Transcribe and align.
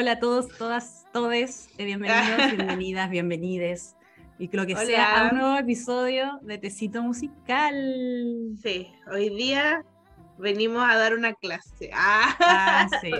Hola 0.00 0.12
a 0.12 0.18
todos, 0.18 0.48
todas, 0.56 1.04
todes, 1.12 1.68
eh, 1.76 1.84
bienvenidos, 1.84 2.16
bienvenidas, 2.56 3.10
bienvenides. 3.10 3.96
Y 4.38 4.48
lo 4.50 4.64
que 4.64 4.74
sea 4.74 5.28
a 5.28 5.30
un 5.30 5.36
nuevo 5.36 5.58
episodio 5.58 6.38
de 6.40 6.56
Tecito 6.56 7.02
Musical. 7.02 8.54
Sí, 8.62 8.90
hoy 9.12 9.28
día 9.28 9.84
venimos 10.38 10.88
a 10.88 10.96
dar 10.96 11.14
una 11.14 11.34
clase. 11.34 11.90
Ah, 11.94 12.34
ah 12.40 12.88
sí, 13.02 13.10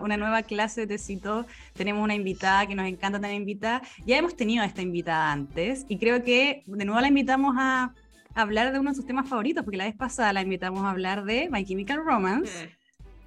una 0.00 0.16
nueva, 0.16 0.42
clase 0.42 0.80
de 0.80 0.86
Tecito. 0.88 1.46
Tenemos 1.72 2.02
una 2.02 2.16
invitada 2.16 2.66
que 2.66 2.74
nos 2.74 2.88
encanta 2.88 3.20
tener 3.20 3.36
invitada. 3.36 3.82
Ya 4.04 4.16
hemos 4.16 4.34
tenido 4.34 4.64
a 4.64 4.66
esta 4.66 4.82
invitada 4.82 5.30
antes 5.30 5.86
y 5.88 5.98
creo 5.98 6.24
que 6.24 6.64
de 6.66 6.84
nuevo 6.84 7.00
la 7.00 7.06
invitamos 7.06 7.54
a 7.56 7.94
hablar 8.34 8.72
de 8.72 8.80
uno 8.80 8.90
de 8.90 8.96
sus 8.96 9.06
temas 9.06 9.28
favoritos, 9.28 9.62
porque 9.62 9.76
la 9.76 9.84
vez 9.84 9.94
pasada 9.94 10.32
la 10.32 10.42
invitamos 10.42 10.82
a 10.82 10.90
hablar 10.90 11.22
de 11.22 11.48
My 11.48 11.64
Chemical 11.64 12.04
Romance. 12.04 12.64
Eh. 12.64 12.76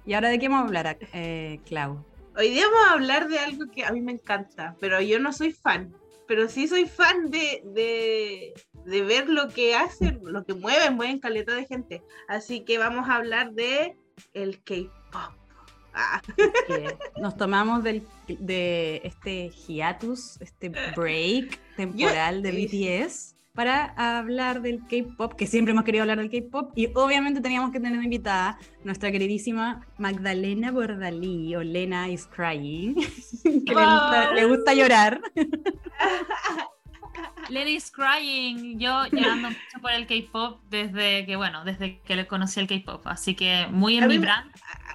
¿Y 0.04 0.12
ahora 0.12 0.28
de 0.28 0.38
qué 0.38 0.48
vamos 0.48 0.64
a 0.64 0.66
hablar, 0.66 0.98
eh, 1.14 1.60
Clau? 1.64 2.04
Hoy 2.38 2.50
día 2.50 2.66
vamos 2.68 2.86
a 2.86 2.92
hablar 2.92 3.28
de 3.28 3.40
algo 3.40 3.68
que 3.68 3.84
a 3.84 3.90
mí 3.90 4.00
me 4.00 4.12
encanta, 4.12 4.76
pero 4.78 5.00
yo 5.00 5.18
no 5.18 5.32
soy 5.32 5.52
fan. 5.52 5.92
Pero 6.28 6.48
sí 6.48 6.68
soy 6.68 6.86
fan 6.86 7.32
de, 7.32 7.62
de, 8.84 9.02
ver 9.02 9.28
lo 9.28 9.48
que 9.48 9.74
hacen, 9.74 10.20
lo 10.22 10.44
que 10.44 10.54
mueven, 10.54 10.94
mueven 10.94 11.18
caleta 11.18 11.52
de 11.56 11.66
gente. 11.66 12.00
Así 12.28 12.60
que 12.60 12.78
vamos 12.78 13.08
a 13.08 13.16
hablar 13.16 13.54
de 13.54 13.96
el 14.34 14.62
K-pop. 14.62 15.32
Ah. 15.92 16.22
Nos 17.20 17.36
tomamos 17.36 17.82
del, 17.82 18.06
de 18.28 19.00
este 19.02 19.50
hiatus, 19.50 20.40
este 20.40 20.68
break 20.96 21.58
temporal 21.74 22.42
de 22.42 22.52
BTS 22.52 23.34
para 23.58 23.86
hablar 23.96 24.62
del 24.62 24.86
K-pop, 24.86 25.34
que 25.34 25.48
siempre 25.48 25.72
hemos 25.72 25.82
querido 25.82 26.02
hablar 26.02 26.18
del 26.18 26.30
K-pop, 26.30 26.70
y 26.76 26.90
obviamente 26.94 27.40
teníamos 27.40 27.72
que 27.72 27.80
tener 27.80 28.00
invitada 28.00 28.56
nuestra 28.84 29.10
queridísima 29.10 29.84
Magdalena 29.98 30.70
Bordalí, 30.70 31.56
o 31.56 31.64
Lena 31.64 32.08
is 32.08 32.28
Crying, 32.28 32.94
que 33.42 33.74
le, 34.36 34.44
gusta, 34.44 34.74
llorar. 34.74 35.20
Lena 37.48 37.70
is 37.70 37.90
Crying, 37.90 38.78
yo 38.78 39.06
llorando 39.10 39.48
mucho 39.48 39.80
por 39.82 39.90
el 39.90 40.06
K-pop 40.06 40.60
desde 40.70 41.26
que, 41.26 41.34
bueno, 41.34 41.64
desde 41.64 42.00
que 42.02 42.14
le 42.14 42.28
conocí 42.28 42.60
el 42.60 42.68
K-pop, 42.68 43.08
así 43.08 43.34
que 43.34 43.66
muy 43.72 43.98
en 43.98 44.06
mi 44.06 44.18
brand. 44.18 44.52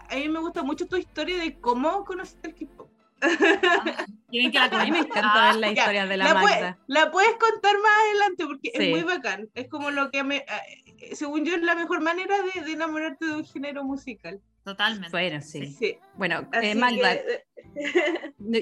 A 0.09 0.15
mí 0.15 0.29
me 0.29 0.39
gusta 0.39 0.63
mucho 0.63 0.87
tu 0.87 0.95
historia 0.95 1.37
de 1.37 1.59
cómo 1.59 2.05
conociste 2.05 2.47
el 2.47 2.55
K-pop. 2.55 2.82
Quieren 4.29 4.51
que 4.51 4.59
la 4.59 4.65
A 4.65 4.85
mí 4.85 4.91
me 4.91 4.99
encanta 4.99 5.45
ver 5.47 5.55
la 5.55 5.71
historia 5.71 6.05
de 6.05 6.17
la, 6.17 6.25
la 6.25 6.33
Magda. 6.33 6.77
la 6.87 7.11
puedes 7.11 7.33
contar 7.33 7.75
más 7.81 7.91
adelante 8.05 8.45
porque 8.45 8.71
es 8.73 8.89
muy 8.89 9.03
bacán. 9.03 9.49
Es 9.53 9.67
como 9.67 9.91
lo 9.91 10.09
que 10.11 10.23
me, 10.23 10.37
eh, 10.37 11.15
según 11.15 11.45
yo, 11.45 11.55
es 11.55 11.61
la 11.61 11.75
mejor 11.75 12.01
manera 12.01 12.35
de, 12.41 12.71
enamorarte 12.71 13.25
de 13.25 13.35
un 13.35 13.45
género 13.45 13.83
musical. 13.83 14.41
Totalmente. 14.63 15.09
Bueno, 15.11 15.41
sí. 15.41 15.97
Bueno, 16.15 16.47
eh, 16.53 16.73
Magda, 16.75 17.17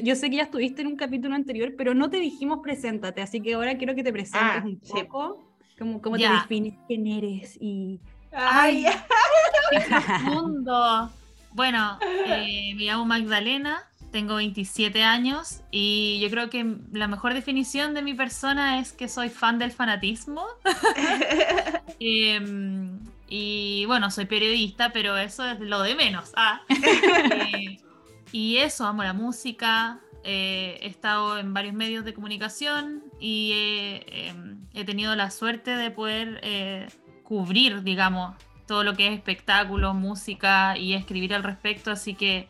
yo 0.04 0.16
sé 0.16 0.30
que 0.30 0.38
ya 0.38 0.44
estuviste 0.44 0.82
en 0.82 0.88
un 0.88 0.96
capítulo 0.96 1.36
anterior, 1.36 1.74
pero 1.78 1.94
no 1.94 2.10
te 2.10 2.18
dijimos 2.18 2.60
preséntate, 2.64 3.22
así 3.22 3.42
que 3.42 3.54
ahora 3.54 3.78
quiero 3.78 3.94
que 3.96 4.04
te 4.04 4.12
presentes 4.12 4.42
ah, 4.42 4.64
un 4.66 4.80
poco. 4.80 5.48
¿Cómo, 5.78 6.02
cómo 6.02 6.18
te 6.18 6.28
defines? 6.30 6.76
¿Quién 6.88 7.08
eres? 7.08 7.58
Y... 7.60 8.00
¡Ay! 8.32 8.86
mundo! 10.26 11.12
Bueno, 11.54 11.98
eh, 12.02 12.74
me 12.76 12.84
llamo 12.84 13.06
Magdalena, 13.06 13.84
tengo 14.12 14.36
27 14.36 15.04
años 15.04 15.62
y 15.72 16.20
yo 16.22 16.30
creo 16.30 16.50
que 16.50 16.76
la 16.92 17.08
mejor 17.08 17.34
definición 17.34 17.94
de 17.94 18.02
mi 18.02 18.14
persona 18.14 18.80
es 18.80 18.92
que 18.92 19.08
soy 19.08 19.30
fan 19.30 19.58
del 19.58 19.72
fanatismo. 19.72 20.46
Em, 22.04 23.00
y 23.28 23.86
bueno, 23.86 24.10
soy 24.10 24.26
periodista, 24.26 24.92
pero 24.92 25.18
eso 25.18 25.46
es 25.46 25.60
lo 25.60 25.82
de 25.82 25.96
menos. 25.96 26.32
Ah. 26.36 26.62
Eh, 27.54 27.80
y 28.32 28.58
eso, 28.58 28.86
amo 28.86 29.04
la 29.04 29.14
música. 29.14 30.00
Eh, 30.24 30.80
he 30.82 30.88
estado 30.88 31.38
en 31.38 31.54
varios 31.54 31.74
medios 31.74 32.06
de 32.06 32.14
comunicación 32.14 33.04
y 33.20 33.52
em, 34.08 34.66
he 34.74 34.86
tenido 34.86 35.16
la 35.16 35.32
suerte 35.32 35.76
de 35.76 35.92
poder 35.92 36.40
eh, 36.44 36.88
cubrir, 37.24 37.84
digamos, 37.84 38.36
todo 38.68 38.84
lo 38.84 38.96
que 38.96 39.08
es 39.08 39.14
espectáculo, 39.14 39.94
música 39.94 40.78
y 40.78 40.94
escribir 40.94 41.34
al 41.34 41.44
respecto. 41.44 41.92
Así 41.92 42.14
que 42.14 42.48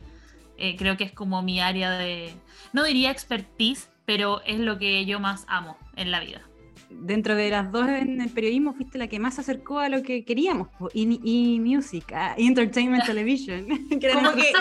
eh, 0.61 0.75
creo 0.77 0.95
que 0.95 1.03
es 1.03 1.11
como 1.11 1.41
mi 1.41 1.59
área 1.59 1.91
de, 1.91 2.31
no 2.71 2.83
diría 2.83 3.09
expertise, 3.09 3.89
pero 4.05 4.41
es 4.45 4.59
lo 4.59 4.77
que 4.77 5.05
yo 5.05 5.19
más 5.19 5.43
amo 5.47 5.75
en 5.95 6.11
la 6.11 6.19
vida. 6.19 6.47
Dentro 6.89 7.35
de 7.35 7.49
las 7.49 7.71
dos 7.71 7.87
en 7.87 8.21
el 8.21 8.29
periodismo 8.29 8.73
fuiste 8.73 8.99
la 8.99 9.07
que 9.07 9.17
más 9.17 9.35
se 9.35 9.41
acercó 9.41 9.79
a 9.79 9.89
lo 9.89 10.03
que 10.03 10.23
queríamos, 10.23 10.67
y, 10.93 11.19
y 11.23 11.59
music, 11.59 12.13
entertainment 12.37 13.05
television. 13.05 13.65
como, 14.13 14.35
que, 14.35 14.51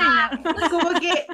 como 0.70 1.00
que 1.00 1.26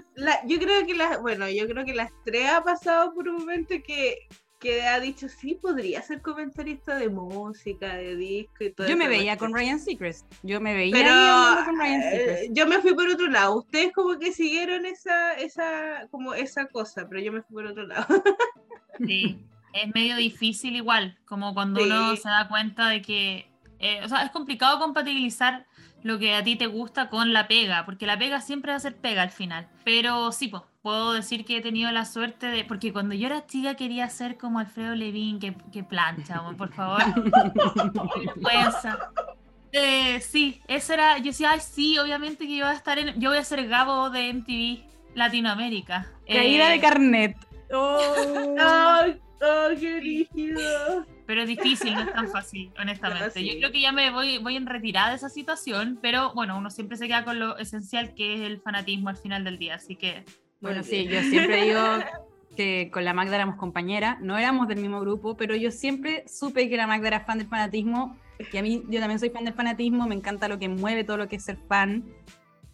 yo 0.49 0.59
creo 0.59 0.85
que 0.85 0.95
las, 0.95 1.21
bueno, 1.21 1.49
yo 1.49 1.69
creo 1.69 1.85
que 1.85 1.95
las 1.95 2.11
tres 2.25 2.49
ha 2.49 2.65
pasado 2.65 3.15
por 3.15 3.29
un 3.29 3.37
momento 3.37 3.75
que 3.87 4.27
que 4.67 4.83
ha 4.83 4.99
dicho, 4.99 5.29
sí, 5.29 5.55
podría 5.55 6.03
ser 6.03 6.21
comentarista 6.21 6.97
de 6.97 7.09
música, 7.09 7.95
de 7.95 8.17
disco 8.17 8.65
y 8.65 8.73
todo 8.73 8.89
Yo 8.89 8.97
me 8.97 9.07
veía 9.07 9.37
con 9.37 9.55
Ryan 9.55 9.79
Seacrest. 9.79 10.27
Yo 10.43 10.61
me 10.61 10.75
veía 10.75 11.63
con 11.65 11.79
Ryan 11.79 12.03
eh, 12.03 12.11
Seacrest. 12.11 12.53
yo 12.53 12.67
me 12.67 12.79
fui 12.81 12.95
por 12.95 13.09
otro 13.09 13.29
lado. 13.29 13.59
Ustedes 13.59 13.93
como 13.93 14.19
que 14.19 14.33
siguieron 14.33 14.85
esa, 14.85 15.35
esa, 15.35 16.09
como 16.11 16.35
esa 16.35 16.67
cosa, 16.67 17.07
pero 17.09 17.23
yo 17.23 17.33
me 17.33 17.43
fui 17.43 17.55
por 17.55 17.67
otro 17.67 17.87
lado. 17.87 18.07
Sí, 18.99 19.45
es 19.75 19.95
medio 19.95 20.17
difícil 20.17 20.75
igual, 20.75 21.19
como 21.27 21.53
cuando 21.53 21.83
uno 21.83 22.17
se 22.17 22.31
da 22.31 22.49
cuenta 22.49 22.89
de 22.89 23.03
que, 23.03 23.47
eh, 23.79 24.01
o 24.03 24.09
sea, 24.09 24.23
es 24.23 24.31
complicado 24.31 24.79
compatibilizar 24.79 25.67
lo 26.03 26.19
que 26.19 26.35
a 26.35 26.43
ti 26.43 26.57
te 26.57 26.67
gusta 26.67 27.11
con 27.11 27.35
la 27.35 27.47
pega, 27.47 27.85
porque 27.85 28.07
la 28.07 28.19
pega 28.19 28.41
siempre 28.41 28.73
va 28.73 28.77
a 28.77 28.81
ser 28.81 28.97
pega 28.97 29.21
al 29.21 29.31
final. 29.31 29.69
Pero 29.85 30.33
sí, 30.33 30.49
pues, 30.49 30.63
puedo 30.87 31.15
decir 31.15 31.45
que 31.45 31.57
he 31.57 31.61
tenido 31.61 31.91
la 31.91 32.05
suerte 32.05 32.47
de, 32.47 32.63
porque 32.63 32.93
cuando 32.93 33.13
yo 33.17 33.27
era 33.27 33.45
chica 33.45 33.75
quería 33.75 34.09
ser 34.09 34.37
como 34.37 34.61
Alfredo 34.61 34.95
Levín, 34.95 35.41
que, 35.41 35.53
que 35.73 35.83
plancha, 35.83 36.41
por 36.57 36.73
favor. 36.73 37.03
eh, 39.73 40.21
sí, 40.21 40.63
eso 40.69 40.93
era, 40.93 41.19
yo 41.19 41.25
decía, 41.25 41.51
ay, 41.51 41.59
sí, 41.59 41.99
obviamente 41.99 42.47
que 42.47 42.57
yo 42.57 42.67
voy 42.67 42.73
a 42.73 42.77
estar 42.77 43.01
en, 43.01 43.21
yo 43.21 43.31
voy 43.31 43.39
a 43.39 43.43
ser 43.43 43.67
Gabo 43.67 44.11
de 44.11 44.33
MTV 44.33 45.17
Latinoamérica. 45.17 46.07
Caída 46.25 46.69
de 46.69 46.77
eh, 46.77 46.81
carnet. 46.81 47.37
Oh, 47.73 47.99
oh, 48.57 49.07
oh 49.41 49.69
qué 49.81 49.99
rígido 49.99 51.05
pero 51.27 51.43
es 51.43 51.49
difícil, 51.49 51.95
no 51.95 52.03
es 52.03 52.13
tan 52.13 52.29
fácil, 52.29 52.71
honestamente. 52.79 53.45
Yo 53.45 53.59
creo 53.59 53.73
que 53.73 53.81
ya 53.81 53.91
me 53.91 54.13
voy, 54.13 54.39
voy 54.39 54.55
en 54.55 54.67
retirada 54.67 55.11
de 55.11 55.17
esa 55.17 55.29
situación, 55.29 55.99
pero 56.01 56.33
bueno, 56.33 56.57
uno 56.57 56.71
siempre 56.71 56.97
se 56.97 57.09
queda 57.09 57.25
con 57.25 57.41
lo 57.41 57.59
esencial 57.59 58.15
que 58.15 58.35
es 58.35 58.41
el 58.43 58.61
fanatismo 58.61 59.09
al 59.09 59.17
final 59.17 59.43
del 59.43 59.59
día, 59.59 59.75
así 59.75 59.97
que... 59.97 60.25
Bueno, 60.67 60.83
sí, 60.83 61.07
yo 61.07 61.21
siempre 61.23 61.65
digo 61.65 61.81
que 62.57 62.91
con 62.93 63.05
la 63.05 63.13
Magda 63.13 63.37
éramos 63.37 63.57
compañera, 63.57 64.19
no 64.21 64.39
éramos 64.39 64.69
del 64.69 64.81
mismo 64.81 65.01
grupo, 65.01 65.37
pero 65.37 65.55
yo 65.55 65.71
siempre 65.71 66.25
supe 66.27 66.69
que 66.69 66.77
la 66.77 66.87
Magda 66.87 67.09
era 67.09 67.21
fan 67.21 67.39
del 67.39 67.49
fanatismo, 67.49 68.17
que 68.51 68.59
a 68.59 68.63
mí 68.63 68.83
yo 68.89 69.01
también 69.01 69.19
soy 69.19 69.31
fan 69.31 69.45
del 69.45 69.55
fanatismo, 69.55 70.07
me 70.07 70.15
encanta 70.15 70.49
lo 70.49 70.59
que 70.59 70.69
mueve 70.69 71.05
todo 71.05 71.17
lo 71.17 71.29
que 71.29 71.37
es 71.37 71.45
ser 71.45 71.59
fan. 71.69 72.05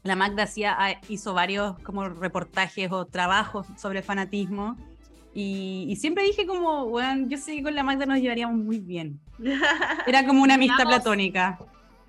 La 0.03 0.16
Magda 0.16 0.44
hacía, 0.44 0.75
ah, 0.78 1.00
hizo 1.08 1.34
varios 1.34 1.78
como 1.80 2.08
reportajes 2.08 2.91
o 2.91 3.06
trabajos 3.06 3.66
sobre 3.76 4.00
el 4.00 4.04
fanatismo 4.04 4.76
y, 5.34 5.97
siempre 5.97 6.24
dije 6.24 6.47
como, 6.47 6.86
bueno, 6.86 7.26
yo 7.28 7.38
sé 7.38 7.56
que 7.56 7.62
con 7.62 7.74
la 7.74 7.82
Magda 7.82 8.04
nos 8.04 8.19
llevaríamos 8.19 8.56
muy 8.56 8.78
bien. 8.78 9.20
Era 10.06 10.26
como 10.26 10.42
una 10.42 10.54
amistad 10.54 10.84
platónica. 10.84 11.59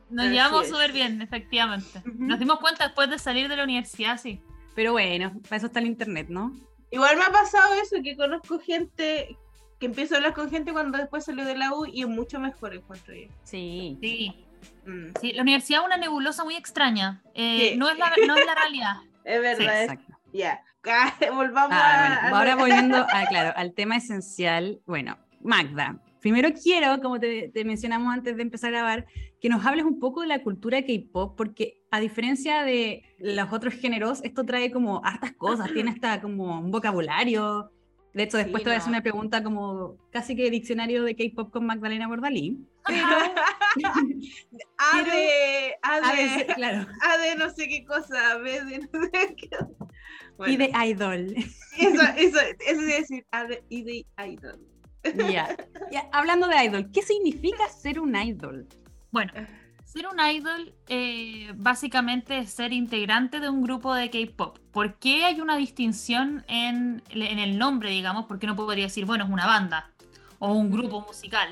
Nos 0.09 0.27
llevamos 0.27 0.67
súper 0.67 0.91
bien, 0.91 1.21
efectivamente. 1.21 2.03
Nos 2.17 2.37
dimos 2.37 2.59
cuenta 2.59 2.85
después 2.85 3.09
de 3.09 3.17
salir 3.17 3.47
de 3.47 3.55
la 3.55 3.63
universidad, 3.63 4.19
sí. 4.19 4.41
Pero 4.75 4.91
bueno, 4.93 5.33
para 5.43 5.57
eso 5.57 5.67
está 5.67 5.79
el 5.79 5.87
internet, 5.87 6.27
¿no? 6.29 6.53
Igual 6.91 7.17
me 7.17 7.23
ha 7.23 7.31
pasado 7.31 7.73
eso, 7.75 7.97
que 8.03 8.15
conozco 8.15 8.59
gente, 8.59 9.37
que 9.79 9.85
empiezo 9.85 10.13
a 10.13 10.17
hablar 10.17 10.33
con 10.33 10.49
gente 10.49 10.71
cuando 10.71 10.97
después 10.97 11.25
salió 11.25 11.45
de 11.45 11.55
la 11.55 11.73
U 11.73 11.85
y 11.85 12.01
es 12.01 12.07
mucho 12.07 12.39
mejor 12.39 12.73
encuentro 12.73 13.13
yo. 13.13 13.27
Sí. 13.43 13.97
Sí. 14.01 14.45
Mm. 14.85 15.11
sí. 15.19 15.33
la 15.33 15.41
universidad 15.41 15.81
es 15.81 15.85
una 15.85 15.97
nebulosa 15.97 16.43
muy 16.43 16.55
extraña. 16.55 17.21
Eh, 17.33 17.75
no, 17.77 17.89
es 17.89 17.97
la, 17.97 18.13
no 18.27 18.37
es 18.37 18.45
la 18.45 18.55
realidad. 18.55 18.95
Es 19.25 19.41
verdad. 19.41 19.83
exacto. 19.83 20.13
Ya. 20.33 20.61
Volvamos 21.33 21.71
ah, 21.71 22.19
a, 22.23 22.29
Ahora 22.29 22.55
volviendo 22.57 23.05
claro, 23.29 23.53
al 23.55 23.73
tema 23.73 23.95
esencial. 23.95 24.81
Bueno, 24.85 25.17
Magda, 25.41 25.97
primero 26.19 26.49
quiero, 26.53 26.99
como 27.01 27.19
te, 27.19 27.51
mencionamos 27.65 28.13
antes 28.13 28.35
de 28.35 28.41
empezar 28.41 28.69
a 28.69 28.79
grabar, 28.79 29.05
que 29.39 29.49
nos 29.49 29.65
hables 29.65 29.85
un 29.85 29.99
poco 29.99 30.21
de 30.21 30.27
la 30.27 30.41
cultura 30.41 30.81
K-pop, 30.81 31.35
porque 31.37 31.82
a 31.93 31.99
diferencia 31.99 32.63
de 32.63 33.03
los 33.19 33.53
otros 33.53 33.75
géneros, 33.75 34.23
esto 34.23 34.43
trae 34.43 34.71
como 34.71 35.05
hartas 35.05 35.33
cosas, 35.33 35.71
tiene 35.73 35.91
hasta 35.91 36.19
como 36.21 36.59
un 36.59 36.71
vocabulario. 36.71 37.71
De 38.15 38.23
hecho, 38.23 38.37
después 38.37 38.63
te 38.63 38.69
voy 38.69 38.75
a 38.75 38.79
hacer 38.79 38.89
una 38.89 39.03
pregunta 39.03 39.43
como 39.43 39.97
casi 40.09 40.35
que 40.35 40.49
diccionario 40.49 41.03
de 41.03 41.15
K-pop 41.15 41.51
con 41.51 41.67
Magdalena 41.67 42.07
Bordalí. 42.07 42.57
a 42.87 45.03
de, 45.03 45.75
a 45.83 46.15
de, 46.15 46.47
claro. 46.55 46.87
a 46.99 47.17
de 47.19 47.35
no 47.35 47.51
sé 47.51 47.67
qué 47.67 47.85
cosa, 47.85 48.37
B 48.37 48.63
de 48.63 48.79
no 48.79 48.87
sé 49.11 49.35
qué. 49.37 49.49
Y 50.51 50.57
de 50.57 50.71
idol. 50.87 51.35
Eso, 51.77 51.77
eso, 52.17 52.39
eso 52.39 52.41
es 52.59 52.87
decir, 52.87 53.23
y 53.69 53.83
de 53.83 54.03
idol. 54.17 54.59
Ya, 55.31 55.55
hablando 56.11 56.47
de 56.47 56.65
idol, 56.65 56.89
¿qué 56.91 57.03
significa 57.03 57.69
ser 57.69 57.99
un 57.99 58.15
idol? 58.15 58.67
Bueno, 59.11 59.31
Ser 59.93 60.07
un 60.07 60.19
idol 60.19 60.73
eh, 60.87 61.53
básicamente 61.55 62.39
es 62.39 62.49
ser 62.49 62.73
integrante 62.73 63.39
de 63.39 63.47
un 63.47 63.61
grupo 63.61 63.93
de 63.93 64.09
K-pop. 64.09 64.57
¿Por 64.71 64.95
qué 64.95 65.23
hay 65.23 65.39
una 65.39 65.55
distinción 65.55 66.43
en, 66.47 67.03
en, 67.11 67.37
el 67.37 67.59
nombre, 67.59 67.91
digamos? 67.91 68.25
¿Por 68.25 68.39
qué 68.39 68.47
no 68.47 68.55
podría 68.55 68.85
decir, 68.85 69.05
bueno, 69.05 69.25
es 69.25 69.29
una 69.29 69.45
banda 69.45 69.91
o 70.39 70.51
un 70.53 70.71
grupo 70.71 71.01
musical? 71.01 71.47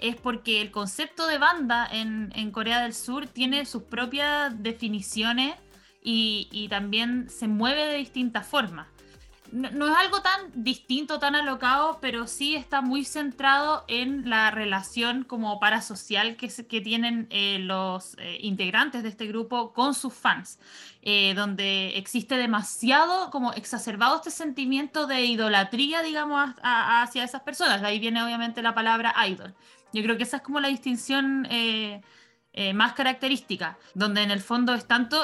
Es 0.00 0.16
porque 0.16 0.60
el 0.60 0.72
concepto 0.72 1.28
de 1.28 1.38
banda 1.38 1.86
en, 1.88 2.32
en 2.34 2.50
Corea 2.50 2.82
del 2.82 2.94
Sur 2.94 3.28
tiene 3.28 3.64
sus 3.64 3.84
propias 3.84 4.60
definiciones 4.60 5.54
y, 6.02 6.48
y 6.50 6.66
también 6.66 7.30
se 7.30 7.46
mueve 7.46 7.86
de 7.86 7.98
distintas 7.98 8.44
formas 8.44 8.88
no, 9.54 9.88
es 9.88 9.96
algo 9.96 10.20
tan 10.20 10.50
distinto, 10.52 11.20
tan 11.20 11.36
alocado, 11.36 11.98
pero 12.00 12.26
sí 12.26 12.56
está 12.56 12.80
muy 12.80 13.04
centrado 13.04 13.84
en 13.86 14.28
la 14.28 14.50
relación 14.50 15.22
como 15.22 15.60
parasocial 15.60 16.36
que, 16.36 16.48
que 16.48 16.80
tienen 16.80 17.28
eh, 17.30 17.60
los 17.60 18.16
eh, 18.18 18.38
integrantes 18.40 19.04
de 19.04 19.10
este 19.10 19.26
grupo 19.26 19.72
con 19.72 19.94
sus 19.94 20.12
fans, 20.12 20.58
eh, 21.02 21.34
donde 21.34 21.96
existe 21.96 22.36
demasiado 22.36 23.30
como 23.30 23.52
exacerbado 23.52 24.16
este 24.16 24.32
sentimiento 24.32 25.06
de 25.06 25.24
idolatría, 25.24 26.02
digamos, 26.02 26.50
hacia 26.62 27.22
esas 27.22 27.42
personas. 27.42 27.80
De 27.80 27.86
ahí 27.86 28.00
viene 28.00 28.24
obviamente 28.24 28.60
la 28.60 28.74
palabra 28.74 29.14
idol. 29.28 29.54
Yo 29.92 30.02
creo 30.02 30.16
que 30.16 30.24
esa 30.24 30.38
es 30.38 30.42
como 30.42 30.58
la 30.58 30.68
distinción. 30.68 31.46
más 32.74 32.92
característica, 32.92 33.76
donde 33.94 34.22
en 34.22 34.30
el 34.30 34.40
fondo 34.40 34.74
es 34.74 34.86
tanto, 34.86 35.16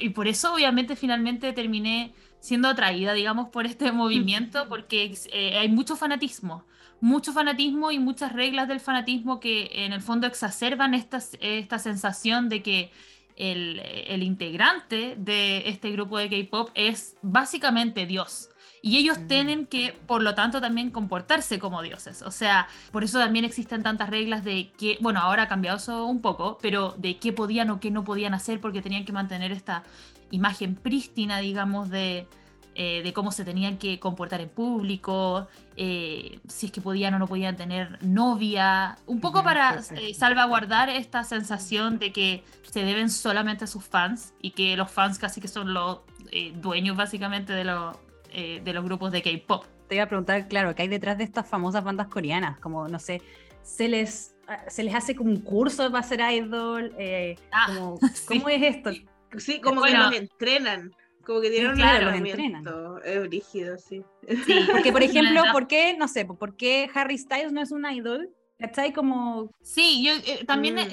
y 0.00 0.08
por 0.10 0.26
eso 0.26 0.54
obviamente 0.54 0.96
finalmente 0.96 1.52
terminé 1.52 2.14
siendo 2.40 2.68
atraída, 2.68 3.12
digamos, 3.12 3.50
por 3.50 3.66
este 3.66 3.92
movimiento, 3.92 4.68
porque 4.68 5.14
eh, 5.32 5.58
hay 5.58 5.68
mucho 5.68 5.94
fanatismo, 5.94 6.64
mucho 7.00 7.32
fanatismo 7.32 7.90
y 7.90 7.98
muchas 7.98 8.32
reglas 8.32 8.66
del 8.68 8.80
fanatismo 8.80 9.40
que 9.40 9.70
en 9.72 9.92
el 9.92 10.00
fondo 10.00 10.26
exacerban 10.26 10.94
esta, 10.94 11.20
esta 11.40 11.78
sensación 11.78 12.48
de 12.48 12.62
que 12.62 12.90
el, 13.36 13.80
el, 13.80 14.22
integrante 14.22 15.14
de 15.16 15.68
este 15.68 15.90
grupo 15.92 16.18
de 16.18 16.28
K-Pop 16.28 16.70
es 16.74 17.16
básicamente 17.22 18.04
Dios. 18.04 18.50
Y 18.82 18.96
ellos 18.96 19.18
mm. 19.18 19.26
tienen 19.26 19.66
que, 19.66 19.94
por 20.06 20.22
lo 20.22 20.34
tanto, 20.34 20.60
también 20.60 20.90
comportarse 20.90 21.58
como 21.58 21.82
dioses. 21.82 22.22
O 22.22 22.30
sea, 22.30 22.68
por 22.92 23.04
eso 23.04 23.18
también 23.18 23.44
existen 23.44 23.82
tantas 23.82 24.10
reglas 24.10 24.44
de 24.44 24.70
que, 24.78 24.98
bueno, 25.00 25.20
ahora 25.20 25.44
ha 25.44 25.48
cambiado 25.48 25.78
eso 25.78 26.06
un 26.06 26.20
poco, 26.20 26.58
pero 26.60 26.94
de 26.98 27.18
qué 27.18 27.32
podían 27.32 27.70
o 27.70 27.80
qué 27.80 27.90
no 27.90 28.04
podían 28.04 28.34
hacer 28.34 28.60
porque 28.60 28.82
tenían 28.82 29.04
que 29.04 29.12
mantener 29.12 29.52
esta 29.52 29.84
imagen 30.30 30.74
prístina, 30.74 31.38
digamos, 31.38 31.90
de, 31.90 32.26
eh, 32.76 33.02
de 33.02 33.12
cómo 33.12 33.32
se 33.32 33.44
tenían 33.44 33.78
que 33.78 33.98
comportar 33.98 34.40
en 34.40 34.48
público, 34.48 35.48
eh, 35.76 36.38
si 36.48 36.66
es 36.66 36.72
que 36.72 36.80
podían 36.80 37.12
o 37.14 37.18
no 37.18 37.26
podían 37.26 37.56
tener 37.56 37.98
novia, 38.02 38.96
un 39.06 39.20
poco 39.20 39.42
para 39.42 39.80
eh, 39.96 40.14
salvaguardar 40.14 40.88
esta 40.88 41.24
sensación 41.24 41.98
de 41.98 42.12
que 42.12 42.44
se 42.62 42.84
deben 42.84 43.10
solamente 43.10 43.64
a 43.64 43.66
sus 43.66 43.84
fans 43.84 44.34
y 44.40 44.52
que 44.52 44.76
los 44.76 44.90
fans 44.90 45.18
casi 45.18 45.40
que 45.40 45.48
son 45.48 45.74
los 45.74 46.00
dueños 46.54 46.96
básicamente 46.96 47.52
de, 47.52 47.64
de 48.64 48.72
los 48.72 48.84
grupos 48.84 49.10
de 49.10 49.20
K-Pop. 49.20 49.66
Te 49.88 49.96
iba 49.96 50.04
a 50.04 50.08
preguntar, 50.08 50.46
claro, 50.46 50.74
¿qué 50.76 50.82
hay 50.82 50.88
detrás 50.88 51.18
de 51.18 51.24
estas 51.24 51.48
famosas 51.48 51.82
bandas 51.82 52.06
coreanas? 52.06 52.60
Como, 52.60 52.86
no 52.86 53.00
sé, 53.00 53.20
se 53.62 53.88
les, 53.88 54.36
se 54.68 54.84
les 54.84 54.94
hace 54.94 55.16
como 55.16 55.30
un 55.30 55.40
curso 55.40 55.90
para 55.90 56.04
ser 56.04 56.20
idol, 56.20 56.94
ah, 57.52 57.66
¿cómo 58.28 58.48
es 58.48 58.76
esto? 58.76 58.90
Sí, 59.38 59.60
como 59.60 59.82
que 59.82 59.92
los 59.92 60.14
entrenan. 60.14 60.92
Como 61.24 61.40
que 61.40 61.50
tienen 61.50 61.74
claro, 61.74 62.08
un 62.08 62.14
entrenamiento. 62.14 63.02
Es 63.02 63.20
brígido, 63.28 63.78
sí. 63.78 64.02
sí. 64.46 64.54
Porque, 64.70 64.90
por 64.90 65.02
ejemplo, 65.02 65.42
¿por 65.52 65.66
qué, 65.66 65.96
no 65.96 66.08
sé, 66.08 66.24
por 66.24 66.56
qué 66.56 66.90
Harry 66.94 67.18
Styles 67.18 67.52
no 67.52 67.60
es 67.60 67.70
un 67.70 67.84
idol? 67.90 68.30
¿Cachai? 68.58 68.92
Como... 68.92 69.50
Sí, 69.62 70.02
yo 70.02 70.12
eh, 70.12 70.44
también 70.46 70.74
mm. 70.74 70.88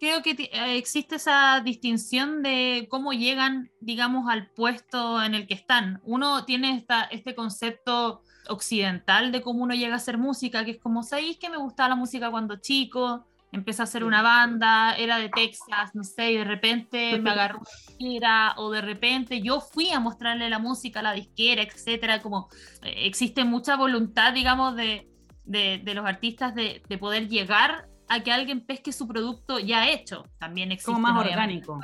creo 0.00 0.22
que 0.22 0.30
eh, 0.30 0.76
existe 0.76 1.16
esa 1.16 1.60
distinción 1.64 2.42
de 2.42 2.86
cómo 2.90 3.12
llegan, 3.12 3.70
digamos, 3.80 4.28
al 4.28 4.50
puesto 4.50 5.22
en 5.22 5.34
el 5.34 5.46
que 5.46 5.54
están. 5.54 6.00
Uno 6.04 6.44
tiene 6.44 6.76
esta, 6.76 7.04
este 7.04 7.34
concepto 7.34 8.22
occidental 8.48 9.32
de 9.32 9.42
cómo 9.42 9.62
uno 9.62 9.74
llega 9.74 9.94
a 9.94 9.98
hacer 9.98 10.18
música, 10.18 10.64
que 10.64 10.72
es 10.72 10.78
como, 10.78 11.02
¿sabéis 11.02 11.38
que 11.38 11.50
me 11.50 11.58
gustaba 11.58 11.90
la 11.90 11.96
música 11.96 12.30
cuando 12.30 12.56
chico? 12.56 13.26
Empecé 13.52 13.82
a 13.82 13.84
hacer 13.84 14.04
una 14.04 14.22
banda, 14.22 14.94
era 14.96 15.18
de 15.18 15.28
Texas, 15.28 15.94
no 15.94 16.04
sé, 16.04 16.32
y 16.32 16.36
de 16.38 16.44
repente 16.44 17.18
me 17.18 17.30
agarró 17.30 17.60
una 17.60 17.70
disquera, 17.86 18.54
o 18.56 18.70
de 18.70 18.80
repente 18.80 19.40
yo 19.40 19.60
fui 19.60 19.90
a 19.90 20.00
mostrarle 20.00 20.50
la 20.50 20.58
música 20.58 21.00
a 21.00 21.02
la 21.02 21.12
disquera, 21.12 21.62
etcétera, 21.62 22.20
como 22.20 22.48
eh, 22.82 23.06
existe 23.06 23.44
mucha 23.44 23.76
voluntad, 23.76 24.32
digamos, 24.32 24.76
de, 24.76 25.08
de, 25.44 25.94
los 25.94 26.04
artistas 26.04 26.54
de, 26.54 26.82
de, 26.86 26.98
poder 26.98 27.28
llegar 27.28 27.88
a 28.08 28.20
que 28.20 28.32
alguien 28.32 28.64
pesque 28.64 28.92
su 28.92 29.06
producto 29.06 29.58
ya 29.58 29.88
hecho. 29.88 30.24
También 30.38 30.72
existe. 30.72 30.92
Como 30.92 31.08
más 31.08 31.26
orgánico. 31.26 31.80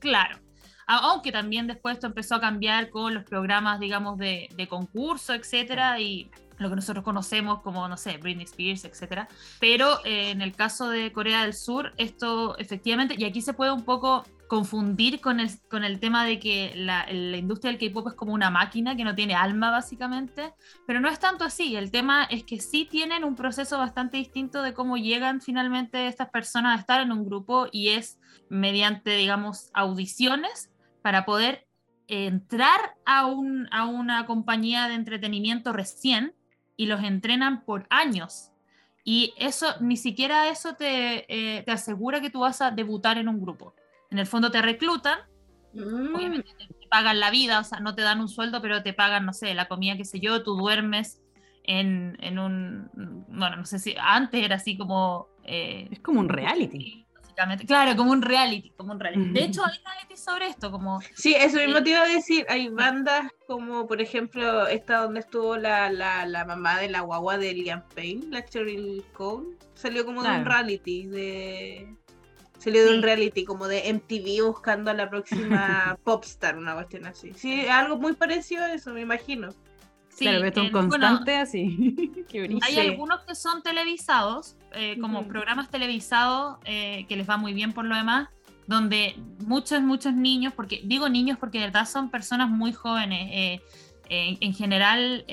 claro. 0.00 0.38
Aunque 0.90 1.32
también 1.32 1.66
después 1.66 1.96
esto 1.96 2.06
empezó 2.06 2.36
a 2.36 2.40
cambiar 2.40 2.88
con 2.88 3.12
los 3.12 3.24
programas, 3.24 3.78
digamos, 3.78 4.16
de, 4.16 4.48
de 4.56 4.68
concurso, 4.68 5.34
etcétera, 5.34 6.00
y 6.00 6.30
lo 6.58 6.68
que 6.68 6.76
nosotros 6.76 7.04
conocemos 7.04 7.60
como, 7.62 7.88
no 7.88 7.96
sé, 7.96 8.18
Britney 8.18 8.44
Spears, 8.44 8.84
etc. 8.84 9.28
Pero 9.60 10.04
eh, 10.04 10.30
en 10.30 10.42
el 10.42 10.54
caso 10.54 10.88
de 10.88 11.12
Corea 11.12 11.42
del 11.42 11.54
Sur, 11.54 11.92
esto 11.96 12.56
efectivamente, 12.58 13.14
y 13.16 13.24
aquí 13.24 13.40
se 13.42 13.54
puede 13.54 13.72
un 13.72 13.84
poco 13.84 14.24
confundir 14.48 15.20
con 15.20 15.40
el, 15.40 15.50
con 15.68 15.84
el 15.84 16.00
tema 16.00 16.24
de 16.24 16.40
que 16.40 16.72
la, 16.74 17.06
la 17.12 17.36
industria 17.36 17.70
del 17.70 17.78
K-Pop 17.78 18.08
es 18.08 18.14
como 18.14 18.32
una 18.32 18.50
máquina 18.50 18.96
que 18.96 19.04
no 19.04 19.14
tiene 19.14 19.34
alma 19.34 19.70
básicamente, 19.70 20.54
pero 20.86 21.00
no 21.00 21.08
es 21.08 21.20
tanto 21.20 21.44
así, 21.44 21.76
el 21.76 21.90
tema 21.90 22.24
es 22.24 22.44
que 22.44 22.58
sí 22.58 22.88
tienen 22.90 23.24
un 23.24 23.36
proceso 23.36 23.76
bastante 23.76 24.16
distinto 24.16 24.62
de 24.62 24.72
cómo 24.72 24.96
llegan 24.96 25.42
finalmente 25.42 26.06
estas 26.06 26.30
personas 26.30 26.76
a 26.76 26.80
estar 26.80 27.02
en 27.02 27.12
un 27.12 27.26
grupo 27.26 27.68
y 27.70 27.90
es 27.90 28.18
mediante, 28.48 29.16
digamos, 29.16 29.70
audiciones 29.74 30.70
para 31.02 31.26
poder 31.26 31.68
entrar 32.08 32.96
a, 33.04 33.26
un, 33.26 33.68
a 33.70 33.84
una 33.84 34.24
compañía 34.24 34.88
de 34.88 34.94
entretenimiento 34.94 35.74
recién 35.74 36.34
y 36.78 36.86
los 36.86 37.02
entrenan 37.02 37.64
por 37.64 37.86
años. 37.90 38.52
Y 39.04 39.34
eso, 39.36 39.66
ni 39.80 39.96
siquiera 39.96 40.48
eso 40.48 40.74
te, 40.74 41.26
eh, 41.28 41.62
te 41.64 41.72
asegura 41.72 42.20
que 42.22 42.30
tú 42.30 42.40
vas 42.40 42.62
a 42.62 42.70
debutar 42.70 43.18
en 43.18 43.28
un 43.28 43.40
grupo. 43.40 43.74
En 44.10 44.18
el 44.18 44.26
fondo 44.26 44.50
te 44.50 44.62
reclutan, 44.62 45.18
mm. 45.74 46.14
obviamente 46.14 46.50
te 46.56 46.88
pagan 46.88 47.20
la 47.20 47.30
vida, 47.30 47.58
o 47.58 47.64
sea, 47.64 47.80
no 47.80 47.94
te 47.94 48.02
dan 48.02 48.20
un 48.20 48.28
sueldo, 48.28 48.62
pero 48.62 48.82
te 48.82 48.94
pagan, 48.94 49.26
no 49.26 49.32
sé, 49.32 49.52
la 49.54 49.66
comida, 49.66 49.96
qué 49.96 50.04
sé 50.04 50.20
yo, 50.20 50.42
tú 50.42 50.56
duermes 50.56 51.20
en, 51.64 52.16
en 52.20 52.38
un, 52.38 52.90
bueno, 53.28 53.56
no 53.56 53.64
sé 53.66 53.78
si 53.78 53.94
antes 54.00 54.42
era 54.42 54.56
así 54.56 54.78
como... 54.78 55.28
Eh, 55.44 55.88
es 55.90 56.00
como 56.00 56.20
un 56.20 56.28
reality. 56.28 57.06
Claro, 57.66 57.96
como 57.96 58.12
un 58.12 58.22
reality, 58.22 58.70
como 58.70 58.92
un 58.92 59.00
reality. 59.00 59.30
De 59.30 59.44
hecho, 59.44 59.64
hay 59.64 59.78
reality 59.84 60.16
sobre 60.16 60.48
esto, 60.48 60.70
como... 60.70 61.00
Sí, 61.14 61.34
eso 61.34 61.58
mismo 61.58 61.82
te 61.82 61.90
iba 61.90 62.02
a 62.02 62.08
decir, 62.08 62.44
hay 62.48 62.68
bandas 62.68 63.30
como, 63.46 63.86
por 63.86 64.00
ejemplo, 64.00 64.66
esta 64.66 65.02
donde 65.02 65.20
estuvo 65.20 65.56
la, 65.56 65.90
la, 65.90 66.26
la 66.26 66.44
mamá 66.44 66.78
de 66.78 66.88
la 66.88 67.00
guagua 67.00 67.38
de 67.38 67.54
Liam 67.54 67.82
Payne, 67.94 68.26
la 68.30 68.44
Cheryl 68.44 69.04
Cole, 69.12 69.56
salió 69.74 70.04
como 70.04 70.22
de 70.22 70.30
un 70.30 70.44
reality, 70.44 71.06
de... 71.06 71.94
Salió 72.58 72.84
de 72.84 72.96
un 72.96 73.02
reality 73.02 73.44
como 73.44 73.68
de 73.68 73.88
MTV 73.88 74.44
buscando 74.44 74.90
a 74.90 74.94
la 74.94 75.08
próxima 75.08 75.96
popstar, 76.04 76.58
una 76.58 76.74
cuestión 76.74 77.06
así. 77.06 77.32
Sí, 77.34 77.68
algo 77.68 77.98
muy 77.98 78.14
parecido 78.14 78.64
a 78.64 78.72
eso, 78.72 78.92
me 78.92 79.00
imagino. 79.00 79.50
Sí, 80.18 80.24
claro, 80.24 80.44
es 80.44 80.56
un 80.56 80.70
constante 80.70 81.36
así. 81.36 82.26
hay 82.62 82.78
algunos 82.78 83.20
que 83.20 83.36
son 83.36 83.62
televisados, 83.62 84.56
eh, 84.72 84.98
como 85.00 85.28
programas 85.28 85.70
televisados 85.70 86.58
eh, 86.64 87.06
que 87.08 87.14
les 87.14 87.30
va 87.30 87.36
muy 87.36 87.52
bien 87.52 87.72
por 87.72 87.84
lo 87.84 87.94
demás, 87.94 88.28
donde 88.66 89.14
muchos, 89.46 89.80
muchos 89.80 90.12
niños, 90.14 90.52
porque 90.54 90.80
digo 90.84 91.08
niños 91.08 91.38
porque 91.38 91.58
de 91.60 91.66
verdad 91.66 91.86
son 91.86 92.10
personas 92.10 92.50
muy 92.50 92.72
jóvenes. 92.72 93.28
Eh, 93.30 93.60
en 94.10 94.54
general, 94.54 95.24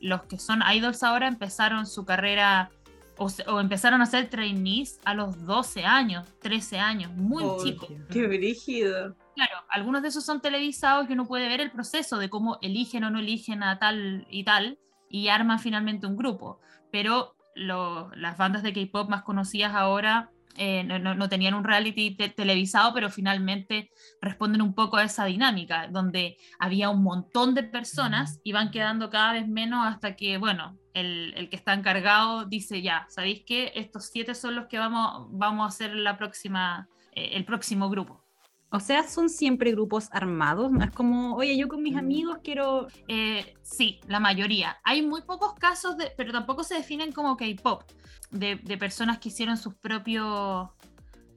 los 0.00 0.24
que 0.24 0.38
son 0.38 0.60
idols 0.70 1.02
ahora 1.04 1.28
empezaron 1.28 1.86
su 1.86 2.04
carrera 2.04 2.70
o, 3.16 3.60
empezaron 3.60 4.02
a 4.02 4.06
ser 4.06 4.28
trainees 4.28 4.98
a 5.04 5.14
los 5.14 5.46
12 5.46 5.84
años, 5.84 6.26
13 6.40 6.78
años, 6.78 7.12
muy 7.12 7.44
chicos. 7.62 7.88
Qué 8.10 8.26
brígido. 8.26 9.14
Claro, 9.36 9.66
algunos 9.68 10.00
de 10.00 10.08
esos 10.08 10.24
son 10.24 10.40
televisados 10.40 11.06
que 11.06 11.12
uno 11.12 11.26
puede 11.26 11.46
ver 11.46 11.60
el 11.60 11.70
proceso 11.70 12.16
de 12.16 12.30
cómo 12.30 12.58
eligen 12.62 13.04
o 13.04 13.10
no 13.10 13.18
eligen 13.18 13.62
a 13.62 13.78
tal 13.78 14.26
y 14.30 14.44
tal 14.44 14.78
y 15.10 15.28
arman 15.28 15.58
finalmente 15.58 16.06
un 16.06 16.16
grupo. 16.16 16.58
Pero 16.90 17.36
las 17.54 18.38
bandas 18.38 18.62
de 18.62 18.72
K-pop 18.72 19.10
más 19.10 19.24
conocidas 19.24 19.74
ahora 19.74 20.30
eh, 20.56 20.84
no, 20.84 21.28
tenían 21.28 21.52
un 21.52 21.64
reality 21.64 22.16
televisado, 22.34 22.94
pero 22.94 23.10
finalmente 23.10 23.90
responden 24.22 24.62
un 24.62 24.74
poco 24.74 24.96
a 24.96 25.04
esa 25.04 25.26
dinámica, 25.26 25.86
donde 25.88 26.38
había 26.58 26.88
un 26.88 27.02
montón 27.02 27.54
de 27.54 27.62
personas 27.62 28.40
y 28.42 28.52
van 28.52 28.70
quedando 28.70 29.10
cada 29.10 29.34
vez 29.34 29.46
menos 29.46 29.86
hasta 29.86 30.16
que, 30.16 30.38
bueno, 30.38 30.78
el, 30.94 31.48
que 31.50 31.56
está 31.56 31.74
encargado 31.74 32.46
dice, 32.46 32.80
ya, 32.80 33.04
¿sabéis 33.10 33.42
qué? 33.46 33.72
Estos 33.74 34.06
siete 34.06 34.34
son 34.34 34.54
los 34.56 34.66
que 34.66 34.78
vamos, 34.78 35.28
vamos 35.30 35.64
a 35.64 35.68
hacer 35.68 35.94
la 35.94 36.16
próxima, 36.16 36.88
eh, 37.12 37.32
el 37.34 37.44
próximo 37.44 37.90
grupo. 37.90 38.25
O 38.70 38.80
sea, 38.80 39.06
son 39.08 39.28
siempre 39.28 39.70
grupos 39.70 40.08
armados, 40.10 40.72
no 40.72 40.84
es 40.84 40.90
como, 40.90 41.36
oye, 41.36 41.56
yo 41.56 41.68
con 41.68 41.82
mis 41.82 41.94
mm. 41.94 41.98
amigos 41.98 42.38
quiero... 42.42 42.88
Eh, 43.06 43.54
sí, 43.62 44.00
la 44.08 44.18
mayoría. 44.18 44.78
Hay 44.82 45.02
muy 45.02 45.22
pocos 45.22 45.54
casos, 45.54 45.96
de, 45.96 46.12
pero 46.16 46.32
tampoco 46.32 46.64
se 46.64 46.74
definen 46.74 47.12
como 47.12 47.36
K-Pop, 47.36 47.84
de, 48.30 48.56
personas 48.78 49.18
que 49.18 49.28
hicieron 49.28 49.56
sus 49.56 49.74
propios 49.74 50.68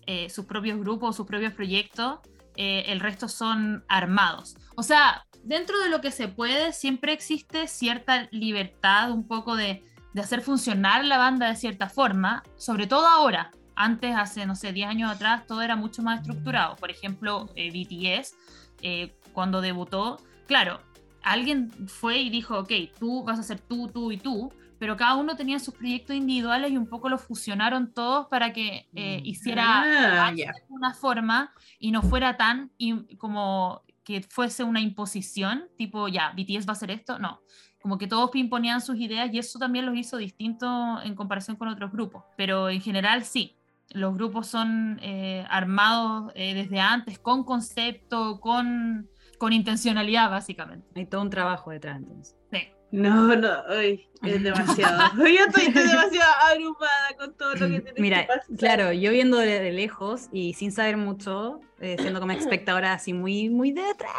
eh, 0.07 0.27
sus 0.31 0.45
propios 0.45 0.79
grupos, 0.79 1.15
sus 1.15 1.27
propios 1.27 1.53
proyectos, 1.53 2.19
eh, 2.55 2.86
el 2.88 3.00
resto 3.00 3.27
son 3.27 3.86
armados. 3.88 4.57
O 4.75 4.81
sea, 4.81 5.24
dentro 5.43 5.79
de 5.79 5.89
lo 5.89 6.01
que 6.01 6.09
se 6.09 6.27
puede, 6.27 6.74
siempre 6.74 7.13
existe 7.13 7.67
cierta 7.67 8.27
libertad, 8.31 9.12
un 9.12 9.27
poco 9.27 9.55
de, 9.55 9.83
de 10.13 10.21
hacer 10.21 10.41
funcionar 10.41 11.05
la 11.05 11.19
banda 11.19 11.48
de 11.48 11.55
cierta 11.55 11.89
forma, 11.89 12.41
sobre 12.57 12.88
todo 12.88 13.07
ahora. 13.07 13.51
Antes, 13.81 14.13
hace, 14.13 14.45
no 14.45 14.57
sé, 14.57 14.74
10 14.74 14.89
años 14.89 15.09
atrás, 15.09 15.48
todo 15.48 15.62
era 15.62 15.77
mucho 15.77 16.03
más 16.03 16.19
estructurado. 16.19 16.75
Por 16.75 16.91
ejemplo, 16.91 17.50
eh, 17.55 17.71
BTS, 17.71 18.36
eh, 18.81 19.15
cuando 19.31 19.62
debutó, 19.62 20.17
claro, 20.48 20.81
alguien 21.24 21.71
fue 21.88 22.17
y 22.17 22.29
dijo, 22.29 22.59
ok, 22.59 22.74
tú 23.00 23.24
vas 23.24 23.39
a 23.39 23.43
ser 23.43 23.62
tú, 23.62 23.88
tú 23.88 24.12
y 24.12 24.17
tú, 24.17 24.51
pero 24.79 24.98
cada 24.98 25.15
uno 25.15 25.38
tenía 25.38 25.59
sus 25.59 25.75
proyectos 25.75 26.13
individuales 26.13 26.71
y 26.71 26.77
un 26.77 26.88
poco 26.88 27.07
los 27.07 27.21
fusionaron 27.21 27.93
todos 27.93 28.27
para 28.27 28.51
que 28.51 28.89
eh, 28.93 29.21
hiciera 29.24 30.27
Ah, 30.27 30.33
una 30.67 30.93
forma 30.93 31.53
y 31.79 31.91
no 31.91 32.01
fuera 32.01 32.36
tan 32.36 32.71
como 33.17 33.83
que 34.03 34.24
fuese 34.24 34.65
una 34.65 34.81
imposición, 34.81 35.69
tipo, 35.77 36.09
ya, 36.09 36.33
BTS 36.36 36.67
va 36.67 36.71
a 36.71 36.74
hacer 36.74 36.91
esto, 36.91 37.17
no. 37.17 37.39
Como 37.81 37.98
que 37.98 38.07
todos 38.07 38.36
imponían 38.36 38.81
sus 38.81 38.98
ideas 38.98 39.29
y 39.33 39.39
eso 39.39 39.57
también 39.57 39.86
los 39.86 39.95
hizo 39.95 40.17
distintos 40.17 41.00
en 41.05 41.15
comparación 41.15 41.55
con 41.55 41.69
otros 41.69 41.93
grupos. 41.93 42.24
Pero 42.36 42.69
en 42.69 42.81
general 42.81 43.24
sí, 43.24 43.55
los 43.91 44.13
grupos 44.15 44.48
son 44.48 45.00
eh, 45.01 45.46
armados 45.50 46.31
eh, 46.36 46.53
desde 46.53 46.79
antes, 46.79 47.19
con 47.19 47.43
concepto, 47.43 48.39
con, 48.39 49.10
con 49.38 49.53
intencionalidad, 49.53 50.29
básicamente. 50.29 50.88
Hay 50.96 51.05
todo 51.05 51.22
un 51.22 51.29
trabajo 51.29 51.72
detrás 51.72 51.98
entonces. 51.98 52.36
Sí. 52.51 52.60
No, 52.91 53.36
no, 53.36 53.50
ay, 53.69 54.08
es 54.24 54.43
demasiado. 54.43 55.15
Yo 55.17 55.46
estoy, 55.48 55.63
estoy 55.65 55.84
demasiado 55.84 56.34
abrumada 56.51 57.08
con 57.17 57.36
todo 57.36 57.55
lo 57.55 57.67
que 57.67 57.81
tiene 57.81 58.00
Mira, 58.01 58.22
que 58.22 58.27
pasar. 58.27 58.43
claro, 58.58 58.91
yo 58.93 59.12
viendo 59.12 59.38
de, 59.38 59.60
de 59.60 59.72
lejos 59.72 60.27
y 60.31 60.53
sin 60.53 60.72
saber 60.72 60.98
mucho, 60.98 61.60
eh, 61.79 61.96
siendo 62.00 62.19
como 62.19 62.31
espectadora 62.34 62.93
así 62.93 63.13
muy, 63.13 63.50
muy 63.50 63.72
de 63.72 63.81
detrás, 63.84 64.13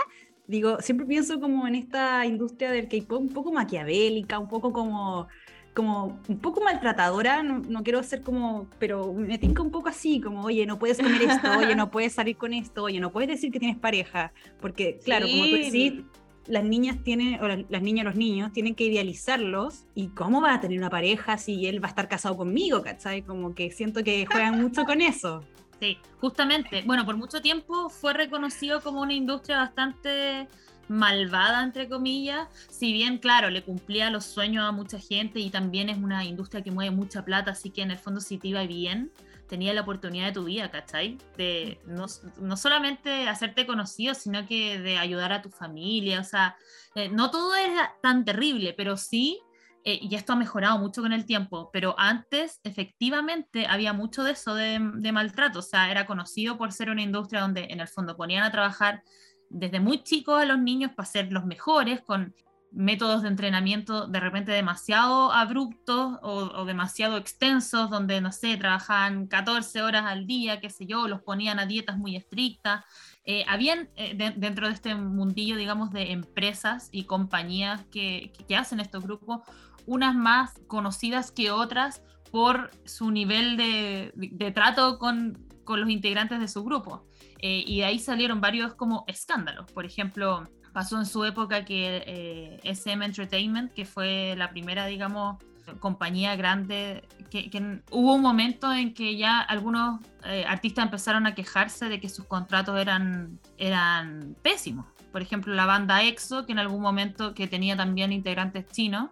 digo, 0.46 0.80
siempre 0.80 1.06
pienso 1.06 1.40
como 1.40 1.66
en 1.68 1.76
esta 1.76 2.26
industria 2.26 2.70
del 2.72 2.88
K-pop 2.88 3.20
un 3.20 3.28
poco 3.28 3.52
maquiavélica, 3.52 4.38
un 4.38 4.48
poco 4.48 4.72
como, 4.72 5.28
como 5.74 6.20
un 6.28 6.38
poco 6.38 6.62
maltratadora, 6.62 7.42
no, 7.42 7.58
no 7.58 7.82
quiero 7.82 8.02
ser 8.02 8.22
como, 8.22 8.66
pero 8.78 9.12
me 9.12 9.38
tinca 9.38 9.62
un 9.62 9.70
poco 9.70 9.88
así, 9.88 10.20
como, 10.20 10.42
oye, 10.42 10.66
no 10.66 10.78
puedes 10.78 10.98
comer 10.98 11.22
esto, 11.22 11.58
oye, 11.58 11.74
no 11.74 11.90
puedes 11.92 12.12
salir 12.12 12.36
con 12.36 12.52
esto, 12.52 12.84
oye, 12.84 13.00
no 13.00 13.12
puedes 13.12 13.28
decir 13.28 13.52
que 13.52 13.60
tienes 13.60 13.78
pareja, 13.78 14.32
porque 14.60 14.98
claro, 15.04 15.26
como 15.28 15.44
tú 15.44 15.56
decís, 15.56 16.02
las 16.46 16.64
niñas 16.64 16.98
tienen, 17.04 17.40
o 17.42 17.48
las, 17.48 17.60
las 17.68 17.82
niñas, 17.82 18.04
los 18.04 18.16
niños, 18.16 18.52
tienen 18.52 18.74
que 18.74 18.84
idealizarlos. 18.84 19.84
¿Y 19.94 20.08
cómo 20.08 20.40
va 20.40 20.54
a 20.54 20.60
tener 20.60 20.78
una 20.78 20.90
pareja 20.90 21.38
si 21.38 21.66
él 21.66 21.82
va 21.82 21.86
a 21.86 21.90
estar 21.90 22.08
casado 22.08 22.36
conmigo? 22.36 22.82
¿Cachai? 22.82 23.22
Como 23.22 23.54
que 23.54 23.70
siento 23.70 24.02
que 24.02 24.26
juegan 24.26 24.60
mucho 24.60 24.84
con 24.84 25.00
eso. 25.00 25.44
Sí, 25.80 25.96
justamente. 26.20 26.82
Bueno, 26.84 27.06
por 27.06 27.16
mucho 27.16 27.40
tiempo 27.40 27.88
fue 27.88 28.12
reconocido 28.12 28.80
como 28.80 29.00
una 29.00 29.14
industria 29.14 29.58
bastante 29.58 30.48
malvada, 30.90 31.62
entre 31.62 31.88
comillas. 31.88 32.49
Si 32.68 32.92
bien, 32.92 33.18
claro, 33.18 33.49
le 33.49 33.62
cumplía 33.62 34.11
los 34.11 34.25
sueños 34.25 34.64
a 34.64 34.73
mucha 34.73 34.99
gente 34.99 35.38
y 35.38 35.49
también 35.49 35.88
es 35.88 35.97
una 35.97 36.25
industria 36.25 36.62
que 36.62 36.73
mueve 36.73 36.90
mucha 36.90 37.25
plata, 37.25 37.52
así 37.52 37.70
que 37.70 37.82
en 37.82 37.92
el 37.92 37.99
fondo 37.99 38.20
si 38.20 38.38
te 38.38 38.49
iba 38.49 38.64
bien, 38.64 39.12
tenía 39.49 39.73
la 39.73 39.82
oportunidad 39.82 40.26
de 40.26 40.32
tu 40.32 40.44
vida, 40.44 40.70
¿cachai? 40.70 41.18
De 41.37 41.80
no, 41.87 42.06
no 42.40 42.56
solamente 42.56 43.28
hacerte 43.28 43.66
conocido, 43.66 44.14
sino 44.14 44.47
que 44.47 44.80
de 44.80 44.99
ayudar 44.99 45.32
a 45.32 45.42
tu 45.42 45.50
familia. 45.50 46.20
O 46.20 46.25
sea, 46.25 46.56
eh, 46.97 47.09
no 47.09 47.30
todo 47.30 47.54
era 47.54 47.94
tan 48.02 48.25
terrible, 48.25 48.75
pero 48.76 48.97
sí 48.97 49.40
eh, 49.85 49.99
y 50.02 50.14
esto 50.14 50.35
ha 50.35 50.37
mejorado 50.37 50.78
mucho 50.78 51.00
con 51.00 51.12
el 51.14 51.25
tiempo, 51.25 51.70
pero 51.73 51.94
antes 51.99 52.61
efectivamente 52.64 53.66
había 53.66 53.94
mucho 53.94 54.25
de 54.25 54.32
eso 54.32 54.54
de, 54.54 54.78
de 54.97 55.12
maltrato, 55.12 55.61
o 55.61 55.62
sea, 55.62 55.90
era 55.90 56.04
conocido 56.04 56.59
por 56.59 56.73
ser 56.73 56.90
una 56.90 57.00
industria 57.00 57.40
donde 57.40 57.68
en 57.70 57.80
el 57.80 57.88
fondo 57.88 58.14
ponían 58.14 58.44
a 58.44 58.50
trabajar 58.50 59.02
desde 59.50 59.80
muy 59.80 60.02
chicos 60.02 60.40
a 60.40 60.47
los 60.47 60.59
niños 60.59 60.92
para 60.95 61.07
ser 61.07 61.30
los 61.33 61.45
mejores, 61.45 62.00
con 62.00 62.35
métodos 62.73 63.23
de 63.23 63.28
entrenamiento 63.28 64.07
de 64.07 64.21
repente 64.21 64.52
demasiado 64.52 65.33
abruptos 65.33 66.19
o, 66.23 66.64
demasiado 66.64 67.16
extensos, 67.16 67.90
donde, 67.90 68.21
no 68.21 68.30
sé, 68.30 68.57
trabajaban 68.57 69.26
14 69.26 69.83
horas 69.83 70.04
al 70.07 70.25
día, 70.26 70.61
qué 70.61 70.71
sé 70.71 70.87
yo, 70.87 71.09
los 71.09 71.21
ponían 71.21 71.59
a 71.59 71.66
dietas 71.66 71.99
muy 71.99 72.14
estrictas. 72.14 72.85
Eh, 73.25 73.45
habían 73.49 73.88
eh, 73.97 74.14
de- 74.14 74.30
dentro 74.37 74.69
de 74.69 74.75
este 74.75 74.95
mundillo, 74.95 75.57
digamos, 75.57 75.90
de 75.90 76.12
empresas 76.12 76.88
y 76.92 77.04
compañías 77.07 77.85
que, 77.90 78.33
que- 78.38 78.45
que 78.47 78.57
hacen 78.57 78.78
estos 78.78 79.02
grupos, 79.02 79.40
unas 79.87 80.14
más 80.14 80.52
conocidas 80.69 81.33
que 81.33 81.50
otras 81.50 82.02
por 82.30 82.71
su 82.85 83.11
nivel 83.11 83.57
de, 83.57 84.12
de 84.14 84.52
trato 84.52 85.00
con, 85.00 85.45
con 85.70 85.80
los 85.80 85.88
integrantes 85.88 86.40
de 86.40 86.48
su 86.48 86.64
grupo. 86.64 87.06
Eh, 87.38 87.62
y 87.64 87.78
de 87.78 87.84
ahí 87.84 88.00
salieron 88.00 88.40
varios 88.40 88.74
como 88.74 89.04
escándalos. 89.06 89.70
Por 89.70 89.86
ejemplo, 89.86 90.42
pasó 90.72 90.98
en 90.98 91.06
su 91.06 91.24
época 91.24 91.64
que 91.64 92.02
eh, 92.04 92.60
SM 92.64 93.04
Entertainment, 93.04 93.72
que 93.72 93.84
fue 93.84 94.34
la 94.36 94.50
primera, 94.50 94.86
digamos, 94.86 95.36
compañía 95.78 96.34
grande, 96.34 97.06
que, 97.30 97.50
que 97.50 97.82
hubo 97.92 98.14
un 98.14 98.20
momento 98.20 98.72
en 98.72 98.94
que 98.94 99.16
ya 99.16 99.38
algunos 99.38 100.00
eh, 100.24 100.44
artistas 100.44 100.86
empezaron 100.86 101.28
a 101.28 101.36
quejarse 101.36 101.88
de 101.88 102.00
que 102.00 102.08
sus 102.08 102.24
contratos 102.24 102.76
eran, 102.76 103.38
eran 103.56 104.34
pésimos. 104.42 104.86
Por 105.12 105.22
ejemplo, 105.22 105.54
la 105.54 105.66
banda 105.66 106.02
EXO, 106.02 106.46
que 106.46 106.52
en 106.52 106.58
algún 106.58 106.82
momento 106.82 107.32
que 107.32 107.46
tenía 107.46 107.76
también 107.76 108.10
integrantes 108.10 108.66
chinos, 108.72 109.10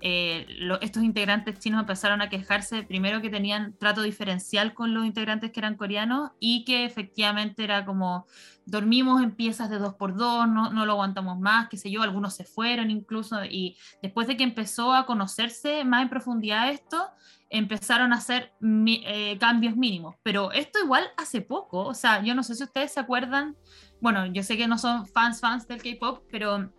eh, 0.00 0.46
estos 0.80 1.02
integrantes 1.02 1.58
chinos 1.58 1.80
empezaron 1.80 2.20
a 2.20 2.28
quejarse 2.28 2.84
primero 2.84 3.20
que 3.20 3.30
tenían 3.30 3.74
trato 3.78 4.02
diferencial 4.02 4.72
con 4.72 4.94
los 4.94 5.04
integrantes 5.04 5.50
que 5.50 5.58
eran 5.58 5.76
coreanos 5.76 6.30
y 6.38 6.64
que 6.64 6.84
efectivamente 6.84 7.64
era 7.64 7.84
como 7.84 8.26
dormimos 8.64 9.22
en 9.22 9.32
piezas 9.32 9.70
de 9.70 9.78
dos 9.78 9.94
por 9.94 10.14
dos, 10.14 10.46
no, 10.48 10.70
no 10.70 10.86
lo 10.86 10.92
aguantamos 10.92 11.40
más, 11.40 11.68
qué 11.68 11.76
sé 11.76 11.90
yo, 11.90 12.02
algunos 12.02 12.34
se 12.34 12.44
fueron 12.44 12.92
incluso 12.92 13.44
y 13.44 13.76
después 14.00 14.28
de 14.28 14.36
que 14.36 14.44
empezó 14.44 14.94
a 14.94 15.04
conocerse 15.04 15.84
más 15.84 16.02
en 16.02 16.10
profundidad 16.10 16.70
esto, 16.70 17.10
empezaron 17.50 18.12
a 18.12 18.16
hacer 18.16 18.52
eh, 18.62 19.36
cambios 19.40 19.74
mínimos, 19.76 20.14
pero 20.22 20.52
esto 20.52 20.78
igual 20.84 21.08
hace 21.16 21.40
poco, 21.40 21.80
o 21.80 21.94
sea, 21.94 22.22
yo 22.22 22.34
no 22.36 22.44
sé 22.44 22.54
si 22.54 22.62
ustedes 22.62 22.92
se 22.92 23.00
acuerdan, 23.00 23.56
bueno, 24.00 24.26
yo 24.26 24.44
sé 24.44 24.56
que 24.56 24.68
no 24.68 24.78
son 24.78 25.06
fans 25.06 25.40
fans 25.40 25.66
del 25.66 25.82
K-Pop, 25.82 26.24
pero 26.30 26.70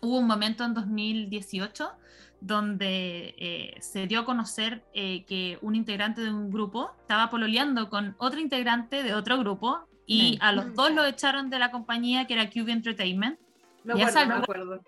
hubo 0.00 0.18
un 0.18 0.26
momento 0.26 0.64
en 0.64 0.74
2018 0.74 1.90
donde 2.40 3.34
eh, 3.38 3.76
se 3.80 4.06
dio 4.06 4.20
a 4.20 4.24
conocer 4.24 4.84
eh, 4.94 5.24
que 5.24 5.58
un 5.60 5.74
integrante 5.74 6.20
de 6.20 6.32
un 6.32 6.50
grupo 6.50 6.92
estaba 7.00 7.30
pololeando 7.30 7.90
con 7.90 8.14
otro 8.18 8.40
integrante 8.40 9.02
de 9.02 9.14
otro 9.14 9.38
grupo 9.38 9.80
y 10.06 10.36
Mm. 10.36 10.42
a 10.42 10.52
los 10.52 10.74
dos 10.74 10.92
lo 10.92 11.04
echaron 11.04 11.50
de 11.50 11.58
la 11.58 11.70
compañía 11.70 12.26
que 12.26 12.34
era 12.34 12.48
Cube 12.48 12.72
Entertainment. 12.72 13.38
Me 13.84 13.98
ya 13.98 14.08
acuerdo, 14.08 14.28
me 14.28 14.34
acuerdo. 14.36 14.80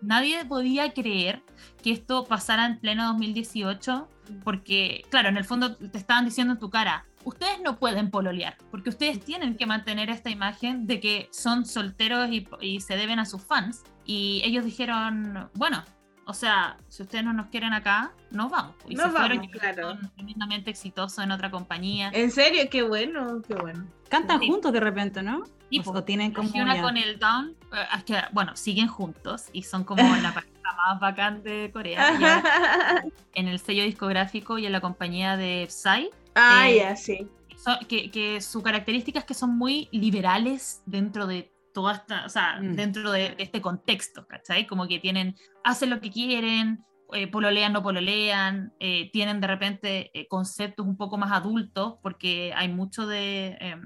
Nadie 0.00 0.44
podía 0.44 0.92
creer 0.92 1.42
que 1.82 1.90
esto 1.90 2.24
pasara 2.24 2.66
en 2.66 2.78
pleno 2.78 3.06
2018 3.08 4.08
porque, 4.44 5.04
claro, 5.10 5.28
en 5.28 5.36
el 5.36 5.44
fondo 5.44 5.76
te 5.76 5.98
estaban 5.98 6.24
diciendo 6.24 6.52
en 6.54 6.60
tu 6.60 6.70
cara, 6.70 7.06
ustedes 7.24 7.60
no 7.64 7.78
pueden 7.78 8.10
pololear 8.10 8.56
porque 8.70 8.90
ustedes 8.90 9.24
tienen 9.24 9.56
que 9.56 9.66
mantener 9.66 10.10
esta 10.10 10.30
imagen 10.30 10.86
de 10.86 11.00
que 11.00 11.28
son 11.32 11.64
solteros 11.64 12.28
y, 12.30 12.46
y 12.60 12.80
se 12.80 12.96
deben 12.96 13.18
a 13.18 13.24
sus 13.24 13.42
fans. 13.42 13.82
Y 14.04 14.40
ellos 14.44 14.64
dijeron, 14.64 15.50
bueno, 15.54 15.82
o 16.28 16.34
sea, 16.34 16.76
si 16.88 17.02
ustedes 17.02 17.24
no 17.24 17.32
nos 17.32 17.46
quieren 17.46 17.72
acá, 17.72 18.12
nos 18.30 18.50
vamos. 18.50 18.74
Y 18.86 18.94
Nos 18.94 19.06
se 19.06 19.10
fueron 19.12 19.38
vamos, 19.38 19.54
y 19.54 19.58
claro. 19.58 19.88
son 19.90 20.10
tremendamente 20.14 20.70
exitosos 20.70 21.24
en 21.24 21.30
otra 21.32 21.50
compañía. 21.50 22.10
En 22.12 22.30
serio, 22.30 22.62
qué 22.70 22.82
bueno, 22.82 23.40
qué 23.48 23.54
bueno. 23.54 23.86
Cantan 24.10 24.38
Sí. 24.40 24.46
juntos 24.48 24.72
de 24.72 24.80
repente, 24.80 25.22
¿no? 25.22 25.44
Y 25.70 25.80
o, 25.80 25.84
pues, 25.84 25.96
o 25.96 26.04
tienen 26.04 26.32
como 26.32 26.50
con 26.50 26.96
el 26.96 27.18
Down, 27.18 27.56
eh, 27.72 27.84
es 27.96 28.04
que, 28.04 28.14
bueno, 28.32 28.54
siguen 28.56 28.88
juntos 28.88 29.46
y 29.52 29.62
son 29.62 29.84
como 29.84 30.02
la 30.30 30.34
pareja 30.34 30.52
más 30.76 31.00
bacán 31.00 31.42
de 31.42 31.70
Corea. 31.72 31.98
En 33.34 33.48
el 33.48 33.58
sello 33.58 33.84
discográfico 33.84 34.58
y 34.58 34.66
en 34.66 34.72
la 34.72 34.80
compañía 34.80 35.36
de 35.36 35.66
Psy, 35.70 36.10
ah, 36.34 36.68
Eh, 36.68 36.76
ya, 36.76 36.96
sí. 36.96 37.26
so- 37.56 37.78
que, 37.88 38.10
que 38.10 38.40
su 38.40 38.62
característica 38.62 39.18
es 39.20 39.24
que 39.24 39.34
son 39.34 39.56
muy 39.56 39.88
liberales 39.92 40.82
dentro 40.86 41.26
de 41.26 41.52
toda 41.74 41.94
esta, 41.94 42.24
o 42.24 42.28
sea, 42.28 42.58
Mm. 42.60 42.74
dentro 42.74 43.12
de, 43.12 43.34
de 43.36 43.42
este 43.42 43.60
contexto, 43.60 44.26
¿cachai? 44.26 44.66
Como 44.66 44.88
que 44.88 44.98
tienen, 44.98 45.36
hacen 45.68 45.90
lo 45.90 46.00
que 46.00 46.10
quieren, 46.10 46.84
eh, 47.12 47.26
pololean, 47.26 47.72
no 47.72 47.82
pololean, 47.82 48.72
eh, 48.80 49.10
tienen 49.12 49.40
de 49.40 49.46
repente 49.46 50.10
eh, 50.18 50.26
conceptos 50.28 50.86
un 50.86 50.96
poco 50.96 51.16
más 51.18 51.30
adultos, 51.32 51.94
porque 52.02 52.52
hay 52.56 52.68
mucho 52.68 53.06
de, 53.06 53.56
eh, 53.60 53.76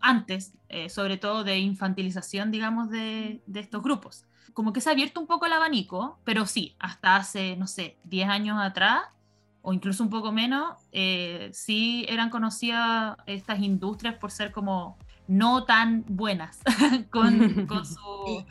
antes, 0.00 0.54
eh, 0.68 0.88
sobre 0.88 1.16
todo 1.16 1.44
de 1.44 1.58
infantilización, 1.58 2.50
digamos, 2.50 2.90
de, 2.90 3.42
de 3.46 3.60
estos 3.60 3.82
grupos. 3.82 4.24
Como 4.52 4.72
que 4.72 4.80
se 4.80 4.88
ha 4.88 4.92
abierto 4.92 5.20
un 5.20 5.26
poco 5.26 5.46
el 5.46 5.52
abanico, 5.52 6.18
pero 6.24 6.46
sí, 6.46 6.74
hasta 6.78 7.16
hace, 7.16 7.56
no 7.56 7.66
sé, 7.66 7.96
10 8.04 8.28
años 8.28 8.58
atrás, 8.60 9.02
o 9.62 9.72
incluso 9.72 10.02
un 10.02 10.10
poco 10.10 10.30
menos, 10.32 10.76
eh, 10.92 11.48
sí 11.52 12.04
eran 12.08 12.28
conocidas 12.28 13.16
estas 13.26 13.60
industrias 13.60 14.16
por 14.16 14.30
ser 14.30 14.52
como 14.52 14.98
no 15.26 15.64
tan 15.64 16.04
buenas 16.06 16.60
con, 17.10 17.66
con, 17.66 17.86
su- 17.86 18.44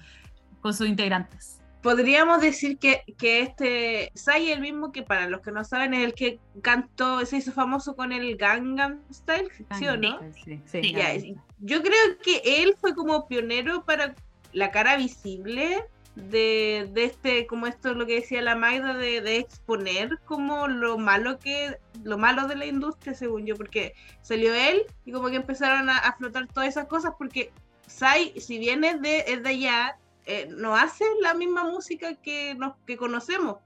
con 0.62 0.74
sus 0.74 0.88
integrantes. 0.88 1.60
Podríamos 1.84 2.42
decir 2.42 2.80
que, 2.80 3.04
que 3.18 3.42
este 3.42 4.12
Sai 4.16 4.52
el 4.52 4.62
mismo 4.62 4.92
que 4.92 5.04
para 5.04 5.28
los 5.28 5.42
que 5.42 5.52
no 5.52 5.64
saben 5.64 5.94
es 5.94 6.06
el 6.06 6.14
que 6.14 6.40
cantó, 6.62 7.24
se 7.26 7.38
hizo 7.38 7.52
famoso 7.52 7.96
con 7.96 8.12
el 8.12 8.38
Gangnam 8.38 9.02
Style, 9.14 9.50
¿sí 9.78 9.88
o 9.88 9.98
no? 9.98 10.20
Sí, 10.44 10.60
sí, 10.66 10.82
Sí. 10.82 10.94
Ya, 10.94 11.14
yo 11.60 11.82
creo 11.82 12.18
que 12.24 12.42
él 12.64 12.76
fue 12.80 12.96
como 12.96 13.28
pionero 13.28 13.84
para 13.86 14.16
la 14.54 14.72
cara 14.72 14.98
visible 14.98 15.84
de, 16.16 16.90
de 16.94 17.06
este, 17.06 17.48
como 17.48 17.68
esto 17.68 17.92
es 17.92 17.98
lo 17.98 18.06
que 18.06 18.16
decía 18.16 18.42
la 18.42 18.56
Magda, 18.56 18.94
de, 18.94 19.22
de 19.22 19.38
exponer 19.38 20.20
como 20.26 20.68
lo 20.68 20.98
malo 20.98 21.40
que, 21.40 21.78
lo 22.04 22.18
malo 22.18 22.48
de 22.48 22.56
la 22.56 22.66
industria, 22.66 23.14
según 23.14 23.46
yo, 23.46 23.56
porque 23.56 23.94
salió 24.22 24.54
él 24.54 24.84
y 25.06 25.12
como 25.12 25.30
que 25.30 25.38
empezaron 25.38 25.90
a, 25.90 25.98
a 25.98 26.16
flotar 26.16 26.48
todas 26.48 26.70
esas 26.70 26.88
cosas, 26.88 27.14
porque 27.18 27.52
Sai, 27.88 28.40
si 28.40 28.60
bien 28.60 28.84
es 28.84 29.02
de, 29.02 29.26
es 29.28 29.44
de 29.44 29.50
allá, 29.50 29.98
eh, 30.26 30.48
no 30.50 30.76
hace 30.76 31.06
la 31.22 31.34
misma 31.34 31.64
música 31.64 32.16
que, 32.16 32.56
nos, 32.56 32.74
que 32.88 32.98
conocemos, 32.98 33.58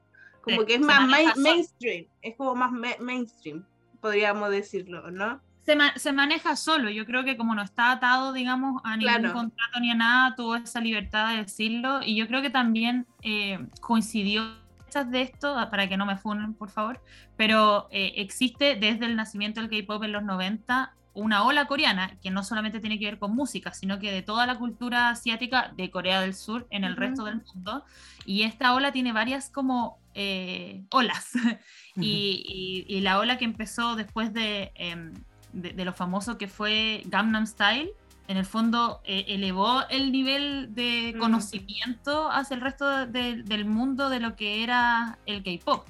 como 0.42 0.66
que 0.66 0.76
es 0.76 0.82
más 0.82 1.08
main- 1.08 1.32
mainstream, 1.38 2.06
es 2.22 2.36
como 2.36 2.56
más 2.56 2.72
ma- 2.72 2.98
mainstream, 3.00 3.66
podríamos 4.02 4.50
decirlo, 4.52 5.12
¿no? 5.12 5.42
Se, 5.66 5.76
ma- 5.76 5.94
se 5.98 6.14
maneja 6.14 6.56
solo, 6.56 6.90
yo 6.90 7.06
creo 7.06 7.26
que 7.26 7.36
como 7.36 7.54
no 7.54 7.62
está 7.62 7.92
atado, 7.92 8.32
digamos, 8.32 8.82
a 8.86 8.96
ningún 8.96 9.14
Claro. 9.20 9.34
contrato 9.34 9.80
ni 9.82 9.92
a 9.92 9.96
nada, 9.96 10.36
tuvo 10.36 10.56
esa 10.56 10.80
libertad 10.80 11.32
de 11.32 11.38
decirlo 11.44 12.00
y 12.04 12.16
yo 12.16 12.26
creo 12.28 12.42
que 12.42 12.50
también 12.50 13.06
eh, 13.22 13.60
coincidió 13.82 14.44
de 15.12 15.22
esto, 15.22 15.56
ah, 15.56 15.70
para 15.70 15.88
que 15.88 15.96
no 15.98 16.06
me 16.08 16.18
funen, 16.18 16.54
por 16.56 16.70
favor, 16.72 17.00
pero 17.36 17.88
eh, 17.92 18.14
existe 18.16 18.76
desde 18.76 19.06
el 19.06 19.16
nacimiento 19.16 19.62
del 19.62 19.70
K-pop 19.70 20.02
en 20.04 20.12
los 20.14 20.24
90 20.24 20.94
una 21.17 21.43
ola 21.43 21.65
coreana 21.65 22.17
que 22.21 22.29
no 22.31 22.43
solamente 22.43 22.79
tiene 22.79 23.00
que 23.00 23.05
ver 23.05 23.19
con 23.19 23.36
música, 23.36 23.74
sino 23.74 24.00
que 24.00 24.12
de 24.12 24.21
toda 24.21 24.45
la 24.45 24.55
cultura 24.57 25.09
asiática 25.09 25.74
de 25.75 25.89
Corea 25.89 26.21
del 26.21 26.33
Sur 26.33 26.67
en 26.69 26.83
el 26.83 26.95
resto 26.95 27.24
del 27.25 27.41
mundo. 27.53 27.83
Y 28.25 28.43
esta 28.43 28.74
ola 28.74 28.91
tiene 28.91 29.13
varias 29.13 29.50
como 29.50 30.00
eh, 30.13 30.83
olas. 30.91 31.31
y, 31.95 32.86
y- 32.88 32.95
y 32.97 33.01
la 33.01 33.19
ola 33.19 33.38
que 33.38 33.45
empezó 33.45 33.95
después 33.95 34.33
de, 34.33 34.71
em, 34.75 35.13
de, 35.53 35.71
de 35.74 35.86
lo 35.86 35.93
famoso 35.93 36.38
que 36.38 36.47
fue 36.47 37.01
Gangnam 37.05 37.47
Style, 37.47 37.89
en 38.27 38.38
el 38.38 38.45
fondo 38.45 39.01
eh, 39.05 39.24
elevó 39.29 39.83
el 39.89 40.12
nivel 40.12 40.75
de 40.75 41.15
conocimiento 41.17 42.29
hacia 42.29 42.55
el 42.55 42.62
resto 42.62 43.07
de- 43.07 43.41
del 43.43 43.65
mundo 43.65 44.09
de 44.09 44.19
lo 44.19 44.36
que 44.36 44.63
era 44.63 45.17
el 45.25 45.41
K-pop. 45.43 45.88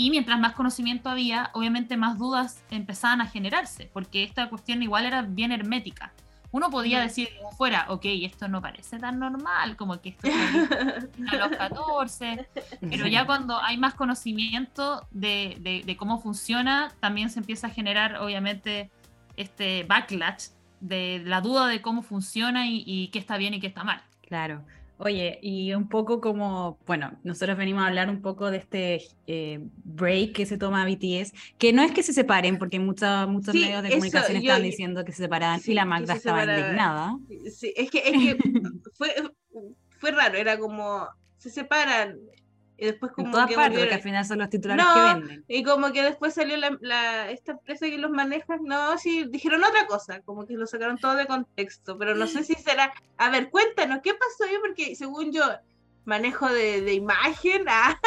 Y 0.00 0.10
mientras 0.10 0.38
más 0.38 0.52
conocimiento 0.52 1.08
había, 1.10 1.50
obviamente 1.54 1.96
más 1.96 2.18
dudas 2.18 2.62
empezaban 2.70 3.20
a 3.20 3.26
generarse, 3.26 3.90
porque 3.92 4.22
esta 4.22 4.48
cuestión 4.48 4.80
igual 4.80 5.04
era 5.06 5.22
bien 5.22 5.50
hermética. 5.50 6.12
Uno 6.52 6.70
podía 6.70 7.00
decir 7.00 7.28
fuera, 7.56 7.86
ok, 7.88 8.04
esto 8.22 8.46
no 8.46 8.62
parece 8.62 9.00
tan 9.00 9.18
normal, 9.18 9.76
como 9.76 10.00
que 10.00 10.10
esto 10.10 10.28
a 11.32 11.36
los 11.36 11.48
14, 11.48 12.48
pero 12.88 13.08
ya 13.08 13.26
cuando 13.26 13.60
hay 13.60 13.76
más 13.76 13.94
conocimiento 13.94 15.04
de, 15.10 15.56
de- 15.60 15.82
de 15.84 15.96
cómo 15.96 16.20
funciona, 16.20 16.92
también 17.00 17.28
se 17.28 17.40
empieza 17.40 17.66
a 17.66 17.70
generar, 17.70 18.18
obviamente, 18.18 18.90
este 19.36 19.82
backlash 19.82 20.50
de 20.80 21.22
la 21.24 21.40
duda 21.40 21.66
de 21.66 21.82
cómo 21.82 22.02
funciona 22.02 22.68
y, 22.68 22.84
y 22.86 23.08
qué 23.08 23.18
está 23.18 23.36
bien 23.36 23.52
y 23.54 23.58
qué 23.60 23.66
está 23.66 23.82
mal. 23.82 24.00
Claro. 24.22 24.62
Oye, 25.00 25.38
y 25.42 25.72
un 25.74 25.88
poco 25.88 26.20
como, 26.20 26.78
bueno, 26.86 27.18
nosotros 27.22 27.56
venimos 27.56 27.82
a 27.82 27.86
hablar 27.86 28.10
un 28.10 28.20
poco 28.20 28.50
de 28.50 28.58
este 28.58 29.00
eh, 29.28 29.60
break 29.84 30.32
que 30.32 30.44
se 30.44 30.58
toma 30.58 30.84
BTS, 30.84 31.32
que 31.56 31.72
no 31.72 31.82
es 31.82 31.92
que 31.92 32.02
se 32.02 32.12
separen, 32.12 32.58
porque 32.58 32.80
muchos 32.80 33.28
muchos 33.28 33.54
Sí, 33.54 33.60
medios 33.62 33.82
de 33.82 33.88
eso, 33.88 33.96
comunicación 33.96 34.34
yo- 34.34 34.40
estaban 34.40 34.62
diciendo 34.62 35.04
que 35.04 35.12
se 35.12 35.22
separaban 35.22 35.60
Sí, 35.60 35.70
y 35.70 35.74
la 35.74 35.84
Magda 35.84 36.14
estaba 36.14 36.44
indignada. 36.44 37.16
Sí, 37.54 37.72
es 37.76 37.90
que, 37.90 37.98
es 37.98 38.12
que 38.12 38.36
fue, 38.94 39.14
fue 40.00 40.10
raro, 40.10 40.36
era 40.36 40.58
como, 40.58 41.06
se 41.36 41.50
separan, 41.50 42.18
y 42.80 42.86
después 42.86 43.10
como 43.12 43.26
En 43.26 43.32
todas 43.32 43.48
que 43.48 43.54
partes, 43.56 43.70
porque 43.72 43.78
volvieron- 43.86 43.94
al 43.96 44.02
final 44.02 44.24
son 44.24 44.38
los 44.38 44.50
titulares 44.50 44.84
No, 44.84 44.94
que 44.94 45.00
venden. 45.20 45.44
y 45.48 45.62
como 45.64 45.92
que 45.92 46.02
después 46.02 46.32
salió 46.34 46.56
la, 46.56 46.76
la- 46.80 47.30
esta 47.30 47.52
empresa 47.52 47.86
que 47.86 47.98
los 47.98 48.10
maneja, 48.12 48.56
no, 48.62 48.96
sí, 48.98 49.24
dijeron 49.28 49.64
otra 49.64 49.86
cosa, 49.86 50.20
como 50.20 50.46
que 50.46 50.54
lo 50.54 50.66
sacaron 50.66 50.96
todo 50.96 51.16
de 51.16 51.26
contexto, 51.26 51.98
pero 51.98 52.14
no 52.14 52.26
sé 52.28 52.44
si 52.44 52.54
será, 52.54 52.92
a 53.16 53.30
ver, 53.30 53.50
cuéntanos, 53.50 53.98
¿qué 54.02 54.14
pasó 54.14 54.44
ahí? 54.48 54.56
Porque 54.60 54.94
según 54.94 55.32
yo, 55.32 55.42
manejo 56.04 56.48
de, 56.48 56.80
de 56.80 56.94
imagen, 56.94 57.64
ah, 57.68 57.98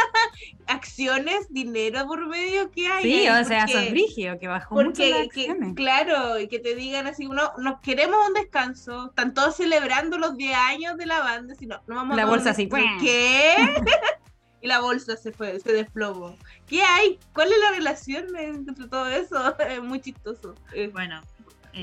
acciones, 0.68 1.48
dinero 1.54 2.08
por 2.08 2.26
medio, 2.28 2.72
¿qué 2.72 2.88
hay? 2.88 3.04
Sí, 3.04 3.28
o 3.30 3.44
sea, 3.44 3.66
Porque- 3.66 3.74
son 3.74 3.90
brígidos, 3.92 4.38
que 4.40 4.48
bajó 4.48 4.74
mucho 4.76 4.88
porque, 4.88 5.10
las 5.12 5.28
que- 5.28 5.74
claro, 5.76 6.40
y 6.40 6.48
que 6.48 6.60
te 6.60 6.76
digan 6.76 7.08
así, 7.08 7.28
no, 7.28 7.52
nos 7.58 7.80
queremos 7.82 8.18
un 8.28 8.34
descanso, 8.34 9.08
están 9.10 9.34
todos 9.34 9.56
celebrando 9.58 10.18
los 10.18 10.36
10 10.38 10.56
años 10.58 10.98
de 10.98 11.06
la 11.06 11.20
banda, 11.20 11.54
si 11.56 11.68
no, 11.68 11.82
no 11.88 11.96
vamos 11.96 12.16
La 12.16 12.24
a 12.24 12.26
dar 12.26 12.36
bolsa 12.36 12.52
así. 12.52 12.70
¿Qué? 13.02 13.56
y 14.62 14.68
la 14.68 14.80
bolsa 14.80 15.16
se 15.18 15.32
fue, 15.32 15.60
se 15.60 15.74
desplomó. 15.74 16.36
¿Qué 16.68 16.82
hay? 16.84 17.20
¿Cuál 17.34 17.52
es 17.52 17.58
la 17.60 17.72
relación 17.78 18.26
entre 18.38 18.88
todo 18.88 19.08
eso? 19.08 19.56
Es 19.60 19.82
muy 19.84 20.00
chistoso. 20.02 20.56
Eh, 20.74 20.90
Bueno. 20.92 21.22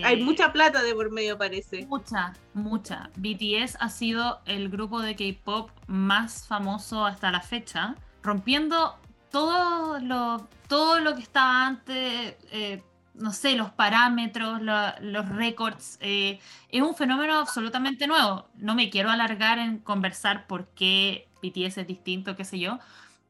Hay 0.04 0.20
eh, 0.20 0.24
mucha 0.24 0.52
plata 0.52 0.82
de 0.82 0.94
por 0.94 1.10
medio, 1.10 1.38
parece. 1.38 1.86
Mucha, 1.86 2.34
mucha. 2.52 3.08
BTS 3.16 3.78
ha 3.80 3.88
sido 3.88 4.40
el 4.44 4.68
grupo 4.68 5.00
de 5.00 5.16
K-pop 5.16 5.70
más 5.86 6.46
famoso 6.46 7.06
hasta 7.06 7.30
la 7.30 7.40
fecha, 7.40 7.94
rompiendo 8.22 8.98
todo 9.30 9.98
lo, 9.98 10.46
todo 10.68 11.00
lo 11.00 11.14
que 11.14 11.22
estaba 11.22 11.66
antes, 11.66 12.36
eh, 12.52 12.82
no 13.14 13.32
sé, 13.32 13.56
los 13.56 13.70
parámetros, 13.70 14.60
la- 14.60 14.96
los 15.00 15.26
récords. 15.30 15.96
eh, 16.02 16.38
es 16.68 16.82
un 16.82 16.94
fenómeno 16.94 17.38
absolutamente 17.38 18.06
nuevo. 18.06 18.46
No 18.56 18.74
me 18.74 18.90
quiero 18.90 19.08
alargar 19.10 19.58
en 19.58 19.78
conversar 19.78 20.46
por 20.46 20.68
qué 20.74 21.27
BTS 21.42 21.78
es 21.78 21.86
distinto, 21.86 22.36
qué 22.36 22.44
sé 22.44 22.58
yo. 22.58 22.78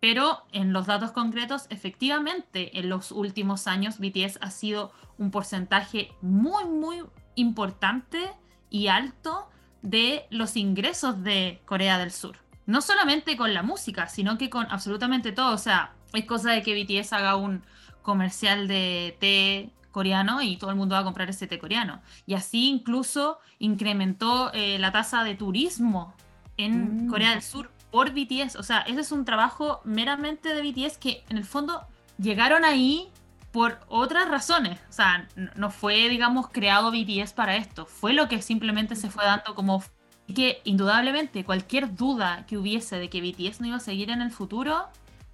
Pero 0.00 0.44
en 0.52 0.72
los 0.72 0.86
datos 0.86 1.10
concretos, 1.10 1.66
efectivamente, 1.70 2.78
en 2.78 2.88
los 2.88 3.10
últimos 3.10 3.66
años 3.66 3.98
BTS 3.98 4.38
ha 4.40 4.50
sido 4.50 4.92
un 5.18 5.30
porcentaje 5.30 6.12
muy, 6.22 6.64
muy 6.66 7.02
importante 7.34 8.30
y 8.70 8.86
alto 8.88 9.48
de 9.82 10.26
los 10.30 10.56
ingresos 10.56 11.22
de 11.24 11.60
Corea 11.64 11.98
del 11.98 12.12
Sur. 12.12 12.36
No 12.66 12.80
solamente 12.80 13.36
con 13.36 13.54
la 13.54 13.62
música, 13.62 14.08
sino 14.08 14.38
que 14.38 14.50
con 14.50 14.66
absolutamente 14.70 15.32
todo. 15.32 15.54
O 15.54 15.58
sea, 15.58 15.94
es 16.12 16.24
cosa 16.26 16.52
de 16.52 16.62
que 16.62 16.74
BTS 16.74 17.12
haga 17.14 17.36
un 17.36 17.62
comercial 18.02 18.68
de 18.68 19.16
té 19.18 19.70
coreano 19.90 20.42
y 20.42 20.56
todo 20.58 20.70
el 20.70 20.76
mundo 20.76 20.94
va 20.94 21.00
a 21.00 21.04
comprar 21.04 21.28
ese 21.28 21.46
té 21.46 21.58
coreano. 21.58 22.02
Y 22.26 22.34
así 22.34 22.68
incluso 22.68 23.38
incrementó 23.58 24.52
eh, 24.52 24.78
la 24.78 24.92
tasa 24.92 25.24
de 25.24 25.34
turismo 25.34 26.14
en 26.56 27.06
Mm. 27.06 27.08
Corea 27.08 27.30
del 27.30 27.42
Sur 27.42 27.70
por 27.90 28.10
BTS. 28.12 28.56
O 28.56 28.62
sea, 28.62 28.80
ese 28.80 29.00
es 29.00 29.12
un 29.12 29.24
trabajo 29.24 29.80
meramente 29.84 30.54
de 30.54 30.62
BTS 30.62 30.98
que 30.98 31.24
en 31.28 31.38
el 31.38 31.44
fondo 31.44 31.86
llegaron 32.18 32.64
ahí 32.64 33.10
por 33.52 33.80
otras 33.88 34.28
razones. 34.28 34.78
O 34.88 34.92
sea, 34.92 35.26
no 35.56 35.70
fue, 35.70 36.08
digamos, 36.08 36.48
creado 36.48 36.90
BTS 36.90 37.32
para 37.32 37.56
esto. 37.56 37.86
Fue 37.86 38.12
lo 38.12 38.28
que 38.28 38.42
simplemente 38.42 38.96
se 38.96 39.10
fue 39.10 39.24
dando 39.24 39.54
como... 39.54 39.82
y 40.26 40.34
que 40.34 40.60
indudablemente 40.64 41.44
cualquier 41.44 41.94
duda 41.94 42.44
que 42.46 42.58
hubiese 42.58 42.98
de 42.98 43.08
que 43.08 43.20
BTS 43.20 43.60
no 43.60 43.68
iba 43.68 43.76
a 43.76 43.80
seguir 43.80 44.10
en 44.10 44.20
el 44.20 44.30
futuro, 44.30 44.88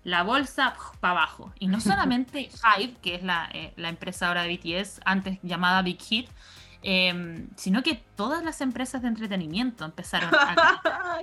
la 0.05 0.23
bolsa 0.23 0.75
para 1.01 1.13
abajo. 1.13 1.53
Y 1.59 1.67
no 1.67 1.81
solamente 1.81 2.51
Hype, 2.79 3.01
que 3.01 3.17
es 3.17 3.23
la, 3.23 3.49
eh, 3.53 3.73
la 3.77 3.89
empresa 3.89 4.29
ahora 4.29 4.43
de 4.43 4.57
BTS, 4.57 5.01
antes 5.05 5.39
llamada 5.43 5.83
Big 5.83 6.01
Hit, 6.01 6.29
em, 6.85 7.49
sino 7.57 7.83
que 7.83 8.01
todas 8.17 8.45
las 8.45 8.61
empresas 8.61 9.03
de 9.03 9.09
entretenimiento 9.09 9.85
empezaron 9.85 10.31
a... 10.35 10.55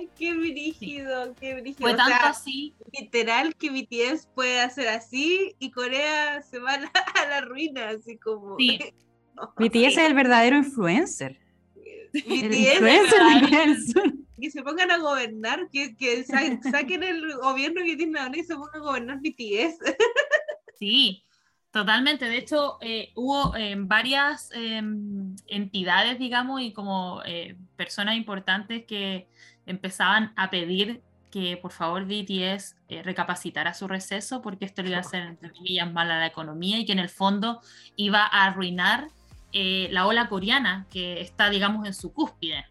Qué 0.18 0.34
brígido, 0.34 1.34
qué 1.40 1.54
brígido. 1.54 1.80
Fue 1.80 1.92
O 1.92 1.96
tanto 1.96 2.16
sea, 2.16 2.28
así 2.30 2.74
literal 2.92 3.54
que 3.54 3.70
BTS 3.70 4.26
puede 4.34 4.60
hacer 4.60 4.88
así 4.88 5.54
y 5.58 5.70
Corea 5.70 6.42
se 6.42 6.58
va 6.58 6.72
a 6.72 6.80
la, 6.80 6.90
a 7.22 7.26
la 7.28 7.40
ruina, 7.42 7.90
así 7.90 8.18
como. 8.18 8.56
Sí. 8.58 8.78
BTS 9.58 9.74
es 9.74 9.98
el 9.98 10.14
verdadero 10.14 10.56
influencer. 10.56 11.38
El 12.12 12.48
BTS, 12.48 12.72
influencer 12.74 14.12
que 14.42 14.50
se 14.50 14.62
pongan 14.62 14.90
a 14.90 14.98
gobernar, 14.98 15.68
que, 15.70 15.94
que 15.94 16.24
sa- 16.24 16.60
saquen 16.70 17.04
el 17.04 17.36
gobierno 17.36 17.82
que 17.84 17.96
tienen 17.96 18.18
ahora 18.18 18.36
y 18.36 18.42
se 18.42 18.56
pongan 18.56 18.74
a 18.74 18.84
gobernar 18.84 19.18
BTS. 19.20 19.76
Sí, 20.78 21.22
totalmente. 21.72 22.26
De 22.26 22.36
hecho, 22.36 22.78
eh, 22.80 23.10
hubo 23.16 23.56
eh, 23.56 23.74
varias 23.78 24.50
eh, 24.54 24.80
entidades, 25.48 26.18
digamos, 26.18 26.60
y 26.60 26.72
como 26.72 27.22
eh, 27.24 27.56
personas 27.76 28.16
importantes 28.16 28.84
que 28.86 29.26
empezaban 29.66 30.32
a 30.36 30.50
pedir 30.50 31.02
que 31.30 31.56
por 31.56 31.72
favor 31.72 32.04
BTS 32.04 32.76
eh, 32.88 33.02
recapacitara 33.02 33.72
su 33.72 33.88
receso 33.88 34.42
porque 34.42 34.66
esto 34.66 34.82
le 34.82 34.90
iba 34.90 34.98
a 34.98 35.00
hacer, 35.00 35.22
entre 35.22 35.50
comillas, 35.50 35.90
mal 35.90 36.10
a 36.10 36.18
la 36.18 36.26
economía 36.26 36.78
y 36.78 36.84
que 36.84 36.92
en 36.92 36.98
el 36.98 37.08
fondo 37.08 37.62
iba 37.96 38.22
a 38.22 38.44
arruinar 38.44 39.08
la 39.54 40.06
ola 40.06 40.30
coreana 40.30 40.86
que 40.90 41.20
está, 41.20 41.50
digamos, 41.50 41.86
en 41.86 41.92
su 41.92 42.14
cúspide. 42.14 42.64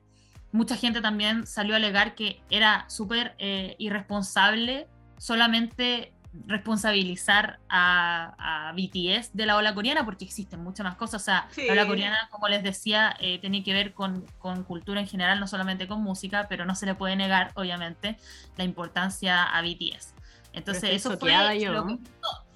Mucha 0.52 0.76
gente 0.76 1.00
también 1.00 1.46
salió 1.46 1.76
a 1.76 1.78
alegar 1.78 2.16
que 2.16 2.42
era 2.50 2.86
súper 2.90 3.36
irresponsable 3.78 4.88
solamente 5.20 6.12
responsabilizar 6.48 7.60
a, 7.68 8.70
a, 8.70 8.72
BTS 8.74 9.32
de 9.34 9.46
la 9.46 9.58
ola 9.58 9.74
coreana 9.74 10.06
porque 10.06 10.26
existen 10.26 10.64
muchas 10.64 10.84
más 10.86 10.96
cosas. 10.96 11.22
O 11.22 11.26
sea, 11.26 11.48
Sí. 11.52 11.66
la 11.68 11.74
ola 11.74 11.88
coreana, 11.88 12.28
como 12.30 12.48
les 12.48 12.64
decía, 12.64 13.16
eh, 13.20 13.40
tiene 13.40 13.64
que 13.64 13.74
ver 13.74 13.94
con, 13.94 14.26
con 14.40 14.64
cultura 14.64 15.02
en 15.02 15.08
general, 15.08 15.40
no 15.40 15.48
solamente 15.48 15.88
con 15.88 16.02
música, 16.02 16.48
pero 16.48 16.66
no 16.66 16.76
se 16.76 16.86
le 16.86 16.96
puede 16.96 17.16
negar, 17.16 17.52
obviamente, 17.56 18.18
la 18.58 18.64
importancia 18.64 19.44
a 19.44 19.62
BTS. 19.62 20.14
Entonces, 20.54 20.92
eso 20.92 21.10
fue 21.10 21.18
choqueada 21.20 21.56
yo. 21.56 21.72
lo 21.74 21.88
que- 21.88 21.98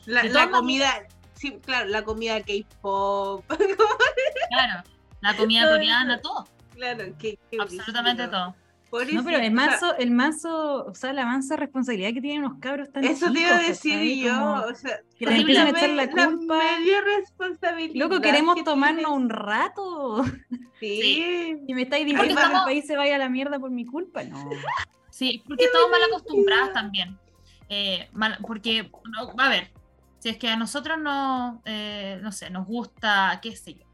La, 0.05 0.49
comida, 0.49 0.91
sí, 1.33 1.59
claro, 1.63 1.87
la 1.89 2.03
comida 2.03 2.39
K-pop, 2.41 3.43
claro, 4.49 4.83
la 5.21 5.35
comida 5.35 5.67
coreana, 5.69 6.21
todo, 6.21 6.47
claro, 6.73 7.13
absolutamente 7.59 8.27
todo. 8.27 8.55
No, 8.91 9.23
pero 9.23 9.37
el 9.39 9.41
o 9.41 9.41
sea, 9.41 9.51
manso, 9.51 9.97
el 9.97 10.11
manso, 10.11 10.85
o 10.85 10.93
sea, 10.95 11.11
la 11.11 11.25
mansa 11.25 11.55
responsabilidad 11.57 12.13
que 12.13 12.21
tienen 12.21 12.45
unos 12.45 12.59
cabros 12.59 12.91
tan 12.91 13.03
Eso 13.03 13.31
te 13.31 13.41
iba 13.41 13.55
a 13.55 13.59
decir 13.61 14.23
yo, 14.23 14.33
Como 14.33 14.53
o 14.61 14.75
sea, 14.75 14.99
que 15.19 15.25
les 15.25 15.39
empiezan 15.39 15.67
a 15.67 15.71
la 15.71 15.77
echar 15.79 15.89
la 15.89 16.07
culpa. 16.37 16.57
media 16.57 17.01
responsabilidad. 17.01 17.95
Loco, 18.09 18.21
queremos 18.21 18.55
que 18.55 18.63
tomarnos 18.63 19.03
tienes. 19.05 19.17
un 19.17 19.29
rato. 19.29 20.23
Sí. 20.79 21.57
Y 21.67 21.73
me 21.73 21.81
estáis 21.83 22.05
diciendo 22.05 22.23
que 22.23 22.31
el 22.31 22.37
estamos- 22.37 22.63
país 22.65 22.85
se 22.85 22.95
vaya 22.97 23.15
a 23.15 23.19
la 23.19 23.29
mierda 23.29 23.59
por 23.59 23.71
mi 23.71 23.85
culpa. 23.85 24.23
No. 24.23 24.49
Sí, 25.09 25.41
porque 25.47 25.65
estamos 25.65 25.89
mal 25.89 26.01
acostumbradas 26.09 26.73
también. 26.73 27.17
Eh, 27.69 28.09
mal- 28.13 28.37
porque, 28.45 28.91
no, 29.09 29.33
a 29.41 29.49
ver, 29.49 29.71
si 30.19 30.29
es 30.29 30.37
que 30.37 30.49
a 30.49 30.55
nosotros 30.55 30.99
no, 30.99 31.61
eh, 31.65 32.19
no 32.21 32.31
sé, 32.31 32.49
nos 32.49 32.67
gusta, 32.67 33.39
qué 33.41 33.55
sé 33.55 33.73
yo, 33.75 33.85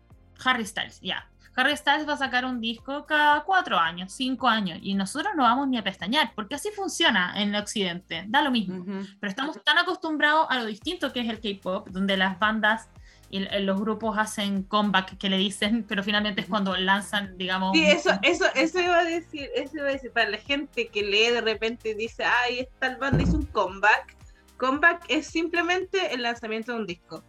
Harry 0.43 0.65
Styles, 0.65 0.99
ya. 1.01 1.29
Harry 1.55 1.75
Styles 1.75 2.07
va 2.07 2.13
a 2.13 2.17
sacar 2.17 2.45
un 2.45 2.61
disco 2.61 3.05
cada 3.05 3.41
cuatro 3.43 3.77
años, 3.77 4.13
cinco 4.13 4.47
años, 4.47 4.79
y 4.81 4.93
nosotros 4.93 5.33
no 5.35 5.43
vamos 5.43 5.67
ni 5.67 5.77
a 5.77 5.83
pestañear, 5.83 6.31
porque 6.33 6.55
así 6.55 6.69
funciona 6.75 7.33
en 7.41 7.53
Occidente, 7.55 8.23
da 8.27 8.41
lo 8.41 8.51
mismo. 8.51 8.77
Ujú. 8.81 9.05
Pero 9.19 9.29
estamos 9.29 9.63
tan 9.63 9.77
acostumbrados 9.77 10.47
a 10.49 10.57
lo 10.59 10.65
distinto 10.65 11.11
que 11.11 11.19
es 11.21 11.29
el 11.29 11.39
K-pop, 11.41 11.89
donde 11.89 12.15
las 12.15 12.39
bandas 12.39 12.89
y 13.29 13.37
el- 13.45 13.65
los 13.65 13.79
grupos 13.79 14.17
hacen 14.17 14.63
comeback, 14.63 15.17
que 15.17 15.29
le 15.29 15.37
dicen, 15.37 15.85
pero 15.87 16.03
finalmente 16.03 16.41
es 16.41 16.47
cuando 16.47 16.75
lanzan, 16.75 17.37
digamos. 17.37 17.77
Sí, 17.77 17.85
eso, 17.85 18.11
eso, 18.23 18.45
eso 18.55 18.79
iba 18.81 18.99
a 18.99 19.03
decir, 19.05 19.49
eso 19.55 19.77
iba 19.77 19.87
a 19.87 19.91
decir, 19.91 20.11
para 20.11 20.29
la 20.29 20.37
gente 20.37 20.87
que 20.87 21.01
lee 21.01 21.31
de 21.31 21.41
repente 21.41 21.91
y 21.91 21.93
dice, 21.93 22.23
ay, 22.25 22.59
esta 22.59 22.97
banda 22.97 23.23
hizo 23.23 23.37
un 23.37 23.45
comeback. 23.45 24.17
Comeback 24.57 25.05
es 25.07 25.27
simplemente 25.27 26.13
el 26.13 26.23
lanzamiento 26.23 26.73
de 26.73 26.77
un 26.79 26.85
disco. 26.87 27.23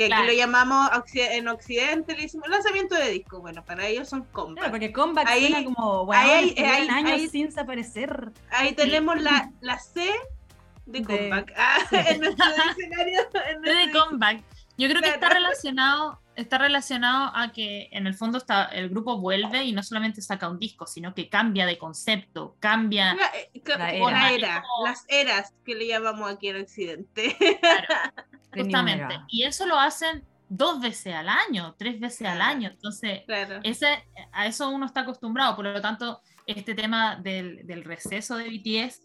Que 0.00 0.04
aquí 0.06 0.12
Claro. 0.14 0.26
lo 0.28 0.32
llamamos 0.32 0.88
en 1.14 1.48
Occidente, 1.48 2.14
le 2.16 2.22
decimos 2.22 2.48
lanzamiento 2.48 2.94
de 2.94 3.10
disco. 3.10 3.40
Bueno, 3.40 3.62
para 3.62 3.86
ellos 3.86 4.08
son 4.08 4.24
comeback. 4.32 4.56
Claro, 4.56 4.70
porque 4.70 4.92
comeback 4.94 5.28
Ahí- 5.28 5.50
suena 5.52 5.62
como, 5.64 6.06
bueno, 6.06 6.22
ahí 6.22 6.54
ahí- 6.56 6.88
años 6.88 7.12
ahí- 7.12 7.28
sin 7.28 7.46
desaparecer. 7.48 8.32
Ahí 8.50 8.72
tenemos 8.74 9.20
la, 9.20 9.52
la 9.60 9.78
C 9.78 10.10
de 10.86 11.00
De- 11.00 11.04
comeback. 11.04 11.52
Ah, 11.56 11.76
en 11.92 12.20
nuestro 12.20 12.46
diccionario. 12.46 13.20
En 13.50 13.60
de 13.62 13.74
nuestro 13.74 14.04
comeback. 14.06 14.42
Yo 14.78 14.88
creo 14.88 15.02
que 15.02 15.08
está 15.08 15.18
Claro. 15.28 15.34
relacionado, 15.34 16.20
está 16.36 16.56
relacionado 16.56 17.32
a 17.36 17.52
que 17.52 17.90
en 17.92 18.06
el 18.06 18.14
fondo 18.14 18.38
está, 18.38 18.64
el 18.64 18.88
grupo 18.88 19.18
vuelve 19.18 19.64
y 19.64 19.72
no 19.72 19.82
solamente 19.82 20.22
saca 20.22 20.48
un 20.48 20.58
disco, 20.58 20.86
sino 20.86 21.14
que 21.14 21.28
cambia 21.28 21.66
de 21.66 21.76
concepto, 21.76 22.56
cambia. 22.58 23.14
La, 23.14 23.26
eh, 23.34 23.50
La 23.66 24.02
una 24.02 24.30
era. 24.32 24.46
era, 24.48 24.64
las 24.82 25.04
eras 25.08 25.52
que 25.66 25.74
le 25.74 25.86
llamamos 25.88 26.30
aquí 26.32 26.48
en 26.48 26.62
Occidente. 26.62 27.36
Premium 27.38 27.60
Justamente. 28.52 29.20
Y 29.28 29.42
eso 29.44 29.66
lo 29.66 29.78
hacen 29.78 30.24
dos 30.48 30.80
veces 30.80 31.14
al 31.14 31.28
año, 31.28 31.74
tres 31.78 32.00
veces 32.00 32.26
al 32.28 32.36
Claro. 32.36 32.50
año. 32.50 32.70
Entonces, 32.70 33.20
claro. 33.26 33.60
ese, 33.62 34.04
a 34.32 34.46
eso 34.46 34.68
uno 34.70 34.86
está 34.86 35.00
acostumbrado. 35.00 35.54
Por 35.56 35.66
lo 35.66 35.80
tanto, 35.80 36.20
este 36.46 36.74
tema 36.74 37.16
del, 37.16 37.66
del 37.66 37.84
receso 37.84 38.36
de 38.36 38.44
BTS, 38.48 39.02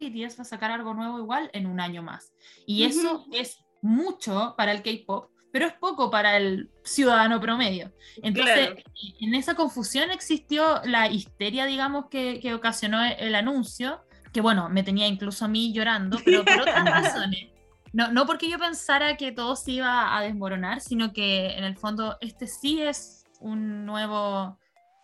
BTS 0.00 0.38
va 0.38 0.42
a 0.42 0.44
sacar 0.44 0.70
algo 0.72 0.94
nuevo 0.94 1.18
igual 1.18 1.50
en 1.52 1.66
un 1.66 1.80
año 1.80 2.02
más. 2.02 2.32
Y 2.66 2.84
eso 2.84 3.26
es 3.32 3.58
mucho 3.82 4.54
para 4.56 4.72
el 4.72 4.82
K-pop, 4.82 5.30
pero 5.52 5.66
es 5.66 5.72
poco 5.74 6.10
para 6.10 6.36
el 6.36 6.70
ciudadano 6.84 7.40
promedio. 7.40 7.92
Entonces, 8.22 8.70
Claro. 8.70 8.82
en 9.20 9.34
esa 9.34 9.54
confusión 9.54 10.10
existió 10.10 10.80
la 10.84 11.08
histeria, 11.08 11.64
digamos, 11.66 12.06
que, 12.10 12.40
que 12.40 12.54
ocasionó 12.54 13.04
el 13.04 13.34
anuncio, 13.36 14.02
que 14.32 14.40
bueno, 14.40 14.68
me 14.68 14.82
tenía 14.82 15.06
incluso 15.06 15.44
a 15.44 15.48
mí 15.48 15.72
llorando, 15.72 16.18
pero 16.24 16.44
por 16.44 16.60
otras 16.60 16.84
razones. 17.24 17.50
No, 17.92 18.12
no 18.12 18.26
porque 18.26 18.50
yo 18.50 18.58
pensara 18.58 19.16
que 19.16 19.32
todo 19.32 19.56
se 19.56 19.72
iba 19.72 20.16
a 20.16 20.20
desmoronar, 20.22 20.80
sino 20.80 21.12
que 21.12 21.56
en 21.56 21.64
el 21.64 21.76
fondo 21.76 22.16
este 22.20 22.46
sí 22.46 22.82
es 22.82 23.24
un 23.40 23.86
nuevo 23.86 24.58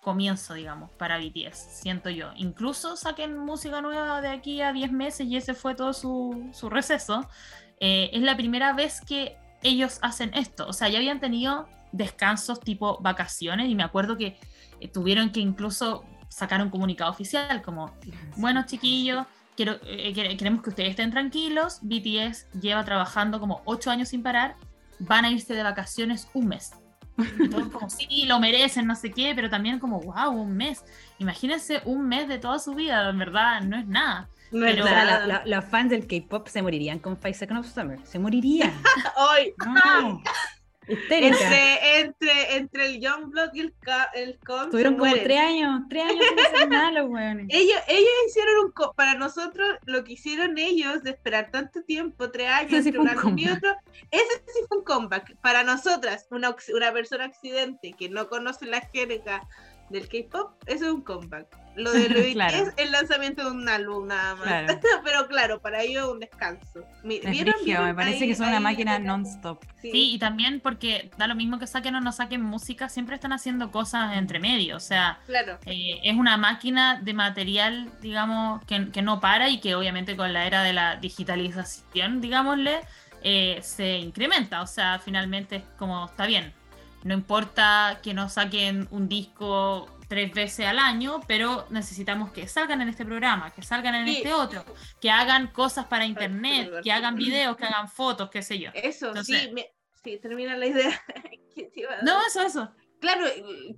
comienzo, 0.04 0.54
digamos, 0.54 0.90
para 0.92 1.18
BTS, 1.18 1.80
siento 1.82 2.10
yo. 2.10 2.30
Incluso 2.36 2.96
saquen 2.96 3.36
música 3.38 3.80
nueva 3.80 4.20
de 4.20 4.28
aquí 4.28 4.60
a 4.60 4.72
10 4.72 4.92
meses 4.92 5.26
y 5.26 5.36
ese 5.36 5.54
fue 5.54 5.74
todo 5.74 5.92
su, 5.92 6.50
su 6.52 6.68
receso. 6.68 7.28
Eh, 7.80 8.10
es 8.12 8.22
la 8.22 8.36
primera 8.36 8.72
vez 8.74 9.00
que 9.00 9.36
ellos 9.62 9.98
hacen 10.02 10.32
esto. 10.34 10.68
O 10.68 10.72
sea, 10.72 10.88
ya 10.88 10.98
habían 10.98 11.20
tenido 11.20 11.66
descansos 11.90 12.60
tipo 12.60 12.98
vacaciones 13.00 13.68
y 13.68 13.74
me 13.74 13.82
acuerdo 13.82 14.16
que 14.16 14.36
eh, 14.80 14.88
tuvieron 14.88 15.30
que 15.30 15.40
incluso 15.40 16.04
sacar 16.28 16.60
un 16.60 16.70
comunicado 16.70 17.10
oficial 17.10 17.62
como, 17.62 17.94
bueno 18.36 18.64
chiquillos, 18.66 19.26
quiero, 19.56 19.76
eh, 19.86 20.12
quere- 20.14 20.36
queremos 20.36 20.62
que 20.62 20.70
ustedes 20.70 20.90
estén 20.90 21.10
tranquilos, 21.10 21.78
BTS 21.82 22.46
lleva 22.60 22.84
trabajando 22.84 23.40
como 23.40 23.62
ocho 23.64 23.90
años 23.90 24.08
sin 24.08 24.22
parar, 24.22 24.56
van 24.98 25.24
a 25.24 25.30
irse 25.30 25.54
de 25.54 25.62
vacaciones 25.62 26.28
un 26.34 26.48
mes. 26.48 26.72
Y 27.38 27.48
todos 27.48 27.68
como, 27.68 27.88
sí, 27.90 28.24
lo 28.26 28.40
merecen, 28.40 28.86
no 28.88 28.96
sé 28.96 29.12
qué, 29.12 29.32
pero 29.36 29.48
también 29.48 29.78
como, 29.78 30.00
wow, 30.00 30.30
un 30.32 30.56
mes. 30.56 30.84
Imagínense 31.18 31.80
un 31.84 32.08
mes 32.08 32.26
de 32.26 32.38
toda 32.38 32.58
su 32.58 32.74
vida, 32.74 33.08
en 33.08 33.18
verdad, 33.18 33.60
no 33.60 33.76
es 33.76 33.86
nada. 33.86 34.28
No 34.50 34.66
es 34.66 34.74
pero- 34.74 34.84
sea, 34.86 35.04
nada. 35.04 35.26
la- 35.26 35.44
la- 35.44 35.56
los 35.56 35.64
fans 35.64 35.90
del 35.90 36.06
K-pop 36.08 36.48
se 36.48 36.60
morirían 36.62 36.98
con 36.98 37.16
Five 37.16 37.34
Seconds 37.34 37.66
of 37.68 37.72
Summer. 37.72 38.00
Se 38.04 38.18
morirían. 38.18 38.72
Hoy, 39.16 39.54
No. 39.64 40.20
Entre, 40.86 42.00
entre, 42.00 42.56
entre 42.56 42.86
el 42.86 43.00
Youngblood 43.00 43.54
y 43.54 43.60
el, 43.60 43.74
el 44.14 44.38
Com. 44.38 44.70
Tuvieron 44.70 44.94
como 44.94 45.06
mueren. 45.06 45.24
tres 45.24 45.40
años, 45.40 45.82
tres 45.88 46.04
años 46.04 46.24
sin 46.28 46.40
hacer 46.40 46.68
nada 46.68 46.92
los 46.92 47.10
weones. 47.10 47.46
Ellos, 47.50 47.78
ellos 47.88 48.10
hicieron 48.28 48.66
un 48.66 48.94
para 48.94 49.14
nosotros 49.14 49.68
lo 49.86 50.04
que 50.04 50.14
hicieron 50.14 50.58
ellos 50.58 51.02
de 51.02 51.10
esperar 51.10 51.50
tanto 51.50 51.82
tiempo, 51.82 52.30
tres 52.30 52.48
años, 52.48 52.70
sí 52.82 52.88
entre 52.88 52.98
un 52.98 53.08
álbum 53.08 53.38
y 53.38 53.48
otro, 53.48 53.74
ese 54.10 54.44
sí 54.46 54.60
fue 54.68 54.78
un 54.78 54.84
comeback. 54.84 55.36
Para 55.40 55.64
nosotras, 55.64 56.26
una, 56.30 56.54
una 56.74 56.92
persona 56.92 57.24
accidente 57.24 57.94
que 57.98 58.08
no 58.08 58.28
conoce 58.28 58.66
la 58.66 58.80
jerga 58.80 59.46
del 59.90 60.08
K-pop, 60.08 60.52
eso 60.66 60.86
es 60.86 60.92
un 60.92 61.02
comeback. 61.02 61.46
Lo 61.76 61.90
de 61.92 62.08
lo 62.08 62.32
Claro. 62.32 62.56
es 62.56 62.72
el 62.76 62.92
lanzamiento 62.92 63.44
de 63.44 63.50
un 63.50 63.68
álbum 63.68 64.06
nada 64.06 64.36
más. 64.36 64.44
Claro. 64.44 64.80
Pero 65.04 65.26
claro, 65.26 65.60
para 65.60 65.82
ellos 65.82 66.04
es 66.04 66.10
un 66.12 66.20
descanso. 66.20 66.84
Me 67.02 67.18
parece 67.94 68.22
Ahí- 68.24 68.28
que 68.28 68.34
son 68.36 68.48
una 68.48 68.60
máquina 68.60 68.98
non-stop. 68.98 69.64
Sí. 69.82 69.90
Sí, 69.90 70.14
y 70.14 70.18
también 70.18 70.60
porque 70.60 71.10
da 71.18 71.26
lo 71.26 71.34
mismo 71.34 71.58
que 71.58 71.66
saquen 71.66 71.94
o 71.96 72.00
no 72.00 72.12
saquen 72.12 72.42
música, 72.42 72.88
siempre 72.88 73.16
están 73.16 73.32
haciendo 73.32 73.70
cosas 73.72 74.16
entre 74.16 74.38
medio. 74.38 74.76
O 74.76 74.80
sea, 74.80 75.18
Claro. 75.26 75.58
eh, 75.66 76.00
es 76.04 76.16
una 76.16 76.36
máquina 76.36 77.00
de 77.02 77.12
material, 77.12 77.90
digamos, 78.00 78.64
que, 78.66 78.90
que 78.90 79.02
no 79.02 79.20
para 79.20 79.48
y 79.48 79.58
que 79.60 79.74
obviamente 79.74 80.16
con 80.16 80.32
la 80.32 80.46
era 80.46 80.62
de 80.62 80.72
la 80.72 80.96
digitalización, 80.96 82.20
digámosle, 82.20 82.80
eh, 83.22 83.58
se 83.62 83.96
incrementa. 83.98 84.62
O 84.62 84.66
sea, 84.66 84.98
finalmente 84.98 85.56
es 85.56 85.64
como, 85.78 86.06
está 86.06 86.26
bien, 86.26 86.52
no 87.04 87.14
importa 87.14 88.00
que 88.02 88.12
no 88.14 88.28
saquen 88.28 88.88
un 88.90 89.08
disco 89.08 89.88
tres 90.08 90.32
veces 90.34 90.66
al 90.66 90.78
año, 90.78 91.20
pero 91.26 91.66
necesitamos 91.70 92.30
que 92.30 92.46
salgan 92.48 92.80
en 92.82 92.88
este 92.88 93.04
programa, 93.04 93.50
que 93.54 93.62
salgan 93.62 93.94
en 93.94 94.06
Sí. 94.06 94.16
este 94.18 94.32
otro, 94.34 94.64
que 95.00 95.10
hagan 95.10 95.46
cosas 95.48 95.86
para 95.86 96.04
internet, 96.04 96.70
que 96.82 96.92
hagan 96.92 97.14
videos, 97.14 97.56
que 97.56 97.64
hagan 97.64 97.88
fotos, 97.88 98.28
qué 98.30 98.42
sé 98.42 98.58
yo. 98.58 98.70
Eso, 98.74 99.08
Entonces- 99.08 99.42
sí, 99.42 99.50
me- 99.52 99.70
sí, 100.02 100.18
termina 100.20 100.56
la 100.56 100.66
idea. 100.66 101.00
que 101.54 101.64
te 101.64 101.80
iba 101.80 101.94
a 101.94 102.02
No, 102.02 102.18
eso, 102.26 102.42
eso. 102.42 102.70
Claro, 103.00 103.26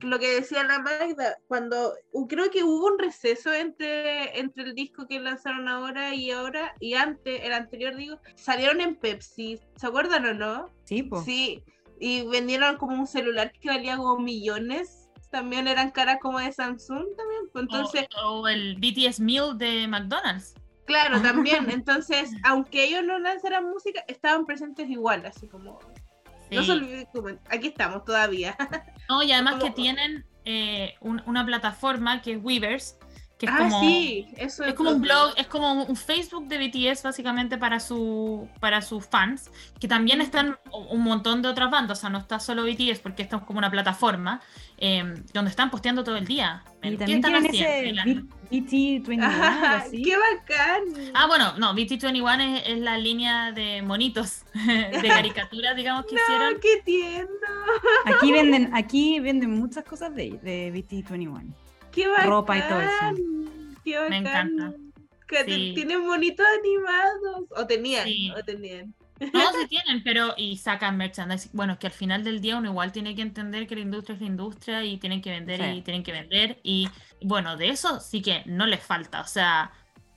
lo 0.02 0.18
que 0.20 0.34
decía 0.34 0.62
la 0.62 0.78
Magda, 0.78 1.36
cuando 1.48 1.94
creo 2.28 2.48
que 2.50 2.62
hubo 2.62 2.86
un 2.86 2.98
receso 2.98 3.52
entre, 3.52 4.38
entre 4.38 4.62
el 4.64 4.74
disco 4.74 5.06
que 5.08 5.18
lanzaron 5.18 5.68
ahora 5.68 6.14
y 6.14 6.30
ahora, 6.30 6.74
y 6.78 6.94
antes, 6.94 7.42
el 7.42 7.52
anterior 7.52 7.96
digo, 7.96 8.20
salieron 8.36 8.80
en 8.80 8.94
Pepsi, 8.94 9.58
¿se 9.76 9.86
acuerdan 9.86 10.26
o 10.26 10.34
no? 10.34 10.70
Sí, 10.84 11.02
po. 11.02 11.22
Sí, 11.24 11.60
y 12.00 12.26
vendieron 12.26 12.76
como 12.76 12.94
un 12.98 13.06
celular 13.06 13.52
que 13.52 13.68
valía 13.68 13.96
como 13.96 14.18
millones, 14.18 15.08
también 15.30 15.66
eran 15.68 15.90
caras 15.90 16.18
como 16.20 16.38
de 16.38 16.52
Samsung 16.52 17.04
también, 17.16 17.42
pues 17.52 17.62
entonces, 17.64 18.06
o, 18.24 18.40
o 18.40 18.48
el 18.48 18.76
BTS 18.76 19.20
Meal 19.20 19.58
de 19.58 19.86
McDonald's. 19.88 20.54
claro, 20.86 21.20
también, 21.20 21.68
entonces, 21.70 22.30
aunque 22.44 22.84
ellos 22.84 23.02
no 23.04 23.18
lanzaran 23.18 23.68
música, 23.68 24.02
estaban 24.08 24.46
presentes 24.46 24.88
igual, 24.88 25.26
así 25.26 25.48
como, 25.48 25.78
no 26.50 26.62
se 26.62 26.72
olviden, 26.72 27.08
aquí 27.50 27.68
estamos 27.68 28.04
todavía. 28.04 28.56
No, 29.08 29.22
y 29.22 29.32
además 29.32 29.56
que 29.62 29.70
tienen 29.70 30.24
eh, 30.44 30.94
un- 31.00 31.22
una 31.26 31.44
plataforma 31.44 32.22
que 32.22 32.32
es 32.34 32.38
Weavers, 32.42 32.98
Que 33.38 33.44
es 33.44 33.52
ah, 33.52 33.58
como, 33.58 33.80
sí, 33.80 34.28
eso 34.38 34.64
es 34.64 34.72
como 34.72 34.92
un 34.92 35.02
blog, 35.02 35.34
es 35.36 35.46
como 35.46 35.84
un 35.84 35.96
Facebook 35.96 36.48
de 36.48 36.56
BTS 36.56 37.02
básicamente 37.02 37.58
para 37.58 37.80
su 37.80 38.48
para 38.60 38.80
sus 38.80 39.06
fans, 39.06 39.50
que 39.78 39.88
también 39.88 40.22
están 40.22 40.58
un 40.72 41.02
montón 41.02 41.42
de 41.42 41.48
otras 41.48 41.70
bandas, 41.70 41.98
o 41.98 42.00
sea, 42.00 42.08
no 42.08 42.18
está 42.18 42.40
solo 42.40 42.64
BTS 42.64 43.00
porque 43.00 43.22
esto 43.22 43.36
es 43.36 43.42
como 43.42 43.58
una 43.58 43.70
plataforma 43.70 44.40
eh, 44.78 45.04
donde 45.34 45.50
están 45.50 45.70
posteando 45.70 46.02
todo 46.02 46.16
el 46.16 46.26
día. 46.26 46.64
Y 46.82 46.96
¿Qué 46.96 47.14
están 47.14 47.34
haciendo? 47.34 48.26
BT21, 48.50 49.22
algo 49.24 49.44
Ajá, 49.44 49.76
así. 49.78 50.02
¡Qué 50.02 50.14
bacán! 50.16 51.12
Ah, 51.12 51.26
bueno, 51.26 51.58
no, 51.58 51.74
BT21 51.74 52.40
es, 52.40 52.68
es 52.68 52.78
la 52.78 52.96
línea 52.96 53.52
de 53.52 53.82
monitos, 53.82 54.44
de 54.54 55.08
caricaturas, 55.08 55.76
digamos, 55.76 56.06
que 56.06 56.14
hicieron. 56.22 56.54
¡No, 56.54 56.60
qué 56.60 56.82
tierno! 56.84 57.28
Aquí 58.06 58.32
venden, 58.32 58.74
aquí 58.74 59.20
venden 59.20 59.50
muchas 59.50 59.84
cosas 59.84 60.14
de, 60.14 60.38
de 60.42 60.72
BT21. 60.72 61.52
¡Qué 61.96 62.06
bacán! 62.06 62.28
Ropa 62.28 62.58
y 62.58 62.62
todo 62.62 62.80
eso. 62.80 63.74
¡Qué 63.84 63.96
bacán! 63.96 64.10
Me 64.10 64.16
encanta. 64.18 64.72
Que 65.26 65.44
Sí. 65.44 65.72
tienen 65.74 66.06
bonitos 66.06 66.46
animados. 66.60 67.46
O 67.56 67.66
tenían, 67.66 68.06
Sí. 68.06 68.30
o 68.30 68.42
tenían. 68.44 68.94
No, 69.32 69.40
sí 69.52 69.66
tienen, 69.68 70.04
pero 70.04 70.34
y 70.36 70.56
sacan 70.58 70.96
merchandising. 70.98 71.50
Bueno, 71.54 71.72
es 71.72 71.78
que 71.80 71.86
al 71.88 71.92
final 71.92 72.22
del 72.22 72.40
día 72.40 72.58
uno 72.58 72.68
igual 72.70 72.92
tiene 72.92 73.14
que 73.16 73.22
entender 73.22 73.66
que 73.66 73.74
la 73.74 73.80
industria 73.80 74.14
es 74.14 74.20
la 74.20 74.26
industria 74.28 74.84
y 74.84 74.98
tienen 74.98 75.20
que 75.22 75.30
vender 75.30 75.58
Sí. 75.60 75.70
y 75.78 75.82
tienen 75.82 76.02
que 76.04 76.12
vender. 76.12 76.60
Y 76.62 76.88
bueno, 77.22 77.56
de 77.56 77.70
eso 77.70 77.98
sí 77.98 78.20
que 78.22 78.42
no 78.46 78.66
les 78.66 78.80
falta. 78.84 79.20
O 79.22 79.26
sea, 79.26 79.72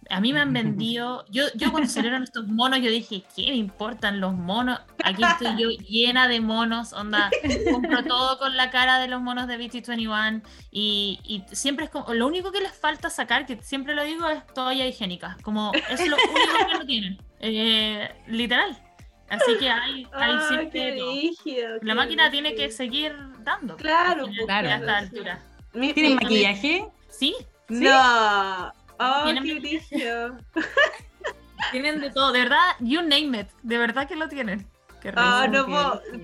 a 0.10 0.20
mí 0.20 0.34
me 0.34 0.40
han 0.40 0.54
vendido. 0.54 1.26
Yo, 1.30 1.46
yo 1.56 1.72
cuando 1.72 1.90
salieron 1.90 2.24
estos 2.24 2.48
monos, 2.48 2.80
yo 2.80 2.90
dije, 2.90 3.24
¿qué 3.36 3.44
me 3.44 3.56
importan 3.56 4.20
los 4.20 4.34
monos? 4.34 4.80
Aquí 5.04 5.24
estoy 5.24 5.62
yo 5.62 5.70
llena 5.70 6.28
de 6.28 6.42
monos, 6.42 6.94
onda. 6.94 7.30
Compro 7.72 8.04
todo 8.04 8.38
con 8.40 8.58
la 8.58 8.70
cara 8.70 9.00
de 9.00 9.08
los 9.08 9.22
monos 9.22 9.48
de 9.48 9.58
BT21 9.60 10.42
y, 10.72 11.20
y 11.24 11.56
siempre 11.56 11.86
es 11.86 11.92
como. 11.92 12.14
Lo 12.14 12.28
único 12.28 12.52
que 12.52 12.62
les 12.62 12.74
falta 12.74 13.10
sacar, 13.10 13.46
que 13.46 13.62
siempre 13.62 13.96
lo 13.96 14.04
digo, 14.04 14.28
es 14.30 14.46
toalla 14.54 14.86
higiénica. 14.86 15.38
Como 15.44 15.72
es 15.90 16.08
lo 16.08 16.16
único 16.18 16.68
que 16.68 16.78
no 16.78 16.86
tienen. 16.86 17.18
Eh, 17.40 18.10
literal. 18.28 18.78
Así 19.30 19.58
que 19.60 19.70
hay, 19.70 20.08
hay 20.12 20.32
¡Ah, 20.34 20.46
siempre 20.50 20.94
rígido! 20.94 21.78
La 21.84 21.94
máquina 21.94 22.32
tiene 22.32 22.56
que 22.56 22.72
seguir 22.72 23.16
dando. 23.44 23.78
Claro, 23.78 24.26
final, 24.26 24.36
pues, 24.36 24.46
claro. 24.48 24.70
A 24.70 24.76
esta 24.76 24.98
altura. 24.98 25.40
¿Tienen 25.72 26.16
maquillaje? 26.16 26.88
Sí, 27.10 27.36
No. 27.70 28.74
¡Oh, 29.00 29.24
Tienen 29.24 29.44
qué 29.44 29.82
tienen 31.72 32.02
de 32.02 32.10
todo. 32.12 32.32
De 32.32 32.40
verdad, 32.42 32.76
you 32.80 33.02
name 33.02 33.40
it. 33.40 33.48
De 33.64 33.78
verdad 33.78 34.08
que 34.08 34.16
lo 34.16 34.28
tienen. 34.28 34.68
Ah, 35.16 35.48
no. 35.50 35.66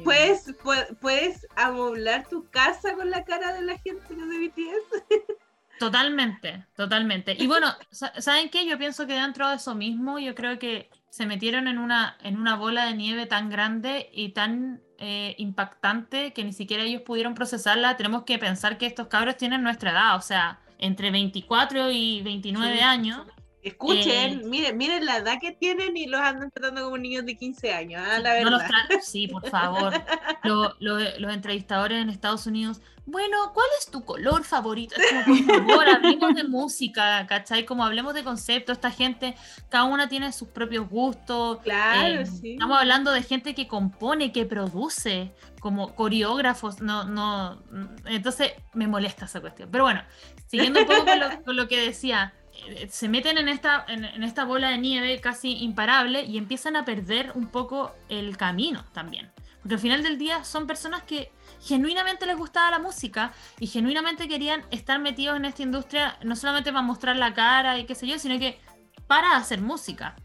¿Puedes, 0.03 0.47
pu- 0.59 0.97
puedes 0.99 1.47
amoblar 1.55 2.27
tu 2.27 2.49
casa 2.49 2.93
con 2.95 3.09
la 3.09 3.23
cara 3.23 3.53
de 3.53 3.61
la 3.61 3.77
gente 3.77 4.13
de 4.13 4.47
BTS. 4.47 5.03
Totalmente, 5.79 6.65
totalmente. 6.77 7.35
Y 7.37 7.47
bueno, 7.47 7.67
sa- 7.91 8.13
¿saben 8.21 8.49
qué? 8.49 8.65
Yo 8.65 8.77
pienso 8.77 9.05
que 9.07 9.13
dentro 9.13 9.49
de 9.49 9.57
eso 9.57 9.75
mismo, 9.75 10.19
yo 10.19 10.33
creo 10.33 10.57
que 10.57 10.89
se 11.09 11.25
metieron 11.25 11.67
en 11.67 11.77
una, 11.79 12.17
en 12.23 12.37
una 12.37 12.55
bola 12.55 12.85
de 12.85 12.93
nieve 12.93 13.25
tan 13.25 13.49
grande 13.49 14.09
y 14.13 14.29
tan 14.29 14.81
eh, 14.99 15.35
impactante 15.37 16.31
que 16.31 16.45
ni 16.45 16.53
siquiera 16.53 16.83
ellos 16.83 17.01
pudieron 17.01 17.35
procesarla. 17.35 17.97
Tenemos 17.97 18.23
que 18.23 18.39
pensar 18.39 18.77
que 18.77 18.85
estos 18.85 19.07
cabros 19.07 19.35
tienen 19.35 19.63
nuestra 19.63 19.91
edad, 19.91 20.15
o 20.15 20.21
sea, 20.21 20.59
entre 20.79 21.11
24 21.11 21.91
y 21.91 22.21
29 22.21 22.75
Sí. 22.77 22.81
años. 22.83 23.21
Escuchen, 23.61 24.41
Eh, 24.41 24.41
miren, 24.45 24.77
miren 24.77 25.05
la 25.07 25.17
edad 25.17 25.39
que 25.41 25.51
tienen 25.51 25.97
y 25.97 26.05
los 26.05 26.21
andan 26.21 26.51
tratando 26.51 26.83
como 26.83 26.99
niños 26.99 27.25
de 27.25 27.35
15 27.35 27.73
años, 27.73 27.99
ah, 28.07 28.19
la 28.19 28.39
No 28.41 28.51
los 28.51 28.61
sí, 29.01 29.27
por 29.27 29.47
favor. 29.49 29.91
Lo- 30.43 30.75
lo- 30.79 30.99
los 31.19 31.33
entrevistadores 31.33 31.99
en 31.99 32.09
Estados 32.11 32.45
Unidos. 32.45 32.79
Bueno, 33.07 33.37
¿cuál 33.55 33.65
es 33.79 33.89
tu 33.89 34.03
color 34.05 34.43
favorito? 34.43 34.95
Es 34.99 35.25
como, 35.25 35.45
por 35.47 35.67
favor, 35.67 35.89
hablemos 35.89 36.35
de 36.35 36.43
música, 36.43 37.25
¿cachai? 37.27 37.65
Como 37.65 37.83
hablemos 37.83 38.13
de 38.13 38.23
conceptos. 38.23 38.73
Esta 38.77 38.91
gente, 38.91 39.35
cada 39.69 39.85
una 39.85 40.09
tiene 40.09 40.31
sus 40.31 40.47
propios 40.49 40.87
gustos. 40.89 41.59
Claro, 41.63 42.21
Eh, 42.21 42.25
sí. 42.27 42.53
Estamos 42.53 42.77
hablando 42.79 43.11
de 43.11 43.23
gente 43.23 43.55
que 43.55 43.67
compone, 43.67 44.31
que 44.31 44.45
produce, 44.45 45.31
como 45.59 45.95
coreógrafos. 45.95 46.81
No, 46.81 47.03
no. 47.05 47.61
Entonces 48.05 48.53
me 48.73 48.87
molesta 48.87 49.25
esa 49.25 49.39
cuestión. 49.41 49.69
Pero 49.71 49.83
bueno, 49.85 50.01
siguiendo 50.47 50.81
un 50.81 50.85
poco 50.85 51.05
con 51.43 51.55
lo, 51.55 51.67
que 51.67 51.79
decía, 51.79 52.33
eh, 52.67 52.87
se 52.89 53.09
meten 53.09 53.37
en 53.37 53.49
esta, 53.49 53.85
en, 53.87 54.23
esta 54.23 54.45
bola 54.45 54.69
de 54.69 54.77
nieve 54.77 55.19
casi 55.19 55.57
imparable 55.57 56.23
y 56.23 56.37
empiezan 56.37 56.75
a 56.75 56.85
perder 56.85 57.31
un 57.35 57.47
poco 57.47 57.95
el 58.09 58.37
camino 58.37 58.85
también. 58.93 59.31
Porque 59.61 59.75
al 59.75 59.81
final 59.81 60.03
del 60.03 60.17
día 60.17 60.43
son 60.43 60.67
personas 60.67 61.01
que 61.03 61.31
genuinamente 61.61 62.27
les 62.27 62.37
gustaba 62.37 62.69
la 62.69 62.79
música 62.79 63.33
y 63.59 63.65
genuinamente 63.67 64.27
querían 64.27 64.63
estar 64.69 64.99
metidos 64.99 65.37
en 65.37 65.45
esta 65.45 65.63
industria, 65.63 66.17
no 66.23 66.35
solamente 66.35 66.71
para 66.71 66.83
mostrar 66.83 67.15
la 67.15 67.33
cara 67.33 67.79
y 67.79 67.85
qué 67.85 67.95
sé 67.95 68.05
yo, 68.05 68.19
sino 68.19 68.37
que 68.37 68.59
para 69.07 69.35
hacer 69.35 69.61
música. 69.61 70.15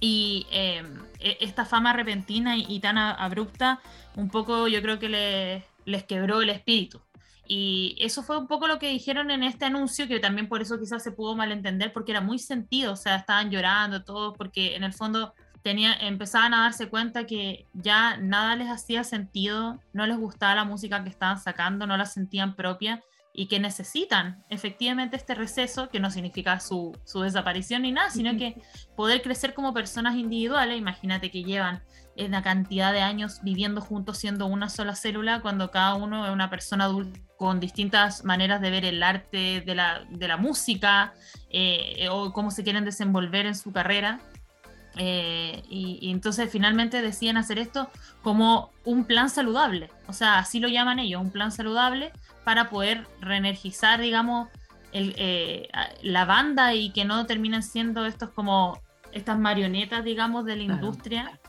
Y 0.00 0.46
eh, 0.50 0.82
e- 1.20 1.38
esta 1.40 1.64
fama 1.64 1.92
repentina 1.92 2.56
y, 2.56 2.80
tan 2.80 2.98
abrupta, 2.98 3.80
un 4.16 4.28
poco 4.28 4.66
yo 4.66 4.82
creo 4.82 4.98
que 4.98 5.08
le- 5.08 5.64
les 5.84 6.02
quebró 6.02 6.42
el 6.42 6.50
espíritu. 6.50 7.00
Y 7.46 7.96
eso 7.98 8.22
fue 8.22 8.38
un 8.38 8.46
poco 8.46 8.66
lo 8.66 8.78
que 8.78 8.88
dijeron 8.88 9.30
en 9.30 9.42
este 9.42 9.64
anuncio, 9.64 10.06
que 10.06 10.20
también 10.20 10.48
por 10.48 10.62
eso 10.62 10.78
quizás 10.78 11.02
se 11.02 11.12
pudo 11.12 11.34
malentender, 11.34 11.92
porque 11.92 12.12
era 12.12 12.20
muy 12.20 12.38
sentido, 12.38 12.92
o 12.92 12.96
sea, 12.96 13.16
estaban 13.16 13.50
llorando 13.50 14.04
todos, 14.04 14.36
porque 14.36 14.76
en 14.76 14.84
el 14.84 14.92
fondo 14.92 15.34
tenía, 15.62 15.94
empezaban 15.94 16.54
a 16.54 16.62
darse 16.62 16.88
cuenta 16.88 17.26
que 17.26 17.66
ya 17.72 18.16
nada 18.16 18.56
les 18.56 18.68
hacía 18.68 19.04
sentido, 19.04 19.80
no 19.92 20.06
les 20.06 20.18
gustaba 20.18 20.54
la 20.54 20.64
música 20.64 21.02
que 21.02 21.10
estaban 21.10 21.38
sacando, 21.38 21.86
no 21.86 21.96
la 21.96 22.06
sentían 22.06 22.54
propia 22.54 23.02
y 23.34 23.46
que 23.46 23.58
necesitan 23.58 24.44
efectivamente 24.50 25.16
este 25.16 25.34
receso, 25.34 25.88
que 25.88 26.00
no 26.00 26.10
significa 26.10 26.60
su, 26.60 26.96
su 27.04 27.22
desaparición 27.22 27.82
ni 27.82 27.92
nada, 27.92 28.10
sino 28.10 28.36
que 28.36 28.60
poder 28.96 29.22
crecer 29.22 29.54
como 29.54 29.72
personas 29.72 30.16
individuales, 30.16 30.78
imagínate 30.78 31.30
que 31.30 31.42
llevan 31.42 31.82
una 32.16 32.42
cantidad 32.42 32.92
de 32.92 33.00
años 33.00 33.40
viviendo 33.42 33.80
juntos 33.80 34.18
siendo 34.18 34.46
una 34.46 34.68
sola 34.68 34.94
célula, 34.94 35.40
cuando 35.40 35.70
cada 35.70 35.94
uno 35.94 36.26
es 36.26 36.32
una 36.32 36.50
persona 36.50 36.84
adulta 36.84 37.18
con 37.36 37.58
distintas 37.58 38.24
maneras 38.24 38.60
de 38.60 38.70
ver 38.70 38.84
el 38.84 39.02
arte 39.02 39.62
de 39.64 39.74
la, 39.74 40.04
de 40.10 40.28
la 40.28 40.36
música 40.36 41.12
eh, 41.50 42.08
o 42.10 42.32
cómo 42.32 42.50
se 42.50 42.62
quieren 42.62 42.84
desenvolver 42.84 43.46
en 43.46 43.54
su 43.54 43.72
carrera. 43.72 44.20
Eh, 44.96 45.62
y, 45.70 45.98
y 46.02 46.10
entonces 46.10 46.50
finalmente 46.52 47.00
deciden 47.00 47.38
hacer 47.38 47.58
esto 47.58 47.88
como 48.20 48.70
un 48.84 49.04
plan 49.04 49.30
saludable, 49.30 49.88
o 50.06 50.12
sea, 50.12 50.38
así 50.38 50.60
lo 50.60 50.68
llaman 50.68 50.98
ellos, 50.98 51.22
un 51.22 51.30
plan 51.30 51.50
saludable 51.50 52.12
para 52.44 52.68
poder 52.68 53.06
reenergizar, 53.20 54.02
digamos, 54.02 54.48
el, 54.92 55.14
eh, 55.16 55.68
la 56.02 56.26
banda 56.26 56.74
y 56.74 56.90
que 56.90 57.04
no 57.04 57.24
terminen 57.26 57.62
siendo 57.62 58.04
estos 58.04 58.30
como 58.30 58.78
estas 59.12 59.38
marionetas, 59.38 60.04
digamos, 60.04 60.44
de 60.44 60.56
la 60.56 60.62
industria. 60.62 61.40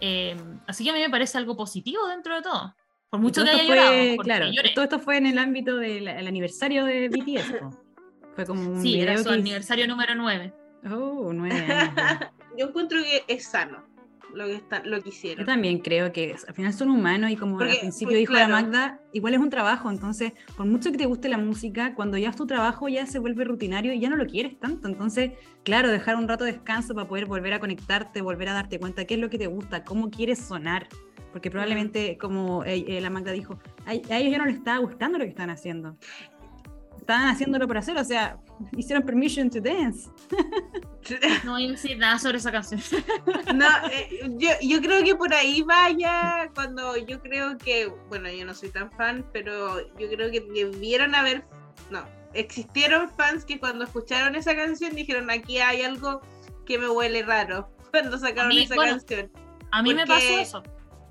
Eh, 0.00 0.36
así 0.66 0.84
que 0.84 0.90
a 0.90 0.92
mí 0.92 1.00
me 1.00 1.10
parece 1.10 1.38
algo 1.38 1.56
positivo 1.56 2.06
dentro 2.08 2.34
de 2.36 2.42
todo. 2.42 2.74
Por 3.10 3.20
mucho 3.20 3.42
todo 3.42 3.44
que 3.54 3.60
haya 3.60 3.66
fue, 3.66 3.76
llorado, 3.76 4.16
claro, 4.22 4.46
lloré. 4.52 4.70
todo 4.74 4.84
esto 4.84 4.98
fue 4.98 5.16
en 5.16 5.26
el 5.26 5.38
ámbito 5.38 5.76
del 5.76 6.08
el 6.08 6.26
aniversario 6.26 6.84
de 6.84 7.08
BTS. 7.08 7.54
Fue 8.34 8.44
como 8.44 8.68
un 8.70 8.82
Sí, 8.82 9.00
era 9.00 9.16
su 9.16 9.24
que 9.24 9.34
aniversario 9.34 9.86
número 9.88 10.14
9. 10.14 10.52
Oh, 10.92 11.32
nueve 11.32 11.60
años. 11.60 11.94
ya. 11.96 12.32
Yo 12.58 12.66
encuentro 12.68 12.98
que 13.02 13.24
es 13.28 13.46
sano 13.46 13.85
lo 14.36 14.46
que, 14.46 14.54
está, 14.54 14.82
lo 14.84 15.02
que 15.02 15.10
Yo 15.10 15.10
hicieron. 15.10 15.46
también 15.46 15.78
creo 15.80 16.12
que 16.12 16.36
al 16.46 16.54
final 16.54 16.72
son 16.72 16.90
humanos 16.90 17.30
y 17.30 17.36
como 17.36 17.56
Porque, 17.58 17.72
al 17.72 17.78
principio 17.80 18.12
pues, 18.12 18.18
dijo 18.20 18.32
claro. 18.32 18.52
la 18.52 18.62
Magda, 18.62 19.00
igual 19.12 19.34
es 19.34 19.40
un 19.40 19.50
trabajo, 19.50 19.90
entonces 19.90 20.32
por 20.56 20.66
mucho 20.66 20.92
que 20.92 20.98
te 20.98 21.06
guste 21.06 21.28
la 21.28 21.38
música, 21.38 21.94
cuando 21.94 22.18
ya 22.18 22.30
es 22.30 22.36
tu 22.36 22.46
trabajo 22.46 22.88
ya 22.88 23.06
se 23.06 23.18
vuelve 23.18 23.44
rutinario 23.44 23.92
y 23.92 24.00
ya 24.00 24.08
no 24.10 24.16
lo 24.16 24.26
quieres 24.26 24.58
tanto, 24.60 24.88
entonces 24.88 25.32
claro, 25.64 25.90
dejar 25.90 26.16
un 26.16 26.28
rato 26.28 26.44
de 26.44 26.52
descanso 26.52 26.94
para 26.94 27.08
poder 27.08 27.26
volver 27.26 27.52
a 27.54 27.60
conectarte, 27.60 28.20
volver 28.20 28.50
a 28.50 28.52
darte 28.52 28.78
cuenta 28.78 29.04
qué 29.04 29.14
es 29.14 29.20
lo 29.20 29.30
que 29.30 29.38
te 29.38 29.46
gusta, 29.46 29.82
cómo 29.84 30.10
quieres 30.10 30.38
sonar, 30.38 30.86
porque 31.32 31.50
probablemente 31.50 32.16
como 32.18 32.64
eh, 32.64 32.84
eh, 32.88 33.00
la 33.00 33.10
Magda 33.10 33.32
dijo, 33.32 33.58
a, 33.84 33.90
a 33.90 34.18
ellos 34.18 34.32
ya 34.32 34.38
no 34.38 34.46
les 34.46 34.56
estaba 34.56 34.78
gustando 34.78 35.18
lo 35.18 35.24
que 35.24 35.30
están 35.30 35.50
haciendo. 35.50 35.96
Estaban 37.06 37.28
haciéndolo 37.28 37.68
por 37.68 37.78
hacer, 37.78 37.96
o 37.96 38.04
sea, 38.04 38.36
hicieron 38.76 39.04
permission 39.04 39.48
to 39.48 39.60
dance. 39.60 40.10
No 41.44 41.52
voy 41.52 41.68
a 41.68 41.70
decir 41.70 41.96
nada 41.98 42.18
sobre 42.18 42.38
esa 42.38 42.50
canción. 42.50 42.80
No, 43.54 43.68
eh, 43.92 44.28
yo, 44.38 44.50
yo 44.60 44.80
creo 44.80 45.04
que 45.04 45.14
por 45.14 45.32
ahí 45.32 45.62
vaya 45.62 46.50
cuando 46.52 46.96
yo 46.96 47.22
creo 47.22 47.56
que, 47.58 47.92
bueno, 48.08 48.28
yo 48.28 48.44
no 48.44 48.52
soy 48.54 48.70
tan 48.70 48.90
fan, 48.90 49.24
pero 49.32 49.88
yo 49.96 50.08
creo 50.08 50.32
que 50.32 50.40
debieron 50.40 51.14
haber, 51.14 51.44
no, 51.90 52.04
existieron 52.34 53.08
fans 53.10 53.44
que 53.44 53.60
cuando 53.60 53.84
escucharon 53.84 54.34
esa 54.34 54.56
canción 54.56 54.96
dijeron, 54.96 55.30
aquí 55.30 55.58
hay 55.58 55.82
algo 55.82 56.22
que 56.66 56.76
me 56.76 56.88
huele 56.88 57.22
raro 57.22 57.70
cuando 57.92 58.18
sacaron 58.18 58.48
mí, 58.48 58.64
esa 58.64 58.74
bueno, 58.74 58.98
canción. 58.98 59.30
A 59.70 59.80
mí 59.80 59.94
me 59.94 60.08
pasó 60.08 60.38
eso. 60.40 60.62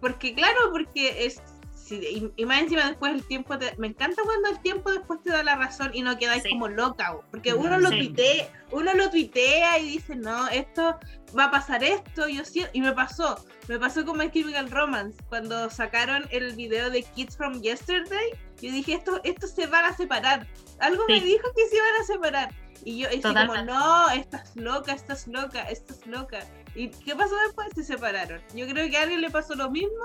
Porque 0.02 0.36
claro, 0.36 0.72
porque 0.74 1.26
es, 1.26 1.42
sí, 1.86 1.96
y, 2.36 2.42
y 2.42 2.46
más 2.46 2.62
encima 2.62 2.88
después 2.88 3.14
el 3.14 3.24
tiempo, 3.26 3.58
te- 3.58 3.76
me 3.78 3.88
encanta 3.88 4.22
cuando 4.24 4.50
el 4.50 4.60
tiempo 4.60 4.92
después 4.92 5.22
te 5.24 5.30
da 5.32 5.44
la 5.44 5.56
razón 5.56 5.92
y 5.94 6.02
no 6.02 6.18
quedáis 6.18 6.44
Sí. 6.44 6.50
como 6.50 6.68
loca, 6.68 7.16
porque 7.32 7.54
uno 7.54 7.78
lo 7.80 7.90
sí. 7.90 7.98
tuitea, 7.98 8.52
uno 8.72 8.94
lo 8.94 9.10
tuitea 9.10 9.78
y 9.80 9.90
dice, 9.90 10.16
no, 10.16 10.48
esto 10.48 10.98
va 11.38 11.46
a 11.46 11.52
pasar 11.52 11.84
esto, 11.84 12.28
yo 12.28 12.44
sí, 12.46 12.66
y 12.74 12.82
me 12.82 12.94
pasó, 12.94 13.38
me 13.68 13.78
pasó 13.80 14.04
con 14.06 14.18
My 14.18 14.32
Chemical 14.32 14.70
Romance, 14.72 15.18
cuando 15.30 15.70
sacaron 15.70 16.26
el 16.32 16.56
video 16.56 16.90
de 16.90 17.04
Kids 17.04 17.38
from 17.38 17.62
Yesterday, 17.62 18.32
yo 18.62 18.72
dije, 18.72 18.94
esto, 18.94 19.22
esto 19.24 19.46
se 19.48 19.68
van 19.68 19.86
a 19.86 19.96
separar, 19.96 20.48
algo 20.80 21.04
me 21.08 21.20
dijo 21.22 21.48
que 21.56 21.68
se 21.68 21.76
iban 21.76 21.96
a 22.02 22.04
separar, 22.04 22.54
y 22.84 23.00
yo, 23.00 23.08
y 23.12 23.22
como, 23.22 23.56
no, 23.64 24.10
estás 24.10 24.56
loca, 24.56 24.94
estás 24.94 25.28
loca, 25.28 25.62
estás 25.64 26.06
loca, 26.08 26.46
¿y 26.76 26.90
qué 26.90 27.16
pasó 27.16 27.36
después? 27.46 27.68
Se 27.76 27.84
separaron, 27.84 28.42
yo 28.54 28.66
creo 28.68 28.90
que 28.90 28.98
a 28.98 29.04
alguien 29.04 29.22
le 29.22 29.30
pasó 29.30 29.56
lo 29.56 29.70
mismo 29.70 30.04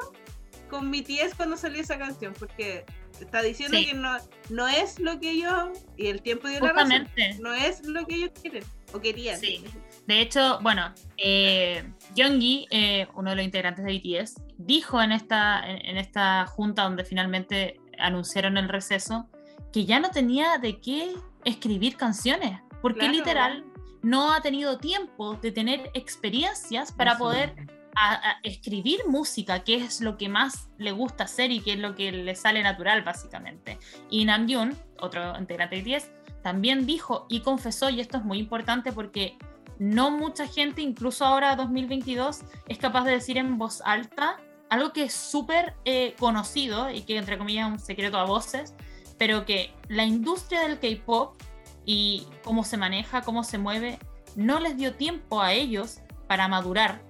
con 0.71 0.91
BTS 0.91 1.35
cuando 1.37 1.57
salió 1.57 1.81
esa 1.83 1.99
canción, 1.99 2.33
porque 2.39 2.85
está 3.21 3.43
diciendo 3.43 3.77
Sí. 3.77 3.87
que 3.87 3.95
no, 3.95 4.17
no 4.49 4.67
es 4.69 4.99
lo 4.99 5.21
que 5.21 5.33
ellos, 5.33 5.71
y 5.97 6.07
el 6.07 6.23
tiempo 6.23 6.49
dio 6.49 6.61
la 6.61 6.73
razón, 6.73 6.91
Justamente. 7.07 7.37
no 7.43 7.53
es 7.53 7.85
lo 7.87 8.07
que 8.07 8.15
ellos 8.15 8.31
quieren 8.41 8.65
o 8.93 9.01
querían. 9.01 9.39
Sí. 9.39 9.63
De 10.07 10.21
hecho, 10.23 10.59
bueno, 10.63 10.95
eh, 11.19 11.85
Yoongi, 12.15 12.67
eh, 12.71 13.07
uno 13.15 13.31
de 13.31 13.37
los 13.37 13.45
integrantes 13.45 13.85
de 13.85 13.93
BTS, 13.93 14.43
dijo 14.57 15.03
en 15.03 15.13
esta, 15.13 15.61
en, 15.69 15.85
en 15.85 15.97
esta 15.99 16.47
junta 16.47 16.85
donde 16.85 17.05
finalmente 17.05 17.79
anunciaron 17.99 18.57
el 18.57 18.69
receso 18.69 19.29
que 19.73 19.85
ya 19.85 20.01
no 20.01 20.11
tenía 20.11 20.57
de 20.59 20.81
qué 20.81 21.15
escribir 21.45 21.97
canciones, 21.97 22.59
porque 22.81 23.01
Claro. 23.01 23.13
literal 23.15 23.65
no 24.03 24.33
ha 24.33 24.41
tenido 24.41 24.79
tiempo 24.79 25.35
de 25.37 25.53
tener 25.53 25.91
experiencias 25.95 26.91
para 26.91 27.19
poder 27.19 27.55
a, 27.97 28.39
escribir 28.43 29.01
música, 29.07 29.65
que 29.65 29.77
es 29.77 30.01
lo 30.01 30.17
que 30.17 30.29
más 30.29 30.71
le 30.79 30.93
gusta 30.93 31.25
hacer 31.25 31.51
y 31.51 31.61
que 31.61 31.75
es 31.75 31.79
lo 31.79 31.95
que 31.95 32.13
le 32.13 32.35
sale 32.35 32.63
natural, 32.63 33.03
básicamente. 33.03 33.79
Y 34.09 34.25
Namjoon, 34.25 34.77
otro 35.01 35.39
integrante 35.39 35.81
de 35.81 35.99
BTS, 35.99 36.11
también 36.43 36.87
dijo 36.87 37.27
y 37.29 37.41
confesó, 37.41 37.91
y 37.91 38.01
esto 38.01 38.19
es 38.19 38.25
muy 38.25 38.39
importante 38.39 38.93
porque 38.93 39.37
no 39.79 40.11
mucha 40.11 40.47
gente, 40.47 40.83
incluso 40.83 41.25
ahora 41.25 41.57
2022, 41.57 42.41
es 42.69 42.79
capaz 42.79 43.05
de 43.05 43.13
decir 43.13 43.39
en 43.39 43.59
voz 43.59 43.83
alta 43.85 44.39
algo 44.69 44.93
que 44.93 45.05
es 45.05 45.13
súper 45.13 45.75
eh, 45.85 46.15
conocido 46.19 46.91
y 46.91 47.03
que 47.03 47.17
entre 47.17 47.37
comillas 47.37 47.67
es 47.67 47.73
un 47.73 47.79
secreto 47.79 48.19
a 48.19 48.25
voces, 48.25 48.75
pero 49.19 49.45
que 49.45 49.75
la 49.89 50.05
industria 50.05 50.63
del 50.63 50.79
K-Pop 50.79 51.35
y 51.85 52.27
cómo 52.45 52.63
se 52.63 52.77
maneja, 52.77 53.23
cómo 53.23 53.43
se 53.43 53.59
mueve, 53.59 53.99
no 54.37 54.61
les 54.61 54.77
dio 54.77 54.95
tiempo 54.95 55.43
a 55.43 55.53
ellos 55.53 56.01
para 56.29 56.47
madurar 56.47 57.03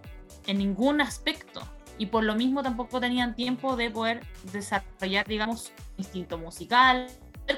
en 0.46 0.58
ningún 0.58 1.00
aspecto. 1.00 1.62
Y 1.98 2.06
por 2.06 2.24
lo 2.24 2.34
mismo 2.34 2.62
tampoco 2.62 2.98
tenían 3.00 3.34
tiempo 3.34 3.76
de 3.76 3.90
poder 3.90 4.26
desarrollar, 4.52 5.26
digamos, 5.26 5.72
instinto 5.98 6.38
musical, 6.38 7.08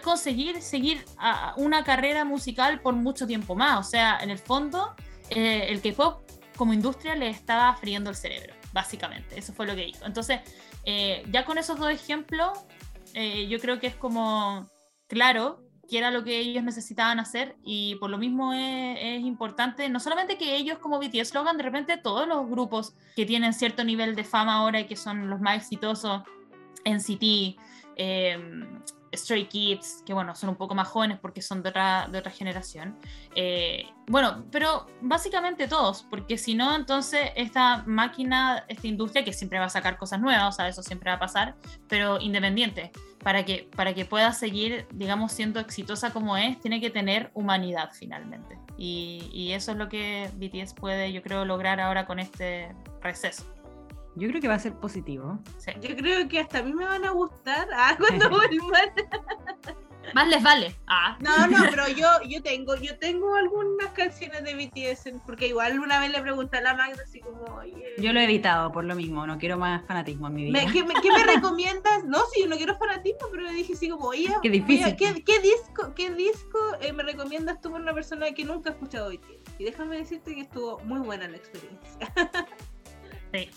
conseguir 0.00 0.62
seguir 0.62 1.04
a 1.18 1.54
una 1.56 1.84
carrera 1.84 2.24
musical 2.24 2.80
por 2.80 2.94
mucho 2.94 3.26
tiempo 3.26 3.54
más. 3.54 3.86
O 3.86 3.88
sea, 3.88 4.18
en 4.20 4.30
el 4.30 4.38
fondo, 4.38 4.94
eh, 5.30 5.66
el 5.68 5.80
K-pop 5.80 6.22
como 6.56 6.72
industria 6.72 7.14
le 7.14 7.28
estaba 7.28 7.74
friendo 7.76 8.10
el 8.10 8.16
cerebro, 8.16 8.54
básicamente. 8.72 9.38
Eso 9.38 9.52
fue 9.52 9.66
lo 9.66 9.74
que 9.74 9.88
hizo. 9.88 10.04
Entonces, 10.06 10.40
eh, 10.84 11.24
ya 11.30 11.44
con 11.44 11.58
esos 11.58 11.78
dos 11.78 11.90
ejemplos, 11.90 12.58
eh, 13.14 13.46
yo 13.48 13.58
creo 13.58 13.78
que 13.78 13.86
es 13.86 13.94
como 13.94 14.68
claro 15.08 15.62
que 15.88 15.98
era 15.98 16.10
lo 16.10 16.24
que 16.24 16.38
ellos 16.38 16.62
necesitaban 16.62 17.18
hacer 17.18 17.56
y 17.64 17.96
por 17.96 18.10
lo 18.10 18.18
mismo 18.18 18.52
es, 18.54 19.20
importante, 19.20 19.88
no 19.88 20.00
solamente 20.00 20.38
que 20.38 20.56
ellos 20.56 20.78
como 20.78 20.98
BTS 20.98 21.34
lo 21.34 21.40
hagan, 21.40 21.56
de 21.56 21.64
repente 21.64 21.96
todos 21.96 22.26
los 22.26 22.48
grupos 22.48 22.94
que 23.16 23.26
tienen 23.26 23.52
cierto 23.52 23.84
nivel 23.84 24.14
de 24.14 24.24
fama 24.24 24.54
ahora 24.54 24.80
y 24.80 24.86
que 24.86 24.96
son 24.96 25.28
los 25.28 25.40
más 25.40 25.56
exitosos, 25.56 26.22
NCT, 26.84 27.56
eh, 27.96 28.64
Stray 29.14 29.46
Kids, 29.46 30.03
que 30.07 30.14
bueno, 30.14 30.35
son 30.35 30.51
un 30.51 30.57
poco 30.57 30.75
más 30.75 30.88
jóvenes 30.88 31.18
porque 31.20 31.42
son 31.42 31.62
de 31.62 31.68
otra, 31.68 32.09
de 32.11 32.18
otra 32.18 32.31
generación. 32.31 32.96
Eh, 33.35 33.87
bueno, 34.07 34.44
pero 34.51 34.87
básicamente 35.01 35.68
todos, 35.68 36.05
porque 36.09 36.38
si 36.38 36.55
no, 36.55 36.75
entonces 36.75 37.31
esta 37.37 37.85
máquina, 37.87 38.64
esta 38.68 38.87
industria 38.87 39.25
que 39.25 39.33
siempre 39.33 39.59
va 39.59 39.66
a 39.66 39.70
sacar 39.70 39.96
cosas 39.96 40.20
nuevas, 40.20 40.55
o 40.55 40.57
sea, 40.57 40.68
eso 40.68 40.83
siempre 40.83 41.11
va 41.11 41.16
a 41.16 41.20
pasar, 41.20 41.55
pero 41.88 42.20
independiente, 42.20 42.90
para 43.22 43.44
que, 43.44 43.68
para 43.77 43.94
que 43.94 44.05
pueda 44.05 44.33
seguir, 44.33 44.87
digamos, 44.92 45.33
siendo 45.33 45.61
exitosa 45.61 46.12
como 46.12 46.37
es, 46.37 46.59
tiene 46.61 46.81
que 46.81 46.90
tener 46.90 47.31
humanidad 47.35 47.90
finalmente. 47.92 48.59
Y, 48.77 49.31
y 49.33 49.53
eso 49.53 49.72
es 49.72 49.79
lo 49.79 49.88
que 49.88 50.31
BTS 50.35 50.75
puede, 50.75 51.12
yo 51.12 51.22
creo, 51.22 51.44
lograr 51.44 51.81
ahora 51.81 52.07
con 52.07 52.18
este 52.18 52.75
receso. 53.01 53.44
Yo 54.14 54.29
creo 54.29 54.40
que 54.40 54.48
va 54.48 54.55
a 54.55 54.59
ser 54.59 54.75
positivo. 54.75 55.38
Sí. 55.59 55.70
Yo 55.81 55.96
creo 55.96 56.29
que 56.29 56.38
hasta 56.40 56.59
a 56.59 56.62
mí 56.62 56.72
me 56.75 56.85
van 56.85 57.05
a 57.05 57.11
gustar 57.12 57.66
ah, 57.75 57.96
cuando 57.98 58.29
vuelvan. 58.31 58.90
Más 60.14 60.27
les 60.29 60.42
vale. 60.42 60.75
Ah, 60.88 61.16
No, 61.20 61.46
no, 61.46 61.59
pero 61.70 61.87
yo, 61.88 62.09
yo 62.29 62.42
tengo, 62.42 62.75
yo 62.75 62.98
tengo 62.98 63.37
algunas 63.37 63.87
canciones 63.92 64.42
de 64.42 64.55
BTS, 64.57 65.20
porque 65.25 65.46
igual 65.46 65.79
una 65.79 66.01
vez 66.01 66.11
le 66.11 66.20
pregunté 66.20 66.59
a 66.59 66.61
la 66.61 66.75
Magda 66.75 67.01
así 67.05 67.20
como, 67.20 67.40
oye, 67.55 67.94
Yo 67.98 68.12
lo 68.12 68.18
he 68.18 68.25
evitado 68.25 68.72
por 68.72 68.85
lo 68.85 68.96
mismo, 68.96 69.25
no 69.29 69.38
quiero 69.38 69.57
más 69.59 69.87
fanatismo 69.87 70.27
en 70.27 70.35
mi 70.35 70.44
vida. 70.46 70.61
me- 70.66 70.72
¿qué, 70.72 70.83
me, 70.85 70.94
qué 71.01 71.09
me 71.12 71.22
recomiendas? 71.37 72.05
No, 72.05 72.18
si 72.35 72.42
yo 72.42 72.48
no 72.48 72.57
quiero 72.57 72.77
fanatismo, 72.77 73.29
pero 73.31 73.44
le 73.44 73.53
dije 73.53 73.75
así 73.75 73.88
como, 73.88 74.07
oye, 74.09 74.27
Qué 74.42 74.51
difícil. 74.51 74.87
oye, 74.87 74.96
¿qué, 74.96 75.22
qué 75.25 75.38
disco, 75.40 75.94
qué 75.94 76.11
disco 76.11 76.59
eh, 76.81 76.92
me 76.92 77.05
recomiendas 77.05 77.61
tú 77.61 77.70
por 77.70 77.81
una 77.81 77.94
persona 77.94 78.33
que 78.33 78.44
nunca 78.44 78.70
ha 78.70 78.72
escuchado 78.72 79.09
BTS? 79.09 79.55
Y 79.61 79.64
déjame 79.64 79.96
decirte 79.98 80.35
que 80.35 80.40
estuvo 80.42 80.81
muy 80.81 80.98
buena 80.98 81.29
la 81.29 81.37
experiencia. 81.37 82.12
sí. 83.33 83.48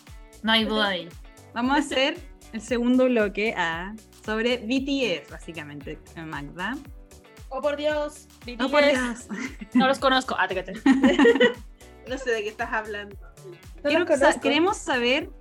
No 0.46 0.52
hay 0.52 0.64
duda 0.64 0.90
de 0.90 0.96
ello. 0.98 1.10
Vamos 1.56 1.76
a 1.76 1.80
hacer 1.80 2.20
el 2.54 2.62
segundo 2.62 3.06
bloque 3.06 3.56
ah, 3.58 3.96
sobre 4.24 4.58
BTS, 4.58 5.32
básicamente, 5.32 5.98
Magda. 6.24 6.78
Oh, 7.50 7.62
por 7.62 7.76
Dios. 7.76 8.28
Oh, 8.60 8.70
por 8.70 8.86
Dios. 8.86 9.26
No 9.74 9.88
los 9.88 9.98
conozco. 9.98 10.36
Ah, 10.38 10.48
te. 10.48 10.64
No 12.08 12.16
sé 12.20 12.30
de 12.30 12.44
qué 12.44 12.50
estás 12.50 12.72
hablando. 12.72 13.18
Sa- 14.20 14.40
queremos 14.40 14.78
saber 14.78 15.32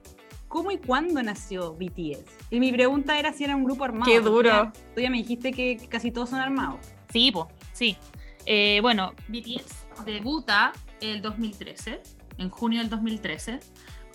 cómo 0.49 0.71
y 0.71 0.79
cuándo 0.79 1.23
nació 1.23 1.75
BTS. 1.75 2.25
Y 2.49 2.59
mi 2.59 2.73
pregunta 2.73 3.19
era 3.19 3.35
si 3.35 3.45
era 3.45 3.55
un 3.57 3.65
grupo 3.65 3.85
armado. 3.85 4.11
Qué 4.11 4.21
duro. 4.21 4.49
ya- 4.49 4.73
Tú 4.95 5.03
ya 5.03 5.11
me 5.11 5.19
dijiste 5.19 5.53
que 5.53 5.87
casi 5.91 6.13
todos 6.13 6.31
son 6.31 6.41
armados. 6.41 6.81
Sí, 7.13 7.31
po, 7.31 7.49
sí. 7.75 7.99
Eh, 8.47 8.79
bueno, 8.81 9.13
BTS 9.29 9.85
debuta 10.07 10.73
el 11.03 11.21
2013, 11.21 12.01
en 12.39 12.49
junio 12.49 12.81
del 12.81 12.89
2013. 12.89 13.61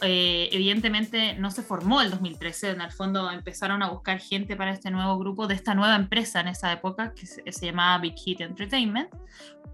Eh, 0.02 0.50
evidentemente 0.52 1.34
no 1.36 1.52
se 1.52 1.62
formó 1.62 2.02
el 2.02 2.10
2013, 2.10 2.72
en 2.72 2.82
el 2.82 2.92
fondo 2.92 3.30
empezaron 3.32 3.84
a 3.84 3.90
buscar 3.90 4.20
gente 4.20 4.56
para 4.56 4.72
este 4.72 4.92
nuevo 4.92 5.18
grupo 5.18 5.46
de 5.46 5.56
esta 5.56 5.76
nueva 5.76 5.96
empresa 5.96 6.40
en 6.40 6.48
esa 6.48 6.72
época 6.72 7.14
que 7.14 7.26
se, 7.26 7.44
se 7.52 7.66
llamaba 7.66 7.98
Big 7.98 8.16
Hit 8.18 8.42
Entertainment, 8.42 9.10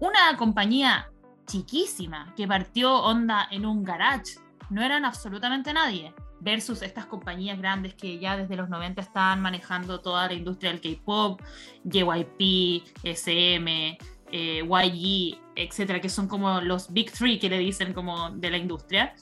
una 0.00 0.36
compañía 0.36 1.08
chiquísima 1.46 2.34
que 2.36 2.48
partió 2.48 2.94
onda 2.94 3.46
en 3.50 3.64
un 3.66 3.84
garage, 3.84 4.34
no 4.70 4.82
eran 4.82 5.04
absolutamente 5.04 5.72
nadie, 5.72 6.12
versus 6.40 6.82
estas 6.82 7.06
compañías 7.06 7.58
grandes 7.58 7.94
que 7.94 8.18
ya 8.18 8.36
desde 8.36 8.56
los 8.56 8.68
90 8.68 9.00
estaban 9.00 9.40
manejando 9.40 10.00
toda 10.00 10.26
la 10.26 10.34
industria 10.34 10.72
del 10.72 10.80
K-pop, 10.80 11.40
JYP, 11.84 12.84
SM, 13.02 13.98
eh, 14.32 14.62
YG, 14.62 15.38
etcétera, 15.54 16.00
que 16.00 16.08
son 16.08 16.28
como 16.28 16.60
los 16.60 16.92
Big 16.92 17.10
Three 17.12 17.38
que 17.38 17.48
le 17.48 17.58
dicen 17.58 17.92
como 17.92 18.30
de 18.30 18.50
la 18.50 18.58
industria. 18.58 19.14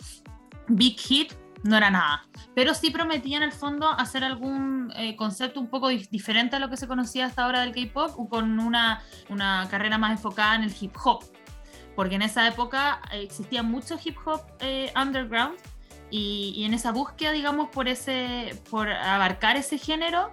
Big 0.69 0.99
Hit 0.99 1.33
no 1.63 1.79
era 1.79 1.91
nada, 1.91 2.27
pero 2.55 2.75
sí 2.75 2.91
prometían 2.91 3.43
en 3.43 3.49
el 3.49 3.55
fondo 3.55 3.89
hacer 3.89 4.23
algún 4.23 4.93
eh, 4.97 5.17
concepto 5.17 5.61
un 5.61 5.69
poco 5.69 5.91
dif- 5.91 6.11
diferente 6.11 6.57
a 6.57 6.59
lo 6.59 6.69
que 6.69 6.77
se 6.77 6.87
conocía 6.87 7.25
hasta 7.25 7.45
ahora 7.45 7.63
del 7.63 7.73
K-pop, 7.73 8.29
con 8.29 8.59
una, 8.61 9.03
una 9.31 9.67
carrera 9.71 9.97
más 9.97 10.13
enfocada 10.13 10.57
en 10.57 10.65
el 10.65 10.75
hip 10.79 10.95
hop, 11.03 11.25
porque 11.97 12.17
en 12.17 12.23
esa 12.23 12.47
época 12.47 13.01
eh, 13.13 13.23
existía 13.23 13.63
mucho 13.63 13.99
hip 14.03 14.17
hop 14.27 14.43
eh, 14.61 14.93
underground 14.95 15.57
y, 16.11 16.63
en 16.65 16.75
esa 16.75 16.93
búsqueda, 16.93 17.33
digamos, 17.33 17.71
por, 17.71 17.89
ese, 17.89 18.61
por 18.71 18.89
abarcar 18.91 19.57
ese 19.57 19.79
género, 19.79 20.31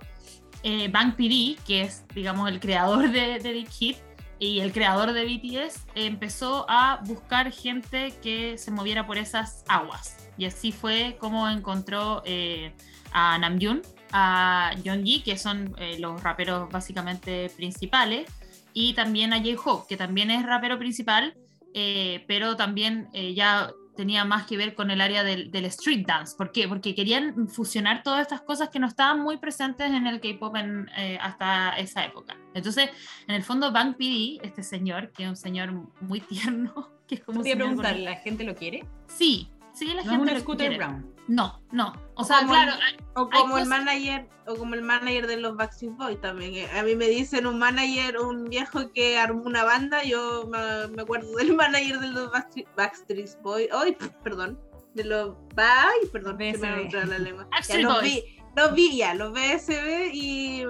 eh, 0.64 0.90
Bang 0.90 1.16
PD, 1.16 1.58
que 1.66 1.84
es, 1.84 2.06
digamos, 2.14 2.50
el 2.50 2.60
creador 2.60 3.10
de 3.10 3.40
Big 3.40 3.70
Hit 3.70 3.98
y 4.42 4.60
el 4.60 4.74
creador 4.74 5.14
de 5.14 5.24
BTS, 5.24 5.86
empezó 5.94 6.66
a 6.68 7.00
buscar 7.06 7.52
gente 7.52 8.12
que 8.24 8.58
se 8.58 8.72
moviera 8.72 9.06
por 9.06 9.20
esas 9.20 9.64
aguas. 9.68 10.32
Y 10.36 10.46
así 10.46 10.72
fue 10.72 11.16
como 11.20 11.48
encontró 11.48 12.24
eh, 12.26 12.74
a 13.14 13.38
Namjoon, 13.38 13.84
a 14.12 14.72
Yeongi, 14.84 15.22
que 15.22 15.38
son 15.38 15.76
eh, 15.78 16.00
los 16.00 16.24
raperos 16.24 16.72
básicamente 16.72 17.52
principales, 17.56 18.32
y 18.74 18.94
también 18.96 19.32
a 19.32 19.38
J-Hope, 19.38 19.86
que 19.88 19.96
también 19.96 20.32
es 20.32 20.44
rapero 20.44 20.80
principal, 20.80 21.36
eh, 21.76 22.26
pero 22.28 22.56
también 22.56 23.10
eh, 23.14 23.36
ya 23.36 23.72
tenía 23.96 24.26
más 24.26 24.46
que 24.46 24.58
ver 24.58 24.76
con 24.76 24.92
el 24.92 25.02
área 25.02 25.24
del, 25.24 25.52
del 25.52 25.66
street 25.66 26.06
dance. 26.06 26.36
¿Por 26.36 26.52
qué? 26.52 26.68
Porque 26.68 26.96
querían 26.96 27.48
fusionar 27.48 28.04
todas 28.04 28.22
estas 28.22 28.42
cosas 28.42 28.70
que 28.70 28.80
no 28.80 28.88
estaban 28.88 29.22
muy 29.22 29.38
presentes 29.38 29.92
en 29.92 30.08
el 30.08 30.20
K-pop 30.20 30.56
eh, 30.98 31.18
hasta 31.22 31.72
esa 31.78 32.06
época. 32.06 32.38
Entonces, 32.54 32.90
en 33.28 33.36
el 33.36 33.44
fondo, 33.44 33.72
Bang 33.72 33.96
PD, 33.96 34.40
este 34.44 34.64
señor, 34.64 35.12
que 35.12 35.24
es 35.24 35.30
un 35.30 35.36
señor 35.36 35.72
muy 36.02 36.20
tierno, 36.22 36.90
que 37.08 37.16
es 37.16 37.22
como 37.24 37.42
Quería 37.42 37.56
señor 37.56 37.68
preguntar. 37.70 38.00
¿la 38.00 38.16
gente 38.16 38.44
lo 38.44 38.56
quiere? 38.56 38.86
Sí, 39.08 39.50
sí, 39.74 39.88
la 39.88 39.96
No 39.96 40.00
es 40.02 40.08
gente 40.10 40.34
un 40.34 40.40
lo 40.40 40.56
quiere. 40.58 40.78
Brown. 40.78 41.14
No, 41.34 41.62
no. 41.72 41.94
O 42.16 42.24
sea, 42.26 42.40
como 42.40 42.52
claro, 42.52 42.74
el- 42.74 42.82
hay- 42.82 42.98
O 43.16 43.30
hay 43.32 43.42
como 43.42 43.58
el 43.58 43.64
cosas- 43.64 43.68
manager, 43.68 44.28
o 44.48 44.56
como 44.56 44.74
el 44.76 44.82
manager 44.82 45.28
de 45.28 45.38
los 45.38 45.56
Backstreet 45.56 45.94
Boys 45.96 46.20
también. 46.20 46.70
A 46.78 46.84
mí 46.84 46.96
me 46.96 47.08
dicen 47.08 47.46
un 47.48 47.58
manager, 47.58 48.18
un 48.20 48.50
viejo 48.50 48.92
que 48.92 49.18
armó 49.18 49.44
una 49.44 49.64
banda, 49.64 50.04
yo 50.04 50.46
me, 50.52 50.88
me 50.94 51.04
acuerdo 51.04 51.32
del 51.38 51.54
manager 51.56 52.00
de 52.00 52.08
los 52.10 52.32
Backstreet, 52.32 52.68
Backstreet 52.76 53.42
Boys. 53.44 53.70
Ay, 53.72 53.96
perdón. 54.24 54.60
De 54.94 55.06
los 55.06 55.36
ay, 55.56 56.08
perdón, 56.12 56.38
se 56.38 56.58
me 56.58 56.90
la 56.92 57.18
lengua. 57.20 57.48
Ya, 57.66 57.78
los 57.78 57.94
Boys. 57.94 58.04
vi, 58.14 58.24
los 58.58 58.74
vi 58.74 58.98
ya, 58.98 59.14
los 59.14 59.32
BSB 59.32 60.10
y 60.14 60.66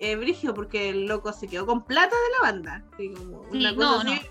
eh, 0.00 0.16
Brigio, 0.16 0.54
porque 0.54 0.88
el 0.90 1.06
loco 1.06 1.32
se 1.32 1.46
quedó 1.48 1.66
con 1.66 1.84
plata 1.84 2.14
de 2.16 2.32
la 2.38 2.52
banda. 2.52 2.84
Así 2.94 3.10
como 3.12 3.40
una 3.50 3.70
no, 3.72 3.76
cosa 3.76 4.04
no. 4.04 4.12
así. 4.12 4.22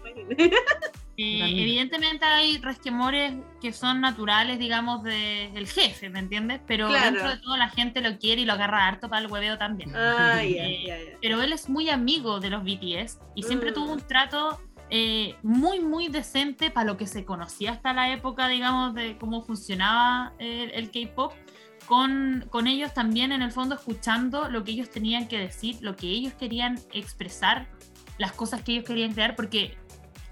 Eh, 1.22 1.39
También. 1.39 1.59
evidentemente 1.59 2.26
hay 2.26 2.57
resquemores 2.59 3.34
que 3.61 3.74
son 3.74 3.99
naturales, 3.99 4.57
digamos, 4.57 5.03
del 5.03 5.67
jefe, 5.67 6.09
¿me 6.09 6.20
entiendes? 6.20 6.61
Pero 6.65 6.88
Claro. 6.88 7.05
dentro 7.11 7.30
de 7.30 7.38
todo 7.38 7.57
la 7.57 7.70
gente 7.70 7.99
lo 8.01 8.17
quiere 8.17 8.41
y 8.41 8.45
lo 8.45 8.53
agarra 8.53 8.88
harto 8.88 9.09
para 9.09 9.22
el 9.26 9.32
hueveo 9.32 9.57
también. 9.57 9.91
Ah, 9.95 10.39
Eh. 10.43 11.17
Pero 11.22 11.41
él 11.41 11.51
es 11.51 11.67
muy 11.70 11.89
amigo 11.89 12.39
de 12.39 12.49
los 12.49 12.63
BTS 12.63 13.20
y 13.36 13.43
siempre 13.43 13.72
Mm. 13.72 13.74
tuvo 13.74 13.91
un 13.93 14.01
trato 14.01 14.59
eh, 14.91 15.36
muy, 15.43 15.80
muy 15.82 16.07
decente 16.07 16.72
para 16.72 16.88
lo 16.88 16.97
que 16.97 17.05
se 17.05 17.24
conocía 17.24 17.74
hasta 17.74 17.93
la 17.93 18.11
época, 18.11 18.47
digamos, 18.47 18.95
de 18.95 19.17
cómo 19.20 19.43
funcionaba 19.43 20.34
el, 20.39 20.72
el 20.72 20.89
K-pop. 20.89 21.34
Con, 21.89 22.45
con 22.51 22.67
ellos 22.67 22.93
también, 22.93 23.31
en 23.31 23.41
el 23.41 23.51
fondo, 23.51 23.73
escuchando 23.73 24.47
lo 24.47 24.63
que 24.63 24.71
ellos 24.73 24.91
tenían 24.91 25.27
que 25.27 25.39
decir, 25.39 25.77
lo 25.81 25.95
que 25.95 26.05
ellos 26.05 26.33
querían 26.35 26.79
expresar, 26.93 27.67
las 28.19 28.31
cosas 28.33 28.61
que 28.61 28.73
ellos 28.73 28.85
querían 28.85 29.11
crear, 29.13 29.35
porque 29.35 29.75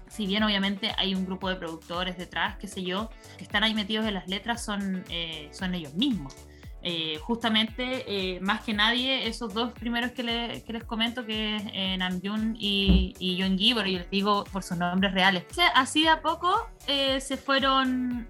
si 0.08 0.24
bien 0.26 0.44
obviamente 0.44 0.92
hay 0.96 1.16
un 1.16 1.26
grupo 1.26 1.48
de 1.48 1.56
productores 1.56 2.16
detrás, 2.16 2.56
qué 2.58 2.68
sé 2.68 2.84
yo, 2.84 3.10
que 3.36 3.42
están 3.42 3.64
ahí 3.64 3.74
metidos 3.74 4.06
en 4.06 4.14
las 4.14 4.28
letras, 4.28 4.64
son, 4.64 5.04
eh, 5.10 5.48
son 5.50 5.74
ellos 5.74 5.94
mismos. 5.94 6.36
Eh, 6.80 7.18
justamente, 7.22 8.04
eh, 8.06 8.38
más 8.40 8.60
que 8.60 8.72
nadie, 8.72 9.26
esos 9.26 9.52
dos 9.52 9.72
primeros 9.72 10.12
que, 10.12 10.22
le- 10.22 10.62
que 10.62 10.72
les 10.72 10.84
comento, 10.84 11.26
que 11.26 11.56
es 11.56 11.62
eh, 11.72 11.96
Namjoon 11.98 12.54
y, 12.56 13.14
y 13.18 13.34
Yoongi, 13.36 13.74
pero 13.74 13.88
yo 13.88 13.98
les 13.98 14.10
digo 14.10 14.44
por 14.44 14.62
sus 14.62 14.76
nombres 14.78 15.12
reales. 15.12 15.42
Así 15.74 16.04
de 16.04 16.10
a 16.10 16.22
poco 16.22 16.68
eh, 16.86 17.20
se 17.20 17.36
fueron 17.36 18.28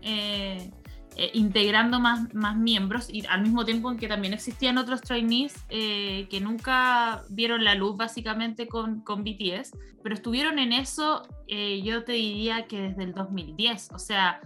eh, 1.21 1.33
integrando 1.35 1.99
más, 1.99 2.33
más 2.33 2.57
miembros 2.57 3.11
y 3.11 3.27
al 3.27 3.43
mismo 3.43 3.65
tiempo 3.65 3.91
en 3.91 3.97
que 3.97 4.07
también 4.07 4.35
existían 4.35 4.79
otros 4.79 5.01
trainees 5.01 5.53
eh, 5.69 6.29
que 6.31 6.41
nunca 6.41 7.25
vieron 7.29 7.65
la 7.65 7.75
luz 7.75 7.97
básicamente 7.97 8.69
con, 8.69 9.01
con 9.01 9.25
BTS, 9.25 9.77
pero 10.01 10.15
estuvieron 10.15 10.61
en 10.61 10.73
eso 10.73 11.27
eh, 11.49 11.83
yo 11.83 12.05
te 12.05 12.13
diría 12.13 12.67
que 12.69 12.83
desde 12.83 13.03
el 13.03 13.15
2010, 13.15 13.91
o 13.95 13.99
sea, 13.99 14.41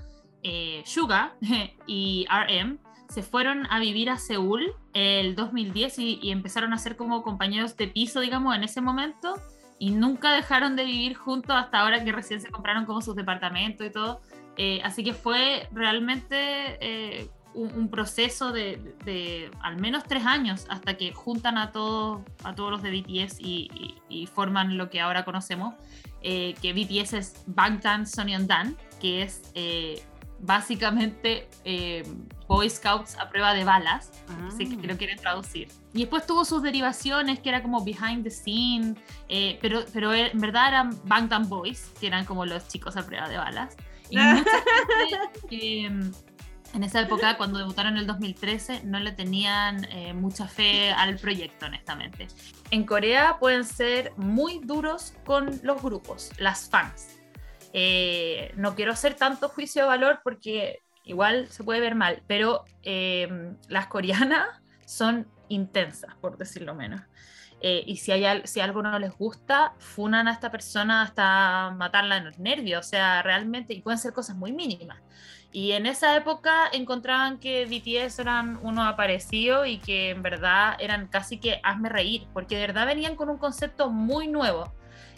Suga 0.86 1.34
y 1.86 2.26
RM 2.30 2.78
se 3.10 3.22
fueron 3.22 3.66
a 3.70 3.78
vivir 3.78 4.08
a 4.08 4.16
Seúl 4.16 4.72
el 4.94 5.34
2010 5.34 5.98
y, 5.98 6.20
y 6.22 6.30
empezaron 6.30 6.72
a 6.72 6.78
ser 6.78 6.96
como 6.96 7.22
compañeros 7.22 7.76
de 7.76 7.88
piso, 7.88 8.20
digamos, 8.20 8.56
en 8.56 8.64
ese 8.64 8.80
momento. 8.80 9.34
Y 9.78 9.90
nunca 9.90 10.32
dejaron 10.32 10.74
de 10.74 10.84
vivir 10.84 11.16
juntos 11.16 11.54
hasta 11.54 11.80
ahora 11.80 12.02
que 12.02 12.12
recién 12.12 12.40
se 12.40 12.50
compraron 12.50 12.86
como 12.86 13.02
sus 13.02 13.14
departamentos 13.14 13.86
y 13.86 13.90
todo. 13.90 14.22
Eh, 14.56 14.80
así 14.84 15.02
que 15.02 15.14
fue 15.14 15.68
realmente 15.72 16.36
eh, 16.80 17.28
un, 17.54 17.72
un 17.74 17.88
proceso 17.88 18.52
de, 18.52 18.94
de 19.04 19.50
al 19.62 19.76
menos 19.78 20.04
tres 20.04 20.24
años 20.26 20.66
hasta 20.68 20.96
que 20.96 21.12
juntan 21.12 21.56
a 21.58 21.72
todos, 21.72 22.20
a 22.44 22.54
todos 22.54 22.70
los 22.70 22.82
de 22.82 22.90
BTS 22.90 23.40
y, 23.40 23.70
y- 23.74 23.94
y 24.22 24.26
forman 24.26 24.76
lo 24.76 24.90
que 24.90 25.00
ahora 25.00 25.24
conocemos, 25.24 25.74
eh, 26.22 26.54
que 26.62 26.72
BTS 26.72 27.14
es 27.14 27.42
Bangtan 27.46 28.06
Sonyeondan, 28.06 28.76
que 29.00 29.22
es 29.22 29.42
eh, 29.54 30.02
básicamente 30.62 31.48
eh, 31.64 32.02
Boy 32.46 32.68
Scouts 32.68 33.16
a 33.18 33.28
prueba 33.30 33.54
de 33.54 33.64
balas, 33.64 34.10
así 34.48 34.66
que 34.76 34.86
lo 34.86 34.96
quieren 34.98 35.18
traducir. 35.18 35.68
Y 35.94 36.00
después 36.00 36.26
tuvo 36.26 36.44
sus 36.44 36.62
derivaciones, 36.62 37.38
que 37.40 37.48
era 37.48 37.62
como 37.62 37.82
behind 37.84 38.22
the 38.24 38.30
scene, 38.30 38.94
eh, 39.28 39.58
pero, 39.62 39.80
pero 39.92 40.12
en 40.12 40.38
verdad 40.38 40.68
eran 40.68 40.98
Bangtan 41.06 41.48
Boys, 41.48 41.90
que 42.00 42.06
eran 42.06 42.24
como 42.26 42.44
los 42.44 42.68
chicos 42.68 42.96
a 42.96 43.06
prueba 43.06 43.28
de 43.28 43.38
balas. 43.38 43.76
Y 44.12 44.18
mucha 44.18 44.50
gente 45.50 45.86
eh, 45.86 45.90
en 46.74 46.84
esa 46.84 47.02
época, 47.02 47.36
cuando 47.36 47.58
debutaron 47.58 47.94
en 47.94 47.98
el 47.98 48.06
2013, 48.06 48.84
no 48.84 48.98
le 48.98 49.12
tenían 49.12 49.84
eh, 49.90 50.14
mucha 50.14 50.48
fe 50.48 50.90
al 50.90 51.16
proyecto, 51.18 51.66
honestamente. 51.66 52.28
En 52.70 52.84
Corea 52.86 53.36
pueden 53.38 53.64
ser 53.64 54.12
muy 54.16 54.58
duros 54.60 55.14
con 55.24 55.60
los 55.62 55.82
grupos, 55.82 56.30
las 56.38 56.70
fans. 56.70 57.20
Eh, 57.74 58.52
no 58.56 58.74
quiero 58.74 58.92
hacer 58.92 59.14
tanto 59.14 59.50
juicio 59.50 59.82
de 59.82 59.88
valor 59.88 60.20
porque 60.24 60.78
igual 61.04 61.48
se 61.48 61.62
puede 61.62 61.80
ver 61.80 61.94
mal, 61.94 62.22
pero 62.26 62.64
eh, 62.82 63.28
las 63.68 63.88
coreanas 63.88 64.48
son 64.86 65.26
intensas, 65.48 66.14
por 66.16 66.38
decirlo 66.38 66.74
menos. 66.74 67.02
Eh, 67.64 67.84
y 67.86 67.96
si, 67.96 68.10
hay, 68.10 68.42
si 68.44 68.58
algo 68.58 68.82
no 68.82 68.98
les 68.98 69.16
gusta, 69.16 69.74
funan 69.78 70.26
a 70.26 70.32
esta 70.32 70.50
persona 70.50 71.02
hasta 71.02 71.70
matarla 71.70 72.16
en 72.16 72.24
los 72.24 72.38
nervios, 72.40 72.84
o 72.84 72.88
sea, 72.88 73.22
realmente, 73.22 73.72
y 73.72 73.80
pueden 73.80 73.98
ser 73.98 74.12
cosas 74.12 74.34
muy 74.36 74.52
mínimas. 74.52 74.98
Y 75.52 75.72
en 75.72 75.86
esa 75.86 76.16
época 76.16 76.68
encontraban 76.72 77.38
que 77.38 77.66
BTS 77.66 78.18
eran 78.18 78.58
unos 78.62 78.86
aparecidos 78.86 79.68
y 79.68 79.78
que 79.78 80.10
en 80.10 80.22
verdad 80.22 80.74
eran 80.80 81.06
casi 81.06 81.38
que 81.38 81.60
hazme 81.62 81.88
reír, 81.88 82.26
porque 82.32 82.56
de 82.56 82.66
verdad 82.66 82.86
venían 82.86 83.14
con 83.14 83.28
un 83.28 83.38
concepto 83.38 83.90
muy 83.90 84.26
nuevo. 84.26 84.72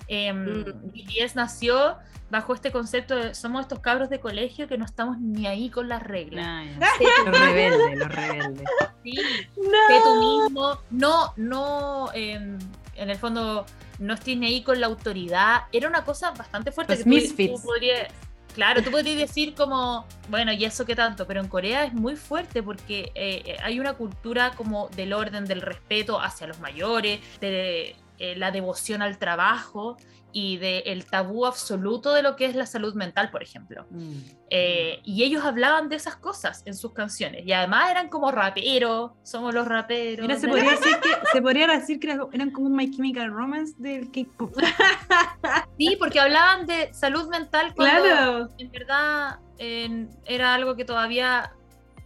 Em, 0.08 0.44
Mm. 0.60 0.90
BTS 0.92 1.34
nació 1.36 1.96
bajo 2.30 2.54
este 2.54 2.72
concepto 2.72 3.14
de 3.14 3.34
somos 3.34 3.62
estos 3.62 3.78
cabros 3.80 4.10
de 4.10 4.18
colegio 4.20 4.66
que 4.66 4.76
no 4.78 4.84
estamos 4.84 5.18
ni 5.18 5.46
ahí 5.46 5.70
con 5.70 5.88
las 5.88 6.02
reglas. 6.02 6.44
Ah, 6.46 6.64
ya. 7.00 7.30
Los 7.30 7.38
rebeldes, 7.40 7.98
los 7.98 8.08
rebeldes. 8.08 8.68
Sí, 9.04 9.12
sé 9.12 10.00
tú 10.02 10.42
mismo, 10.42 10.78
no, 10.90 11.32
no, 11.36 12.10
em, 12.14 12.58
en 12.96 13.10
el 13.10 13.16
fondo, 13.18 13.66
no 13.98 14.14
estés 14.14 14.36
ni 14.36 14.46
ahí 14.46 14.62
con 14.62 14.80
la 14.80 14.86
autoridad. 14.86 15.64
Era 15.72 15.88
una 15.88 16.04
cosa 16.04 16.32
bastante 16.32 16.72
fuerte 16.72 16.94
Los 16.94 16.98
que 16.98 17.04
tú- 17.04 17.10
misfits. 17.10 17.60
tú 17.60 17.66
podrías- 17.68 18.08
claro, 18.54 18.82
tú 18.82 18.90
podrías 18.90 19.18
decir 19.18 19.54
como, 19.54 20.06
bueno, 20.28 20.52
y 20.52 20.64
eso 20.64 20.84
qué 20.86 20.94
tanto, 20.96 21.26
pero 21.26 21.40
en 21.40 21.48
Corea 21.48 21.84
es 21.84 21.92
muy 21.92 22.16
fuerte 22.16 22.62
porque 22.62 23.12
eh, 23.14 23.56
hay 23.62 23.78
una 23.80 23.92
cultura 23.94 24.52
como 24.56 24.88
del 24.96 25.12
orden, 25.12 25.44
del 25.44 25.60
respeto 25.60 26.20
hacia 26.20 26.46
los 26.46 26.58
mayores, 26.60 27.20
de 27.40 27.94
eh, 28.18 28.36
la 28.36 28.50
devoción 28.50 29.02
al 29.02 29.18
trabajo 29.18 29.96
y 30.36 30.56
del 30.56 31.06
tabú 31.06 31.46
absoluto 31.46 32.12
de 32.12 32.20
lo 32.22 32.34
que 32.34 32.46
es 32.46 32.56
la 32.56 32.66
salud 32.66 32.94
mental, 32.94 33.30
por 33.30 33.40
ejemplo. 33.44 33.86
Mm. 33.90 34.14
Eh, 34.50 35.00
y 35.04 35.22
ellos 35.22 35.44
hablaban 35.44 35.88
de 35.88 35.94
esas 35.94 36.16
cosas 36.16 36.62
en 36.66 36.74
sus 36.74 36.92
canciones. 36.92 37.46
Y 37.46 37.52
además 37.52 37.88
eran 37.92 38.08
como 38.08 38.32
raperos, 38.32 39.12
somos 39.22 39.54
los 39.54 39.64
raperos. 39.68 40.26
Mira, 40.26 40.36
se 40.40 40.48
podría 40.48 40.70
decir 40.72 40.96
que, 41.00 41.10
se 41.32 41.40
podría 41.42 41.66
decir 41.68 42.00
que 42.00 42.10
era- 42.10 42.26
eran 42.32 42.50
como 42.50 42.66
un 42.66 42.74
My 42.74 42.90
Chemical 42.90 43.30
Romance 43.32 43.74
del 43.78 44.10
K-pop. 44.10 44.52
Sí, 45.78 45.96
porque 45.98 46.20
hablaban 46.20 46.66
de 46.66 46.92
salud 46.94 47.28
mental 47.28 47.72
cuando 47.74 48.02
Claro. 48.02 48.48
en 48.58 48.70
verdad 48.70 49.38
era 49.58 50.54
algo 50.54 50.74
que 50.76 50.84
todavía 50.84 51.52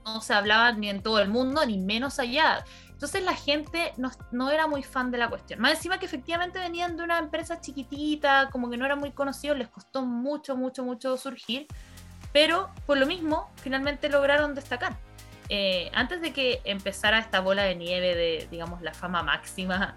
no 0.05 0.21
se 0.21 0.33
hablaba 0.35 0.73
ni 0.73 0.89
en 0.89 1.03
todo 1.03 1.19
el 1.21 1.29
mundo, 1.29 1.65
ni 1.67 1.79
menos 1.79 2.19
allá. 2.19 2.65
Entonces 2.99 3.23
la 3.23 3.35
gente 3.35 3.93
no, 3.97 4.11
no 4.33 4.51
era 4.51 4.67
muy 4.67 4.83
fan 4.83 5.13
de 5.13 5.19
la 5.19 5.29
cuestión. 5.29 5.61
Más 5.61 5.75
encima 5.75 6.01
que 6.01 6.07
efectivamente 6.07 6.59
venían 6.59 6.97
de 6.97 7.05
una 7.05 7.21
empresa 7.21 7.61
chiquitita, 7.61 8.49
como 8.51 8.69
que 8.69 8.77
no 8.77 8.85
era 8.85 8.97
muy 8.97 9.13
conocido, 9.13 9.55
les 9.55 9.69
costó 9.69 10.05
mucho, 10.05 10.57
mucho, 10.57 10.83
mucho 10.83 11.17
surgir, 11.17 11.69
pero 12.33 12.71
por 12.87 12.99
lo 12.99 13.07
mismo 13.07 13.53
finalmente 13.63 14.09
lograron 14.09 14.53
destacar. 14.53 14.97
Eh, 15.49 15.93
antes 15.95 16.21
de 16.21 16.33
que 16.33 16.61
empezara 16.65 17.21
esta 17.21 17.39
bola 17.39 17.63
de 17.63 17.77
nieve 17.77 18.17
de, 18.17 18.49
digamos, 18.51 18.83
la 18.83 18.93
fama 18.93 19.23
máxima 19.23 19.95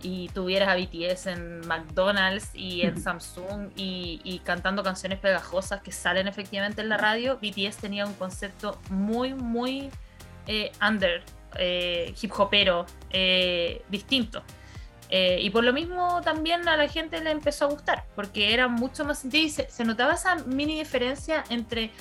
y 0.00 0.28
tuvieras 0.28 0.68
a 0.68 0.76
BTS 0.76 1.26
en 1.26 1.66
McDonald's 1.66 2.50
y 2.54 2.82
en 2.82 3.02
Samsung 3.02 3.72
y, 3.74 4.20
y 4.22 4.38
cantando 4.38 4.84
canciones 4.84 5.18
pegajosas 5.18 5.82
que 5.82 5.90
salen 5.90 6.28
efectivamente 6.28 6.80
en 6.80 6.90
la 6.90 6.96
radio, 6.96 7.40
BTS 7.42 7.78
tenía 7.78 8.06
un 8.06 8.14
concepto 8.14 8.78
muy, 8.88 9.34
muy 9.34 9.90
eh, 10.46 10.70
under, 10.80 11.24
eh, 11.58 12.14
hip 12.20 12.32
hopero, 12.36 12.86
eh, 13.10 13.82
distinto. 13.88 14.42
Eh, 15.08 15.38
y 15.40 15.50
por 15.50 15.62
lo 15.62 15.72
mismo 15.72 16.20
también 16.22 16.66
a 16.68 16.76
la 16.76 16.88
gente 16.88 17.20
le 17.20 17.30
empezó 17.30 17.66
a 17.66 17.68
gustar, 17.68 18.04
porque 18.16 18.52
era 18.52 18.66
mucho 18.66 19.04
más 19.04 19.20
sentido 19.20 19.44
y 19.44 19.50
se, 19.50 19.70
se 19.70 19.84
notaba 19.84 20.14
esa 20.14 20.34
mini 20.46 20.78
diferencia 20.78 21.44
entre 21.48 21.92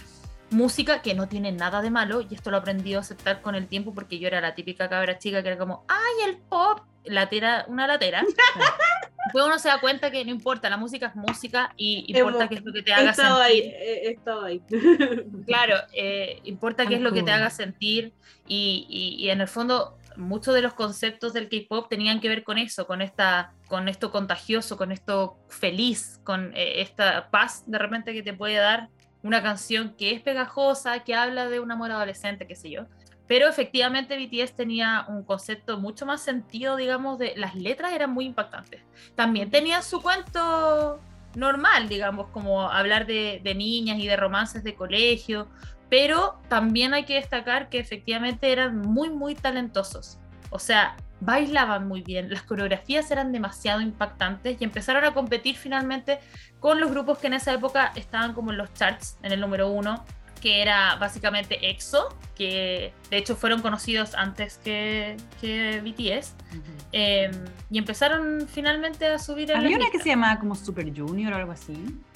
música 0.52 1.02
que 1.02 1.14
no 1.16 1.28
tiene 1.28 1.52
nada 1.52 1.82
de 1.82 1.90
malo, 1.90 2.22
y 2.22 2.34
esto 2.36 2.52
lo 2.52 2.58
aprendí 2.58 2.94
a 2.94 3.00
aceptar 3.00 3.42
con 3.42 3.56
el 3.56 3.68
tiempo 3.68 3.94
porque 3.94 4.20
yo 4.20 4.28
era 4.28 4.42
la 4.42 4.56
típica 4.56 4.90
cabra 4.90 5.18
chica 5.18 5.42
que 5.42 5.50
era 5.50 5.58
como, 5.58 5.86
¡ay, 5.88 6.30
el 6.30 6.38
pop! 6.38 6.82
Latera, 7.04 7.66
una 7.68 7.86
latera. 7.86 8.22
Después 9.26 9.46
uno 9.46 9.60
se 9.60 9.68
da 9.70 9.80
cuenta 9.80 10.10
que 10.12 10.24
no 10.26 10.32
importa, 10.32 10.70
la 10.70 10.78
música 10.78 11.08
es 11.08 11.16
música 11.16 11.72
y 11.78 12.06
importa 12.16 12.48
qué 12.48 12.56
es 12.56 12.64
lo 12.64 12.74
que 12.74 12.82
te 12.84 12.94
haga 12.94 13.12
estado 13.12 13.42
ahí, 13.42 13.62
sentir. 13.62 13.76
he 13.80 14.08
he 14.08 14.12
estado 14.12 14.44
ahí. 14.46 14.62
Claro, 15.46 15.76
eh, 15.94 16.40
importa 16.46 16.86
qué 16.88 16.96
es 16.96 17.02
lo 17.02 17.12
que 17.12 17.22
te 17.24 17.32
haga 17.32 17.50
sentir 17.50 18.14
y, 18.48 18.86
y- 18.90 19.24
y 19.24 19.30
en 19.30 19.42
el 19.42 19.48
fondo 19.48 19.98
muchos 20.16 20.54
de 20.56 20.62
los 20.62 20.74
conceptos 20.74 21.34
del 21.34 21.50
K-pop 21.50 21.90
tenían 21.90 22.22
que 22.22 22.30
ver 22.30 22.44
con 22.44 22.58
eso, 22.58 22.88
con 22.88 23.02
esta, 23.02 23.52
con 23.68 23.88
esto 23.90 24.12
contagioso, 24.12 24.78
con 24.78 24.92
esto 24.92 25.38
feliz, 25.50 26.20
con 26.24 26.54
eh, 26.56 26.82
esta 26.82 27.30
paz 27.30 27.64
de 27.68 27.78
repente 27.78 28.14
que 28.14 28.24
te 28.24 28.34
puede 28.34 28.56
dar 28.56 28.90
una 29.26 29.42
canción 29.42 29.96
que 29.98 30.12
es 30.12 30.22
pegajosa, 30.22 31.00
que 31.00 31.16
habla 31.16 31.50
de 31.50 31.60
un 31.60 31.72
amor 31.72 31.92
adolescente, 31.92 32.46
qué 32.46 32.56
sé 32.56 32.70
yo. 32.70 32.86
Pero 33.28 33.48
efectivamente 33.48 34.20
BTS 34.20 34.56
tenía 34.56 35.04
un 35.10 35.24
concepto 35.24 35.80
mucho 35.80 36.06
más 36.06 36.22
sentido, 36.22 36.76
digamos, 36.76 37.18
de 37.18 37.34
las 37.36 37.56
letras 37.56 37.92
eran 37.94 38.12
muy 38.12 38.26
impactantes. 38.26 38.84
También 39.16 39.50
tenía 39.50 39.82
su 39.82 40.00
cuento 40.00 41.02
normal, 41.34 41.90
digamos, 41.90 42.28
como 42.28 42.70
hablar 42.70 43.08
de, 43.08 43.42
de 43.44 43.56
niñas 43.56 43.98
y 43.98 44.06
de 44.06 44.16
romances 44.16 44.64
de 44.64 44.76
colegio, 44.76 45.48
pero 45.90 46.40
también 46.48 46.94
hay 46.94 47.06
que 47.06 47.16
destacar 47.16 47.70
que 47.70 47.80
efectivamente 47.80 48.52
eran 48.52 48.78
muy, 48.78 49.10
muy 49.10 49.34
talentosos. 49.34 50.20
O 50.56 50.60
sea, 50.60 50.96
bailaban 51.20 51.86
muy 51.86 52.02
bien, 52.02 52.30
las 52.30 52.44
coreografías 52.44 53.12
eran 53.12 53.34
demasiado 53.34 53.82
impactantes 53.82 54.56
y 54.60 54.64
empezaron 54.64 55.04
a 55.04 55.14
competir 55.14 55.58
finalmente 55.58 56.20
con 56.62 56.80
los 56.80 56.90
grupos 56.90 57.18
que 57.18 57.28
en 57.28 57.34
esa 57.34 57.54
época 57.54 57.92
estaban 57.96 58.34
como 58.34 58.52
en 58.52 58.58
los 58.58 58.74
charts, 58.74 59.18
en 59.22 59.34
el 59.34 59.42
número 59.42 59.70
uno, 59.70 60.06
que 60.40 60.62
era 60.62 60.96
básicamente 60.96 61.70
EXO, 61.70 62.08
que 62.36 62.94
de 63.10 63.18
hecho 63.18 63.36
fueron 63.36 63.62
conocidos 63.62 64.16
antes 64.16 64.60
que, 64.64 65.18
que 65.42 65.82
BTS, 65.82 66.36
eh, 66.94 67.32
y 67.70 67.78
empezaron 67.78 68.48
finalmente 68.48 69.08
a 69.08 69.20
subir 69.20 69.52
Había 69.52 69.76
una 69.76 69.78
que 69.78 69.84
listas. 69.84 70.04
se 70.04 70.10
llamaba 70.10 70.40
como 70.40 70.56
Super 70.56 70.86
Junior 70.96 71.34
o 71.34 71.36
algo 71.36 71.52
así. 71.52 71.74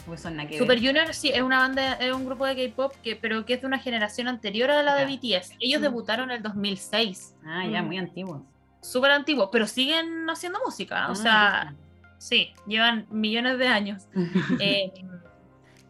O 0.08 0.18
son 0.18 0.38
que 0.38 0.46
ver? 0.48 0.58
Super 0.58 0.78
Junior 0.80 1.14
sí 1.14 1.30
es 1.30 1.42
una 1.42 1.60
banda, 1.60 1.94
es 1.94 2.12
un 2.14 2.26
grupo 2.26 2.46
de 2.46 2.56
K-pop 2.70 2.94
que 3.04 3.16
pero 3.16 3.46
que 3.46 3.54
es 3.56 3.62
de 3.62 3.68
una 3.68 3.80
generación 3.80 4.28
anterior 4.28 4.72
a 4.72 4.82
la 4.84 4.96
de 4.96 5.02
Ya. 5.04 5.08
BTS. 5.40 5.56
Ellos 5.60 5.80
Mm. 5.80 5.84
debutaron 5.84 6.32
en 6.32 6.38
el 6.38 6.44
2006, 6.44 7.36
Ah, 7.46 7.66
ya, 7.68 7.82
muy 7.84 7.98
antiguos. 7.98 8.42
súper 8.82 9.12
antiguo, 9.12 9.52
pero 9.52 9.68
siguen 9.68 10.30
haciendo 10.30 10.60
música, 10.66 11.08
o 11.10 11.12
Ah, 11.12 11.16
sea, 11.16 11.76
sí, 12.18 12.54
llevan 12.66 13.08
millones 13.12 13.58
de 13.60 13.68
años. 13.68 14.08
Eh, 14.62 14.92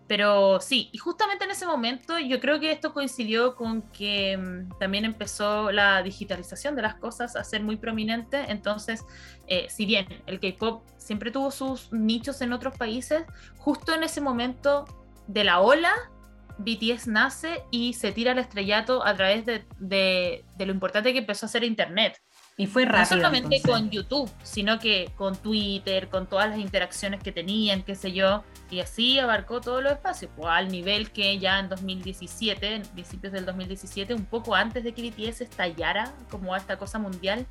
pero 0.08 0.60
sí, 0.60 0.90
y 0.92 0.98
justamente 0.98 1.46
en 1.46 1.52
ese 1.52 1.68
momento 1.68 2.18
yo 2.18 2.40
creo 2.40 2.60
que 2.60 2.72
esto 2.72 2.94
coincidió 2.94 3.56
con 3.56 3.84
que 3.92 4.36
mm, 4.38 4.80
también 4.80 5.06
empezó 5.06 5.72
la 5.72 6.02
digitalización 6.02 6.76
de 6.76 6.82
las 6.82 6.96
cosas 6.96 7.36
a 7.36 7.44
ser 7.44 7.62
muy 7.62 7.76
prominente. 7.78 8.46
Entonces, 8.50 9.06
eh, 9.46 9.68
si 9.70 9.86
bien 9.86 10.08
el 10.26 10.40
K-Pop 10.40 10.84
siempre 11.10 11.32
tuvo 11.32 11.50
sus 11.50 11.92
nichos 11.92 12.40
en 12.42 12.54
otros 12.54 12.78
países, 12.78 13.24
justo 13.58 13.96
en 13.96 14.04
ese 14.04 14.22
momento 14.22 14.86
de 15.26 15.44
la 15.44 15.60
ola, 15.60 15.92
BTS 16.60 17.08
nace 17.08 17.64
y 17.72 17.94
se 17.94 18.12
tira 18.12 18.34
al 18.34 18.38
estrellato 18.38 19.04
a 19.04 19.16
través 19.16 19.44
de, 19.44 19.66
de- 19.80 20.46
de 20.56 20.66
lo 20.68 20.72
importante 20.72 21.12
que 21.14 21.18
empezó 21.20 21.46
a 21.46 21.48
hacer 21.48 21.64
Internet. 21.64 22.22
Y 22.58 22.68
fue 22.68 22.84
rápido. 22.86 23.00
No 23.02 23.22
solamente 23.24 23.56
entonces. 23.56 23.82
con 23.82 23.90
YouTube, 23.90 24.30
sino 24.44 24.78
que 24.78 25.12
con 25.16 25.36
Twitter, 25.36 26.10
con 26.10 26.28
todas 26.28 26.50
las 26.50 26.60
interacciones 26.60 27.24
que 27.24 27.32
tenían, 27.32 27.82
qué 27.84 27.96
sé 27.96 28.12
yo, 28.12 28.44
y 28.70 28.82
así 28.82 29.18
abarcó 29.18 29.62
todos 29.62 29.82
los 29.82 29.94
espacios, 29.94 30.30
pues, 30.36 30.48
al 30.50 30.68
nivel 30.68 31.10
que 31.12 31.40
ya 31.40 31.58
en 31.60 31.70
2017, 31.70 32.76
en 32.76 32.82
principios 32.84 33.34
del 33.34 33.46
2017, 33.46 34.14
un 34.14 34.26
poco 34.26 34.54
antes 34.54 34.84
de 34.84 34.94
que 34.94 35.02
BTS 35.10 35.42
estallara 35.42 36.14
como 36.30 36.56
esta 36.56 36.78
cosa 36.78 37.00
mundial, 37.00 37.48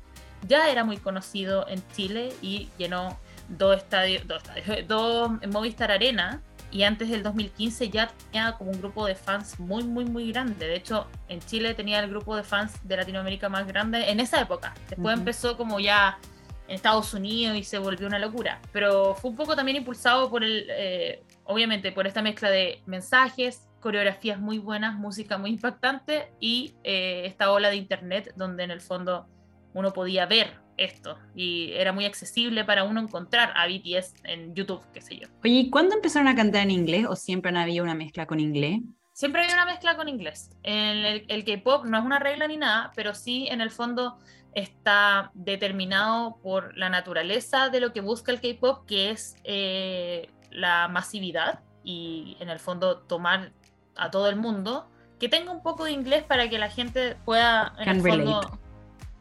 ya 0.47 0.69
era 0.69 0.83
muy 0.85 0.97
conocido 0.97 1.67
en 1.67 1.81
Chile 1.95 2.31
y 2.41 2.69
llenó 2.77 3.19
dos 3.49 3.77
estadios, 3.77 4.27
dos, 4.27 4.43
estadios, 4.43 4.87
dos 4.87 5.31
Movistar 5.51 5.91
Arena. 5.91 6.41
Y 6.71 6.83
antes 6.83 7.09
del 7.09 7.23
2015 7.23 7.89
ya 7.89 8.11
tenía 8.31 8.51
como 8.51 8.69
un 8.69 8.79
grupo 8.79 9.07
de 9.07 9.15
fans 9.15 9.59
muy, 9.59 9.83
muy, 9.83 10.05
muy 10.05 10.31
grande. 10.31 10.67
De 10.67 10.75
hecho, 10.75 11.07
en 11.27 11.39
Chile 11.39 11.73
tenía 11.73 11.99
el 11.99 12.09
grupo 12.11 12.35
de 12.35 12.43
fans 12.43 12.73
de 12.87 12.95
Latinoamérica 12.95 13.49
más 13.49 13.65
grande 13.65 14.11
en 14.11 14.19
esa 14.19 14.39
época. 14.39 14.75
Después 14.87 15.13
Ujú. 15.13 15.19
empezó 15.19 15.57
como 15.57 15.79
ya 15.79 16.19
en 16.67 16.75
Estados 16.75 17.11
Unidos 17.15 17.57
y 17.57 17.63
se 17.63 17.79
volvió 17.79 18.05
una 18.05 18.19
locura. 18.19 18.61
Pero 18.71 19.15
fue 19.15 19.31
un 19.31 19.35
poco 19.35 19.55
también 19.55 19.77
impulsado 19.77 20.29
por 20.29 20.43
el, 20.43 20.67
eh, 20.69 21.23
obviamente, 21.45 21.91
por 21.91 22.05
esta 22.05 22.21
mezcla 22.21 22.51
de 22.51 22.83
mensajes, 22.85 23.67
coreografías 23.79 24.39
muy 24.39 24.59
buenas, 24.59 24.95
música 24.95 25.39
muy 25.39 25.49
impactante 25.49 26.31
y 26.39 26.75
eh, 26.83 27.23
esta 27.25 27.51
ola 27.51 27.69
de 27.69 27.77
internet 27.77 28.33
donde 28.35 28.63
en 28.63 28.71
el 28.71 28.81
fondo 28.81 29.27
uno 29.73 29.91
podía 29.91 30.25
ver 30.25 30.53
esto 30.83 31.17
y 31.35 31.71
era 31.73 31.91
muy 31.93 32.05
accesible 32.05 32.63
para 32.65 32.83
uno 32.83 32.99
encontrar 33.01 33.53
a 33.55 33.67
BTS 33.67 34.15
en 34.23 34.53
YouTube, 34.55 34.81
qué 34.93 35.01
sé 35.01 35.17
yo. 35.17 35.27
Oye, 35.43 35.53
¿y 35.53 35.69
cuándo 35.69 35.95
empezaron 35.95 36.27
a 36.27 36.35
cantar 36.35 36.63
en 36.63 36.71
inglés 36.71 37.05
o 37.07 37.15
siempre 37.15 37.57
había 37.57 37.83
una 37.83 37.95
mezcla 37.95 38.25
con 38.25 38.39
inglés? 38.39 38.79
Siempre 39.13 39.41
hay 39.41 39.51
una 39.53 39.65
mezcla 39.65 39.97
con 39.97 40.07
inglés. 40.07 40.51
El, 40.63 41.05
el- 41.05 41.25
el 41.27 41.43
K-pop 41.43 41.85
no 41.85 41.97
es 41.99 42.05
una 42.05 42.19
regla 42.19 42.47
ni 42.47 42.55
nada, 42.57 42.91
pero 42.95 43.13
sí 43.13 43.47
en 43.49 43.59
el 43.61 43.69
fondo 43.69 44.17
está 44.53 45.31
determinado 45.33 46.37
por 46.41 46.75
la 46.77 46.89
naturaleza 46.89 47.69
de 47.69 47.81
lo 47.81 47.91
que 47.93 48.01
busca 48.01 48.31
el 48.31 48.39
K-pop, 48.41 48.85
que 48.87 49.11
es 49.11 49.35
eh, 49.43 50.29
la 50.51 50.87
masividad 50.87 51.59
y 51.83 52.37
en 52.39 52.49
el 52.49 52.59
fondo 52.59 52.99
tomar 52.99 53.51
a 53.95 54.09
todo 54.09 54.29
el 54.29 54.35
mundo 54.37 54.89
que 55.19 55.27
tenga 55.27 55.51
un 55.51 55.61
poco 55.61 55.83
de 55.83 55.91
inglés 55.91 56.23
para 56.23 56.49
que 56.49 56.57
la 56.57 56.69
gente 56.69 57.15
pueda 57.25 57.73
en 57.77 57.85
Can 57.85 57.95
el 57.97 58.01
fondo, 58.01 58.39
relate. 58.41 58.57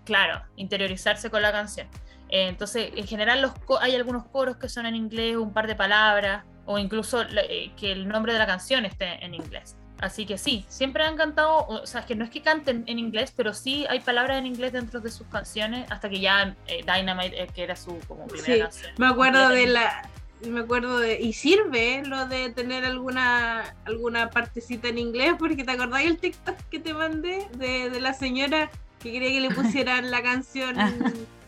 Claro, 0.09 0.43
interiorizarse 0.57 1.29
con 1.29 1.43
la 1.43 1.53
canción. 1.53 1.87
Eh, 2.31 2.49
entonces, 2.49 2.91
en 2.97 3.07
general 3.07 3.43
los 3.43 3.53
hay 3.81 3.95
algunos 3.95 4.25
coros 4.27 4.57
que 4.57 4.71
son 4.71 4.87
en 4.87 4.97
inglés, 4.97 5.37
un 5.37 5.53
par 5.53 5.67
de 5.67 5.75
palabras, 5.75 6.45
o 6.65 6.79
incluso 6.79 7.23
eh, 7.23 7.73
que 7.77 7.93
el 7.93 8.09
nombre 8.09 8.33
de 8.33 8.39
la 8.39 8.47
canción 8.47 8.87
esté 8.87 9.23
en 9.23 9.35
inglés. 9.35 9.77
Así 10.01 10.25
que 10.25 10.39
sí, 10.39 10.65
siempre 10.69 11.05
han 11.05 11.17
cantado, 11.17 11.67
o 11.67 11.87
sea, 11.87 12.07
que 12.07 12.15
no 12.15 12.25
es 12.25 12.31
que 12.31 12.41
canten 12.41 12.85
en 12.87 12.99
inglés, 12.99 13.35
pero 13.37 13.53
sí 13.53 13.85
hay 13.91 14.01
palabras 14.01 14.39
en 14.39 14.47
inglés 14.47 14.73
dentro 14.73 15.01
de 15.01 15.11
sus 15.11 15.27
canciones, 15.27 15.91
hasta 15.91 16.09
que 16.09 16.21
ya 16.21 16.57
eh, 16.69 16.85
Dynamite, 16.87 17.43
eh, 17.43 17.49
que 17.55 17.65
era 17.65 17.77
su 17.77 17.99
como 18.09 18.27
primera 18.27 18.55
Sí, 18.55 18.61
canción. 18.61 18.93
Me 18.97 19.09
acuerdo 19.09 19.49
de 19.51 19.67
la. 19.67 20.09
Me 20.47 20.61
acuerdo 20.61 20.99
de. 21.01 21.21
Y 21.21 21.33
sirve 21.33 22.03
lo 22.07 22.27
de 22.27 22.51
tener 22.51 22.85
alguna 22.85 23.75
alguna 23.85 24.31
partecita 24.31 24.87
en 24.89 24.99
inglés, 24.99 25.35
porque 25.37 25.65
te 25.65 25.73
acordás 25.73 26.03
el 26.03 26.17
TikTok 26.19 26.57
que 26.71 26.79
te 26.79 26.95
mandé 26.95 27.49
de, 27.57 27.91
de 27.91 28.01
la 28.01 28.15
señora 28.15 28.71
que 29.01 29.13
quería 29.13 29.29
que 29.31 29.41
le 29.41 29.51
pusieran 29.55 30.11
la 30.11 30.23
canción. 30.23 30.77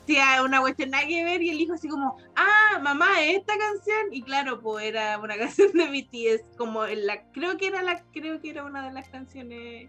Sí, 0.06 0.16
a 0.18 0.42
una 0.42 0.60
cuestión 0.60 0.90
nada 0.90 1.06
que 1.06 1.22
ver, 1.22 1.40
y 1.42 1.50
el 1.50 1.60
hijo 1.60 1.74
así 1.74 1.86
como, 1.88 2.16
ah, 2.34 2.78
mamá, 2.82 3.20
esta 3.22 3.52
canción. 3.56 4.12
Y 4.12 4.22
claro, 4.22 4.60
pues 4.60 4.86
era 4.86 5.18
una 5.18 5.36
canción 5.38 5.70
de 5.72 5.86
BTS, 5.86 6.56
como 6.56 6.84
en 6.86 7.06
la, 7.06 7.22
creo 7.32 7.56
que 7.56 7.68
era 7.68 7.82
la, 7.82 8.02
creo 8.12 8.40
que 8.40 8.50
era 8.50 8.64
una 8.64 8.86
de 8.88 8.92
las 8.92 9.08
canciones 9.08 9.88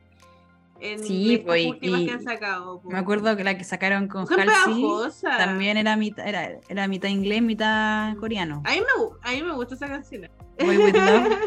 en 0.80 1.03
Sí, 1.03 1.41
pues, 1.45 1.64
y- 1.64 1.70
últimas 1.70 2.01
y 2.01 2.05
que 2.07 2.12
han 2.12 2.24
sacado. 2.24 2.82
pues. 2.82 2.93
Me 2.93 2.99
acuerdo 2.99 3.36
que 3.38 3.43
la 3.43 3.57
que 3.57 3.64
sacaron 3.64 4.07
con 4.07 4.26
Halsey 4.32 4.84
también 5.22 5.78
era 5.78 5.95
mitad, 5.95 6.28
era, 6.28 6.59
era 6.70 6.88
mitad 6.88 7.07
inglés, 7.09 7.41
mitad 7.41 8.16
coreano. 8.18 8.62
A 8.66 8.72
mí, 8.72 8.80
me, 8.80 9.30
a 9.30 9.32
mí 9.34 9.43
me 9.43 9.53
gusta 9.53 9.76
esa 9.76 9.88
canción. 9.88 10.28
Boy 10.59 10.78
With 10.78 10.95
Love. 10.95 11.38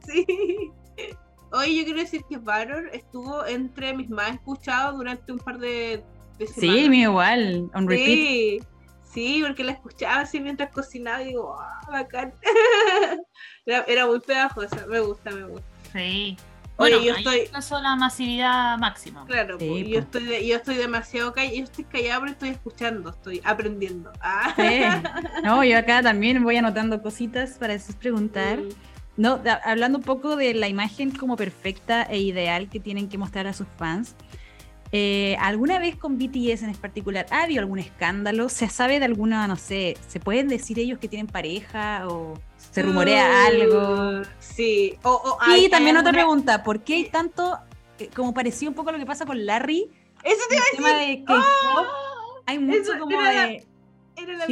sí. 0.06 0.26
Oye, 1.54 1.76
yo 1.76 1.84
quiero 1.84 2.00
decir 2.00 2.22
que 2.28 2.36
Valor 2.36 2.90
estuvo 2.92 3.46
entre 3.46 3.94
mis 3.94 4.10
más 4.10 4.32
escuchados 4.34 4.96
durante 4.96 5.32
un 5.32 5.38
par 5.38 5.58
de, 5.58 6.02
de 6.38 6.46
Sí, 6.46 6.60
semanas. 6.62 6.88
mío 6.88 7.10
igual, 7.10 7.70
on 7.74 7.88
repeat. 7.88 8.06
Sí, 8.06 8.60
sí, 9.12 9.42
porque 9.46 9.62
la 9.64 9.72
escuchaba 9.72 10.20
así 10.22 10.40
mientras 10.40 10.70
cocinaba 10.72 11.22
y 11.22 11.26
digo, 11.28 11.56
ah, 11.60 11.80
bacán. 11.90 12.32
era, 13.66 13.84
era 13.86 14.06
muy 14.06 14.20
pegajosa, 14.20 14.86
me 14.86 15.00
gusta, 15.00 15.30
me 15.30 15.44
gusta. 15.44 15.66
Sí. 15.92 16.36
Oye, 16.76 16.96
Bueno, 16.96 17.04
yo 17.06 17.14
ahí 17.14 17.44
estoy- 17.46 17.82
la 17.82 17.94
masividad 17.94 18.76
máxima. 18.78 19.24
Claro, 19.26 19.56
Sí, 19.60 19.68
pues, 19.68 19.86
yo, 19.86 19.98
estoy 20.00 20.24
de- 20.24 20.44
yo 20.46 20.56
estoy 20.56 20.74
demasiado 20.74 21.32
callada, 21.32 21.54
yo 21.56 21.62
estoy 21.62 21.84
callada 21.84 22.18
pero 22.20 22.32
estoy 22.32 22.48
escuchando, 22.48 23.10
estoy 23.10 23.40
aprendiendo. 23.44 24.10
Ah. 24.20 24.52
Sí. 24.56 24.62
No, 25.44 25.62
yo 25.62 25.78
acá 25.78 26.02
también 26.02 26.42
voy 26.42 26.56
anotando 26.56 27.00
cositas 27.00 27.58
para 27.58 27.74
después 27.74 27.96
preguntar. 27.96 28.58
Mm. 28.58 28.68
No, 29.16 29.40
hablando 29.64 29.98
un 29.98 30.04
poco 30.04 30.36
de 30.36 30.54
la 30.54 30.68
imagen 30.68 31.10
como 31.12 31.36
perfecta 31.36 32.02
e 32.02 32.18
ideal 32.20 32.68
que 32.68 32.80
tienen 32.80 33.08
que 33.08 33.16
mostrar 33.18 33.46
a 33.46 33.52
sus 33.52 33.66
fans. 33.78 34.16
eh, 34.96 35.36
¿Alguna 35.40 35.78
vez 35.80 35.96
con 35.96 36.18
BTS 36.18 36.62
en 36.62 36.74
particular 36.76 37.26
ha 37.30 37.42
habido 37.42 37.60
algún 37.60 37.78
escándalo? 37.80 38.48
¿Se 38.48 38.68
sabe 38.68 38.98
de 39.00 39.04
alguna, 39.06 39.46
no 39.48 39.56
sé, 39.56 39.96
se 40.06 40.20
pueden 40.20 40.46
decir 40.48 40.78
ellos 40.78 40.98
que 41.00 41.08
tienen 41.08 41.26
pareja 41.26 42.06
o 42.08 42.38
se 42.56 42.82
rumorea 42.82 43.26
Uh, 43.28 43.46
algo? 43.48 44.22
Sí. 44.38 44.94
O, 45.02 45.10
o 45.12 45.38
Y 45.50 45.52
hay- 45.52 45.68
también 45.68 45.96
hay 45.96 46.00
otra 46.00 46.10
alguna- 46.10 46.12
pregunta, 46.12 46.62
¿por 46.62 46.82
qué 46.84 46.94
hay 46.94 47.04
tanto, 47.08 47.58
eh, 47.98 48.08
como 48.14 48.34
parecía 48.34 48.68
un 48.68 48.74
poco 48.74 48.92
lo 48.92 48.98
que 48.98 49.06
pasa 49.06 49.26
con 49.26 49.44
Larry, 49.46 49.90
Eso 50.22 50.42
te 50.48 50.54
el 50.56 50.62
tema 50.76 50.94
de 50.94 51.24
K-pop, 51.24 51.44
¡Ah! 51.44 52.42
hay 52.46 52.58
mucho 52.60 52.92
como 52.98 53.10
era 53.20 53.32
la- 53.32 53.46
de, 53.48 53.66
Era 54.16 54.32
la. 54.34 54.46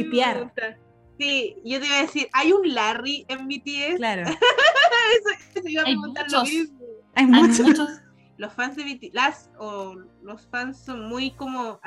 Sí, 1.19 1.55
yo 1.63 1.79
te 1.79 1.85
iba 1.87 1.97
a 1.97 2.01
decir, 2.01 2.27
¿hay 2.33 2.51
un 2.51 2.73
Larry 2.73 3.25
en 3.29 3.47
BTS? 3.47 3.97
claro, 3.97 4.21
eso, 4.29 5.29
eso 5.55 5.67
iba 5.67 5.83
a 5.83 5.85
Hay 5.85 5.93
preguntar 5.93 6.25
lo 6.31 6.39
muchos. 6.39 6.53
mismo. 6.53 6.79
hay 7.15 7.23
Hay 7.25 7.31
mucho. 7.31 7.63
muchos 7.63 7.89
Los 8.37 8.51
fans 8.53 8.75
de 8.75 8.83
BTS, 8.83 9.13
las 9.13 9.51
o 9.59 9.95
los 10.23 10.47
fans 10.47 10.83
son 10.83 11.07
muy 11.07 11.31
como 11.31 11.79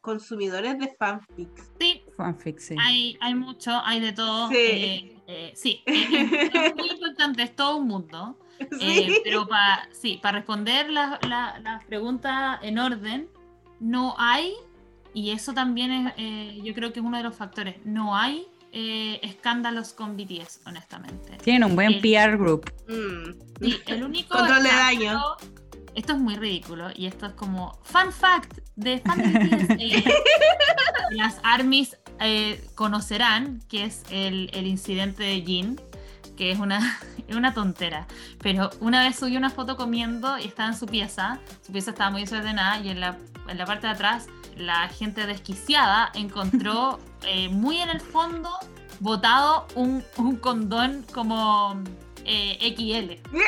consumidores 0.00 0.78
de 0.78 0.88
fanfics. 0.98 1.70
sí, 1.78 2.02
Fanfic, 2.16 2.58
sí. 2.58 2.74
Hay, 2.80 3.18
hay 3.20 3.34
mucho, 3.34 3.70
hay 3.84 4.00
de 4.00 4.12
todo. 4.14 4.48
Sí. 4.48 4.54
eh, 4.56 5.16
eh, 5.26 5.52
sí, 5.54 5.82
es, 5.86 6.10
es- 6.54 6.74
muy 6.74 6.88
importante, 6.90 7.42
es 7.42 7.54
todo 7.54 7.76
un 7.76 7.86
mundo. 7.86 8.38
Eh, 8.58 8.66
Sí. 8.78 9.14
pero 9.24 9.46
para 9.46 9.88
sí, 9.92 10.18
para 10.22 10.38
responder 10.38 10.90
las 10.90 11.18
la- 11.28 11.58
las 11.60 11.84
preguntas 11.84 12.58
en 12.62 12.78
orden, 12.78 13.28
no 13.78 14.14
hay, 14.18 14.54
y 15.12 15.30
eso 15.32 15.52
también 15.52 15.90
es, 15.90 16.12
eh, 16.16 16.60
yo 16.64 16.72
creo 16.74 16.92
que 16.94 17.00
es 17.00 17.04
uno 17.06 17.18
de 17.18 17.22
los 17.24 17.36
factores, 17.36 17.76
no 17.84 18.16
hay 18.16 18.46
eh, 18.72 19.18
escándalos 19.22 19.92
con 19.92 20.16
BTS, 20.16 20.60
honestamente. 20.66 21.36
Tienen 21.42 21.64
un 21.64 21.74
buen 21.74 21.92
Eh, 21.94 22.00
PR 22.00 22.36
group. 22.36 22.70
Mm. 22.88 23.64
Sí, 23.64 23.78
el 23.86 24.04
único 24.04 24.36
Control 24.36 24.62
de 24.62 24.68
daño. 24.70 25.20
Esto 25.94 26.12
es 26.12 26.18
muy 26.20 26.36
ridículo 26.36 26.88
y 26.94 27.06
esto 27.06 27.26
es 27.26 27.32
como 27.32 27.78
fun 27.82 28.12
fact 28.12 28.58
de 28.76 29.00
fan 29.00 29.18
BTS. 29.18 29.70
eh, 29.78 30.04
las 31.10 31.40
armies 31.42 31.96
eh, 32.20 32.64
conocerán 32.76 33.60
que 33.68 33.84
es 33.84 34.02
el, 34.10 34.50
el 34.52 34.66
incidente 34.66 35.24
de 35.24 35.40
Jin, 35.42 35.80
que 36.36 36.52
es 36.52 36.58
una, 36.60 36.78
es 37.28 37.34
una 37.34 37.52
tontera. 37.54 38.06
Pero 38.40 38.70
una 38.80 39.02
vez 39.02 39.16
subió 39.18 39.36
una 39.38 39.50
foto 39.50 39.76
comiendo 39.76 40.38
y 40.38 40.44
estaba 40.46 40.68
en 40.68 40.76
su 40.76 40.86
pieza. 40.86 41.40
Su 41.66 41.72
pieza 41.72 41.90
estaba 41.90 42.10
muy 42.10 42.20
desordenada 42.22 42.78
y 42.80 42.90
en 42.90 43.00
la, 43.00 43.18
en 43.48 43.58
la 43.58 43.66
parte 43.66 43.88
de 43.88 43.92
atrás 43.94 44.28
la 44.60 44.88
gente 44.88 45.26
desquiciada 45.26 46.10
encontró 46.14 46.98
eh, 47.26 47.48
muy 47.48 47.78
en 47.78 47.90
el 47.90 48.00
fondo 48.00 48.50
botado 49.00 49.66
un, 49.74 50.04
un 50.18 50.36
condón 50.36 51.04
como 51.12 51.82
eh, 52.24 52.74
XL. 52.76 53.36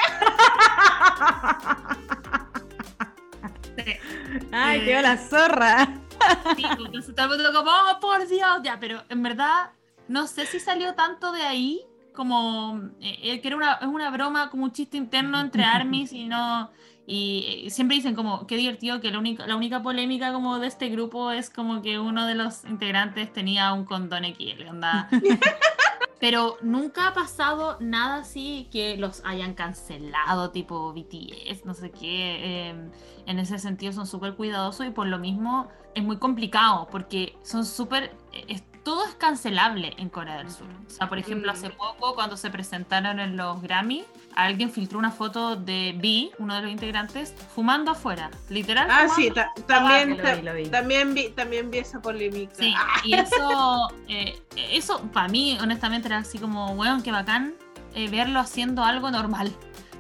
Sí. 3.77 3.93
Ay, 4.53 4.81
Eh. 4.81 4.85
quedó 4.85 5.03
la 5.03 5.17
zorra. 5.17 5.89
Sí, 6.57 6.65
entonces 6.79 7.15
todo 7.15 7.33
el 7.35 7.43
mundo 7.43 7.59
como, 7.59 7.71
oh, 7.71 8.01
por 8.01 8.27
Dios, 8.29 8.61
ya, 8.63 8.79
pero 8.79 9.03
en 9.09 9.23
verdad 9.23 9.71
no 10.09 10.27
sé 10.27 10.47
si 10.47 10.61
salió 10.61 10.95
tanto 10.95 11.33
de 11.33 11.43
ahí 11.43 11.81
como 12.15 12.91
eh, 13.01 13.19
eh, 13.23 13.41
que 13.41 13.49
era 13.49 13.57
una, 13.57 13.73
es 13.75 13.87
una 13.87 14.11
broma, 14.11 14.51
como 14.51 14.65
un 14.65 14.73
chiste 14.73 14.97
interno 14.97 15.41
entre 15.41 15.65
armies 15.65 16.13
y 16.13 16.27
no... 16.27 16.71
Y 17.07 17.67
siempre 17.71 17.97
dicen 17.97 18.15
como, 18.15 18.47
qué 18.47 18.57
divertido 18.57 19.01
que 19.01 19.11
la 19.11 19.19
única, 19.19 19.47
la 19.47 19.57
única 19.57 19.83
polémica 19.83 20.33
como 20.33 20.59
de 20.59 20.69
este 20.69 20.89
grupo 20.89 21.33
es 21.33 21.51
como 21.51 21.83
que 21.83 21.99
uno 21.99 22.27
de 22.27 22.35
los 22.35 22.65
integrantes 22.65 23.33
tenía 23.33 23.73
un 23.73 23.85
condón 23.85 24.25
XL, 24.25 24.69
onda. 24.69 25.09
Pero 26.21 26.57
nunca 26.63 27.09
ha 27.09 27.15
pasado 27.15 27.77
nada 27.81 28.19
así 28.19 28.69
que 28.71 28.97
los 28.97 29.25
hayan 29.25 29.55
cancelado, 29.55 30.51
tipo 30.51 30.93
BTS, 30.93 31.65
no 31.65 31.75
sé 31.75 31.91
qué. 31.91 32.71
eh, 32.71 32.91
en 33.27 33.39
ese 33.39 33.59
sentido 33.59 33.93
son 33.93 34.07
súper 34.07 34.35
cuidadosos 34.35 34.87
y 34.87 34.91
por 34.91 35.07
lo 35.07 35.19
mismo 35.19 35.69
es 35.95 36.03
muy 36.03 36.19
complicado 36.19 36.89
porque 36.91 37.37
son 37.43 37.65
súper... 37.65 38.13
eh, 38.83 38.85
todo 38.85 39.05
es 39.07 39.15
cancelable 39.15 39.95
en 39.99 40.09
Corea 40.09 40.39
del 40.39 40.51
Sur. 40.51 40.67
O 40.87 40.91
sea, 40.91 41.09
por 41.09 41.19
ejemplo, 41.19 41.53
Mm. 41.53 41.55
hace 41.57 41.71
poco 41.71 42.15
cuando 42.15 42.37
se 42.37 42.51
presentaron 42.51 43.21
en 43.21 43.37
los 43.37 43.61
Grammy, 43.63 44.05
alguien 44.35 44.71
filtró 44.71 44.99
una 44.99 45.11
foto 45.11 45.57
de 45.57 45.95
B, 45.97 46.31
uno 46.39 46.55
de 46.55 46.63
los 46.63 46.71
integrantes, 46.71 47.35
fumando 47.55 47.91
afuera. 47.93 48.31
Literal. 48.49 48.89
Ah, 48.91 49.03
fumando 49.09 49.15
sí, 49.17 49.31
ta- 49.31 49.53
también, 49.67 50.17
lo 50.19 50.37
vi, 50.37 50.43
lo 50.43 50.55
vi. 50.55 50.67
también 50.69 51.15
vi, 51.15 51.29
también 51.31 51.71
vi 51.71 51.79
esa 51.79 52.01
polémica. 52.01 52.55
Sí, 52.57 52.75
Ah, 52.77 53.01
y 53.05 53.15
eso, 53.15 53.89
eh, 54.09 54.43
eso 54.57 55.01
para 55.13 55.29
mí, 55.29 55.59
honestamente, 55.61 56.09
era 56.09 56.19
así 56.19 56.39
como, 56.39 56.73
weón, 56.73 57.03
qué 57.03 57.13
bacán 57.13 57.55
eh, 57.95 58.09
verlo 58.09 58.41
haciendo 58.41 58.85
algo 58.85 59.11
normal. 59.11 59.53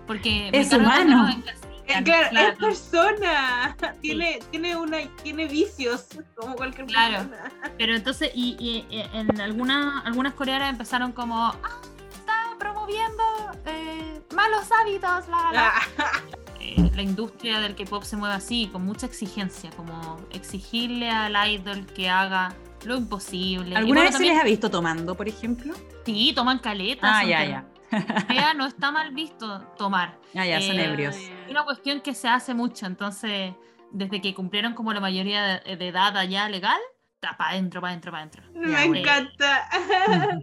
Porque 0.06 0.50
Es 0.52 0.72
humano. 0.72 1.28
eh, 1.28 1.54
claro, 1.86 2.28
claro. 2.30 2.48
es 2.52 2.58
persona. 2.58 3.76
Tiene, 4.00 4.40
tiene 4.50 4.76
una, 4.76 4.98
tiene 5.22 5.46
vicios, 5.46 6.06
como 6.36 6.54
cualquier 6.56 6.86
Claro. 6.86 7.28
persona. 7.28 7.52
Pero 7.78 7.94
entonces, 7.94 8.30
y, 8.34 8.56
y, 8.58 8.86
eh, 8.96 9.08
en 9.14 9.40
algunas 9.40 10.04
algunas 10.06 10.34
coreanas 10.34 10.70
empezaron 10.70 11.12
como, 11.12 11.36
ah, 11.46 11.80
está 12.12 12.54
promoviendo 12.58 13.22
eh, 13.66 14.20
malos 14.34 14.66
hábitos, 14.80 15.28
la, 15.28 15.42
la, 15.44 15.52
la". 15.52 15.72
Ah, 15.98 16.20
Eh, 16.64 16.90
la 16.94 17.02
industria 17.02 17.58
del 17.58 17.74
K-pop 17.74 18.04
se 18.04 18.16
mueve 18.16 18.36
así, 18.36 18.68
con 18.70 18.84
mucha 18.84 19.04
exigencia, 19.06 19.70
como 19.76 20.20
exigirle 20.30 21.10
al 21.10 21.34
idol 21.50 21.84
que 21.86 22.08
haga 22.08 22.54
lo 22.84 22.96
imposible. 22.96 23.74
¿Alguna 23.76 24.02
bueno, 24.02 24.10
vez 24.10 24.16
se 24.16 24.32
les 24.32 24.40
ha 24.40 24.44
visto 24.44 24.70
tomando, 24.70 25.16
por 25.16 25.26
ejemplo? 25.28 25.74
Sí, 26.06 26.32
toman 26.34 26.60
caletas. 26.60 27.10
Ah, 27.12 27.24
ya, 27.24 27.44
ya. 27.44 27.64
Vea, 28.28 28.54
no 28.54 28.64
está 28.66 28.92
mal 28.92 29.10
visto 29.12 29.60
tomar. 29.76 30.16
Ah, 30.36 30.46
ya, 30.46 30.60
son 30.60 30.78
Eh, 30.78 30.84
ebrios. 30.84 31.16
Es 31.44 31.50
una 31.50 31.64
cuestión 31.64 32.00
que 32.00 32.14
se 32.14 32.28
hace 32.28 32.54
mucho, 32.54 32.86
entonces, 32.86 33.54
desde 33.90 34.20
que 34.20 34.34
cumplieron 34.34 34.74
como 34.74 34.92
la 34.92 35.00
mayoría 35.00 35.60
de, 35.60 35.76
de 35.76 35.88
edad 35.88 36.16
allá 36.16 36.48
legal, 36.48 36.78
para 37.20 37.50
adentro, 37.50 37.80
para 37.80 37.90
adentro, 37.92 38.10
para 38.12 38.22
adentro. 38.24 38.42
Ya, 38.54 38.60
Me 38.60 38.86
bueno. 38.88 38.96
encanta. 38.96 39.68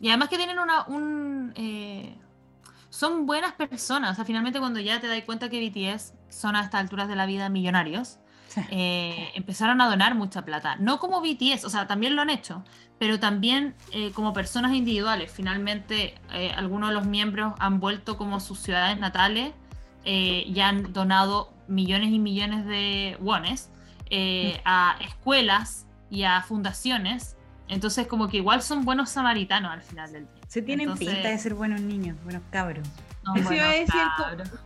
Y 0.00 0.08
además 0.08 0.28
que 0.28 0.36
tienen 0.36 0.58
una, 0.58 0.84
un... 0.86 1.52
eh, 1.56 2.16
son 2.90 3.26
buenas 3.26 3.52
personas, 3.54 4.12
o 4.12 4.14
sea, 4.14 4.24
finalmente 4.24 4.60
cuando 4.60 4.78
ya 4.78 5.00
te 5.00 5.08
das 5.08 5.20
cuenta 5.24 5.48
que 5.48 5.58
BTS 5.68 6.14
son 6.28 6.54
a 6.54 6.60
estas 6.62 6.80
alturas 6.80 7.08
de 7.08 7.16
la 7.16 7.26
vida 7.26 7.48
millonarios, 7.48 8.18
eh, 8.70 9.32
empezaron 9.34 9.80
a 9.80 9.88
donar 9.88 10.14
mucha 10.14 10.44
plata. 10.44 10.76
No 10.76 11.00
como 11.00 11.20
BTS, 11.20 11.64
o 11.64 11.70
sea, 11.70 11.88
también 11.88 12.14
lo 12.14 12.22
han 12.22 12.30
hecho, 12.30 12.62
pero 13.00 13.18
también 13.18 13.74
eh, 13.90 14.12
como 14.12 14.32
personas 14.32 14.74
individuales. 14.74 15.32
Finalmente, 15.32 16.14
eh, 16.32 16.52
algunos 16.56 16.90
de 16.90 16.94
los 16.94 17.04
miembros 17.06 17.54
han 17.58 17.80
vuelto 17.80 18.16
como 18.16 18.38
sus 18.38 18.60
ciudades 18.60 18.96
natales 19.00 19.52
eh, 20.04 20.44
y 20.46 20.60
han 20.60 20.92
donado 20.92 21.52
millones 21.68 22.10
y 22.10 22.18
millones 22.18 22.66
de 22.66 23.16
wones 23.20 23.70
eh, 24.10 24.60
a 24.64 24.96
escuelas 25.00 25.86
y 26.10 26.24
a 26.24 26.42
fundaciones. 26.42 27.36
Entonces, 27.68 28.06
como 28.06 28.28
que 28.28 28.36
igual 28.38 28.60
son 28.62 28.84
buenos 28.84 29.08
samaritanos 29.10 29.72
al 29.72 29.82
final 29.82 30.12
del 30.12 30.24
día. 30.26 30.42
Se 30.48 30.60
tienen 30.62 30.88
Entonces- 30.90 31.08
pinta 31.14 31.28
de 31.30 31.38
ser 31.38 31.54
buenos 31.54 31.80
niños, 31.80 32.16
buenos 32.22 32.42
cabros. 32.50 32.86
Eso 33.36 33.54
iba 33.54 33.64
a 33.64 33.68
decir, 33.72 34.02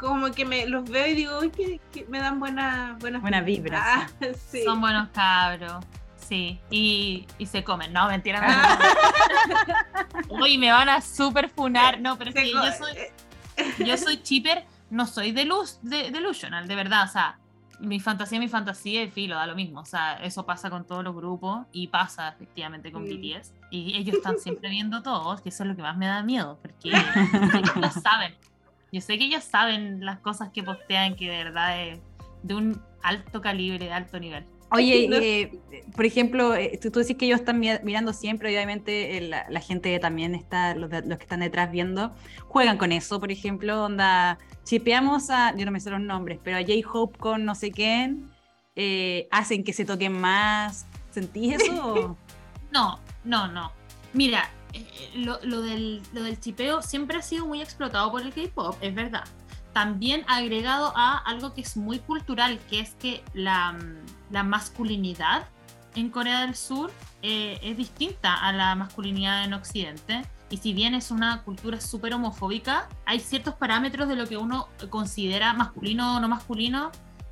como 0.01 0.32
que 0.32 0.45
me 0.45 0.66
los 0.66 0.91
veo 0.91 1.07
y 1.07 1.14
digo, 1.14 1.39
uy, 1.39 1.51
que, 1.51 1.80
que 1.93 2.05
me 2.07 2.18
dan 2.18 2.41
buenas 2.41 2.99
buenas 2.99 3.22
Buena 3.22 3.41
vibra, 3.41 3.80
Ah, 3.84 4.07
sí. 4.51 4.64
Son 4.64 4.80
buenos 4.80 5.09
cabros. 5.11 5.84
Sí, 6.16 6.59
y, 6.68 7.26
y 7.39 7.47
se 7.47 7.62
comen. 7.62 7.93
No, 7.93 8.09
mentira. 8.09 8.41
Ah. 8.43 8.78
no. 10.28 10.34
Uy, 10.43 10.59
me 10.59 10.72
van 10.72 10.89
a 10.89 11.01
super 11.01 11.49
funar. 11.49 12.01
No, 12.01 12.18
pero 12.18 12.30
es 12.30 12.36
que 12.36 12.51
yo 12.53 12.61
soy, 12.76 13.86
yo 13.86 13.97
soy 13.97 14.20
chipper, 14.22 14.66
no 14.91 15.07
soy 15.07 15.32
delus, 15.32 15.78
de, 15.82 16.11
delusional, 16.11 16.66
de 16.66 16.74
verdad. 16.74 17.05
O 17.05 17.09
sea, 17.09 17.39
mi 17.80 18.01
fantasía, 18.01 18.39
mi 18.41 18.49
fantasía 18.49 19.03
y 19.05 19.11
filo, 19.11 19.36
da 19.36 19.47
lo 19.47 19.55
mismo. 19.55 19.80
O 19.80 19.84
sea, 19.84 20.14
eso 20.14 20.45
pasa 20.45 20.68
con 20.70 20.86
todos 20.86 21.05
los 21.05 21.14
grupos 21.14 21.66
y 21.72 21.89
pasa 21.89 22.28
efectivamente 22.28 22.91
con 22.91 23.05
Mm. 23.05 23.07
BTS. 23.07 23.55
Y 23.70 23.97
ellos 23.97 24.16
están 24.16 24.39
siempre 24.39 24.68
viendo 24.70 25.03
todos, 25.03 25.41
que 25.41 25.51
eso 25.51 25.62
es 25.62 25.68
lo 25.68 25.76
que 25.76 25.82
más 25.82 25.97
me 25.97 26.07
da 26.07 26.22
miedo, 26.22 26.59
porque 26.61 26.91
ellos 27.82 27.93
saben. 28.03 28.34
Yo 28.91 29.01
sé 29.01 29.18
que 29.18 29.24
ellos 29.24 29.45
saben 29.45 30.05
las 30.05 30.18
cosas 30.20 30.49
que 30.51 30.62
postean 30.62 31.14
que 31.14 31.30
de 31.30 31.45
verdad 31.45 31.80
es 31.82 32.01
de 32.43 32.55
un 32.55 32.82
alto 33.03 33.41
calibre, 33.41 33.84
de 33.86 33.93
alto 33.93 34.18
nivel. 34.18 34.47
Oye, 34.71 35.09
eh, 35.12 35.61
por 35.97 36.05
ejemplo, 36.05 36.55
eh, 36.55 36.79
tú, 36.83 36.91
tú 36.91 36.99
decís 37.01 37.16
que 37.16 37.27
ellos 37.27 37.41
están 37.41 37.59
mi- 37.59 37.79
mirando 37.83 38.12
siempre, 38.12 38.49
obviamente 38.51 39.16
eh, 39.16 39.21
la, 39.23 39.47
la 39.49 39.61
gente 39.61 39.99
también 39.99 40.35
está, 40.35 40.75
los, 40.75 40.91
de- 40.91 41.03
los 41.03 41.19
que 41.19 41.25
están 41.25 41.41
detrás 41.41 41.71
viendo, 41.71 42.14
juegan 42.47 42.77
con 42.79 42.93
eso, 42.93 43.19
por 43.21 43.31
ejemplo, 43.31 43.85
onda, 43.85 44.39
chipeamos 44.64 45.31
a, 45.31 45.55
yo 45.57 45.64
no 45.64 45.71
me 45.73 45.81
sé 45.81 45.91
los 45.91 46.01
nombres, 46.01 46.39
pero 46.43 46.57
a 46.59 46.61
J-Hope 46.61 47.19
con 47.19 47.45
no 47.45 47.55
sé 47.55 47.71
quién, 47.71 48.31
eh, 48.77 49.27
hacen 49.31 49.64
que 49.64 49.73
se 49.73 49.85
toquen 49.85 50.12
más, 50.21 50.87
¿sentís 51.11 51.55
eso? 51.55 52.16
No, 52.71 53.01
no, 53.25 53.49
no. 53.49 53.73
Mira, 54.12 54.51
lo, 55.14 55.39
lo 55.43 55.62
del, 55.62 56.03
lo 56.12 56.23
del 56.23 56.39
chipeo 56.39 56.83
siempre 56.83 57.16
ha 57.16 57.23
sido 57.23 57.47
muy 57.47 57.62
explotado 57.62 58.11
por 58.11 58.21
el 58.21 58.35
K-pop, 58.35 58.77
es 58.83 58.95
verdad. 58.95 59.25
También 59.73 60.23
agregado 60.29 60.93
a 60.95 61.16
algo 61.16 61.55
que 61.55 61.62
es 61.62 61.79
muy 61.79 61.99
cultural, 61.99 62.59
que 62.69 62.81
es 62.81 62.91
que 62.97 63.23
la, 63.33 63.73
mm, 63.73 63.97
la 64.31 64.43
masculinidad 64.43 65.47
en 65.95 66.11
Corea 66.11 66.43
del 66.43 66.55
Sur 66.55 66.93
eh, 67.22 67.59
es 67.62 67.76
distinta 67.76 68.35
a 68.35 68.53
la 68.53 68.74
masculinidad 68.74 69.45
en 69.45 69.55
Occidente. 69.55 70.22
Y 70.51 70.59
si 70.59 70.72
bien 70.72 70.95
es 70.95 71.11
una 71.11 71.43
cultura 71.43 71.81
súper 71.81 72.14
homofóbica, 72.14 72.89
hay 73.05 73.20
ciertos 73.20 73.55
parámetros 73.55 74.09
de 74.09 74.16
lo 74.16 74.26
que 74.26 74.37
uno 74.37 74.68
considera 74.91 75.53
masculino 75.53 76.16
o 76.16 76.20
no 76.20 76.29
masculino 76.29 76.91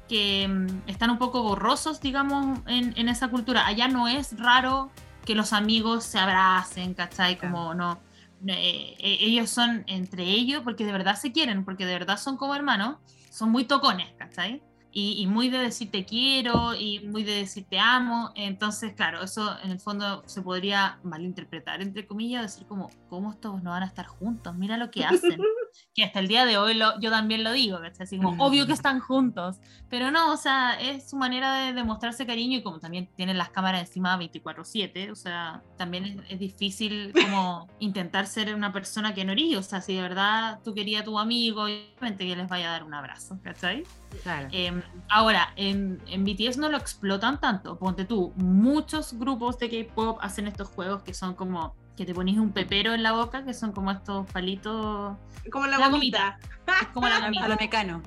que 0.09 0.47
mm, 0.49 0.89
están 0.89 1.11
un 1.11 1.19
poco 1.19 1.43
borrosos, 1.43 2.01
digamos, 2.01 2.59
en, 2.67 2.93
en 2.97 3.09
esa 3.09 3.29
cultura. 3.29 3.67
Allá 3.67 3.89
no 3.89 4.09
es 4.09 4.39
raro 4.39 4.91
que 5.25 5.35
los 5.35 5.53
amigos 5.53 6.05
se 6.05 6.19
abracen, 6.19 6.95
¿cachai? 6.95 7.39
Como 7.39 7.75
no. 7.75 7.99
eh, 8.47 8.97
eh, 8.99 9.19
ellos 9.21 9.51
son 9.51 9.85
entre 9.87 10.25
ellos 10.25 10.63
porque 10.63 10.85
de 10.85 10.93
verdad 10.93 11.17
se 11.17 11.33
quieren, 11.33 11.65
porque 11.65 11.87
de 11.87 11.93
verdad 11.93 12.19
son 12.19 12.37
como 12.37 12.55
hermanos, 12.55 12.97
son 13.31 13.51
muy 13.51 13.65
tocones, 13.65 14.09
¿cachai? 14.17 14.63
Y, 14.99 15.21
y 15.21 15.27
muy 15.27 15.51
de 15.51 15.59
decir 15.59 15.91
te 15.91 16.07
quiero 16.07 16.75
y 16.75 17.01
muy 17.01 17.23
de 17.23 17.33
decir 17.33 17.67
te 17.69 17.79
amo. 17.79 18.33
Entonces, 18.35 18.95
claro, 18.95 19.23
eso 19.23 19.55
en 19.63 19.71
el 19.71 19.79
fondo 19.79 20.23
se 20.25 20.41
podría 20.41 20.99
malinterpretar, 21.03 21.83
entre 21.83 22.07
comillas, 22.07 22.41
decir 22.41 22.67
como, 22.67 22.89
¿cómo 23.11 23.33
estos 23.33 23.63
no 23.63 23.73
van 23.73 23.83
a 23.83 23.87
estar 23.87 24.07
juntos? 24.07 24.57
Mira 24.57 24.79
lo 24.79 24.91
que 24.91 25.05
hacen. 25.05 25.39
que 25.95 26.05
hasta 26.05 26.19
el 26.21 26.29
día 26.29 26.45
de 26.45 26.59
hoy 26.59 26.75
lo- 26.75 26.99
yo 27.01 27.11
también 27.11 27.43
lo 27.45 27.53
digo, 27.53 27.81
¿cachai? 27.81 28.05
Así 28.05 28.17
como, 28.19 28.45
obvio 28.45 28.67
que 28.67 28.73
están 28.73 29.01
juntos. 29.01 29.59
Pero 29.89 30.11
no, 30.11 30.33
o 30.33 30.37
sea, 30.37 30.79
es 30.81 31.09
su 31.11 31.17
manera 31.17 31.55
de 31.65 31.73
demostrarse 31.73 32.27
cariño 32.27 32.59
y 32.59 32.63
como 32.63 32.79
también 32.81 33.09
tienen 33.17 33.39
las 33.39 33.51
cámaras 33.51 33.81
encima 33.83 34.17
24/7, 34.19 35.11
o 35.11 35.15
sea, 35.15 35.63
también 35.79 36.05
es, 36.05 36.17
es 36.31 36.39
difícil 36.39 37.13
como 37.13 37.67
intentar 37.79 38.27
ser 38.27 38.55
una 38.55 38.73
persona 38.73 39.15
que 39.15 39.25
no 39.25 39.33
eres, 39.33 39.57
o 39.57 39.63
sea, 39.63 39.81
si 39.81 39.95
de 39.95 40.03
verdad 40.03 40.61
tú 40.65 40.75
querías 40.75 41.03
a 41.03 41.05
tu 41.05 41.19
amigo, 41.19 41.63
obviamente 41.65 42.27
que 42.27 42.37
les 42.37 42.49
vaya 42.49 42.69
a 42.69 42.73
dar 42.73 42.85
un 42.85 42.95
abrazo, 42.95 43.39
¿cachai? 43.43 43.85
Claro. 44.23 44.49
Eh, 44.53 44.83
ahora, 45.09 45.53
en, 45.57 46.01
en 46.09 46.25
BTS 46.25 46.59
no 46.59 46.69
lo 46.69 46.77
explotan 46.79 47.41
tanto, 47.41 47.79
ponte 47.79 48.05
tú, 48.05 48.33
muchos 48.37 49.13
grupos 49.19 49.59
de 49.59 49.69
K-Pop 49.71 50.19
hacen 50.21 50.47
estos 50.47 50.69
juegos 50.69 51.03
que 51.03 51.15
son 51.15 51.35
como 51.35 51.75
que 51.97 52.05
te 52.05 52.15
pones 52.15 52.37
un 52.39 52.51
pepero 52.53 52.95
en 52.95 53.03
la 53.03 53.13
boca, 53.13 53.45
que 53.45 53.55
son 53.55 53.73
como 53.73 53.91
estos 53.91 54.31
palitos. 54.31 55.17
Como 55.51 55.67
la, 55.67 55.79
La 55.79 55.89
gomita. 55.89 56.39
Es 56.83 56.89
como 56.89 57.09
la 57.09 57.21
gomita. 57.25 57.45
a 57.45 57.49
lo 57.49 57.57
mecano. 57.57 58.03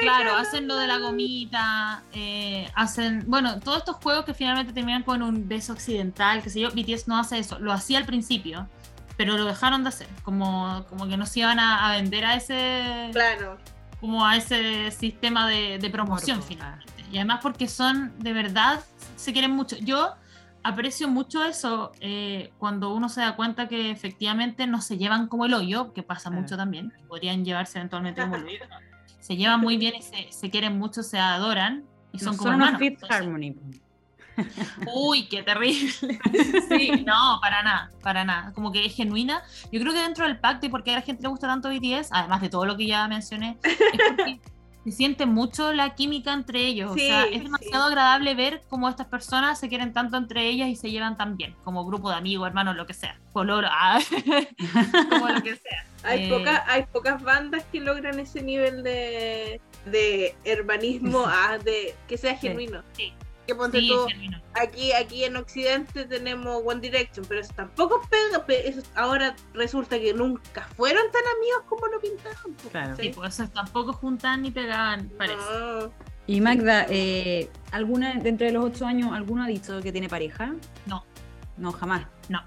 Claro, 0.00 0.36
hacen 0.36 0.66
lo 0.68 0.76
de 0.76 0.86
la 0.86 0.98
gomita, 0.98 2.02
eh, 2.12 2.68
hacen, 2.74 3.24
bueno, 3.26 3.60
todos 3.60 3.78
estos 3.78 3.96
juegos 3.96 4.24
que 4.24 4.32
finalmente 4.34 4.72
terminan 4.72 5.02
con 5.02 5.22
un 5.22 5.46
beso 5.48 5.72
occidental, 5.72 6.42
que 6.42 6.50
sé 6.50 6.60
yo, 6.60 6.70
BTS 6.70 7.08
no 7.08 7.18
hace 7.18 7.38
eso, 7.38 7.58
lo 7.58 7.72
hacía 7.72 7.98
al 7.98 8.06
principio, 8.06 8.66
pero 9.16 9.36
lo 9.36 9.44
dejaron 9.44 9.82
de 9.82 9.90
hacer, 9.90 10.08
como, 10.22 10.84
como 10.88 11.06
que 11.08 11.16
no 11.16 11.26
se 11.26 11.40
iban 11.40 11.58
a, 11.58 11.88
a 11.88 11.96
vender 11.96 12.24
a 12.24 12.34
ese, 12.36 13.10
Claro. 13.12 13.58
como 14.00 14.24
a 14.26 14.36
ese 14.36 14.90
sistema 14.90 15.46
de, 15.48 15.78
de 15.78 15.90
promoción 15.90 16.38
Morbo, 16.38 16.48
finalmente. 16.48 17.04
Y 17.12 17.16
además 17.18 17.40
porque 17.42 17.68
son, 17.68 18.12
de 18.18 18.32
verdad, 18.32 18.80
se 19.16 19.32
quieren 19.32 19.50
mucho. 19.52 19.76
Yo 19.76 20.14
aprecio 20.64 21.08
mucho 21.08 21.44
eso 21.44 21.92
eh, 22.00 22.52
cuando 22.58 22.92
uno 22.94 23.08
se 23.08 23.20
da 23.20 23.36
cuenta 23.36 23.68
que 23.68 23.90
efectivamente 23.90 24.66
no 24.66 24.80
se 24.80 24.96
llevan 24.98 25.28
como 25.28 25.46
el 25.46 25.54
hoyo, 25.54 25.92
que 25.92 26.02
pasa 26.02 26.30
mucho 26.30 26.56
también, 26.56 26.90
que 26.90 27.04
podrían 27.04 27.44
llevarse 27.44 27.78
eventualmente 27.78 28.22
como 28.22 28.36
el 28.36 28.44
hoyo. 28.44 28.64
Se 29.20 29.36
llevan 29.36 29.60
muy 29.60 29.76
bien 29.76 29.94
y 29.96 30.02
se, 30.02 30.32
se 30.32 30.50
quieren 30.50 30.78
mucho, 30.78 31.02
se 31.02 31.18
adoran 31.18 31.84
y 32.12 32.18
son 32.18 32.32
No 32.32 32.38
como 32.38 32.50
son 32.50 32.60
hermanos. 32.62 32.82
Entonces, 32.82 33.10
Harmony. 33.10 33.54
Uy, 34.92 35.28
qué 35.28 35.42
terrible. 35.42 35.92
Sí, 36.68 37.04
no, 37.06 37.38
para 37.40 37.62
nada, 37.62 37.90
para 38.02 38.24
nada. 38.24 38.52
Como 38.52 38.72
que 38.72 38.84
es 38.84 38.94
genuina. 38.94 39.42
Yo 39.70 39.80
creo 39.80 39.92
que 39.92 40.00
dentro 40.00 40.26
del 40.26 40.38
pacto 40.38 40.66
y 40.66 40.68
porque 40.68 40.92
a 40.92 40.96
la 40.96 41.02
gente 41.02 41.22
le 41.22 41.28
gusta 41.28 41.46
tanto 41.46 41.68
BTS, 41.68 42.08
además 42.10 42.40
de 42.40 42.48
todo 42.48 42.64
lo 42.66 42.76
que 42.76 42.86
ya 42.86 43.06
mencioné, 43.06 43.58
es 43.62 43.76
porque 44.08 44.40
se 44.84 44.92
siente 44.92 45.24
mucho 45.26 45.72
la 45.72 45.94
química 45.94 46.32
entre 46.34 46.66
ellos. 46.66 46.92
Sí, 46.94 47.04
o 47.04 47.06
sea, 47.06 47.24
es 47.24 47.42
demasiado 47.42 47.84
agradable 47.84 48.34
ver 48.34 48.62
cómo 48.68 48.88
estas 48.88 49.06
personas 49.06 49.58
se 49.58 49.68
quieren 49.68 49.92
tanto 49.94 50.16
entre 50.18 50.46
ellas 50.46 50.68
y 50.68 50.76
se 50.76 50.90
llevan 50.90 51.16
tan 51.16 51.36
bien, 51.36 51.54
como 51.64 51.86
grupo 51.86 52.10
de 52.10 52.16
amigos, 52.16 52.46
hermanos, 52.46 52.76
lo 52.76 52.86
que 52.86 52.92
sea. 52.94 53.18
Pololo, 53.32 53.68
ah, 53.70 53.98
como 55.10 55.28
lo 55.28 55.42
que 55.42 55.56
sea. 55.56 55.86
Hay, 56.02 56.24
Eh, 56.24 56.28
pocas, 56.28 56.62
hay 56.68 56.84
pocas 56.92 57.22
bandas 57.22 57.64
que 57.72 57.80
logran 57.80 58.20
ese 58.20 58.42
nivel 58.42 58.82
de, 58.82 59.60
de 59.86 60.36
hermanismo, 60.44 61.24
ah, 61.26 61.56
de 61.58 61.94
que 62.06 62.18
sea 62.18 62.36
genuino. 62.36 62.82
Sí. 62.92 63.14
Que 63.46 63.54
ponte 63.54 63.78
Sí, 63.80 63.88
tú, 63.88 64.06
aquí, 64.54 64.92
aquí 64.92 65.24
en 65.24 65.36
Occidente 65.36 66.04
tenemos 66.06 66.62
One 66.64 66.80
Direction, 66.80 67.26
pero 67.28 67.40
eso 67.42 67.52
tampoco 67.54 68.00
pega. 68.08 68.46
pe- 68.46 68.68
eso 68.68 68.80
ahora 68.94 69.36
resulta 69.52 69.98
que 69.98 70.14
nunca 70.14 70.66
fueron 70.76 71.02
tan 71.12 71.22
amigos 71.36 71.62
como 71.68 71.86
lo 71.88 72.00
pintaban. 72.00 72.54
po, 72.62 72.68
Claro. 72.70 72.96
Sí, 72.96 73.02
¿sí? 73.02 73.08
pues 73.14 73.34
esos 73.34 73.52
tampoco 73.52 73.92
juntan 73.92 74.42
ni 74.42 74.50
pegaban, 74.50 75.10
parece. 75.18 75.36
No. 75.36 75.92
Y 76.26 76.40
Magda, 76.40 76.86
eh, 76.88 77.50
¿alguna 77.70 78.14
dentro 78.14 78.46
de 78.46 78.52
los 78.54 78.64
ocho 78.64 78.86
años, 78.86 79.12
alguno 79.12 79.42
ha 79.44 79.46
dicho 79.46 79.80
que 79.82 79.92
tiene 79.92 80.08
pareja? 80.08 80.54
No. 80.86 81.04
No, 81.58 81.70
jamás. 81.72 82.06
No. 82.30 82.42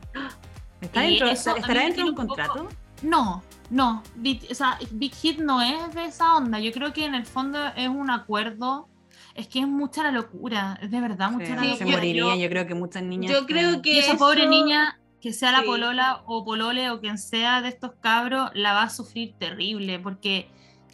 ¿Está 0.81 1.05
Y 1.05 1.19
dentro, 1.19 1.29
¿Estará 1.29 1.81
dentro 1.83 2.03
de 2.05 2.09
un 2.09 2.15
poco- 2.15 2.27
contrato? 2.27 2.69
No, 3.03 3.43
no. 3.69 4.01
Big, 4.15 4.47
o 4.49 4.55
sea, 4.55 4.79
Big 4.91 5.13
Hit 5.13 5.39
no 5.39 5.61
es 5.61 5.93
de 5.93 6.05
esa 6.05 6.35
onda. 6.35 6.59
Yo 6.59 6.71
creo 6.71 6.91
que 6.91 7.05
en 7.05 7.13
el 7.13 7.25
fondo 7.27 7.59
es 7.75 7.87
un 7.87 8.09
acuerdo. 8.09 8.89
Es 9.37 9.47
que 9.47 9.59
es 9.59 9.67
mucha 9.67 10.03
la 10.03 10.11
locura. 10.11 10.77
Es 10.81 10.91
de 10.91 10.99
verdad 10.99 11.31
mucha 11.31 11.45
Sí, 11.45 11.53
la 11.53 11.61
Sí, 11.61 11.67
se 11.75 11.79
locura. 11.85 11.97
morirían, 11.97 12.27
Yo- 12.37 12.43
yo 12.43 12.49
creo 12.49 12.67
que 12.67 12.75
muchas 12.75 13.03
niñas. 13.03 13.31
yo 13.31 13.45
creo 13.45 13.81
que 13.81 13.93
y 13.93 13.99
esa 13.99 14.17
pobre 14.17 14.47
niña, 14.47 14.99
que 15.21 15.31
sea 15.31 15.51
la 15.51 15.59
Sí. 15.61 15.65
polola 15.67 16.23
o 16.25 16.43
polole 16.43 16.89
o 16.89 16.99
quien 16.99 17.17
sea 17.17 17.61
de 17.61 17.69
estos 17.69 17.91
cabros, 18.01 18.49
la 18.55 18.73
va 18.73 18.83
a 18.83 18.89
sufrir 18.89 19.33
terrible. 19.39 19.99
Porque 19.99 20.49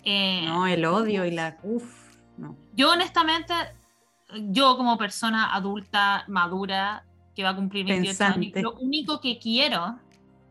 eh, 0.06 0.44
No, 0.46 0.68
el 0.68 0.84
odio 0.86 1.24
y 1.26 1.32
la. 1.32 1.58
Uf, 1.64 2.16
no. 2.38 2.58
yo 2.76 2.92
honestamente, 2.92 3.54
yo 4.50 4.76
como 4.78 4.98
persona 4.98 5.54
adulta, 5.56 6.26
madura, 6.28 7.06
que 7.36 7.44
va 7.44 7.50
a 7.52 7.56
cumplir 7.56 7.86
28 7.86 8.24
años, 8.26 8.52
lo 8.62 8.74
único 8.76 9.20
que 9.22 9.40
quiero 9.40 9.98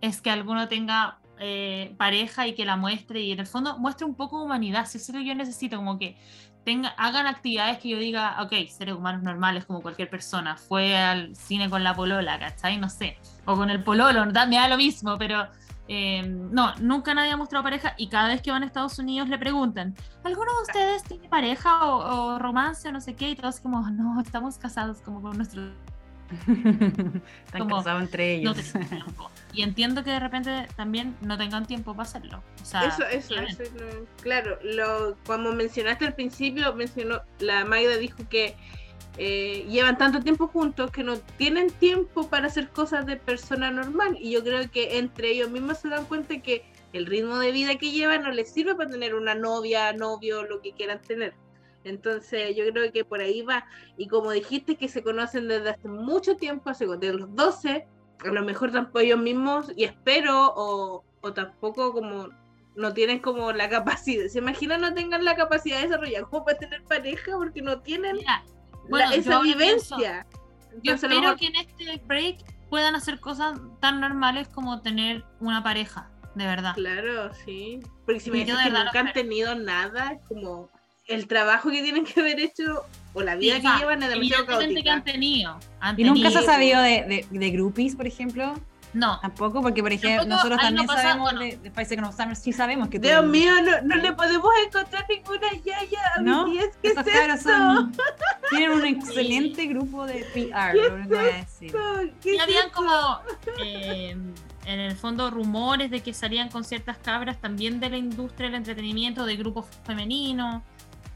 es 0.01 0.21
que 0.23 0.31
alguno 0.31 0.67
tenga 0.69 1.19
eh, 1.45 1.95
pareja 1.99 2.47
y 2.47 2.55
que 2.55 2.65
la 2.65 2.77
muestre 2.77 3.21
y 3.21 3.33
en 3.33 3.41
el 3.41 3.47
fondo 3.47 3.77
muestre 3.79 4.07
un 4.07 4.15
poco 4.15 4.39
de 4.39 4.45
humanidad. 4.45 4.87
Si 4.87 4.99
eso 4.99 5.11
es 5.11 5.17
lo 5.19 5.23
que 5.23 5.29
yo 5.29 5.35
necesito, 5.35 5.77
como 5.77 5.99
que 5.99 6.17
tenga, 6.65 6.91
hagan 6.91 7.27
actividades 7.27 7.79
que 7.79 7.89
yo 7.89 7.99
diga, 7.99 8.43
ok, 8.43 8.53
seres 8.69 8.95
humanos 8.95 9.23
normales 9.23 9.65
como 9.65 9.83
cualquier 9.83 10.09
persona, 10.09 10.57
fue 10.57 10.97
al 10.97 11.35
cine 11.35 11.69
con 11.69 11.83
la 11.85 11.95
polola, 11.95 12.39
¿cachai? 12.39 12.79
No 12.79 12.89
sé, 12.89 13.19
o 13.45 13.57
con 13.57 13.71
el 13.71 13.83
pololo, 13.83 14.25
me 14.27 14.33
da 14.33 14.69
lo 14.69 14.77
mismo, 14.77 15.17
pero 15.19 15.49
eh, 15.89 16.23
no, 16.23 16.75
nunca 16.77 17.13
nadie 17.15 17.33
ha 17.33 17.37
mostrado 17.37 17.65
pareja 17.65 17.95
y 17.99 18.09
cada 18.09 18.29
vez 18.29 18.41
que 18.41 18.51
van 18.51 18.63
a 18.63 18.67
Estados 18.67 18.99
Unidos 18.99 19.29
le 19.29 19.39
preguntan, 19.39 19.95
¿alguno 20.25 20.51
de 20.57 20.63
ustedes 20.63 21.03
tiene 21.03 21.29
pareja 21.29 21.85
o, 21.85 22.35
o 22.35 22.39
romance 22.39 22.89
o 22.89 22.93
no 22.93 23.01
sé 23.01 23.15
qué? 23.15 23.31
Y 23.31 23.37
todos 23.37 23.61
como, 23.61 23.81
no, 23.91 24.21
estamos 24.21 24.59
casados 24.59 25.01
como 25.03 25.21
con 25.21 25.37
nuestro... 25.37 25.63
Están 27.47 27.61
Como, 27.61 27.77
casados 27.77 28.03
entre 28.03 28.43
No 28.43 28.53
ellos. 28.53 28.73
tiempo. 28.89 29.31
Y 29.53 29.63
entiendo 29.63 30.03
que 30.03 30.11
de 30.11 30.21
repente 30.21 30.67
también 30.77 31.15
no 31.21 31.37
tengan 31.37 31.67
tiempo 31.67 31.93
para 31.95 32.09
hacerlo. 32.09 32.43
O 32.63 32.65
sea, 32.65 32.85
Eso, 32.85 33.05
eso, 33.07 33.35
eso 33.37 33.63
es 33.63 33.73
lo- 33.75 34.07
claro, 34.23 34.59
lo, 34.63 35.17
como 35.27 35.53
mencionaste 35.53 36.07
al 36.07 36.15
principio, 36.15 36.73
mencionó, 36.75 37.21
la 37.41 37.65
Magda 37.65 37.97
dijo 37.97 38.19
que 38.31 38.57
eh, 39.19 39.67
llevan 39.69 39.99
tanto 39.99 40.21
tiempo 40.21 40.49
juntos 40.49 40.91
que 40.91 41.03
no 41.05 41.19
tienen 41.37 41.71
tiempo 41.71 42.29
para 42.29 42.47
hacer 42.47 42.71
cosas 42.71 43.05
de 43.05 43.17
persona 43.17 43.71
normal. 43.71 44.17
Y 44.19 44.31
yo 44.33 44.43
creo 44.43 44.71
que 44.71 44.99
entre 44.99 45.33
ellos 45.33 45.51
mismos 45.51 45.79
se 45.79 45.89
dan 45.89 46.07
cuenta 46.07 46.41
que 46.41 46.65
el 46.95 47.05
ritmo 47.07 47.39
de 47.39 47.53
vida 47.53 47.77
que 47.77 47.91
llevan 47.91 48.23
no 48.23 48.31
les 48.31 48.51
sirve 48.53 48.75
para 48.75 48.89
tener 48.91 49.15
una 49.15 49.35
novia, 49.35 49.93
novio, 49.93 50.45
lo 50.45 50.63
que 50.63 50.73
quieran 50.73 51.01
tener. 51.03 51.35
Entonces 51.85 52.55
yo 52.57 52.65
creo 52.73 52.93
que 52.93 53.05
por 53.05 53.21
ahí 53.21 53.43
va. 53.43 53.65
Y 53.97 54.07
como 54.09 54.31
dijiste 54.31 54.77
que 54.77 54.89
se 54.89 55.03
conocen 55.03 55.49
desde 55.49 55.71
hace 55.71 55.89
mucho 55.89 56.37
tiempo, 56.37 56.71
hace 56.71 56.87
de 56.87 57.13
los 57.13 57.35
12, 57.35 57.87
a 58.25 58.29
lo 58.29 58.43
mejor 58.45 58.71
tampoco 58.73 59.01
ellos 59.01 59.19
mismos, 59.21 59.73
y 59.77 59.85
espero, 59.85 60.53
o, 60.55 61.05
o 61.21 61.33
tampoco 61.33 61.93
como 61.93 62.29
no 62.75 62.93
tienen 62.95 63.19
como 63.19 63.53
la 63.53 63.69
capacidad, 63.69 64.27
se 64.29 64.39
imaginan 64.39 64.81
no 64.81 64.95
tengan 64.95 65.25
la 65.25 65.35
capacidad 65.37 65.77
de 65.77 65.89
desarrollar 65.89 66.23
como 66.25 66.45
para 66.47 66.59
tener 66.59 66.83
pareja 66.85 67.33
porque 67.37 67.61
no 67.61 67.81
tienen 67.81 68.17
Mira, 68.17 68.43
la- 68.47 68.89
bueno, 68.89 69.11
yo 69.11 69.17
esa 69.21 69.41
pienso- 69.41 69.43
vivencia. 69.43 70.27
Yo 70.83 70.93
Entonces, 70.95 71.05
a 71.05 71.09
lo 71.09 71.15
espero 71.15 71.21
mejor- 71.21 71.39
que 71.39 71.47
en 71.47 71.57
este 71.57 72.07
break 72.07 72.37
puedan 72.71 72.95
hacer 72.95 73.21
cosas 73.21 73.61
tan 73.81 74.01
normales 74.01 74.49
como 74.49 74.81
tener 74.81 75.23
una 75.41 75.63
pareja, 75.63 76.11
de 76.35 76.47
verdad. 76.47 76.75
Claro, 76.75 77.35
sí. 77.45 77.81
Porque 78.07 78.21
si 78.21 78.31
me 78.31 78.47
Yo 78.47 78.57
de 78.57 78.65
que 78.65 78.71
nunca 78.71 79.01
han 79.01 79.13
tenido 79.13 79.55
nada, 79.55 80.13
es 80.13 80.23
como 80.27 80.71
el 81.15 81.27
trabajo 81.27 81.71
que 81.71 81.83
tienen 81.83 82.05
que 82.05 82.21
haber 82.21 82.41
hecho 82.41 82.85
o 83.15 83.23
la 83.23 83.35
vida 83.37 83.57
Sí, 83.57 83.63
que 83.63 83.69
llevan 83.79 84.03
es 84.03 84.09
demasiado 84.11 84.43
evidentemente 84.45 84.83
que 84.83 84.91
han 84.91 84.97
caótica. 85.01 85.13
tenido. 85.13 85.59
han 85.81 86.01
¿Y 86.01 86.05
nunca 86.05 86.31
se 86.31 86.39
ha 86.39 86.43
sabido 86.43 86.81
de, 86.83 87.27
de, 87.31 87.39
de 87.39 87.51
groupies, 87.51 87.95
por 87.97 88.07
ejemplo? 88.07 88.55
No, 88.95 89.19
Tampoco, 89.21 89.63
porque 89.63 89.83
por 89.83 89.91
ejemplo, 89.91 90.19
Tampoco, 90.29 90.37
nosotros 90.37 90.61
también 90.61 90.87
no 90.87 90.93
sabemos 90.93 91.33
bueno. 91.33 91.41
de, 91.41 91.57
de 91.57 91.71
Spice 91.71 91.95
Girls 91.97 92.15
Summer, 92.15 92.37
sí 92.37 92.53
sabemos 92.53 92.89
que 92.89 92.99
Dios 92.99 93.23
tú- 93.23 93.27
mío, 93.29 93.51
no, 93.63 93.81
no 93.87 93.97
le 94.03 94.13
podemos 94.13 94.51
encontrar 94.67 95.07
ninguna 95.09 95.51
yaya 95.65 96.01
a 96.15 96.21
¿No? 96.21 96.45
¿Qué 96.53 96.59
es 96.59 96.71
Esos 96.83 97.05
cabros 97.05 97.37
esto? 97.39 97.49
son, 97.49 97.93
tienen 98.51 98.71
un 98.73 98.85
excelente 98.85 99.65
grupo 99.67 100.05
de 100.07 100.27
PR, 100.35 100.75
lo 100.77 100.95
único 100.97 101.09
que 101.09 101.15
voy 101.17 101.31
a 101.31 101.37
decir. 101.37 101.73
¿Qué 102.21 102.33
y 102.33 102.37
es 102.37 102.43
habían 102.43 102.69
como 102.69 103.19
eh, 103.65 104.11
en 104.67 104.79
el 104.81 104.95
fondo 104.95 105.31
rumores 105.31 105.91
de 105.91 106.01
que 106.03 106.13
salían 106.13 106.51
con 106.51 106.63
ciertas 106.63 106.99
cabras 106.99 107.41
también 107.41 107.81
de 107.81 107.89
la 107.89 107.97
industria 107.97 108.49
del 108.51 108.57
entretenimiento, 108.57 109.25
de 109.25 109.37
grupos 109.37 109.65
femeninos. 109.85 110.63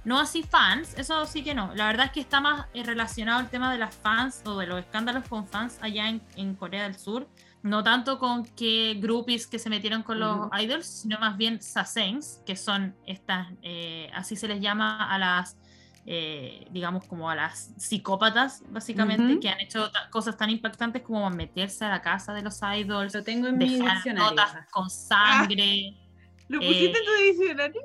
No 0.07 0.21
así 0.21 0.45
fans, 0.45 0.95
eso 0.97 1.27
sí 1.27 1.43
que 1.43 1.53
no. 1.53 1.75
La 1.75 1.89
verdad 1.89 2.07
es 2.07 2.13
que 2.13 2.21
está 2.21 2.41
más 2.41 2.67
eh, 2.75 2.85
relacionado 2.85 3.41
el 3.41 3.49
tema 3.49 3.73
de 3.73 3.79
las 3.79 3.93
fans 3.93 4.41
o 4.47 4.57
de 4.57 4.69
los 4.69 4.79
escándalos 4.79 5.29
con 5.29 5.49
fans 5.49 5.79
allá 5.83 6.09
en, 6.09 6.23
en 6.37 6.55
Corea 6.55 6.85
del 6.85 6.97
Sur. 6.97 7.29
No 7.65 7.83
tanto 7.83 8.21
con 8.21 8.45
que 8.45 8.95
groupies 9.01 9.49
que 9.49 9.59
se 9.59 9.69
metieron 9.69 10.05
con 10.05 10.21
los 10.21 10.49
idols, 10.57 10.87
sino 10.87 11.19
más 11.19 11.37
bien 11.37 11.61
sasaengs, 11.61 12.41
que 12.47 12.55
son 12.55 12.95
estas, 13.05 13.49
eh, 13.63 14.09
así 14.15 14.37
se 14.37 14.47
les 14.47 14.61
llama 14.61 15.13
a 15.13 15.19
las, 15.19 15.57
eh, 16.07 16.69
digamos, 16.71 17.05
como 17.07 17.29
a 17.29 17.35
las 17.35 17.73
psicópatas, 17.77 18.63
básicamente. 18.71 19.35
Ah, 19.35 19.41
que 19.41 19.49
han 19.49 19.61
hecho 19.61 19.91
cosas 20.13 20.37
tan 20.37 20.51
impactantes 20.51 21.03
como 21.03 21.29
meterse 21.31 21.85
a 21.85 21.89
la 21.89 22.01
casa 22.01 22.33
de 22.33 22.43
los 22.43 22.61
idols, 22.63 23.13
Lo 23.13 23.25
tengo 23.25 23.49
en 23.49 23.59
dejar 23.59 24.07
notas 24.15 24.55
con 24.71 24.89
sangre. 24.89 25.97
¿Lo 26.49 26.61
eh, 26.61 26.67
pusiste 26.67 26.99
en 26.99 27.05
tu 27.05 27.13
diccionario? 27.25 27.83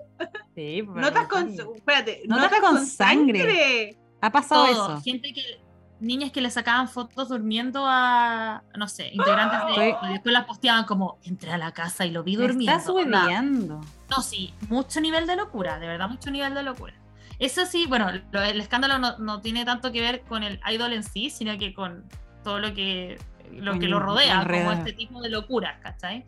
Sí, 0.56 0.84
pues, 0.86 1.02
Notas 1.02 1.28
con, 1.28 1.50
espérate, 1.50 2.24
Notas 2.28 2.60
con 2.62 2.86
sangre. 2.86 3.98
Ha 4.22 4.32
pasado 4.32 4.66
todo. 4.68 4.94
eso. 4.96 5.02
Gente 5.04 5.34
que 5.34 5.62
niñas 6.00 6.32
que 6.32 6.42
le 6.42 6.50
sacaban 6.50 6.88
fotos 6.90 7.30
durmiendo 7.30 7.84
a 7.88 8.64
no 8.76 8.88
sé, 8.88 9.10
integrantes 9.14 9.60
de 9.76 9.90
y 10.10 10.12
después 10.14 10.34
las 10.34 10.46
posteaban 10.46 10.86
como 10.86 11.20
entré 11.24 11.52
a 11.52 11.58
la 11.60 11.72
casa 11.74 12.06
y 12.06 12.12
lo 12.12 12.24
vi 12.24 12.36
durmiendo. 12.36 12.72
estás 12.72 12.90
Onda, 12.90 13.24
hueveando. 13.26 13.82
No, 14.10 14.22
sí, 14.22 14.54
mucho 14.70 15.00
nivel 15.00 15.28
de 15.28 15.36
locura, 15.36 15.78
de 15.80 15.88
verdad, 15.88 16.10
mucho 16.10 16.32
nivel 16.32 16.54
de 16.56 16.64
locura. 16.64 16.94
Eso 17.38 17.66
sí, 17.66 17.86
bueno, 17.88 18.10
lo- 18.32 18.42
el 18.42 18.60
escándalo 18.62 18.98
no, 19.00 19.18
no 19.20 19.42
tiene 19.42 19.64
tanto 19.66 19.92
que 19.92 20.02
ver 20.02 20.22
con 20.22 20.44
el 20.44 20.60
idol 20.72 20.94
en 20.94 21.04
sí, 21.04 21.30
sino 21.30 21.58
que 21.58 21.74
con 21.74 22.04
todo 22.44 22.60
lo 22.60 22.74
que 22.74 23.20
lo, 23.52 23.78
que 23.80 23.88
lo 23.88 24.00
rodea, 24.00 24.46
como 24.48 24.72
este 24.72 24.94
tipo 24.94 25.22
de 25.22 25.30
locuras, 25.30 25.80
¿cachai? 25.82 26.26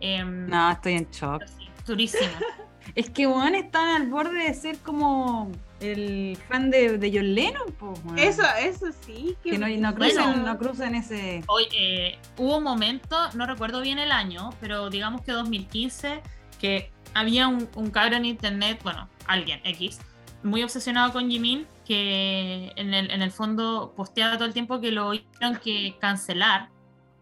Em, 0.00 0.48
No, 0.48 0.70
estoy 0.70 0.94
en 0.94 1.08
shock. 1.10 1.44
sí, 1.46 1.68
durísimo. 1.86 2.30
Es 2.94 3.08
que, 3.08 3.26
weón, 3.26 3.54
están 3.54 3.88
al 4.02 4.08
borde 4.08 4.44
de 4.44 4.52
ser 4.54 4.78
como 4.78 5.50
el 5.80 6.36
fan 6.48 6.70
de, 6.70 6.98
de 6.98 7.10
John 7.12 7.34
Lennon, 7.34 7.72
po. 7.78 7.94
Eso, 8.16 8.42
eso 8.60 8.86
sí. 9.06 9.34
que 9.42 9.56
no, 9.58 9.66
no 9.66 9.74
Bueno. 9.74 9.94
cruzan, 9.94 10.44
no 10.44 10.58
cruzan 10.58 10.94
ese. 10.94 11.42
Hoy, 11.48 11.64
eh, 11.76 12.18
hubo 12.36 12.58
un 12.58 12.62
momento, 12.62 13.16
no 13.32 13.46
recuerdo 13.46 13.80
bien 13.80 13.98
el 13.98 14.12
año, 14.12 14.50
pero 14.60 14.90
digamos 14.90 15.22
que 15.22 15.32
2015, 15.32 16.20
que 16.60 16.92
había 17.14 17.48
un, 17.48 17.68
un 17.74 17.90
cabro 17.90 18.16
en 18.16 18.26
internet, 18.26 18.78
bueno, 18.84 19.08
alguien, 19.26 19.60
X, 19.64 19.98
muy 20.42 20.62
obsesionado 20.62 21.10
con 21.12 21.30
Jimin, 21.30 21.66
que 21.86 22.70
en 22.76 22.92
el, 22.92 23.10
en 23.10 23.22
el 23.22 23.30
fondo 23.32 23.94
posteaba 23.96 24.36
todo 24.36 24.44
el 24.46 24.52
tiempo 24.52 24.80
que 24.80 24.92
lo 24.92 25.10
tuvieron 25.10 25.56
que 25.58 25.96
cancelar 26.00 26.68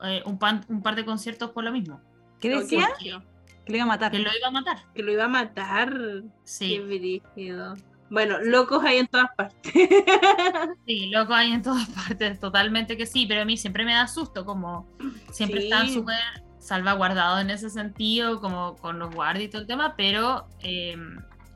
eh, 0.02 0.22
un, 0.26 0.38
pan- 0.40 0.66
un 0.68 0.82
par 0.82 0.96
de 0.96 1.04
conciertos 1.04 1.50
por 1.50 1.62
lo 1.62 1.70
mismo, 1.72 2.00
¿Qué 2.40 2.48
No, 2.50 2.60
decía? 2.60 2.88
que- 2.98 3.16
Que 3.64 3.72
lo 3.72 3.76
iba 3.78 3.84
a 3.84 3.88
matar. 3.88 4.10
que 4.12 4.18
lo 4.18 4.30
iba 4.36 4.48
a 4.48 4.50
matar. 4.50 4.76
Que 4.94 5.02
lo 5.02 5.12
iba 5.12 5.24
a 5.24 5.28
matar. 5.28 5.90
Qué 5.92 6.22
Sí, 6.44 6.78
brígido. 6.80 7.74
Bueno, 8.10 8.38
locos 8.42 8.84
hay 8.84 8.98
en 8.98 9.06
todas 9.06 9.30
partes. 9.36 9.72
sí, 10.86 11.06
loco 11.10 11.32
hay 11.32 11.52
en 11.52 11.62
todas 11.62 11.88
partes, 11.88 12.38
totalmente 12.40 12.96
que 12.96 13.06
sí, 13.06 13.24
pero 13.26 13.42
a 13.42 13.44
mí 13.44 13.56
siempre 13.56 13.84
me 13.86 13.94
da 13.94 14.06
susto, 14.06 14.44
como 14.44 14.86
siempre 15.30 15.60
Sí. 15.60 15.66
están 15.68 15.88
súper 15.88 16.18
salvaguardados 16.58 17.40
en 17.40 17.50
ese 17.50 17.70
sentido, 17.70 18.40
como 18.40 18.76
con 18.76 18.98
los 18.98 19.14
guardias 19.14 19.46
y 19.46 19.48
todo 19.48 19.62
el 19.62 19.66
tema, 19.66 19.94
pero 19.96 20.46
eh, 20.60 20.94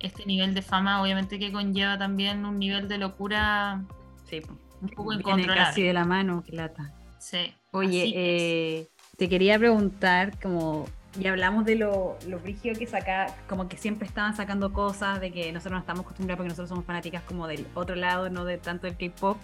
este 0.01 0.25
nivel 0.27 0.55
de 0.55 0.63
fama 0.63 1.03
obviamente 1.03 1.39
que 1.39 1.53
conlleva 1.53 1.99
también 1.99 2.45
un 2.47 2.59
nivel 2.59 2.89
de 2.89 2.99
locura 2.99 3.85
Sí, 4.25 4.41
un 4.81 4.89
poco 4.89 5.13
incontrolable. 5.13 5.63
casi 5.63 5.83
de 5.83 5.93
la 5.93 6.05
mano, 6.07 6.43
qué 6.45 6.57
lata. 6.57 6.93
Sí. 7.19 7.53
Oye, 7.73 8.13
eh, 8.17 8.89
te 9.19 9.29
quería 9.29 9.59
preguntar, 9.59 10.41
como 10.41 10.87
ya 11.19 11.31
hablamos 11.31 11.65
de 11.65 11.77
lo, 11.77 12.19
lo 12.27 12.39
brígido 12.41 12.79
que 12.79 12.87
saca, 12.87 13.35
como 13.49 13.69
que 13.69 13.77
siempre 13.77 14.07
estaban 14.07 14.37
sacando 14.37 14.73
cosas, 14.73 15.21
de 15.21 15.33
que 15.33 15.53
nosotros 15.53 15.73
no 15.73 15.79
estamos 15.81 16.05
acostumbrados 16.05 16.39
porque 16.39 16.49
nosotros 16.49 16.69
somos 16.69 16.85
fanáticas 16.85 17.23
como 17.23 17.47
del 17.47 17.67
otro 17.75 17.97
lado, 17.97 18.29
no 18.31 18.45
de 18.45 18.59
tanto 18.59 18.87
del 18.87 18.97
K-pop. 18.97 19.39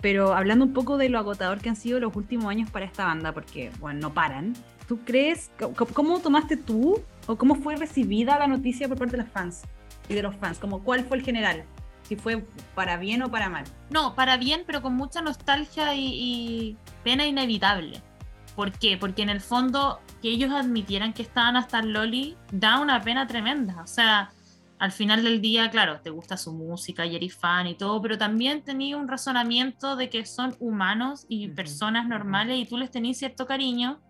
Pero 0.00 0.34
hablando 0.34 0.64
un 0.64 0.72
poco 0.72 0.96
de 0.96 1.08
lo 1.08 1.18
agotador 1.18 1.58
que 1.58 1.68
han 1.68 1.76
sido 1.76 1.98
los 1.98 2.14
últimos 2.14 2.46
años 2.46 2.70
para 2.70 2.84
esta 2.84 3.04
banda, 3.04 3.32
porque, 3.32 3.70
bueno, 3.80 4.00
no 4.00 4.14
paran. 4.14 4.54
¿Tú 4.86 5.00
crees, 5.04 5.50
cómo 5.92 6.20
tomaste 6.20 6.56
tú 6.56 7.02
o 7.26 7.36
cómo 7.36 7.56
fue 7.56 7.76
recibida 7.76 8.38
la 8.38 8.46
noticia 8.46 8.88
por 8.88 8.96
parte 8.96 9.16
de 9.16 9.24
los 9.24 9.32
fans 9.32 9.62
y 10.08 10.14
de 10.14 10.22
los 10.22 10.36
fans? 10.36 10.58
Como, 10.58 10.82
¿Cuál 10.82 11.04
fue 11.04 11.18
el 11.18 11.24
general? 11.24 11.64
Si 12.04 12.16
fue 12.16 12.42
para 12.74 12.96
bien 12.96 13.22
o 13.22 13.30
para 13.30 13.50
mal. 13.50 13.64
No, 13.90 14.14
para 14.14 14.38
bien, 14.38 14.62
pero 14.66 14.80
con 14.80 14.94
mucha 14.94 15.20
nostalgia 15.20 15.94
y, 15.94 16.06
y 16.06 16.76
pena 17.04 17.26
inevitable. 17.26 18.00
¿Por 18.56 18.72
qué? 18.72 18.96
Porque 18.96 19.22
en 19.22 19.28
el 19.28 19.40
fondo 19.40 20.00
que 20.20 20.28
ellos 20.28 20.52
admitieran 20.52 21.12
que 21.12 21.22
estaban 21.22 21.56
hasta 21.56 21.80
el 21.80 21.92
Loli 21.92 22.36
da 22.52 22.80
una 22.80 23.00
pena 23.02 23.26
tremenda. 23.26 23.82
O 23.82 23.86
sea, 23.86 24.30
al 24.78 24.92
final 24.92 25.24
del 25.24 25.40
día, 25.40 25.70
claro, 25.70 26.00
te 26.00 26.10
gusta 26.10 26.36
su 26.36 26.52
música 26.52 27.04
y 27.04 27.16
eres 27.16 27.36
fan 27.36 27.66
y 27.66 27.74
todo, 27.74 28.00
pero 28.00 28.16
también 28.16 28.62
tenía 28.62 28.96
un 28.96 29.08
razonamiento 29.08 29.96
de 29.96 30.08
que 30.08 30.24
son 30.24 30.56
humanos 30.60 31.26
y 31.28 31.46
Ujú, 31.46 31.56
personas 31.56 32.02
ujú. 32.02 32.10
normales 32.10 32.58
y 32.58 32.66
tú 32.66 32.78
les 32.78 32.90
tenés 32.90 33.18
cierto 33.18 33.46
cariño. 33.46 34.00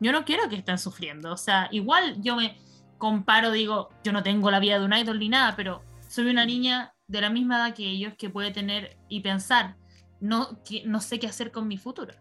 Yo 0.00 0.12
no 0.12 0.24
quiero 0.24 0.48
que 0.48 0.56
estén 0.56 0.78
sufriendo. 0.78 1.32
O 1.32 1.36
sea, 1.36 1.68
igual 1.70 2.20
yo 2.22 2.36
me 2.36 2.58
comparo, 2.98 3.50
digo, 3.50 3.88
yo 4.04 4.12
no 4.12 4.22
tengo 4.22 4.50
la 4.50 4.60
vida 4.60 4.78
de 4.78 4.84
un 4.84 4.92
idol 4.92 5.18
ni 5.18 5.28
nada, 5.28 5.54
pero 5.56 5.82
soy 6.08 6.28
una 6.28 6.44
niña 6.44 6.94
de 7.06 7.20
la 7.20 7.30
misma 7.30 7.56
edad 7.56 7.74
que 7.74 7.88
ellos 7.88 8.14
que 8.18 8.30
puede 8.30 8.50
tener 8.50 8.98
y 9.08 9.20
pensar, 9.20 9.76
no, 10.20 10.62
que, 10.62 10.84
no 10.86 11.00
sé 11.00 11.18
qué 11.18 11.26
hacer 11.26 11.52
con 11.52 11.68
mi 11.68 11.78
futuro. 11.78 12.14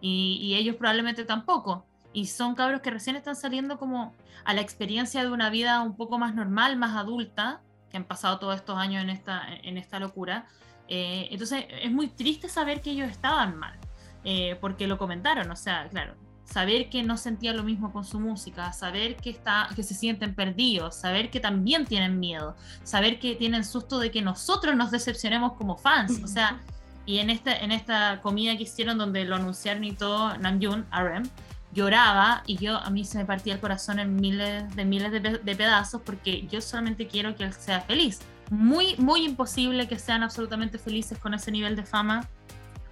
Y, 0.00 0.38
y 0.42 0.54
ellos 0.56 0.76
probablemente 0.76 1.24
tampoco. 1.24 1.86
Y 2.16 2.24
son 2.28 2.54
cabros 2.54 2.80
que 2.80 2.90
recién 2.90 3.14
están 3.14 3.36
saliendo 3.36 3.78
como 3.78 4.14
a 4.46 4.54
la 4.54 4.62
experiencia 4.62 5.22
de 5.22 5.30
una 5.30 5.50
vida 5.50 5.82
un 5.82 5.98
poco 5.98 6.16
más 6.16 6.34
normal, 6.34 6.78
más 6.78 6.96
adulta, 6.96 7.60
que 7.90 7.98
han 7.98 8.04
pasado 8.04 8.38
todos 8.38 8.56
estos 8.56 8.78
años 8.78 9.04
en 9.04 9.10
esta, 9.10 9.42
en 9.62 9.76
esta 9.76 10.00
locura. 10.00 10.46
Eh, 10.88 11.28
entonces 11.30 11.66
es 11.68 11.92
muy 11.92 12.08
triste 12.08 12.48
saber 12.48 12.80
que 12.80 12.92
ellos 12.92 13.10
estaban 13.10 13.58
mal, 13.58 13.78
eh, 14.24 14.56
porque 14.62 14.86
lo 14.86 14.96
comentaron, 14.96 15.50
o 15.50 15.56
sea, 15.56 15.90
claro, 15.90 16.14
saber 16.46 16.88
que 16.88 17.02
no 17.02 17.18
sentían 17.18 17.54
lo 17.54 17.64
mismo 17.64 17.92
con 17.92 18.06
su 18.06 18.18
música, 18.18 18.72
saber 18.72 19.16
que, 19.16 19.28
está, 19.28 19.68
que 19.76 19.82
se 19.82 19.92
sienten 19.92 20.34
perdidos, 20.34 20.94
saber 20.96 21.28
que 21.28 21.38
también 21.38 21.84
tienen 21.84 22.18
miedo, 22.18 22.56
saber 22.82 23.20
que 23.20 23.34
tienen 23.34 23.62
susto 23.62 23.98
de 23.98 24.10
que 24.10 24.22
nosotros 24.22 24.74
nos 24.74 24.90
decepcionemos 24.90 25.52
como 25.52 25.76
fans, 25.76 26.22
o 26.24 26.28
sea, 26.28 26.62
y 27.04 27.18
en 27.18 27.28
esta, 27.28 27.54
en 27.54 27.72
esta 27.72 28.22
comida 28.22 28.56
que 28.56 28.62
hicieron 28.62 28.96
donde 28.96 29.26
lo 29.26 29.36
anunciaron 29.36 29.84
y 29.84 29.92
todo, 29.92 30.34
Namjoon, 30.38 30.86
RM, 30.90 31.28
lloraba 31.76 32.42
y 32.46 32.56
yo 32.56 32.78
a 32.78 32.90
mí 32.90 33.04
se 33.04 33.18
me 33.18 33.24
partía 33.24 33.54
el 33.54 33.60
corazón 33.60 34.00
en 34.00 34.16
miles 34.16 34.74
de 34.74 34.84
miles 34.84 35.12
de, 35.12 35.20
de 35.20 35.56
pedazos 35.56 36.00
porque 36.02 36.46
yo 36.48 36.60
solamente 36.60 37.06
quiero 37.06 37.36
que 37.36 37.44
él 37.44 37.52
sea 37.52 37.82
feliz. 37.82 38.18
Muy, 38.50 38.96
muy 38.96 39.24
imposible 39.24 39.86
que 39.86 39.98
sean 39.98 40.22
absolutamente 40.24 40.78
felices 40.78 41.18
con 41.18 41.34
ese 41.34 41.50
nivel 41.52 41.76
de 41.76 41.84
fama 41.84 42.26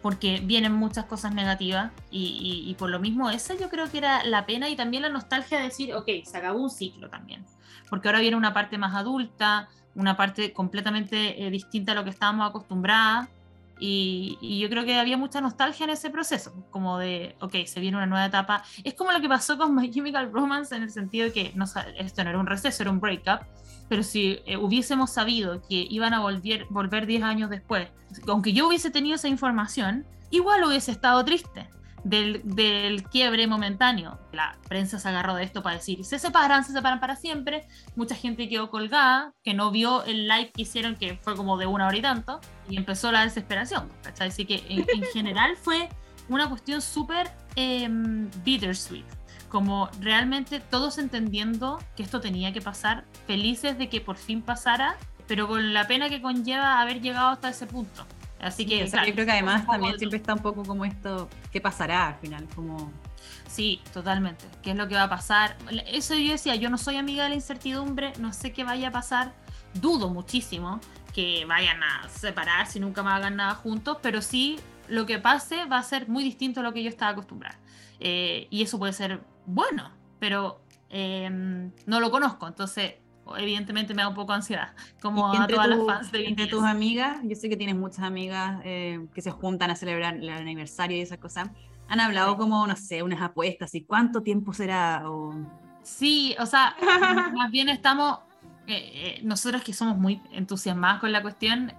porque 0.02 0.40
vienen 0.44 0.72
muchas 0.72 1.06
cosas 1.06 1.32
negativas 1.34 1.90
y, 2.10 2.20
y- 2.64 2.70
y 2.70 2.74
por 2.74 2.90
lo 2.90 3.00
mismo 3.00 3.30
esa 3.30 3.54
yo 3.56 3.70
creo 3.70 3.90
que 3.90 3.98
era 3.98 4.22
la 4.24 4.44
pena 4.44 4.68
y 4.68 4.76
también 4.76 5.02
la 5.02 5.08
nostalgia 5.08 5.58
de 5.58 5.64
decir, 5.64 5.94
ok, 5.94 6.08
se 6.24 6.36
acabó 6.36 6.60
un 6.60 6.70
ciclo 6.70 7.08
también, 7.08 7.42
porque 7.88 8.08
ahora 8.08 8.20
viene 8.20 8.36
una 8.36 8.52
parte 8.52 8.76
más 8.76 8.94
adulta, 8.94 9.68
una 9.94 10.14
parte 10.16 10.52
completamente 10.52 11.46
eh, 11.46 11.50
distinta 11.50 11.92
a 11.92 11.94
lo 11.94 12.04
que 12.04 12.10
estábamos 12.10 12.50
acostumbradas 12.50 13.28
y, 13.86 14.38
y 14.40 14.60
yo 14.60 14.70
creo 14.70 14.86
que 14.86 14.98
había 14.98 15.18
mucha 15.18 15.42
nostalgia 15.42 15.84
en 15.84 15.90
ese 15.90 16.08
proceso, 16.08 16.54
como 16.70 16.96
de, 16.96 17.36
ok, 17.40 17.66
se 17.66 17.80
viene 17.80 17.98
una 17.98 18.06
nueva 18.06 18.24
etapa. 18.24 18.64
Es 18.82 18.94
como 18.94 19.12
lo 19.12 19.20
que 19.20 19.28
pasó 19.28 19.58
con 19.58 19.74
My 19.74 19.90
Chemical 19.90 20.32
Romance 20.32 20.74
en 20.74 20.84
el 20.84 20.90
sentido 20.90 21.26
de 21.26 21.32
que 21.34 21.52
no, 21.54 21.66
esto 21.98 22.24
no 22.24 22.30
era 22.30 22.38
un 22.38 22.46
receso, 22.46 22.82
era 22.82 22.90
un 22.90 22.98
breakup, 22.98 23.40
pero 23.90 24.02
si 24.02 24.40
eh, 24.46 24.56
hubiésemos 24.56 25.12
sabido 25.12 25.60
que 25.68 25.86
iban 25.90 26.14
a 26.14 26.20
volver, 26.20 26.66
volver 26.70 27.04
10 27.04 27.24
años 27.24 27.50
después, 27.50 27.88
aunque 28.26 28.54
yo 28.54 28.68
hubiese 28.68 28.90
tenido 28.90 29.16
esa 29.16 29.28
información, 29.28 30.06
igual 30.30 30.64
hubiese 30.64 30.90
estado 30.90 31.22
triste 31.22 31.68
del, 32.04 33.02
quiebre 33.10 33.46
momentáneo. 33.46 34.18
La 34.32 34.56
prensa 34.68 34.98
se 34.98 35.08
agarró 35.08 35.34
de 35.34 35.44
esto 35.44 35.62
para 35.62 35.76
decir, 35.76 36.04
se 36.04 36.18
separan, 36.18 36.64
se 36.64 36.72
separan 36.72 37.00
para 37.00 37.16
siempre. 37.16 37.66
Mucha 37.96 38.14
gente 38.14 38.48
quedó 38.48 38.70
colgada, 38.70 39.32
que 39.42 39.54
no 39.54 39.70
vio 39.70 40.04
el 40.04 40.28
live 40.28 40.52
que 40.52 40.62
hicieron, 40.62 40.96
que 40.96 41.16
fue 41.16 41.34
como 41.34 41.56
de 41.56 41.66
una 41.66 41.86
hora 41.86 41.96
y 41.96 42.02
tanto, 42.02 42.40
y 42.68 42.76
empezó 42.76 43.10
la 43.10 43.22
desesperación. 43.22 43.88
¿cachai? 44.02 44.28
Así 44.28 44.44
que 44.44 44.64
en, 44.68 44.84
en 44.88 45.04
general 45.12 45.56
fue 45.60 45.88
una 46.28 46.48
cuestión 46.48 46.80
súper 46.80 47.30
em, 47.56 48.30
bittersweet. 48.44 49.04
Como 49.48 49.88
realmente 50.00 50.58
todos 50.60 50.98
entendiendo 50.98 51.78
que 51.96 52.02
esto 52.02 52.20
tenía 52.20 52.52
que 52.52 52.60
pasar, 52.60 53.04
felices 53.26 53.78
de 53.78 53.88
que 53.88 54.00
por 54.00 54.16
fin 54.16 54.42
pasara, 54.42 54.96
pero 55.26 55.48
con 55.48 55.72
la 55.72 55.86
pena 55.86 56.08
que 56.08 56.20
conlleva 56.20 56.80
haber 56.80 57.00
llegado 57.00 57.28
hasta 57.28 57.50
ese 57.50 57.66
punto. 57.66 58.04
Así 58.44 58.66
que, 58.66 58.84
o 58.84 58.86
sea, 58.86 59.06
yo 59.06 59.14
creo 59.14 59.26
que 59.26 59.32
además 59.32 59.66
también 59.66 59.98
siempre 59.98 60.18
está 60.18 60.34
un 60.34 60.40
poco 60.40 60.64
como 60.64 60.84
esto, 60.84 61.28
¿qué 61.50 61.60
pasará 61.60 62.08
al 62.08 62.16
final? 62.16 62.46
Como, 62.54 62.92
Sí, 63.46 63.80
totalmente. 63.92 64.44
¿Qué 64.62 64.72
es 64.72 64.76
lo 64.76 64.88
que 64.88 64.94
va 64.96 65.04
a 65.04 65.08
pasar? 65.08 65.56
Eso 65.86 66.14
yo 66.14 66.32
decía, 66.32 66.56
yo 66.56 66.70
no 66.70 66.78
soy 66.78 66.96
amiga 66.96 67.24
de 67.24 67.30
la 67.30 67.34
incertidumbre, 67.36 68.12
no 68.18 68.32
sé 68.32 68.52
qué 68.52 68.64
vaya 68.64 68.88
a 68.88 68.90
pasar, 68.90 69.32
dudo 69.74 70.08
muchísimo 70.08 70.80
que 71.14 71.44
vayan 71.44 71.80
a 71.82 72.08
separarse 72.08 72.80
nunca 72.80 73.04
más 73.04 73.20
hagan 73.20 73.36
nada 73.36 73.54
juntos, 73.54 73.98
pero 74.02 74.20
sí 74.20 74.58
lo 74.88 75.06
que 75.06 75.20
pase 75.20 75.66
va 75.66 75.78
a 75.78 75.82
ser 75.84 76.08
muy 76.08 76.24
distinto 76.24 76.60
a 76.60 76.62
lo 76.64 76.72
que 76.72 76.82
yo 76.82 76.88
estaba 76.88 77.12
acostumbrada. 77.12 77.58
Eh, 78.00 78.48
y 78.50 78.62
eso 78.62 78.78
puede 78.78 78.92
ser 78.92 79.20
bueno, 79.46 79.92
pero 80.18 80.60
eh, 80.90 81.30
no 81.86 82.00
lo 82.00 82.10
conozco, 82.10 82.48
entonces 82.48 82.94
evidentemente 83.38 83.94
me 83.94 84.02
da 84.02 84.08
un 84.08 84.14
poco 84.14 84.32
ansiedad, 84.32 84.72
como 85.00 85.32
a 85.32 85.36
entre 85.36 85.54
todas 85.56 85.68
tu- 85.70 85.76
las 85.76 85.86
fans 85.86 86.12
de 86.12 86.26
entre 86.28 86.46
tus 86.46 86.62
amigas, 86.64 87.18
yo 87.24 87.34
sé 87.36 87.48
que 87.48 87.56
tienes 87.56 87.76
muchas 87.76 88.00
amigas 88.04 88.60
eh, 88.64 89.06
que 89.14 89.22
se 89.22 89.30
juntan 89.30 89.70
a 89.70 89.76
celebrar 89.76 90.14
el 90.16 90.28
aniversario 90.28 90.96
y 90.96 91.00
esas 91.00 91.18
cosas. 91.18 91.48
Han 91.88 92.00
hablado 92.00 92.32
Sí. 92.32 92.38
como, 92.38 92.66
no 92.66 92.76
sé, 92.76 93.02
unas 93.02 93.20
apuestas 93.22 93.74
y 93.74 93.84
cuánto 93.84 94.22
tiempo 94.22 94.52
será 94.52 95.02
o 95.10 95.34
Sí, 95.82 96.34
o 96.40 96.46
sea, 96.46 96.74
más 97.34 97.50
bien 97.50 97.68
estamos, 97.68 98.18
eh, 98.66 99.18
eh, 99.18 99.20
nosotros 99.22 99.62
que 99.62 99.74
somos 99.74 99.98
muy 99.98 100.20
entusiasmados 100.32 101.00
con 101.00 101.12
la 101.12 101.20
cuestión, 101.20 101.72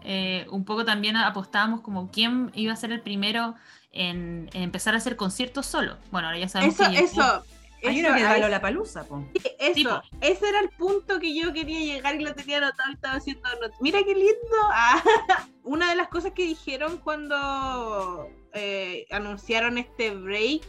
un 0.51 0.63
poco 0.65 0.85
también 0.85 1.15
apostábamos 1.17 1.81
como 1.81 2.11
quién 2.11 2.51
iba 2.53 2.71
a 2.73 2.75
ser 2.75 2.91
el 2.91 3.01
primero 3.01 3.55
en, 3.91 4.49
en 4.53 4.61
empezar 4.63 4.93
a 4.93 4.97
hacer 4.97 5.15
conciertos 5.15 5.65
solo. 5.65 5.97
Bueno, 6.11 6.27
ahora 6.27 6.37
ya 6.39 6.49
sabemos 6.49 6.79
Eso, 6.79 6.91
que 6.91 6.99
eso. 6.99 7.43
Hay 7.87 7.99
eso, 7.99 8.07
uno 8.09 8.17
que 8.17 8.37
eso- 8.39 8.47
la 8.49 8.61
palusa, 8.61 9.03
po. 9.07 9.25
Eso, 9.59 9.73
Tipo. 9.73 10.01
ese 10.21 10.49
era 10.49 10.59
el 10.59 10.69
punto 10.69 11.19
que 11.19 11.33
yo 11.35 11.51
quería 11.53 11.79
llegar 11.79 12.15
y 12.15 12.23
lo 12.23 12.33
tenía 12.35 12.57
anotado 12.57 12.89
y 12.91 12.93
estaba 12.95 13.15
haciendo 13.15 13.49
not- 13.61 13.73
Mira 13.81 14.03
qué 14.03 14.13
lindo. 14.13 14.57
Ah, 14.71 15.01
una 15.63 15.89
de 15.89 15.95
las 15.95 16.07
cosas 16.09 16.31
que 16.33 16.43
dijeron 16.43 16.97
cuando 16.97 18.29
eh, 18.53 19.05
anunciaron 19.11 19.77
este 19.77 20.11
break 20.11 20.61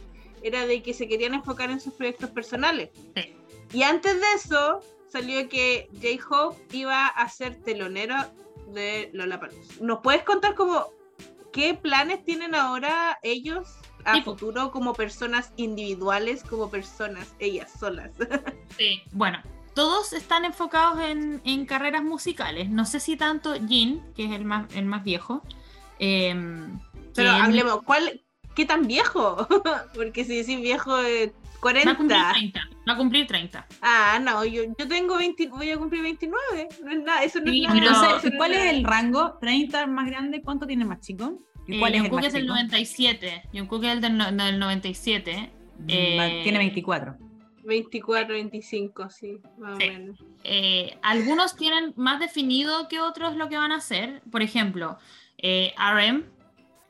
era 0.43 0.65
de 0.65 0.81
que 0.83 0.93
se 0.93 1.07
querían 1.07 1.33
enfocar 1.33 1.69
en 1.71 1.79
sus 1.79 1.93
proyectos 1.93 2.29
personales. 2.29 2.89
Sí. 3.15 3.33
Y 3.73 3.83
antes 3.83 4.15
de 4.19 4.27
eso 4.35 4.81
salió 5.09 5.47
que 5.49 5.89
J-Hope 5.93 6.57
iba 6.77 7.07
a 7.07 7.29
ser 7.29 7.55
telonero 7.63 8.15
de 8.73 9.09
Lollapalooza. 9.13 9.73
¿Nos 9.81 9.99
puedes 10.01 10.23
contar 10.23 10.53
como 10.55 10.85
qué 11.53 11.73
planes 11.73 12.23
tienen 12.23 12.53
ahora 12.55 13.17
ellos 13.23 13.67
a 14.07 14.13
Tipo. 14.13 14.31
futuro 14.31 14.71
como 14.71 14.93
personas 14.93 15.51
individuales, 15.57 16.43
como 16.43 16.69
personas 16.69 17.33
ellas 17.39 17.71
solas? 17.79 18.11
Sí, 18.77 19.01
bueno, 19.11 19.39
todos 19.73 20.13
están 20.13 20.45
enfocados 20.45 20.99
en, 21.01 21.41
en 21.45 21.65
carreras 21.65 22.03
musicales. 22.03 22.69
No 22.69 22.85
sé 22.85 22.99
si 22.99 23.15
tanto 23.17 23.53
Jin, 23.67 24.01
que 24.15 24.25
es 24.25 24.31
el 24.31 24.45
más, 24.45 24.73
el 24.75 24.85
más 24.85 25.03
viejo. 25.03 25.41
em, 25.99 26.79
Pero 27.15 27.29
él 27.35 27.41
hablemos, 27.41 27.81
¿cuál, 27.83 28.21
¿qué 28.55 28.65
tan 28.65 28.85
viejo? 28.87 29.47
Porque 29.95 30.23
si 30.25 30.37
decís 30.37 30.59
viejo, 30.61 30.99
eh, 31.01 31.33
Va 31.65 31.71
a 31.91 31.97
cumplir 31.97 32.19
40. 32.19 32.33
30. 32.33 32.61
Va 32.87 32.93
a 32.93 32.97
cumplir 32.97 33.27
30. 33.27 33.67
Ah, 33.81 34.19
no, 34.21 34.45
yo, 34.45 34.61
yo 34.77 34.87
tengo 34.87 35.17
20, 35.17 35.47
voy 35.47 35.71
a 35.71 35.77
cumplir 35.77 36.03
29. 36.03 36.69
No 36.83 36.91
es 36.91 37.03
nada, 37.03 37.23
eso 37.23 37.39
no 37.39 37.51
Sí, 37.51 37.63
es 37.65 37.67
nada. 37.67 37.79
pero- 37.79 37.87
Entonces, 37.95 38.17
eso 38.23 38.29
no 38.31 38.37
¿cuál 38.37 38.53
es 38.53 38.73
el 38.73 38.83
rango? 38.83 39.39
¿30 39.41 39.87
más 39.87 40.05
grande? 40.05 40.41
¿Cuánto 40.43 40.67
tiene 40.67 40.85
más 40.85 41.01
chico? 41.01 41.33
¿Y 41.67 41.75
Eh, 41.75 41.79
cuál 41.79 41.93
es 41.93 41.97
el 41.97 42.01
Jungkook 42.03 42.19
más 42.19 42.27
es 42.27 42.33
el 42.35 42.41
chico? 42.41 42.53
97. 42.53 43.43
Jungkook 43.53 43.83
es 43.83 43.91
el 43.91 44.01
del, 44.01 44.17
no- 44.17 44.31
del 44.31 44.59
97. 44.59 45.51
Mm, 45.79 45.85
eh, 45.89 46.39
Tiene 46.43 46.57
24. 46.59 47.17
24, 47.63 48.33
25, 48.33 49.09
sí, 49.09 49.39
más 49.57 49.77
Sí. 49.77 49.83
o 49.89 49.91
menos. 49.93 50.23
Eh, 50.45 50.97
algunos 51.01 51.55
tienen 51.57 51.93
más 51.97 52.19
definido 52.19 52.87
que 52.87 52.99
otros 53.01 53.35
lo 53.35 53.49
que 53.49 53.57
van 53.57 53.71
a 53.73 53.77
hacer. 53.77 54.21
Por 54.31 54.41
ejemplo, 54.41 54.97
eh, 55.37 55.73
RM, 55.77 56.23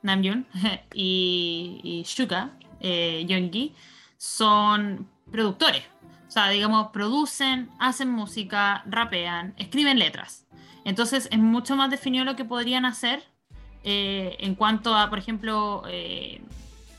Namjoon 0.02 0.46
y, 0.94 1.80
y 1.82 2.04
Suga, 2.04 2.52
eh, 2.80 3.24
Yoongi, 3.26 3.74
son 4.16 5.08
productores. 5.32 5.82
O 6.28 6.30
sea, 6.30 6.48
digamos, 6.50 6.88
producen, 6.92 7.70
hacen 7.80 8.10
música, 8.10 8.84
rapean, 8.86 9.54
escriben 9.56 9.98
letras. 9.98 10.46
Entonces 10.84 11.28
es 11.32 11.38
mucho 11.38 11.74
más 11.74 11.90
definido 11.90 12.24
lo 12.24 12.36
que 12.36 12.44
podrían 12.44 12.84
hacer 12.84 13.24
eh, 13.90 14.36
en 14.40 14.54
cuanto 14.54 14.94
a, 14.94 15.08
por 15.08 15.18
ejemplo, 15.18 15.82
eh, 15.88 16.42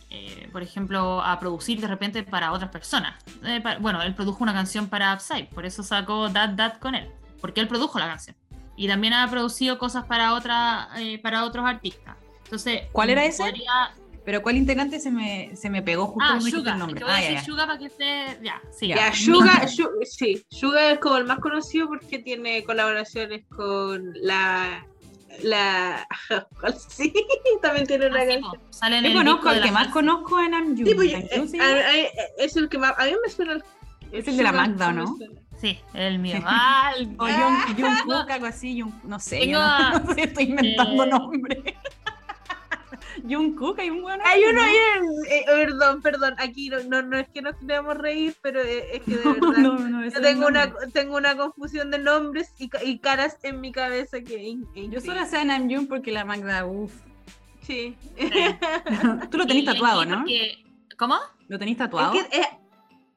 eh, 0.10 0.50
por 0.52 0.64
ejemplo, 0.64 1.22
a 1.22 1.40
producir 1.40 1.80
de 1.80 1.88
repente 1.88 2.24
para 2.24 2.52
otras 2.52 2.72
personas. 2.72 3.14
Eh, 3.46 3.62
pa- 3.62 3.78
bueno, 3.78 4.02
él 4.02 4.16
produjo 4.16 4.44
una 4.44 4.54
canción 4.54 4.88
para 4.88 5.14
Upside, 5.14 5.46
por 5.54 5.66
eso 5.68 5.84
sacó 5.84 6.32
That 6.32 6.56
That 6.56 6.74
con 6.80 6.96
él, 6.96 7.08
porque 7.42 7.62
él 7.62 7.68
produjo 7.68 8.00
la 8.00 8.08
canción. 8.08 8.36
Y 8.76 8.88
también 8.88 9.14
ha 9.14 9.30
producido 9.30 9.78
cosas 9.78 10.06
para, 10.06 10.34
otra, 10.34 10.90
eh, 10.98 11.20
para 11.22 11.46
otros 11.46 11.64
artistas. 11.66 12.16
Entonces, 12.46 12.84
¿Cuál 12.92 13.12
era 13.12 13.24
ese? 13.26 13.44
podría- 13.44 13.92
¿Pero 14.26 14.42
cuál 14.42 14.58
integrante 14.58 15.00
se 15.00 15.12
me, 15.12 15.56
se 15.56 15.70
me 15.70 15.82
pegó 15.82 16.06
justo 16.08 16.30
Ah, 16.32 16.36
dijiste 16.38 16.58
Suga. 16.58 16.74
el 16.74 16.80
nombre? 16.80 17.00
Te 17.00 17.04
voy 17.06 17.14
a 17.14 17.18
Ah, 17.18 17.22
ya, 17.22 17.30
decir. 17.32 17.46
Suga 17.46 17.66
para 17.68 17.78
que 17.80 17.86
esté. 17.86 18.40
Ya, 18.44 18.62
sí. 18.72 18.88
Ya. 18.88 19.14
Suga, 19.14 19.68
Su- 19.68 19.90
sí, 20.06 20.44
Suga 20.50 20.92
es 20.92 21.00
como 21.00 21.18
el 21.18 21.26
más 21.26 21.40
conocido 21.40 21.88
porque 21.88 22.20
tiene 22.20 22.64
colaboraciones 22.64 23.46
con 23.56 24.14
la. 24.22 24.86
La. 25.44 26.08
Sí, 26.90 27.14
también 27.62 27.88
tiene 27.88 28.08
una 28.08 28.20
Ah, 28.20 28.24
sí, 28.26 28.42
canción. 28.42 28.62
sale 28.72 28.98
en 28.98 29.04
Yo 29.04 29.10
el 29.10 29.16
conozco, 29.18 29.52
el 29.52 29.62
que 29.64 29.72
más 29.72 29.88
conozco 29.90 30.40
es 30.40 30.50
Namjoon. 30.50 30.88
Sí, 30.88 30.94
pues, 30.96 31.14
eh, 31.14 31.62
a- 31.62 32.44
es 32.44 32.56
el 32.58 32.70
que 32.70 32.78
más. 32.78 32.94
A 32.98 33.06
mí 33.06 33.12
me 33.24 33.30
suena 33.32 33.54
el. 33.54 33.64
Es 34.12 34.28
el 34.28 34.38
de 34.38 34.44
la 34.44 34.52
Magda, 34.52 34.88
¿o 34.88 34.90
que 34.90 34.96
me 34.96 35.04
no? 35.04 35.18
Sí, 35.62 35.80
el 35.94 36.20
mío. 36.20 36.40
Ah, 36.46 36.94
el- 36.98 37.16
O 37.18 37.28
Jung- 37.28 37.76
Jungkook, 37.78 38.30
algo 38.32 38.46
así, 38.48 38.82
Jung- 38.82 39.02
no 39.04 39.20
sé. 39.20 39.40
Tengo 39.40 39.52
yo 39.54 39.62
a- 39.62 40.02
no, 40.06 40.14
sé, 40.14 40.24
estoy 40.24 40.44
inventando 40.46 41.04
eh, 41.04 41.08
nombres. 41.08 41.60
Jungkook, 43.28 43.80
hay 43.80 43.90
un 43.90 44.02
bueno. 44.02 44.24
Hay 44.26 44.44
uno 44.44 44.62
ahí, 44.62 44.76
en- 44.98 45.32
eh, 45.32 45.44
perdón, 45.48 46.02
perdón, 46.02 46.36
aquí 46.38 46.70
no, 46.70 46.80
no, 46.84 47.02
no 47.02 47.18
es 47.18 47.28
que 47.30 47.42
nos 47.42 47.56
queramos 47.56 47.98
reír, 47.98 48.36
pero 48.42 48.62
eh, 48.62 48.98
es 48.98 49.02
que 49.04 49.18
de 49.18 49.24
verdad. 49.34 49.58
No, 49.58 50.06
Yo 50.10 50.22
tengo 50.22 50.48
una, 50.48 50.74
tengo 50.94 51.18
una 51.18 51.36
confusión 51.38 51.92
de 51.92 52.00
nombres 52.00 52.54
y, 52.58 52.70
y 52.84 53.00
caras 53.00 53.38
en 53.44 53.62
mi 53.62 53.72
cabeza 53.72 54.22
que. 54.22 54.42
in- 54.44 54.68
Yo 54.92 55.02
solo 55.02 55.26
sé 55.26 55.38
a 55.38 55.44
Namjoon 55.46 55.88
porque 55.88 56.12
la 56.12 56.26
Magda, 56.26 56.66
uff. 56.66 56.94
Sí. 57.62 57.96
Tú 59.30 59.38
lo 59.38 59.46
tenés 59.46 59.64
y 59.64 59.66
tatuado, 59.66 60.06
¿no? 60.06 60.20
porque- 60.20 60.64
¿Cómo? 60.98 61.16
¿Lo 61.48 61.58
tenés 61.60 61.74
Es 61.74 61.78
tatuado? 61.78 62.12
que, 62.14 62.20
eh, 62.20 62.48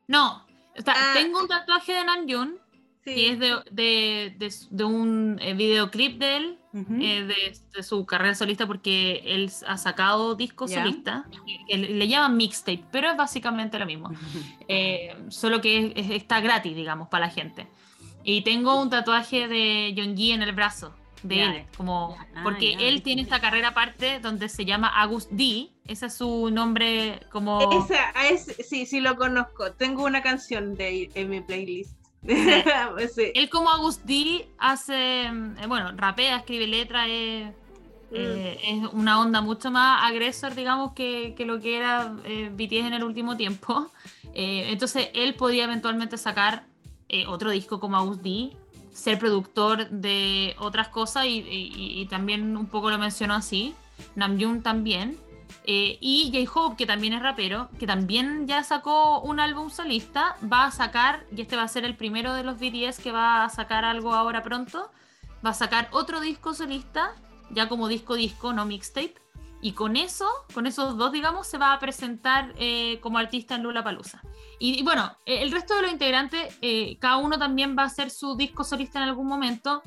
No. 0.08 0.46
o 0.78 0.82
sea, 0.82 0.94
Ah. 0.96 1.12
Tengo 1.14 1.40
un 1.40 1.48
tatuaje 1.48 1.92
de 1.92 2.04
Namjoon 2.04 2.58
sí. 3.04 3.14
que 3.14 3.30
es 3.32 3.38
de, 3.38 3.56
de, 3.70 4.34
de, 4.38 4.54
de 4.70 4.84
un 4.84 5.38
eh, 5.40 5.54
videoclip 5.54 6.18
de 6.18 6.36
él, 6.36 6.58
Ujú. 6.74 6.94
eh, 7.00 7.24
de, 7.24 7.58
de 7.76 7.82
su 7.82 8.06
carrera 8.06 8.34
solista, 8.34 8.66
porque 8.66 9.22
él 9.26 9.50
ha 9.66 9.76
sacado 9.76 10.34
discos 10.34 10.70
Ya. 10.70 10.82
solista, 10.82 11.26
que 11.68 11.76
le, 11.76 12.08
llaman 12.08 12.36
mixtape, 12.36 12.84
pero 12.90 13.10
es 13.10 13.16
básicamente 13.16 13.78
lo 13.78 13.86
mismo. 13.86 14.10
Eh, 14.68 15.14
solo 15.28 15.60
que 15.60 15.78
es- 15.86 15.92
es- 15.96 16.10
está 16.10 16.40
gratis, 16.40 16.74
digamos, 16.74 17.08
para 17.08 17.26
la 17.26 17.32
gente. 17.32 17.66
Y 18.24 18.42
tengo 18.42 18.80
un 18.80 18.88
tatuaje 18.88 19.48
de 19.48 19.92
Yoongi 19.94 20.32
en 20.32 20.42
el 20.42 20.52
brazo 20.52 20.94
de 21.22 21.36
Ya. 21.36 21.44
él, 21.54 21.64
como 21.76 22.16
Ya. 22.16 22.26
Ah, 22.36 22.40
porque 22.42 22.74
él 22.88 23.02
tiene 23.02 23.22
esta 23.22 23.40
carrera 23.40 23.68
aparte 23.68 24.18
donde 24.20 24.48
se 24.48 24.64
llama 24.64 24.88
August 24.88 25.30
D, 25.30 25.68
ese 25.86 26.06
es 26.06 26.14
su 26.14 26.50
nombre 26.50 27.20
como 27.30 27.60
Esa, 27.84 28.12
a 28.18 28.28
ese- 28.28 28.62
sí, 28.62 28.86
sí 28.86 29.00
lo 29.00 29.16
conozco. 29.16 29.72
Tengo 29.72 30.04
una 30.04 30.22
canción 30.22 30.74
de 30.74 31.10
en 31.14 31.28
mi 31.30 31.40
playlist. 31.40 31.96
Sí. 33.14 33.32
él 33.34 33.48
como 33.50 33.68
August 33.70 34.02
D 34.04 34.48
hace, 34.58 35.24
eh, 35.24 35.66
bueno, 35.66 35.92
rapea, 35.96 36.36
escribe 36.36 36.66
letras, 36.66 37.06
es, 37.08 37.46
Mm. 38.10 38.14
eh, 38.14 38.58
es 38.62 38.92
una 38.92 39.20
onda 39.20 39.40
mucho 39.40 39.70
más 39.70 40.02
agresor, 40.04 40.54
digamos, 40.54 40.92
que, 40.92 41.34
que 41.34 41.46
lo 41.46 41.60
que 41.60 41.78
era 41.78 42.14
eh, 42.24 42.50
BTS 42.52 42.86
en 42.88 42.92
el 42.94 43.04
último 43.04 43.36
tiempo. 43.36 43.90
Eh, 44.34 44.68
entonces 44.72 45.10
él 45.12 45.34
podría 45.34 45.64
eventualmente 45.64 46.16
sacar 46.16 46.64
otro 47.28 47.50
disco 47.50 47.78
como 47.80 47.98
August 47.98 48.22
D, 48.22 48.50
ser 48.94 49.18
productor 49.18 49.90
de 49.90 50.54
otras 50.58 50.88
cosas 50.88 51.26
y, 51.26 51.40
y- 51.40 52.00
y 52.00 52.06
también 52.06 52.56
un 52.56 52.66
poco 52.66 52.88
lo 52.90 52.96
mencionó 52.96 53.34
así, 53.34 53.74
Namjoon 54.14 54.62
también. 54.62 55.18
Eh, 55.64 55.98
y 56.00 56.32
J-Hope, 56.32 56.76
que 56.76 56.86
también 56.86 57.12
es 57.12 57.22
rapero, 57.22 57.68
que 57.78 57.86
también 57.86 58.46
ya 58.46 58.64
sacó 58.64 59.20
un 59.20 59.38
álbum 59.38 59.70
solista, 59.70 60.36
va 60.52 60.64
a 60.64 60.70
sacar, 60.70 61.24
y 61.34 61.40
este 61.42 61.56
va 61.56 61.62
a 61.62 61.68
ser 61.68 61.84
el 61.84 61.96
primero 61.96 62.34
de 62.34 62.42
los 62.42 62.58
BTS 62.58 63.00
que 63.00 63.12
va 63.12 63.44
a 63.44 63.48
sacar 63.48 63.84
algo 63.84 64.12
ahora 64.12 64.42
pronto, 64.42 64.90
va 65.44 65.50
a 65.50 65.54
sacar 65.54 65.88
otro 65.92 66.20
disco 66.20 66.54
solista, 66.54 67.14
ya 67.50 67.68
como 67.68 67.88
disco 67.88 68.14
disco, 68.14 68.52
no 68.52 68.66
mixtape, 68.66 69.14
y 69.64 69.72
con 69.72 69.96
eso, 69.96 70.26
con 70.52 70.66
esos 70.66 70.98
dos, 70.98 71.12
digamos, 71.12 71.46
se 71.46 71.56
va 71.56 71.72
a 71.72 71.78
presentar 71.78 72.52
eh, 72.58 72.98
como 73.00 73.18
artista 73.18 73.54
en 73.54 73.62
Lollapalooza. 73.62 74.20
Y, 74.58 74.80
y 74.80 74.82
bueno, 74.82 75.16
eh, 75.24 75.42
el 75.42 75.52
resto 75.52 75.76
de 75.76 75.82
los 75.82 75.92
integrantes, 75.92 76.58
eh, 76.62 76.96
cada 76.98 77.18
uno 77.18 77.38
también 77.38 77.78
va 77.78 77.84
a 77.84 77.86
hacer 77.86 78.10
su 78.10 78.36
disco 78.36 78.64
solista 78.64 78.98
en 78.98 79.08
algún 79.08 79.28
momento. 79.28 79.80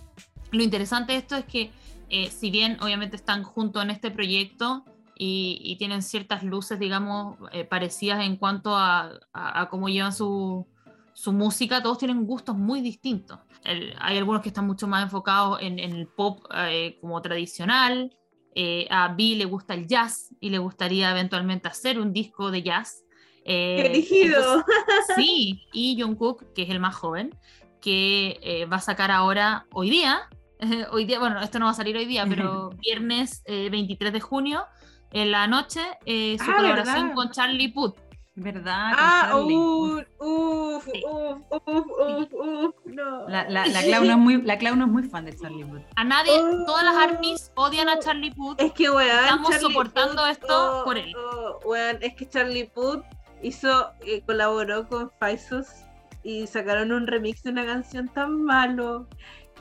Lo 0.51 0.63
interesante 0.63 1.11
de 1.11 1.19
esto 1.19 1.35
es 1.35 1.45
que, 1.45 1.71
si 2.29 2.49
bien 2.49 2.77
obviamente 2.81 3.17
están 3.17 3.43
juntos 3.43 3.83
en 3.83 3.89
este 3.89 4.09
proyecto 4.11 4.85
y, 5.17 5.59
y 5.63 5.77
tienen 5.77 6.01
ciertas 6.01 6.43
luces, 6.43 6.77
digamos, 6.79 7.37
eh, 7.51 7.63
parecidas 7.65 8.23
en 8.23 8.35
cuanto 8.37 8.75
a, 8.75 9.11
a- 9.33 9.61
a 9.61 9.69
cómo 9.69 9.87
llevan 9.89 10.13
su, 10.13 10.67
su 11.13 11.31
música, 11.31 11.81
todos 11.81 11.97
tienen 11.97 12.25
gustos 12.25 12.57
muy 12.57 12.81
distintos. 12.81 13.39
El- 13.63 13.93
hay 13.99 14.17
algunos 14.17 14.41
que 14.41 14.49
están 14.49 14.67
mucho 14.67 14.87
más 14.87 15.03
enfocados 15.03 15.59
en, 15.61 15.79
en 15.79 15.93
el 15.95 16.07
pop 16.07 16.45
eh, 16.55 16.97
como 17.01 17.21
tradicional. 17.21 18.15
eh, 18.57 18.87
a 18.89 19.09
Vi 19.13 19.35
le 19.35 19.45
gusta 19.45 19.73
el 19.73 19.85
jazz 19.87 20.33
y 20.39 20.49
le 20.49 20.59
gustaría 20.59 21.11
eventualmente 21.11 21.67
hacer 21.67 21.99
un 21.99 22.13
disco 22.13 22.51
de 22.51 22.63
jazz. 22.63 23.03
Eh, 23.43 23.91
rígido. 23.93 24.37
entonces- 24.37 24.65
Sí, 25.15 25.61
y 25.73 26.01
Jungkook, 26.01 26.53
que 26.53 26.63
es 26.63 26.69
el 26.69 26.79
más 26.79 26.95
joven, 26.95 27.37
que 27.81 28.39
eh, 28.41 28.65
va 28.65 28.77
a 28.77 28.81
sacar 28.81 29.11
ahora, 29.11 29.65
hoy 29.73 29.89
día, 29.89 30.21
hoy 30.91 31.05
día, 31.05 31.19
bueno, 31.19 31.39
esto 31.41 31.59
no 31.59 31.65
va 31.65 31.71
a 31.71 31.75
salir 31.75 31.95
hoy 31.97 32.05
día, 32.05 32.25
pero 32.29 32.69
viernes 32.81 33.41
eh, 33.45 33.69
23 33.69 34.13
de 34.13 34.19
junio, 34.21 34.63
en 35.15 35.31
la 35.31 35.47
noche, 35.47 35.81
eh, 36.05 36.37
su 36.43 36.51
Ah, 36.51 36.55
colaboración 36.57 37.01
¿verdad? 37.09 37.15
con 37.15 37.31
Charlie 37.31 37.69
Puth. 37.69 37.95
¿Verdad? 38.37 38.91
Ah, 38.97 39.27
Charlie. 39.31 39.55
uf, 39.55 40.03
uf, 40.19 40.83
Sí. 40.91 41.03
uf, 41.09 41.37
uf, 41.49 41.85
uf, 41.97 42.33
uf, 42.33 42.75
no. 42.85 43.29
La, 43.29 43.49
la, 43.49 43.65
la, 43.65 43.81
Clau 43.81 44.03
no 44.03 44.11
es 44.11 44.17
muy, 44.17 44.41
la 44.41 44.57
Clau 44.57 44.75
no 44.75 44.85
es 44.85 44.91
muy 44.91 45.03
fan 45.03 45.23
de 45.23 45.33
Charlie 45.37 45.63
Puth. 45.63 45.81
A 45.95 46.03
nadie, 46.03 46.33
Oh. 46.37 46.65
todas 46.65 46.83
las 46.83 46.95
armies 46.97 47.51
odian 47.55 47.87
a 47.87 47.97
Charlie 47.99 48.31
Puth. 48.31 48.59
Es 48.59 48.73
que, 48.73 48.89
weón, 48.91 49.09
Estamos 49.09 49.49
Charlie 49.51 49.67
soportando 49.67 50.21
Puth, 50.23 50.31
esto 50.31 50.81
oh, 50.81 50.83
por 50.83 50.97
él. 50.97 51.15
oh, 51.15 51.59
weón, 51.65 51.97
es 52.01 52.13
que 52.15 52.27
Charlie 52.27 52.65
Puth 52.67 53.03
hizo, 53.41 53.91
eh, 54.05 54.21
colaboró 54.25 54.85
con 54.89 55.09
Faisos 55.17 55.67
y 56.23 56.45
sacaron 56.47 56.91
un 56.91 57.07
remix 57.07 57.41
de 57.43 57.51
una 57.51 57.65
canción 57.65 58.09
tan 58.09 58.43
malo. 58.43 59.07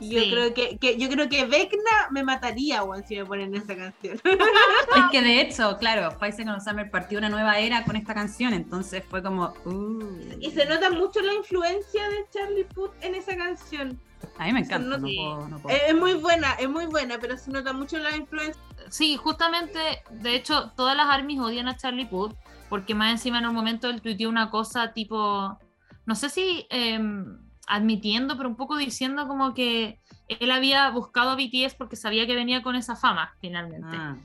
Y 0.01 0.11
yo 0.11 0.21
Sí. 0.21 0.31
creo 0.31 0.55
que, 0.55 0.77
que- 0.79 0.97
yo 0.99 1.09
creo 1.09 1.29
que 1.29 1.45
Vecna 1.47 2.09
me 2.11 2.25
mataría, 2.25 2.83
weón, 2.83 3.07
si 3.07 3.17
me 3.17 3.25
ponen 3.25 3.55
esa 3.55 3.77
canción. 3.77 4.21
Es 4.97 5.03
que 5.13 5.23
de 5.23 5.41
hecho, 5.41 5.77
claro, 5.79 6.17
Pfizer 6.19 6.47
con 6.47 6.61
Summer 6.61 6.91
partió 6.91 7.19
una 7.19 7.29
nueva 7.29 7.59
era 7.59 7.85
con 7.85 7.95
esta 7.97 8.13
canción, 8.15 8.53
entonces 8.55 9.05
fue 9.09 9.23
como. 9.23 9.55
uh. 9.65 10.37
y 10.41 10.51
se 10.51 10.67
nota 10.67 10.91
mucho 10.91 11.21
la 11.21 11.35
influencia 11.35 12.09
de 12.09 12.27
Charlie 12.33 12.65
Puth 12.65 12.91
en 13.03 13.15
esa 13.15 13.37
canción. 13.37 13.99
A 14.39 14.47
mí 14.47 14.53
me 14.53 14.61
encanta, 14.61 14.97
no- 14.97 15.01
puedo, 15.01 15.49
no 15.49 15.59
puedo. 15.59 15.77
Es, 15.77 15.83
es 15.89 15.95
muy 15.95 16.15
buena, 16.15 16.53
es 16.55 16.69
muy 16.69 16.87
buena, 16.87 17.19
pero 17.21 17.37
se 17.37 17.51
nota 17.53 17.73
mucho 17.73 17.99
la 17.99 18.17
influencia. 18.17 18.61
Sí, 18.91 19.17
justamente, 19.17 19.79
de 20.11 20.35
hecho, 20.35 20.71
todas 20.77 20.97
las 20.97 21.07
armies 21.09 21.39
odian 21.41 21.69
a 21.69 21.77
Charlie 21.77 22.07
Puth, 22.07 22.33
porque 22.69 22.95
más 22.95 23.13
encima 23.13 23.39
en 23.39 23.47
un 23.47 23.55
momento 23.55 23.89
él 23.91 24.01
tuiteó 24.03 24.29
una 24.29 24.51
cosa 24.51 24.93
tipo, 24.93 25.59
no 26.07 26.15
sé 26.15 26.31
si 26.31 26.67
em, 26.71 27.39
admitiendo, 27.67 28.37
pero 28.37 28.49
un 28.49 28.57
poco 28.57 28.77
diciendo 28.77 29.27
como 29.29 29.55
que 29.55 30.01
él 30.29 30.51
había 30.51 30.91
buscado 30.91 31.31
a 31.31 31.37
BTS 31.37 31.75
porque 31.77 31.97
sabía 31.97 32.27
que 32.27 32.35
venía 32.35 32.63
con 32.63 32.77
esa 32.77 32.97
fama, 32.97 33.35
finalmente. 33.41 33.97
Ah, 33.99 34.17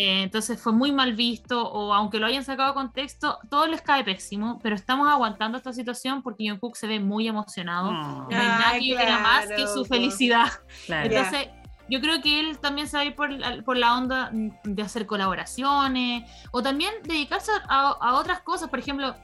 Eh, 0.00 0.22
entonces 0.22 0.62
fue 0.62 0.72
muy 0.72 0.92
mal 0.92 1.14
visto, 1.14 1.68
o 1.68 1.92
aunque 1.92 2.20
lo 2.20 2.26
hayan 2.26 2.44
sacado 2.44 2.68
de 2.68 2.74
contexto, 2.74 3.38
todo 3.50 3.66
les 3.66 3.82
cae 3.82 4.04
pésimo, 4.04 4.60
pero 4.62 4.76
estamos 4.76 5.08
aguantando 5.10 5.58
esta 5.58 5.72
situación 5.72 6.22
porque 6.22 6.48
Jungkook 6.48 6.76
se 6.76 6.86
ve 6.86 7.00
muy 7.00 7.26
emocionado. 7.26 7.90
No. 7.92 8.28
No 8.30 8.36
hay 8.38 8.46
nada 8.46 8.64
Ah, 8.68 8.72
que 8.78 8.86
yo 8.86 8.96
quiera 8.96 9.18
más 9.18 9.46
claro, 9.46 9.56
que 9.62 9.68
su 9.68 9.84
felicidad. 9.84 10.46
Claro. 10.86 11.06
Entonces, 11.10 11.48
yo 11.90 12.00
creo 12.00 12.20
que 12.22 12.38
él 12.38 12.58
también 12.60 12.86
se 12.86 12.96
va 12.96 13.02
a 13.02 13.06
ir 13.06 13.16
por, 13.16 13.28
la- 13.32 13.60
por 13.64 13.76
la 13.76 13.96
onda 13.96 14.30
de 14.62 14.82
hacer 14.82 15.04
colaboraciones 15.06 16.30
o 16.52 16.62
también 16.62 16.92
dedicarse 17.02 17.50
a, 17.68 17.88
a 18.00 18.14
otras 18.14 18.40
cosas. 18.42 18.68
Por 18.70 18.78
ejemplo, 18.78 19.16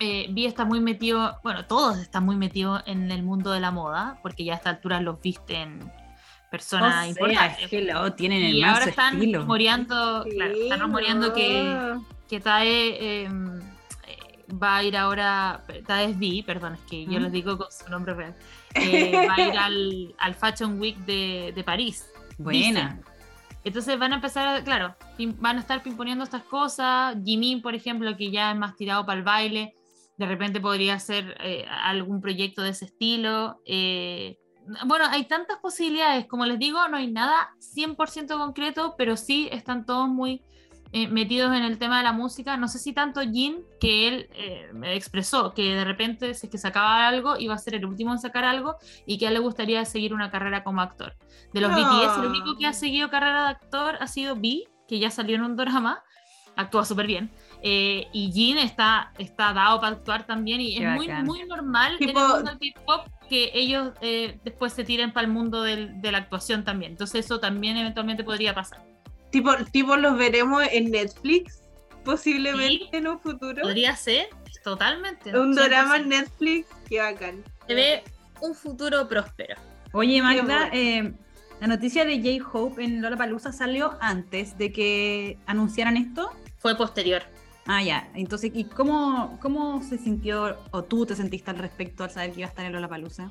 eh, 0.00 0.26
Vi 0.30 0.46
está 0.46 0.64
muy 0.64 0.80
metido, 0.80 1.38
bueno, 1.42 1.64
todos 1.66 1.98
están 1.98 2.24
muy 2.24 2.36
metidos 2.36 2.82
en 2.86 3.10
el 3.10 3.22
mundo 3.22 3.50
de 3.52 3.60
la 3.60 3.70
moda, 3.70 4.18
porque 4.22 4.44
ya 4.44 4.54
a 4.54 4.56
esta 4.56 4.70
altura 4.70 5.00
los 5.00 5.20
visten 5.20 5.90
personas 6.50 6.94
O 6.94 7.00
sea, 7.00 7.08
importantes. 7.08 7.68
que 7.68 7.92
tienen 8.16 8.42
el 8.44 8.56
Y 8.56 8.60
manso 8.60 8.76
ahora 8.80 8.90
están 8.90 9.14
estilo. 9.14 9.40
rumoreando, 9.40 10.24
claro, 10.30 10.54
están 10.54 10.80
rumoreando 10.80 11.32
que, 11.32 11.64
no. 11.64 12.06
que 12.28 12.40
Tae 12.40 12.68
eh, 12.68 13.24
eh, 13.24 13.28
va 14.62 14.76
a 14.76 14.84
ir 14.84 14.96
ahora, 14.96 15.64
Tae 15.86 16.10
es 16.10 16.18
Vi, 16.18 16.42
perdón, 16.44 16.74
es 16.74 16.80
que 16.82 17.06
yo 17.06 17.18
les 17.18 17.32
digo 17.32 17.58
con 17.58 17.66
su 17.72 17.90
nombre 17.90 18.14
real, 18.14 18.34
eh, 18.76 19.26
va 19.28 19.34
a 19.34 19.40
ir 19.48 19.58
al, 19.58 20.14
al 20.18 20.34
Fashion 20.34 20.78
Week 20.80 20.96
de, 20.98 21.52
de 21.54 21.64
París. 21.64 22.06
Buena. 22.38 22.58
dicen. 22.90 23.04
Entonces 23.64 23.98
van 23.98 24.12
a 24.12 24.16
empezar, 24.16 24.46
a- 24.46 24.62
claro, 24.62 24.94
van 25.38 25.56
a 25.56 25.60
estar 25.60 25.82
pimponeando 25.82 26.22
estas 26.22 26.42
cosas. 26.42 27.16
Jimin, 27.24 27.62
por 27.62 27.74
ejemplo, 27.74 28.14
que 28.16 28.30
ya 28.30 28.52
es 28.52 28.58
más 28.58 28.76
tirado 28.76 29.06
para 29.06 29.18
el 29.18 29.24
baile, 29.24 29.74
de 30.16 30.26
repente 30.26 30.60
podría 30.60 30.94
hacer 30.94 31.36
eh, 31.40 31.66
algún 31.68 32.20
proyecto 32.20 32.62
de 32.62 32.70
ese 32.70 32.86
estilo. 32.86 33.60
eh, 33.66 34.38
bueno, 34.86 35.04
hay 35.10 35.24
tantas 35.26 35.58
posibilidades, 35.58 36.26
como 36.26 36.46
les 36.46 36.58
digo, 36.58 36.88
no 36.88 36.96
hay 36.96 37.10
nada 37.12 37.50
100% 37.76 38.38
concreto, 38.38 38.94
pero 38.96 39.16
sí 39.16 39.46
están 39.52 39.84
todos 39.84 40.08
muy 40.08 40.40
eh, 40.92 41.06
metidos 41.08 41.54
en 41.54 41.64
el 41.64 41.76
tema 41.76 41.98
de 41.98 42.04
la 42.04 42.12
música. 42.12 42.56
No 42.56 42.68
sé 42.68 42.78
si 42.78 42.92
tanto 42.94 43.20
Jin, 43.20 43.62
que 43.78 44.08
él 44.08 44.28
eh, 44.32 44.70
me 44.72 44.94
expresó 44.94 45.52
que 45.52 45.74
de 45.74 45.84
repente 45.84 46.32
si 46.32 46.46
es 46.46 46.50
que 46.50 46.56
sacaba 46.56 47.06
algo, 47.08 47.36
iba 47.38 47.52
a 47.52 47.58
ser 47.58 47.74
el 47.74 47.84
último 47.84 48.12
en 48.12 48.18
sacar 48.18 48.44
algo 48.44 48.76
y 49.04 49.18
que 49.18 49.26
a 49.26 49.28
él 49.28 49.34
le 49.34 49.40
gustaría 49.40 49.84
seguir 49.84 50.14
una 50.14 50.30
carrera 50.30 50.64
como 50.64 50.80
actor. 50.80 51.14
De 51.52 51.60
los 51.60 51.70
Ah. 51.70 51.76
BTS, 51.76 52.20
el 52.20 52.26
único 52.30 52.56
que 52.56 52.66
ha 52.66 52.72
seguido 52.72 53.10
carrera 53.10 53.42
de 53.42 53.48
actor 53.50 53.96
ha 54.00 54.06
sido 54.06 54.34
V, 54.34 54.64
que 54.88 54.98
ya 54.98 55.10
salió 55.10 55.36
en 55.36 55.42
un 55.42 55.56
drama, 55.56 56.02
actúa 56.56 56.84
súper 56.84 57.06
bien. 57.06 57.30
Eh, 57.66 58.08
y 58.12 58.30
Jin 58.30 58.58
está, 58.58 59.10
está 59.18 59.54
dado 59.54 59.80
para 59.80 59.96
actuar 59.96 60.26
también 60.26 60.60
y 60.60 60.76
Qué 60.76 60.84
es 60.84 60.90
muy, 60.96 61.06
bacán. 61.08 61.24
muy 61.24 61.44
normal 61.46 61.96
Tipo- 61.98 62.10
en 62.10 62.16
el 62.18 62.28
mundo 62.36 62.50
del 62.60 62.72
K-pop 62.74 63.06
que 63.30 63.50
ellos 63.54 63.92
eh, 64.02 64.38
después 64.44 64.74
se 64.74 64.84
tiren 64.84 65.14
para 65.14 65.26
el 65.26 65.32
mundo 65.32 65.62
del- 65.62 65.98
de 66.02 66.12
la 66.12 66.18
actuación 66.18 66.62
también. 66.62 66.92
Entonces 66.92 67.24
eso 67.24 67.40
también 67.40 67.78
eventualmente 67.78 68.22
podría 68.22 68.54
pasar. 68.54 68.84
Tipo, 69.30 69.56
tipo 69.72 69.96
los 69.96 70.18
veremos 70.18 70.62
en 70.72 70.90
Netflix, 70.90 71.62
posiblemente 72.04 72.84
Sí. 72.84 72.88
en 72.92 73.08
un 73.08 73.18
futuro. 73.18 73.62
Podría 73.62 73.96
ser, 73.96 74.26
totalmente. 74.62 75.30
Un 75.30 75.54
100%. 75.54 75.64
drama 75.68 75.96
en 75.96 76.08
Netflix, 76.10 76.68
qué 76.88 77.00
bacán. 77.00 77.42
Se 77.66 77.74
ve 77.74 78.04
un 78.42 78.54
futuro 78.54 79.08
próspero. 79.08 79.56
Oye, 79.94 80.20
Magda, 80.20 80.68
eh, 80.72 81.14
la 81.62 81.66
noticia 81.66 82.04
de 82.04 82.18
J-Hope 82.20 82.84
en 82.84 83.00
Lollapalooza 83.00 83.52
salió 83.52 83.96
antes 84.02 84.58
de 84.58 84.70
que 84.70 85.38
anunciaran 85.46 85.96
esto. 85.96 86.30
Fue 86.58 86.76
posterior. 86.76 87.22
Ah, 87.66 87.82
ya. 87.82 88.10
Entonces, 88.14 88.50
¿y 88.54 88.64
cómo, 88.64 89.38
cómo 89.40 89.82
se 89.82 89.98
sintió 89.98 90.58
o 90.70 90.84
tú 90.84 91.06
te 91.06 91.16
sentiste 91.16 91.50
al 91.50 91.58
respecto 91.58 92.04
al 92.04 92.10
saber 92.10 92.32
que 92.32 92.40
iba 92.40 92.46
a 92.46 92.50
estar 92.50 92.64
en 92.64 92.72
Lollapalooza? 92.72 93.30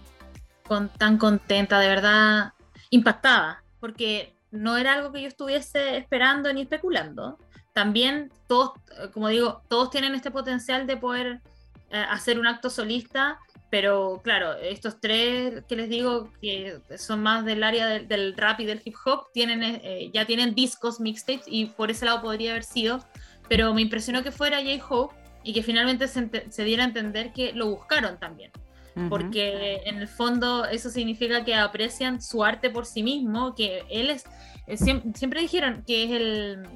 con, 0.63 0.89
tan 0.89 1.17
contenta, 1.17 1.79
de 1.79 1.88
verdad, 1.88 2.53
impactada, 2.89 3.63
porque 3.79 4.36
no 4.51 4.77
era 4.77 4.93
algo 4.93 5.11
que 5.11 5.21
yo 5.21 5.27
estuviese 5.27 5.97
esperando 5.97 6.51
ni 6.53 6.61
especulando. 6.61 7.38
También 7.73 8.31
todos, 8.47 8.73
como 9.13 9.27
digo, 9.29 9.61
todos 9.67 9.89
tienen 9.89 10.15
este 10.15 10.31
potencial 10.31 10.88
de 10.88 10.97
poder 10.97 11.41
eh, 11.89 12.05
hacer 12.09 12.39
un 12.39 12.47
acto 12.47 12.69
solista, 12.69 13.39
pero 13.69 14.21
claro, 14.23 14.53
estos 14.53 14.99
tres 14.99 15.63
que 15.67 15.75
les 15.75 15.89
digo 15.89 16.31
que 16.39 16.79
son 16.97 17.23
más 17.23 17.43
del 17.43 17.63
área 17.63 17.88
del, 17.88 18.07
del 18.07 18.38
rap 18.38 18.59
y 18.59 18.65
del 18.65 18.81
hip 18.86 18.95
hop, 19.03 19.31
tienen, 19.34 19.63
eh, 19.63 20.11
ya 20.13 20.25
tienen 20.25 20.53
discos, 20.53 20.99
mixtapes, 20.99 21.45
y 21.47 21.65
por 21.65 21.89
ese 21.89 22.05
lado 22.05 22.21
podría 22.21 22.51
haber 22.51 22.63
sido, 22.63 23.03
pero 23.50 23.74
me 23.74 23.82
impresionó 23.82 24.24
que 24.24 24.32
fuera 24.32 24.60
J-Hope 24.62 25.16
y 25.44 25.54
que 25.54 25.64
finalmente 25.64 26.08
se, 26.08 26.30
se 26.50 26.64
diera 26.64 26.84
a 26.84 26.88
entender 26.88 27.34
que 27.34 27.52
lo 27.54 27.68
buscaron 27.70 28.18
también 28.20 28.52
Ujú. 28.96 29.10
porque 29.10 29.82
en 29.86 29.98
el 29.98 30.08
fondo 30.08 30.66
eso 30.66 30.89
significa 30.89 31.44
que 31.44 31.56
aprecian 31.56 32.22
su 32.22 32.44
arte 32.44 32.70
por 32.70 32.86
sí 32.86 33.04
mismo, 33.04 33.56
que 33.56 33.84
él 33.89 34.10
es, 34.10 34.24
eh, 34.68 34.76
siem- 34.78 35.14
siempre, 35.16 35.41
dijeron 35.41 35.84
que 35.86 36.04
es 36.06 36.12
el, 36.12 36.68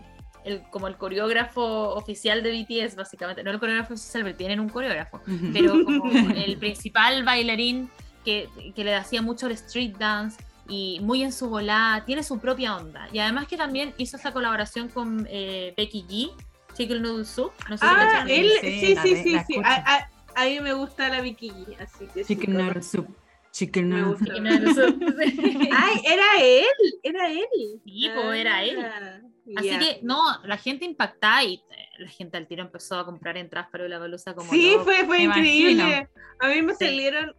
el- 0.43 0.61
como 0.71 0.87
el 0.87 0.97
coreógrafo 0.97 1.61
oficial 1.93 2.41
de 2.43 2.51
BTS, 2.51 2.95
básicamente, 2.95 3.43
no 3.43 3.51
el 3.51 3.59
coreógrafo 3.59 3.93
oficial, 3.93 4.23
pero 4.23 4.35
tienen 4.35 4.59
un 4.59 4.67
coreógrafo, 4.69 5.17
Ujú. 5.27 5.49
pero 5.53 5.83
como 5.85 6.03
el 6.35 6.57
principal 6.57 7.23
bailarín 7.23 7.89
que, 8.25 8.49
que 8.75 8.83
le 8.83 8.95
hacía 8.95 9.21
mucho 9.21 9.45
el 9.45 9.53
street 9.53 9.95
dance 9.97 10.43
y 10.67 10.99
muy 11.01 11.23
en 11.23 11.31
su 11.31 11.47
volada, 11.49 12.03
tiene 12.03 12.23
su 12.23 12.39
propia 12.39 12.75
onda. 12.75 13.07
Y 13.13 13.19
además 13.19 13.47
que 13.47 13.55
también 13.55 13.93
hizo 13.97 14.17
esta 14.17 14.33
colaboración 14.33 14.89
con 14.89 15.25
eh, 15.29 15.73
Becky 15.77 16.03
G, 16.09 16.31
Chicken 16.77 17.01
Noodle 17.01 17.25
Soup, 17.25 17.51
no 17.69 17.77
sé 17.77 17.85
si 17.85 17.91
Ah, 17.91 17.97
cacharon. 17.99 18.29
él, 18.29 18.49
Sí, 18.61 18.71
sí, 18.79 18.95
sí, 18.95 19.15
sí, 19.23 19.39
la. 19.47 19.61
A, 19.65 19.95
a- 19.97 20.11
a 20.35 20.45
mí 20.45 20.59
me 20.61 20.73
gusta 20.73 21.09
la 21.09 21.21
G, 21.23 21.75
así 21.79 22.05
que 22.13 22.23
sí, 22.23 22.35
Chicken 22.35 22.53
noodle 22.53 22.83
soup. 22.83 23.07
Chicken 23.51 23.89
noodle 23.89 24.05
gusta. 24.09 24.25
Chicken 24.25 24.43
Noodle 24.43 24.73
Soup. 24.75 25.01
Ay, 25.73 26.01
era 26.05 26.25
él, 26.39 26.65
era 27.01 27.31
él. 27.31 27.81
Sí, 27.83 28.09
po, 28.13 28.31
era 28.31 28.63
él. 28.63 28.77
Ah, 28.79 29.19
Así 29.55 29.69
ya. 29.69 29.79
que, 29.79 29.99
no, 30.03 30.21
la 30.43 30.57
gente 30.57 30.85
impactada 30.85 31.43
y 31.43 31.55
eh, 31.55 31.61
la 31.99 32.09
gente 32.09 32.37
al 32.37 32.45
tiro 32.47 32.61
empezó 32.61 32.99
a 32.99 33.05
comprar 33.05 33.35
entradas 33.37 33.69
para 33.71 33.87
la 33.87 33.97
baluza 33.97 34.35
como 34.35 34.51
Sí, 34.51 34.73
loco. 34.73 34.83
fue, 34.83 35.05
fue 35.05 35.17
me 35.19 35.23
increíble. 35.23 35.71
imagino. 35.71 36.07
A 36.39 36.47
mí 36.49 36.61
me 36.61 36.75
Sí. 36.75 36.85
salieron, 36.85 37.33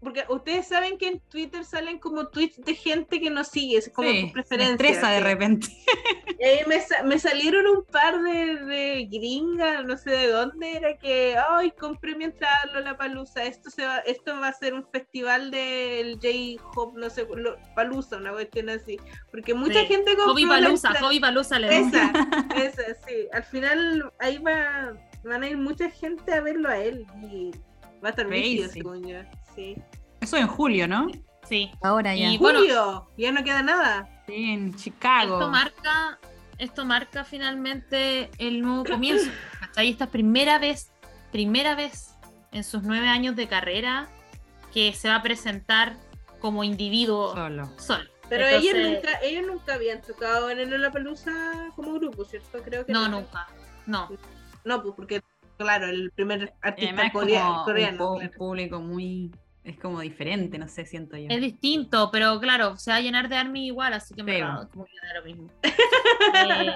porque 0.00 0.24
ustedes 0.28 0.66
saben 0.68 0.96
que 0.98 1.08
en 1.08 1.20
Twitter 1.20 1.64
salen 1.64 1.98
como 1.98 2.28
tweets 2.28 2.56
de 2.64 2.74
gente 2.74 3.20
que 3.20 3.28
no 3.30 3.44
sigue, 3.44 3.78
es 3.78 3.90
como 3.90 4.08
Sí, 4.10 4.24
me 4.26 4.32
preferencia. 4.32 4.72
estresa 4.72 5.10
de 5.10 5.20
repente. 5.20 5.66
Y 6.38 6.44
ahí 6.44 6.60
me, 6.66 6.80
sa- 6.80 7.02
me 7.02 7.18
salieron 7.18 7.66
un 7.66 7.84
par 7.84 8.20
de, 8.22 8.56
de 8.64 9.08
gringas, 9.10 9.84
no 9.84 9.96
sé 9.98 10.10
de 10.10 10.28
dónde 10.28 10.72
era, 10.76 10.96
que, 10.96 11.36
ay, 11.50 11.70
compré 11.72 12.16
mi 12.16 12.24
entrada 12.24 12.56
la 12.82 12.96
palusa, 12.96 13.44
esto, 13.44 13.68
se 13.70 13.84
va, 13.84 13.98
esto 13.98 14.38
va 14.40 14.48
a 14.48 14.52
ser 14.54 14.72
un 14.74 14.86
festival 14.90 15.50
del 15.50 16.14
J-Hop, 16.14 16.96
no 16.96 17.10
sé, 17.10 17.26
lo- 17.36 17.56
Palusa, 17.74 18.16
una 18.16 18.32
cuestión 18.32 18.70
así. 18.70 18.98
Porque 19.30 19.52
mucha 19.54 19.80
Sí. 19.80 19.86
gente 19.86 20.16
compró 20.16 20.32
Hobby 20.32 20.46
Palusa, 20.46 20.94
Hobby 21.00 21.20
Palusa 21.20 21.58
le. 21.58 21.78
Esa, 21.78 22.12
esa, 22.56 22.82
sí. 23.06 23.28
Al 23.32 23.44
final 23.44 24.10
ahí 24.18 24.38
va, 24.38 24.94
van 25.24 25.42
a 25.42 25.48
ir 25.48 25.58
mucha 25.58 25.90
gente 25.90 26.32
a 26.32 26.40
verlo 26.40 26.68
a 26.70 26.78
él 26.78 27.06
y 27.30 27.50
va 28.02 28.08
a 28.08 28.10
estar 28.10 28.26
rígido, 28.26 28.68
según 28.70 29.06
yo. 29.06 29.18
Sí. 29.54 29.76
Eso 30.20 30.36
en 30.36 30.46
julio, 30.46 30.86
¿no? 30.88 31.08
Sí. 31.48 31.70
Ahora 31.82 32.14
ya. 32.14 32.28
Y 32.30 32.38
bueno- 32.38 32.60
Julio, 32.60 33.08
ya 33.16 33.32
no 33.32 33.42
queda 33.42 33.62
nada. 33.62 34.08
Sí, 34.26 34.50
en 34.50 34.74
Chicago. 34.74 35.34
Esto 35.34 35.50
marca, 35.50 36.18
esto 36.58 36.84
marca 36.84 37.24
finalmente 37.24 38.30
el 38.38 38.60
nuevo 38.62 38.84
comienzo. 38.84 39.30
¿cachai? 39.60 39.88
Esta 39.90 40.04
es 40.04 40.10
primera 40.10 40.58
vez, 40.58 40.92
primera 41.32 41.74
vez 41.74 42.14
en 42.52 42.64
sus 42.64 42.82
nueve 42.82 43.08
años 43.08 43.34
de 43.36 43.48
carrera 43.48 44.08
que 44.72 44.92
se 44.92 45.08
va 45.08 45.16
a 45.16 45.22
presentar 45.22 45.96
como 46.40 46.62
individuo 46.64 47.34
Solo. 47.34 47.70
solo. 47.78 48.04
Pero 48.28 48.46
Entonces- 48.46 48.72
ellos 48.74 48.90
nunca, 48.94 49.20
ellos 49.22 49.46
nunca 49.46 49.74
habían 49.74 50.02
tocado 50.02 50.50
en 50.50 50.60
el 50.60 50.70
Lollapalooza 50.70 51.32
como 51.74 51.94
grupo, 51.94 52.24
¿cierto? 52.24 52.62
Creo 52.62 52.86
que 52.86 52.92
No, 52.92 53.08
nunca. 53.08 53.48
No. 53.86 54.08
No, 54.64 54.82
pues 54.82 54.94
porque, 54.96 55.20
claro, 55.64 55.86
el 55.86 56.10
primer 56.12 56.52
artista 56.62 57.02
un, 57.04 57.10
coreano. 57.10 57.64
po- 57.64 58.16
claro. 58.18 58.32
público 58.36 58.80
muy... 58.80 59.30
Es 59.62 59.78
como 59.78 60.00
diferente, 60.00 60.56
no 60.58 60.68
sé, 60.68 60.86
siento 60.86 61.18
yo. 61.18 61.26
Es 61.28 61.38
distinto, 61.40 62.08
pero 62.10 62.40
claro, 62.40 62.78
se 62.78 62.90
va 62.90 62.96
a 62.96 63.00
llenar 63.02 63.28
de 63.28 63.36
army 63.36 63.66
igual, 63.66 63.92
así 63.92 64.14
que 64.14 64.22
me 64.22 64.38
Sí, 64.38 64.42
como 64.72 64.86
que 64.86 64.92
da 65.06 65.20
lo 65.20 65.24
mismo. 65.26 65.48
Eh, 65.62 66.74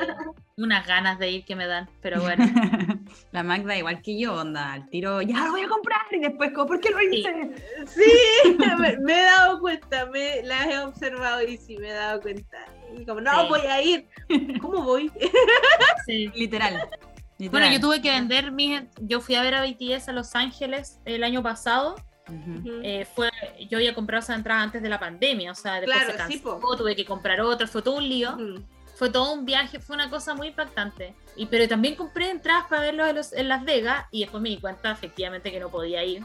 unas 0.58 0.86
ganas 0.86 1.18
de 1.18 1.30
ir 1.30 1.44
que 1.46 1.56
me 1.56 1.66
dan, 1.66 1.88
pero 2.02 2.20
bueno. 2.20 2.44
La 3.32 3.42
Magda, 3.42 3.74
igual 3.76 4.02
que 4.02 4.18
yo, 4.20 4.34
onda, 4.34 4.74
al 4.74 4.88
tiro, 4.90 5.22
ya 5.22 5.46
lo 5.46 5.52
voy 5.52 5.62
a 5.62 5.68
comprar 5.68 6.02
y 6.10 6.20
después, 6.20 6.52
como, 6.52 6.66
¿por 6.66 6.80
qué 6.80 6.90
lo 6.90 7.00
hice? 7.00 7.32
Sí, 7.86 8.54
me, 8.78 8.98
me 8.98 9.12
he 9.18 9.24
dado 9.24 9.60
cuenta, 9.60 10.04
me 10.06 10.42
las 10.42 10.66
he 10.66 10.78
observado 10.80 11.42
y 11.42 11.56
sí 11.56 11.78
me 11.78 11.88
he 11.88 11.92
dado 11.94 12.20
cuenta. 12.20 12.58
Y 12.96 13.04
como, 13.06 13.22
no, 13.22 13.32
Sí. 13.32 13.46
voy 13.48 13.60
a 13.62 13.82
ir. 13.82 14.08
¿Cómo 14.60 14.82
voy? 14.82 15.10
Sí. 16.06 16.30
Literal. 16.34 16.86
Bueno, 17.38 17.70
yo 17.70 17.80
tuve 17.80 18.00
que 18.00 18.10
vender 18.10 18.52
mis. 18.52 18.82
Yo 19.00 19.20
fui 19.20 19.34
a 19.34 19.42
ver 19.42 19.54
a 19.54 19.62
BTS 19.66 20.08
a 20.08 20.12
Los 20.12 20.34
Ángeles 20.34 21.00
el 21.04 21.24
año 21.24 21.42
pasado. 21.42 21.96
Eh, 22.82 23.06
fue, 23.14 23.30
yo 23.68 23.76
había 23.78 23.94
comprado 23.94 24.22
esa 24.22 24.34
entrada 24.34 24.62
antes 24.62 24.80
de 24.82 24.88
la 24.88 24.98
pandemia, 24.98 25.52
o 25.52 25.54
sea, 25.54 25.74
después 25.80 25.94
Claro, 25.96 26.06
se 26.06 26.12
sí, 26.12 26.18
canceló, 26.40 26.60
po. 26.60 26.76
tuve 26.76 26.96
que 26.96 27.04
comprar 27.04 27.40
otra, 27.42 27.66
fue 27.66 27.82
todo 27.82 27.96
un 27.96 28.08
lío. 28.08 28.36
Fue 28.96 29.10
todo 29.10 29.32
un 29.32 29.44
viaje, 29.44 29.80
fue 29.80 29.96
una 29.96 30.08
cosa 30.08 30.34
muy 30.34 30.48
impactante. 30.48 31.14
Y, 31.36 31.46
pero 31.46 31.66
también 31.68 31.96
compré 31.96 32.30
entradas 32.30 32.66
para 32.68 32.80
verlos 32.82 33.08
en, 33.10 33.16
los- 33.16 33.32
en 33.32 33.48
Las 33.48 33.64
Vegas 33.64 34.06
y 34.12 34.20
después 34.20 34.40
me 34.40 34.50
di 34.50 34.58
cuenta 34.58 34.92
efectivamente 34.92 35.50
que 35.50 35.58
no 35.58 35.68
podía 35.68 36.04
ir 36.04 36.24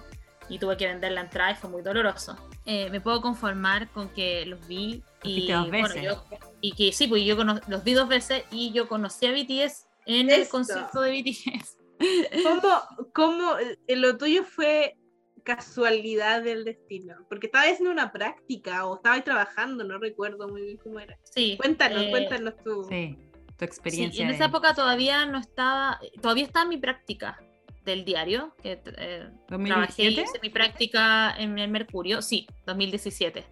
y 0.49 0.59
tuve 0.59 0.77
que 0.77 0.85
vender 0.87 1.11
la 1.13 1.21
entrada 1.21 1.51
y 1.51 1.55
fue 1.55 1.69
muy 1.69 1.81
doloroso. 1.81 2.37
Eh, 2.65 2.89
me 2.91 3.01
puedo 3.01 3.21
conformar 3.21 3.89
con 3.89 4.09
que 4.09 4.45
los 4.45 4.65
vi 4.67 5.03
y 5.23 5.51
dos 5.51 5.67
bueno, 5.69 5.87
veces. 5.87 6.03
yo 6.03 6.23
y 6.61 6.73
que 6.73 6.91
sí, 6.93 7.07
pues 7.07 7.23
yo 7.25 7.35
los 7.43 7.83
vi 7.83 7.93
dos 7.93 8.07
veces 8.07 8.43
y 8.51 8.71
yo 8.71 8.87
conocí 8.87 9.25
a 9.25 9.31
BTS 9.31 9.87
en 10.09 10.29
el 10.29 10.47
concierto 10.47 11.01
de 11.01 11.21
BTS. 11.21 11.77
¿Cómo, 12.43 13.07
cómo 13.13 13.53
lo 13.87 14.17
tuyo 14.17 14.43
fue 14.43 14.95
casualidad 15.43 16.43
del 16.43 16.63
destino? 16.63 17.15
Porque 17.27 17.47
estabas 17.47 17.69
haciendo 17.71 17.91
una 17.91 18.11
práctica 18.11 18.85
o 18.85 18.95
estabas 18.95 19.23
trabajando, 19.23 19.83
no 19.83 19.97
recuerdo 19.99 20.47
muy 20.47 20.61
bien 20.61 20.77
cómo 20.77 20.99
era. 20.99 21.17
Sí. 21.23 21.57
Cuéntanos, 21.57 22.03
eh, 22.03 22.09
cuéntanos 22.11 22.53
tú. 22.63 22.85
Sí, 22.89 23.17
tu 23.47 23.55
Sí, 23.59 23.65
experiencia. 23.65 24.21
en 24.23 24.29
de- 24.29 24.35
esa 24.35 24.45
época 24.45 24.73
todavía 24.73 25.25
no 25.25 25.37
estaba, 25.39 25.99
todavía 26.21 26.45
estaba 26.45 26.63
en 26.63 26.69
mi 26.69 26.77
práctica 26.77 27.37
del 27.83 28.05
diario, 28.05 28.55
que 28.61 28.81
eh, 28.97 29.29
trabajé 29.47 30.03
y 30.03 30.15
¿2017? 30.15 30.23
hice 30.23 30.39
mi 30.41 30.49
práctica 30.49 31.35
en 31.37 31.57
el 31.59 31.69
Mercurio, 31.71 32.21
sí, 32.21 32.47
2017. 32.65 33.45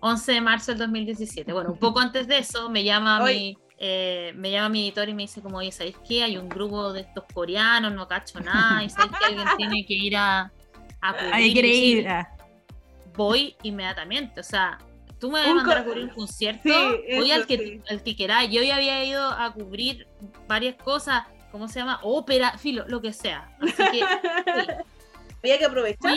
11 0.00 0.32
de 0.32 0.40
marzo 0.40 0.72
del 0.72 0.78
2017. 0.80 1.52
Bueno, 1.52 1.72
un 1.72 1.78
poco 1.78 2.00
antes 2.00 2.26
de 2.26 2.38
eso 2.38 2.70
me 2.70 2.82
llama 2.84 3.22
Hoy- 3.22 3.34
mi 3.34 3.69
eh, 3.82 4.32
me 4.36 4.50
llama 4.50 4.68
mi 4.68 4.82
editor 4.84 5.08
y 5.08 5.14
me 5.14 5.22
dice 5.22 5.40
como, 5.40 5.56
oye, 5.58 5.72
¿sabéis 5.72 5.96
qué? 6.06 6.22
Hay 6.22 6.36
un 6.36 6.48
grupo 6.50 6.92
de 6.92 7.00
estos 7.00 7.24
coreanos, 7.32 7.92
no 7.94 8.06
cacho 8.06 8.38
nada, 8.40 8.84
y 8.84 8.90
sabéis 8.90 9.12
que 9.18 9.24
alguien 9.24 9.48
tiene 9.56 9.86
que 9.86 9.94
ir 9.94 10.16
a, 10.16 10.52
a 11.00 11.12
cubrir. 11.14 11.32
Ahí 11.34 11.52
quiere 11.54 11.68
Y 11.68 11.72
sí, 11.74 11.98
ir. 12.00 12.08
ah. 12.08 12.28
Voy 13.16 13.56
inmediatamente, 13.62 14.38
o 14.40 14.44
sea, 14.44 14.78
tú 15.18 15.30
me 15.30 15.40
vas 15.40 15.48
a 15.48 15.54
mandar 15.54 15.78
a 15.78 15.84
cubrir 15.84 16.04
un 16.04 16.10
concierto, 16.10 16.62
Sí, 16.62 17.16
voy 17.16 17.32
al 17.32 17.46
que, 17.46 17.56
sí. 17.58 17.80
al 17.90 18.02
que 18.02 18.14
queráis. 18.16 18.50
Yo 18.50 18.62
ya 18.62 18.76
había 18.76 19.02
ido 19.04 19.24
a 19.26 19.52
cubrir 19.52 20.06
varias 20.46 20.76
cosas, 20.76 21.24
¿cómo 21.50 21.66
se 21.68 21.80
llama? 21.80 22.00
Ópera, 22.02 22.56
filo, 22.58 22.84
lo 22.86 23.00
que 23.00 23.12
sea. 23.12 23.50
Así 23.60 23.72
que 23.76 23.90
sí. 23.92 24.00
Había 25.42 25.58
que 25.58 25.64
aprovechar 25.64 26.14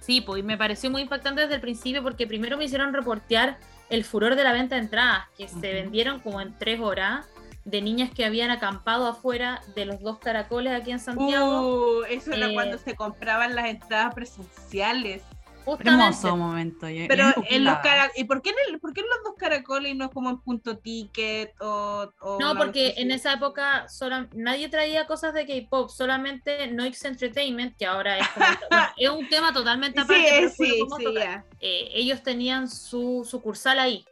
Sí. 0.00 0.20
pues 0.20 0.40
y 0.40 0.42
me 0.42 0.58
pareció 0.58 0.90
muy 0.90 1.02
impactante 1.02 1.42
desde 1.42 1.54
el 1.54 1.60
principio 1.60 2.02
porque 2.02 2.26
primero 2.26 2.56
me 2.56 2.64
hicieron 2.64 2.92
reportear 2.92 3.58
el 3.90 4.04
furor 4.04 4.36
de 4.36 4.44
la 4.44 4.52
venta 4.52 4.76
de 4.76 4.82
entradas, 4.82 5.24
que 5.36 5.48
se 5.48 5.72
vendieron 5.72 6.20
como 6.20 6.40
en 6.40 6.56
tres 6.58 6.80
horas 6.80 7.26
de 7.64 7.80
niñas 7.80 8.10
que 8.10 8.24
habían 8.24 8.50
acampado 8.50 9.06
afuera 9.06 9.60
de 9.76 9.84
los 9.84 10.00
dos 10.00 10.18
caracoles 10.18 10.72
aquí 10.72 10.90
en 10.90 10.98
Santiago. 10.98 12.00
Uh, 12.00 12.04
eso 12.04 12.32
era 12.32 12.48
Eh, 12.48 12.54
cuando 12.54 12.78
se 12.78 12.96
compraban 12.96 13.54
las 13.54 13.66
entradas 13.66 14.14
presenciales. 14.14 15.22
Justamente. 15.64 16.04
Hermoso 16.04 16.36
momento. 16.36 16.88
yo- 16.88 17.06
Pero 17.08 17.24
en 17.48 17.64
los 17.64 17.76
¿y 18.16 18.24
por 18.24 18.42
qué 18.42 18.50
en, 18.50 18.56
el- 18.74 18.80
por 18.80 18.92
qué 18.92 19.00
en 19.00 19.06
los 19.08 19.18
dos 19.24 19.34
caracoles 19.38 19.92
y 19.92 19.94
no 19.94 20.10
como 20.10 20.30
en 20.30 20.38
punto 20.40 20.78
ticket 20.78 21.52
o, 21.60 22.10
o 22.20 22.38
No, 22.40 22.56
porque 22.56 22.94
en 22.96 23.10
esa 23.10 23.32
época 23.34 23.88
sola- 23.88 24.28
nadie 24.34 24.68
traía 24.68 25.06
cosas 25.06 25.34
de 25.34 25.46
K-pop, 25.46 25.88
solamente 25.90 26.66
Noix 26.68 27.04
Entertainment, 27.04 27.76
que 27.76 27.86
ahora 27.86 28.18
es, 28.18 28.28
como- 28.28 28.46
bueno, 28.70 28.86
es 28.96 29.10
un 29.10 29.28
tema 29.28 29.52
totalmente 29.52 30.00
Sí, 30.00 30.04
aparte, 30.04 30.48
sí, 30.50 30.78
como 30.80 30.96
sí, 30.96 31.04
total. 31.04 31.22
ya. 31.22 31.44
Eh, 31.60 31.88
ellos 31.94 32.22
tenían 32.22 32.68
su 32.68 33.26
sucursal 33.28 33.78
ahí 33.78 34.04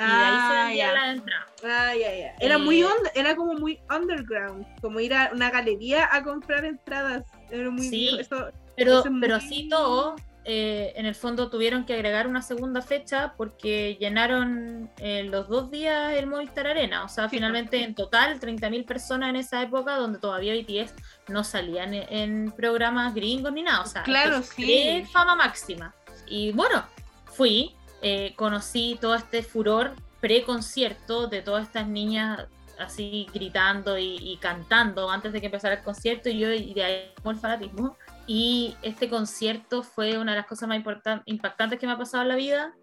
y 0.00 0.04
de 0.04 0.06
ahí 0.06 0.36
se 0.36 0.56
Ah, 0.56 0.64
vendía 0.66 0.86
ya. 0.86 0.92
la 0.92 1.10
entrada. 1.10 1.46
Ah, 1.64 1.92
ya, 1.94 2.14
ya. 2.16 2.34
Era 2.38 2.56
muy 2.58 2.82
Eh, 2.82 2.84
und- 2.86 3.10
era 3.16 3.34
como 3.34 3.54
muy 3.54 3.80
underground, 3.94 4.64
como 4.80 5.00
ir 5.00 5.12
a 5.12 5.30
una 5.32 5.50
galería 5.50 6.08
a 6.12 6.22
comprar 6.22 6.64
entradas. 6.64 7.24
Era 7.50 7.68
muy 7.70 7.88
Sí. 7.88 8.16
eso- 8.20 8.50
Pero, 8.76 9.00
Eso 9.00 9.08
es 9.08 9.14
pero 9.20 9.36
muy- 9.38 9.44
así 9.44 9.68
todo, 9.68 10.14
eh, 10.50 10.94
en 10.96 11.04
el 11.04 11.14
fondo 11.14 11.50
tuvieron 11.50 11.84
que 11.84 11.92
agregar 11.92 12.26
una 12.26 12.40
segunda 12.40 12.80
fecha 12.80 13.34
porque 13.36 13.98
llenaron 14.00 14.90
eh, 14.96 15.24
los 15.24 15.46
dos 15.46 15.70
días 15.70 16.14
el 16.16 16.26
Movistar 16.26 16.66
Arena. 16.66 17.04
O 17.04 17.08
sea, 17.10 17.28
Sí, 17.28 17.36
finalmente 17.36 17.84
en 17.84 17.94
total 17.94 18.40
30.000 18.40 18.86
personas 18.86 19.28
en 19.28 19.36
esa 19.36 19.60
época 19.60 19.96
donde 19.96 20.18
todavía 20.18 20.54
BTS 20.54 20.94
no 21.28 21.44
salían 21.44 21.92
en, 21.92 22.06
en 22.10 22.50
programas 22.52 23.14
gringos 23.14 23.52
ni 23.52 23.62
nada. 23.62 23.82
O 23.82 23.86
sea, 23.86 24.02
Claro, 24.04 24.42
sí. 24.42 25.04
fama 25.12 25.36
máxima. 25.36 25.94
Y 26.26 26.52
bueno, 26.52 26.82
fui, 27.26 27.74
eh, 28.00 28.32
conocí 28.34 28.96
todo 29.02 29.16
este 29.16 29.42
furor 29.42 29.92
pre-concierto 30.20 31.26
de 31.26 31.42
todas 31.42 31.66
estas 31.66 31.86
niñas 31.86 32.46
así 32.78 33.26
gritando 33.34 33.98
y, 33.98 34.16
y 34.16 34.38
cantando 34.38 35.10
antes 35.10 35.30
de 35.32 35.40
que 35.40 35.46
empezara 35.46 35.74
el 35.74 35.82
concierto 35.82 36.30
y 36.30 36.38
yo 36.38 36.50
y 36.52 36.72
de 36.72 36.84
ahí 36.84 37.12
como 37.16 37.32
el 37.32 37.36
fanatismo 37.38 37.98
y 38.28 38.76
este 38.82 39.08
concierto 39.08 39.82
fue 39.82 40.18
una 40.18 40.32
de 40.32 40.38
las 40.38 40.46
cosas 40.46 40.68
más 40.68 40.78
importan- 40.78 41.22
impactantes 41.26 41.78
que 41.80 41.86
me 41.86 41.92
ha 41.94 41.98
pasado 41.98 42.22
en 42.22 42.28
la 42.28 42.36
vida 42.36 42.74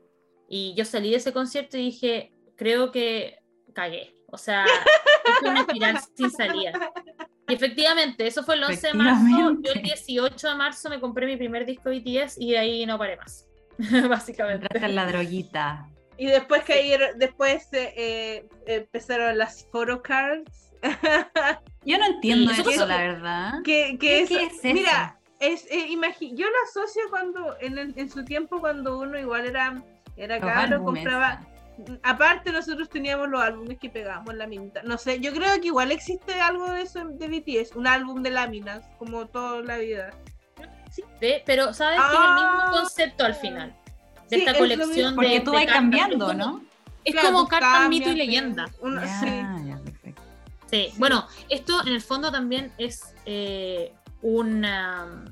y 0.49 0.73
yo 0.75 0.83
salí 0.83 1.11
de 1.11 1.17
ese 1.17 1.31
concierto 1.31 1.77
y 1.77 1.85
dije 1.85 2.33
creo 2.57 2.91
que 2.91 3.37
cagué 3.73 4.15
o 4.31 4.37
sea 4.37 4.65
es 5.25 5.47
una 5.49 5.61
espiral 5.61 5.99
sin 6.15 6.31
salida 6.31 6.71
y 7.47 7.53
efectivamente 7.53 8.25
eso 8.27 8.43
fue 8.43 8.55
el 8.55 8.63
11 8.63 8.87
de 8.87 8.93
marzo 8.95 9.57
yo 9.61 9.71
el 9.73 9.81
18 9.83 10.49
de 10.49 10.55
marzo 10.55 10.89
me 10.89 10.99
compré 10.99 11.27
mi 11.27 11.37
primer 11.37 11.65
disco 11.65 11.89
BTS 11.91 12.37
y 12.39 12.51
de 12.51 12.57
ahí 12.57 12.85
no 12.85 12.97
paré 12.97 13.17
más 13.17 13.47
básicamente 14.09 14.65
Entraste 14.65 14.85
en 14.89 14.95
la 14.95 15.05
droguita. 15.05 15.89
Y 16.17 16.27
después 16.27 16.63
cayeron, 16.63 17.19
después 17.19 17.67
eh, 17.73 17.93
eh, 17.97 18.47
empezaron 18.67 19.37
las 19.37 19.67
photocards. 19.69 20.71
Yo 21.85 21.97
no 21.97 22.05
entiendo 22.05 22.53
Sí, 22.53 22.61
eso, 22.61 22.69
eso- 22.69 22.85
la 22.87 22.97
verdad. 22.97 23.53
que, 23.65 23.97
que 23.97 23.97
¿Qué- 23.97 24.21
eso- 24.21 24.35
qué 24.37 24.43
es 24.45 24.53
eso? 24.53 24.73
Mira, 24.73 25.19
es, 25.53 25.65
eh, 25.71 25.87
imagi- 25.89 26.35
yo 26.35 26.45
lo 26.47 26.55
asocio 26.69 27.03
cuando, 27.09 27.55
en, 27.59 27.77
el- 27.77 27.93
en 27.97 28.09
su 28.09 28.23
tiempo, 28.25 28.59
cuando 28.59 28.99
uno 28.99 29.17
igual 29.19 29.45
era, 29.45 29.81
era 30.17 30.39
Los 30.39 30.49
álbumes. 30.49 31.03
compraba. 31.03 31.41
Aparte, 32.03 32.51
nosotros 32.53 32.87
teníamos 32.89 33.27
los 33.27 33.41
álbumes 33.41 33.77
que 33.79 33.89
pegábamos 33.89 34.29
en 34.31 34.37
la 34.39 34.47
minita. 34.47 34.81
No 34.83 34.97
sé, 34.97 35.19
yo 35.19 35.33
creo 35.33 35.59
que 35.59 35.67
igual 35.67 35.91
existe 35.91 36.39
algo 36.39 36.71
de 36.71 36.83
eso 36.83 37.03
de 37.05 37.27
BTS, 37.27 37.75
un 37.75 37.85
álbum 37.87 38.23
de 38.23 38.31
láminas, 38.31 38.85
como 38.97 39.25
toda 39.27 39.61
la 39.61 39.77
vida. 39.77 40.11
Sí, 40.91 41.03
de- 41.19 41.43
pero 41.45 41.73
sabes 41.73 41.99
que 41.99 42.05
es 42.05 42.13
el 42.13 42.33
mismo 42.35 42.59
Ah. 42.61 42.69
concepto 42.71 43.25
al 43.25 43.35
final 43.35 43.75
de 44.29 44.37
Sí, 44.37 44.43
esta 44.45 44.57
colección 44.57 45.09
de 45.11 45.15
Porque 45.15 45.39
tú 45.41 45.51
de 45.51 45.57
vas 45.57 45.65
cartas, 45.65 45.75
cambiando, 45.81 46.31
es 46.31 46.37
como- 46.37 46.51
¿no? 46.53 46.61
Es 47.03 47.13
Claro, 47.13 47.27
como 47.33 47.47
cartas, 47.47 47.89
mito 47.89 48.09
y 48.09 48.15
leyenda. 48.15 48.65
uno- 48.79 49.01
Ya, 49.01 49.19
sí. 49.19 49.27
ya, 49.67 49.77
perfecto. 49.83 50.21
Sí, 50.71 50.89
bueno, 50.97 51.27
esto 51.49 51.81
en 51.85 51.93
el 51.93 52.01
fondo 52.01 52.31
también 52.31 52.71
es 52.77 53.13
eh, 53.25 53.93
una- 54.21 55.25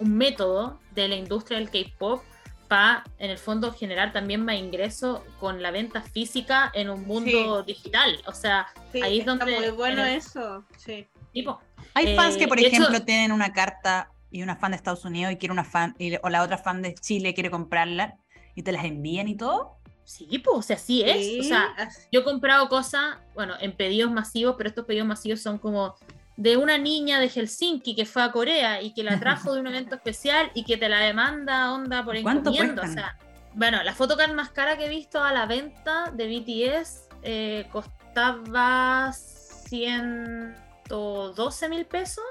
un 0.00 0.16
método 0.16 0.80
de 0.92 1.08
la 1.08 1.16
industria 1.16 1.58
del 1.58 1.70
K-pop 1.70 2.22
para, 2.68 3.04
en 3.18 3.30
el 3.30 3.38
fondo, 3.38 3.72
generar 3.72 4.12
también 4.12 4.44
más 4.44 4.56
ingresos 4.56 5.20
con 5.38 5.62
la 5.62 5.70
venta 5.70 6.02
física 6.02 6.70
en 6.74 6.88
un 6.90 7.06
mundo 7.06 7.62
digital. 7.62 8.20
O 8.26 8.32
sea, 8.32 8.66
Sí, 8.92 9.02
Ahí 9.02 9.14
es 9.14 9.26
está 9.26 9.34
donde- 9.36 9.56
muy 9.60 9.70
bueno 9.70 10.04
el- 10.04 10.16
eso. 10.16 10.64
Sí. 10.78 11.06
tipo, 11.32 11.60
Hay 11.96 12.08
Eh, 12.08 12.16
fans 12.16 12.36
que, 12.36 12.48
por 12.48 12.58
hecho- 12.58 12.68
ejemplo, 12.68 13.04
tienen 13.04 13.30
una 13.30 13.52
carta 13.52 14.10
y 14.30 14.42
una 14.42 14.56
fan 14.56 14.72
de 14.72 14.76
Estados 14.78 15.04
Unidos 15.04 15.32
y 15.32 15.36
quiere 15.36 15.52
una 15.52 15.62
fan, 15.62 15.94
y- 15.98 16.16
o 16.22 16.28
la 16.28 16.42
otra 16.42 16.58
fan 16.58 16.82
de 16.82 16.92
Chile 16.94 17.34
quiere 17.34 17.50
comprarla 17.50 18.16
y 18.56 18.62
te 18.64 18.72
las 18.72 18.84
envían 18.84 19.28
y 19.28 19.36
todo. 19.36 19.76
sí, 20.06 20.26
pues, 20.38 20.56
o 20.58 20.62
sea, 20.62 20.76
así 20.76 21.02
es. 21.02 21.16
Sí, 21.18 21.40
O 21.40 21.42
sea, 21.44 21.72
yo 22.12 22.20
he 22.20 22.24
comprado 22.24 22.68
cosas, 22.68 23.16
bueno, 23.34 23.54
en 23.60 23.72
pedidos 23.76 24.10
masivos, 24.10 24.54
pero 24.58 24.68
estos 24.68 24.84
pedidos 24.86 25.06
masivos 25.06 25.40
son 25.40 25.56
como 25.58 25.94
de 26.36 26.56
una 26.56 26.78
niña 26.78 27.20
de 27.20 27.28
Helsinki 27.28 27.94
que 27.94 28.06
fue 28.06 28.22
a 28.22 28.32
Corea 28.32 28.82
y 28.82 28.92
que 28.92 29.04
la 29.04 29.20
trajo 29.20 29.54
de 29.54 29.60
un 29.60 29.68
evento 29.68 29.94
especial 29.96 30.50
y 30.54 30.64
que 30.64 30.76
te 30.76 30.88
la 30.88 30.98
demanda 31.00 31.72
onda 31.72 32.04
por 32.04 32.20
¿Cuánto 32.22 32.50
encomienda. 32.50 32.82
O 32.82 32.88
sea, 32.88 33.16
bueno, 33.54 33.82
la 33.82 33.94
photocard 33.94 34.34
más 34.34 34.50
cara 34.50 34.76
que 34.76 34.84
he 34.86 34.88
visto 34.88 35.22
a 35.22 35.32
la 35.32 35.46
venta 35.46 36.10
de 36.12 36.26
BTS 36.26 37.08
eh, 37.22 37.68
costaba 37.70 39.12
112 39.12 41.68
mil 41.68 41.86
pesos. 41.86 42.24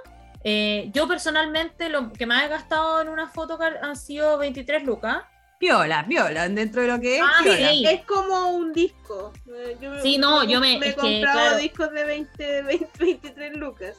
Eh, 0.44 0.92
yo 0.94 1.08
personalmente 1.08 1.88
lo 1.88 2.12
que 2.12 2.26
más 2.26 2.44
he 2.44 2.50
gastado 2.50 3.02
en 3.02 3.08
una 3.08 3.30
photocard 3.30 3.78
han 3.82 3.96
sido 3.96 4.38
23 4.38 4.84
lucas. 4.84 5.24
Piola, 5.64 6.06
piola, 6.06 6.50
dentro 6.50 6.82
de 6.82 6.88
lo 6.90 7.00
que 7.00 7.16
es. 7.18 7.24
Ah, 7.24 7.40
sí. 7.42 7.86
Es 7.88 8.04
como 8.06 8.50
un 8.52 8.74
disco. 8.74 9.32
Eh, 9.48 9.78
Yo 9.82 9.98
Sí, 10.02 10.18
no, 10.18 10.44
yo 10.44 10.60
me- 10.60 10.78
me 10.78 10.94
comprado 10.94 11.22
claro. 11.40 11.58
discos 11.58 11.90
de 11.94 12.04
20, 12.04 12.62
20, 12.64 12.90
23 13.00 13.56
lucas. 13.56 13.96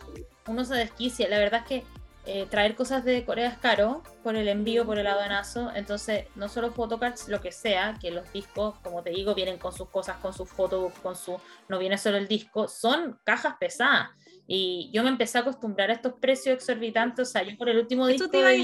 uno 0.47 0.63
se 0.67 0.75
desquicia. 0.75 1.27
La 1.31 1.39
verdad 1.39 1.63
es 1.63 1.67
que 1.67 1.85
eh, 2.27 2.47
traer 2.51 2.75
cosas 2.75 3.03
de 3.03 3.25
Corea 3.25 3.49
es 3.49 3.57
caro 3.57 4.03
por 4.23 4.37
el 4.37 4.49
envío, 4.49 4.85
por 4.85 4.99
el 4.99 5.07
aduanazo. 5.07 5.71
Entonces, 5.75 6.27
no 6.35 6.51
solo 6.51 6.71
photocards, 6.71 7.29
lo 7.29 7.41
que 7.41 7.51
sea, 7.51 7.97
que 7.99 8.11
los 8.11 8.31
discos, 8.31 8.75
como 8.83 9.03
te 9.03 9.09
digo, 9.11 9.35
vienen 9.35 9.57
con 9.57 9.73
sus 9.73 9.89
cosas, 9.89 10.19
con 10.19 10.35
sus 10.35 10.51
fotos, 10.51 10.93
con 11.03 11.17
su. 11.17 11.41
No 11.69 11.79
viene 11.79 11.97
solo 11.97 12.19
el 12.19 12.29
disco, 12.29 12.69
son 12.69 13.19
cajas 13.25 13.55
pesadas. 13.59 14.11
Y 14.47 14.91
yo 14.93 15.03
me 15.03 15.09
empecé 15.09 15.39
a 15.39 15.41
acostumbrar 15.41 15.89
a 15.91 15.95
estos 15.95 16.13
precios 16.21 16.57
exorbitantes. 16.57 17.27
O 17.27 17.31
sea, 17.33 17.43
yo 17.43 17.57
por 17.57 17.71
el 17.71 17.79
último 17.79 18.07
disco. 18.07 18.25
Esto 18.25 18.31
te 18.33 18.41
iba 18.41 18.49
a 18.49 18.51
de 18.53 18.59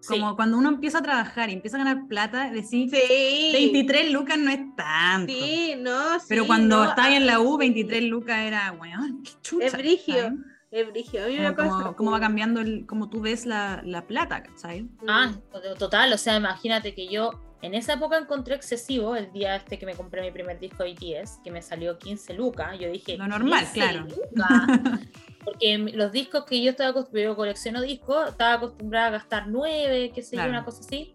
Sí, 0.00 0.18
como 0.20 0.36
cuando 0.36 0.58
uno 0.58 0.68
empieza 0.68 0.98
a 0.98 1.02
trabajar 1.02 1.50
y 1.50 1.54
empieza 1.54 1.76
a 1.76 1.84
ganar 1.84 2.06
plata, 2.08 2.50
decir 2.50 2.88
Sí. 2.90 3.50
23 3.52 4.12
lucas 4.12 4.38
no 4.38 4.50
es 4.50 4.60
tanto. 4.76 5.32
Sí, 5.32 5.74
no, 5.78 6.18
sí. 6.20 6.26
Pero 6.28 6.46
cuando 6.46 6.84
no, 6.84 6.90
estaba 6.90 7.14
en 7.14 7.26
la 7.26 7.40
U, 7.40 7.54
ah, 7.54 7.58
23 7.58 8.04
lucas 8.04 8.38
era, 8.38 8.72
weón, 8.72 9.22
qué 9.24 9.30
chucha. 9.42 9.66
Es. 9.66 9.72
¿cachai? 9.72 10.38
Es 10.70 10.86
brígido. 10.86 11.24
A 11.24 11.28
mí 11.28 11.38
me 11.38 11.54
Como, 11.54 11.96
cómo 11.96 12.10
va 12.10 12.20
cambiando 12.20 12.60
el, 12.60 12.86
como 12.86 13.08
tú 13.08 13.20
ves 13.20 13.46
la, 13.46 13.80
la 13.84 14.06
plata, 14.06 14.42
¿cachai? 14.42 14.82
Mm. 14.82 15.08
Ah, 15.08 15.32
total, 15.78 16.12
o 16.12 16.18
sea, 16.18 16.36
imagínate 16.36 16.94
que 16.94 17.08
yo 17.08 17.32
en 17.62 17.74
esa 17.74 17.94
época 17.94 18.16
encontré 18.18 18.54
excesivo 18.54 19.16
el 19.16 19.32
día 19.32 19.56
este 19.56 19.78
que 19.78 19.86
me 19.86 19.94
compré 19.94 20.22
mi 20.22 20.30
primer 20.30 20.58
disco 20.60 20.84
de 20.84 20.92
BTS, 20.94 21.40
que 21.42 21.50
me 21.50 21.60
salió 21.62 21.98
15 21.98 22.34
lucas. 22.34 22.78
Yo 22.78 22.90
dije, 22.90 23.16
Lo 23.16 23.26
normal, 23.26 23.60
15 23.60 23.72
claro. 23.74 24.00
lucas. 24.06 25.08
Porque 25.44 25.78
los 25.94 26.12
discos 26.12 26.44
que 26.44 26.62
yo 26.62 26.70
estaba 26.70 27.04
yo 27.12 27.36
colecciono 27.36 27.80
discos, 27.80 28.28
estaba 28.30 28.54
acostumbrada 28.54 29.06
a 29.06 29.10
gastar 29.10 29.46
9, 29.48 30.12
qué 30.14 30.22
sé 30.22 30.36
Claro. 30.36 30.48
yo, 30.48 30.56
una 30.58 30.64
cosa 30.64 30.80
así. 30.80 31.14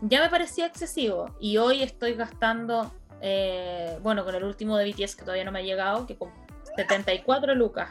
Ya 0.00 0.20
me 0.20 0.28
parecía 0.28 0.66
excesivo. 0.66 1.34
Y 1.40 1.56
hoy 1.58 1.82
estoy 1.82 2.14
gastando 2.14 2.92
eh, 3.20 3.98
bueno, 4.02 4.24
con 4.24 4.34
el 4.34 4.44
último 4.44 4.76
de 4.76 4.90
BTS 4.90 5.16
que 5.16 5.22
todavía 5.22 5.44
no 5.44 5.52
me 5.52 5.58
ha 5.60 5.62
llegado, 5.62 6.06
que 6.06 6.16
con 6.16 6.30
74 6.76 7.54
lucas. 7.54 7.90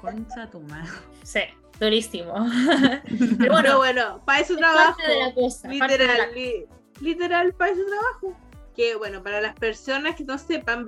Concha 0.00 0.48
tu 0.50 0.60
madre. 0.60 0.88
Sí, 1.24 1.40
durísimo. 1.80 2.34
Pero 3.08 3.36
Pero 3.38 3.52
bueno, 3.52 3.76
bueno, 3.78 4.22
para 4.24 4.40
eso 4.40 4.52
es 4.52 4.58
trabajo. 4.60 4.96
parte 4.96 5.12
de 5.12 5.18
la 5.20 5.34
cosa. 5.34 5.68
parte 5.78 5.98
de 5.98 6.06
la- 6.06 6.12
Literal, 6.14 6.34
li- 6.34 6.66
literal, 7.00 7.52
para 7.54 7.72
eso 7.72 7.82
trabajo. 7.86 8.36
Que 8.74 8.94
bueno, 8.94 9.22
para 9.22 9.40
las 9.40 9.54
personas 9.54 10.14
que 10.16 10.24
no 10.24 10.38
sepan, 10.38 10.86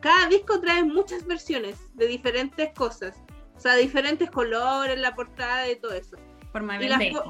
cada 0.00 0.26
disco 0.28 0.60
trae 0.60 0.82
muchas 0.84 1.26
versiones 1.26 1.76
de 1.94 2.06
diferentes 2.06 2.70
cosas. 2.74 3.16
O 3.56 3.60
sea, 3.60 3.74
diferentes 3.76 4.30
colores, 4.30 4.98
la 4.98 5.14
portada 5.14 5.68
y 5.70 5.76
todo 5.76 5.92
eso. 5.92 6.16
Y 6.80 6.88
las 6.88 6.98
vender. 6.98 7.22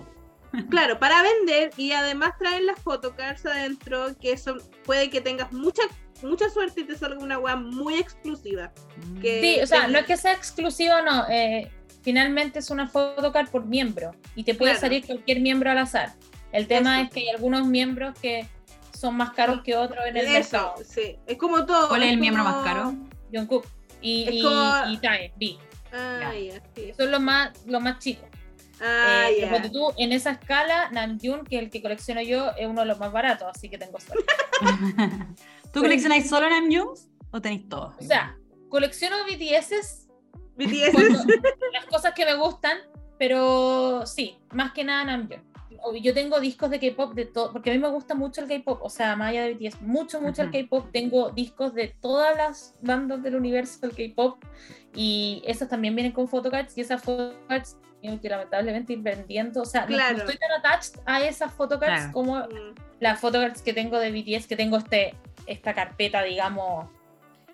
Claro, 0.71 0.99
para 0.99 1.23
vender 1.23 1.71
y 1.77 1.93
además 1.93 2.33
traen 2.39 2.65
las 2.67 2.79
photocards 2.81 3.45
adentro, 3.45 4.17
que 4.21 4.33
eso 4.33 4.57
puede 4.85 5.11
que 5.11 5.21
tengas 5.21 5.53
mucha 5.53 5.83
mucha 6.23 6.51
suerte 6.51 6.81
y 6.81 6.85
te 6.85 6.97
salga 6.97 7.23
una 7.23 7.39
weá 7.39 7.55
muy 7.55 7.95
exclusiva. 7.95 8.73
Mm. 9.07 9.21
que- 9.21 9.41
Sí, 9.41 9.61
o 9.63 9.67
sea, 9.69 9.87
no 9.87 9.99
es 10.01 10.07
que 10.07 10.17
sea 10.17 10.33
exclusivo, 10.33 10.95
no. 11.05 11.29
eh, 11.29 11.71
finalmente 12.03 12.59
es 12.59 12.71
una 12.71 12.89
photocard 12.89 13.49
por 13.51 13.67
miembro 13.67 14.11
y 14.35 14.43
te 14.43 14.55
puede 14.55 14.73
Claro. 14.73 14.81
salir 14.81 15.07
cualquier 15.07 15.39
miembro 15.41 15.71
al 15.71 15.79
azar. 15.79 16.15
El 16.53 16.67
tema 16.67 16.97
Eso. 17.01 17.05
es 17.09 17.11
que 17.15 17.21
hay 17.21 17.29
algunos 17.31 17.67
miembros 17.67 18.19
que 18.21 18.47
son 18.99 19.17
más 19.17 19.31
caros 19.31 19.63
que 19.63 19.77
otros 19.77 20.05
en 20.07 20.17
el 20.17 20.27
Eso, 20.27 20.33
mercado. 20.33 20.75
sí. 20.85 21.17
Es 21.27 21.37
como 21.37 21.65
todo. 21.67 21.89
¿Cuál 21.89 22.03
es 22.05 22.13
el 22.13 22.19
miembro 22.19 22.43
como- 22.45 22.57
más 22.57 22.65
caro? 22.65 22.95
Jungkook 23.33 23.67
y, 24.01 24.25
Es 24.29 24.35
y, 24.35 24.43
como- 24.43 24.91
y 24.91 24.97
Tae, 24.99 25.33
B. 25.39 25.57
Ah, 25.93 26.33
sí. 26.75 26.93
Son 26.97 27.11
los 27.11 27.21
más, 27.21 27.51
los 27.67 27.81
más 27.83 27.99
chicos. 27.99 28.29
Ah, 28.81 29.27
Eh, 29.31 29.47
ponte 29.51 29.71
tú, 29.71 29.93
en 29.97 30.13
esa 30.13 30.31
escala, 30.33 30.89
Namjoon, 30.91 31.45
que 31.45 31.57
es 31.57 31.63
el 31.65 31.71
que 31.71 31.83
colecciono 31.83 32.23
yo, 32.23 32.51
es 32.57 32.67
uno 32.67 32.83
de 32.83 32.87
los 32.87 32.99
más 33.01 33.11
baratos, 33.13 33.49
así 33.55 33.69
que 33.69 33.77
tengo 33.79 33.99
suerte. 33.99 34.25
¿Tú 35.73 35.81
coleccionáis 35.81 36.29
solo 36.29 36.49
Namjoons 36.49 37.09
o 37.31 37.41
tenéis 37.41 37.69
todos? 37.69 37.95
O 37.99 38.03
sea, 38.03 38.37
colecciono 38.69 39.17
BTS, 39.25 40.07
BTS. 40.57 40.95
las 41.73 41.85
cosas 41.91 42.15
que 42.15 42.25
me 42.25 42.35
gustan, 42.37 42.79
pero 43.19 44.07
sí, 44.07 44.39
más 44.53 44.73
que 44.73 44.85
nada 44.85 45.05
Namjoon. 45.05 45.43
Yo 46.03 46.13
tengo 46.15 46.41
discos 46.41 46.71
de 46.71 46.79
K-pop 46.81 47.15
de 47.15 47.25
todo, 47.27 47.53
porque 47.53 47.71
a 47.71 47.73
mí 47.73 47.79
me 47.79 47.89
gusta 47.89 48.15
mucho 48.15 48.41
el 48.41 48.49
K-pop, 48.49 48.81
o 48.83 48.91
sea, 48.91 49.17
más 49.17 49.31
allá 49.31 49.45
de 49.45 49.55
BTS, 49.55 49.81
mucho, 49.83 50.21
mucho 50.21 50.43
el 50.43 50.49
Ujú. 50.49 50.59
K-pop. 50.59 50.87
Tengo 50.93 51.31
discos 51.31 51.75
de 51.75 51.89
todas 52.01 52.37
las 52.37 52.75
bandas 52.83 53.23
del 53.23 53.37
universo 53.37 53.79
del 53.87 53.93
K-pop 53.95 54.43
y 54.95 55.43
esas 55.47 55.69
también 55.69 55.95
vienen 55.95 56.13
con 56.13 56.29
photocards 56.29 56.77
y 56.77 56.81
esas 56.81 57.03
photocards 57.03 57.77
tengo 58.03 58.21
que 58.21 58.29
lamentablemente 58.29 58.93
ir 58.93 59.01
vendiendo. 59.01 59.63
O 59.63 59.65
sea, 59.65 59.83
no- 59.83 59.89
no, 59.91 59.97
Claro. 59.97 60.19
estoy 60.19 60.37
tan 60.37 60.51
attached 60.53 61.01
a 61.07 61.21
esas 61.23 61.53
photocards 61.53 61.95
Claro. 61.97 62.13
como 62.13 62.37
Mm. 62.39 62.75
las 63.01 63.21
photocards 63.21 63.63
que 63.63 63.73
tengo 63.73 63.99
de 63.99 64.11
BTS, 64.11 64.47
que 64.47 64.57
tengo 64.57 64.77
este, 64.77 65.15
esta 65.47 65.75
carpeta, 65.75 66.23
digamos, 66.23 66.89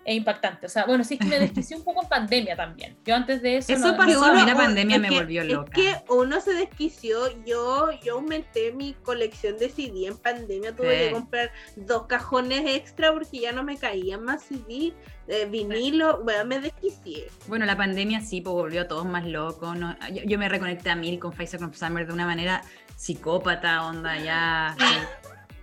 es 0.05 0.15
impactante. 0.15 0.67
O 0.67 0.69
sea, 0.69 0.85
bueno, 0.85 1.03
sí 1.03 1.15
es 1.15 1.19
que 1.19 1.25
me 1.25 1.39
desquicié 1.39 1.75
un 1.75 1.83
poco 1.83 2.03
en 2.03 2.07
pandemia 2.09 2.55
también. 2.55 2.95
Yo 3.05 3.15
antes 3.15 3.41
de 3.41 3.57
eso... 3.57 3.73
Eso 3.73 3.91
no- 3.91 3.97
pasó, 3.97 4.19
no- 4.19 4.25
a 4.25 4.33
mí 4.35 4.45
la 4.45 4.55
pandemia 4.55 4.99
me 4.99 5.09
que- 5.09 5.15
volvió 5.15 5.43
loca. 5.43 5.71
Es 5.75 5.97
que 5.97 6.03
uno 6.13 6.39
se 6.39 6.53
desquició. 6.53 7.43
Yo, 7.43 7.89
yo 8.03 8.13
aumenté 8.15 8.71
mi 8.71 8.93
colección 8.93 9.57
de 9.57 9.67
CD 9.69 10.05
en 10.07 10.17
pandemia. 10.17 10.75
Tuve 10.75 10.97
Sí. 10.99 11.05
que 11.07 11.11
comprar 11.11 11.51
dos 11.75 12.05
cajones 12.05 12.61
extra 12.67 13.11
porque 13.11 13.39
ya 13.39 13.51
no 13.51 13.63
me 13.63 13.77
caían 13.77 14.23
más 14.23 14.43
CD, 14.43 14.93
eh, 15.27 15.47
vinilo. 15.49 16.21
Bueno, 16.23 16.45
me 16.45 16.59
desquicié. 16.59 17.27
Bueno, 17.47 17.65
la 17.65 17.75
pandemia 17.75 18.21
sí 18.21 18.41
pues, 18.41 18.53
volvió 18.53 18.81
a 18.83 18.87
todos 18.87 19.05
más 19.07 19.25
locos. 19.25 19.75
¿no? 19.75 19.97
Yo, 20.13 20.21
yo 20.23 20.37
me 20.37 20.47
reconecté 20.49 20.91
a 20.91 20.95
Mil 20.95 21.17
con 21.19 21.31
Pfizer 21.31 21.59
con 21.59 21.73
Summer 21.73 22.05
de 22.05 22.13
una 22.13 22.27
manera 22.27 22.61
psicópata, 22.95 23.85
onda, 23.87 24.17
ya. 24.17 24.75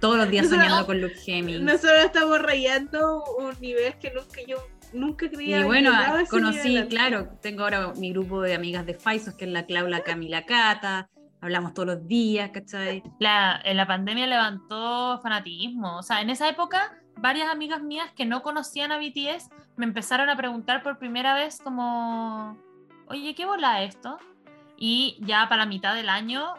Todos 0.02 0.16
los 0.18 0.28
días 0.30 0.46
Eso 0.46 0.56
no- 0.56 0.62
soñando 0.64 0.84
con 0.86 1.00
Luke 1.00 1.14
Hemming. 1.24 1.64
Nosotros 1.64 2.04
estamos 2.04 2.42
rayando 2.42 3.22
un 3.38 3.54
nivel 3.60 3.94
que 4.00 4.10
nunca 4.10 4.40
yo 4.46 4.56
nunca 4.92 5.30
creía. 5.30 5.60
Y 5.60 5.62
bueno, 5.62 5.92
conocí, 6.28 6.84
claro, 6.88 7.28
tengo 7.40 7.62
ahora 7.62 7.92
mi 7.96 8.10
grupo 8.12 8.42
de 8.42 8.54
amigas 8.54 8.84
de 8.84 8.94
Pfizer, 8.94 9.34
que 9.36 9.44
es 9.44 9.50
la 9.52 9.64
Claula 9.64 10.02
Camila 10.02 10.44
Cata. 10.44 11.08
Hablamos 11.40 11.72
todos 11.72 11.86
los 11.86 12.08
días, 12.08 12.50
¿cachai? 12.52 13.04
La, 13.20 13.60
en 13.64 13.76
la 13.76 13.86
pandemia 13.86 14.26
levantó 14.26 15.20
fanatismo. 15.22 15.98
O 15.98 16.02
sea, 16.02 16.20
en 16.20 16.30
esa 16.30 16.48
época, 16.48 16.98
varias 17.18 17.48
amigas 17.48 17.80
mías 17.80 18.10
que 18.16 18.26
no 18.26 18.42
conocían 18.42 18.90
a 18.90 18.98
BTS 18.98 19.50
me 19.76 19.86
empezaron 19.86 20.28
a 20.28 20.36
preguntar 20.36 20.82
por 20.82 20.98
primera 20.98 21.34
vez 21.34 21.60
como, 21.62 22.58
oye, 23.06 23.36
¿qué 23.36 23.46
bola 23.46 23.84
es 23.84 23.94
esto? 23.94 24.18
Y 24.76 25.16
ya 25.20 25.48
para 25.48 25.62
la 25.62 25.66
mitad 25.66 25.94
del 25.94 26.08
año... 26.08 26.54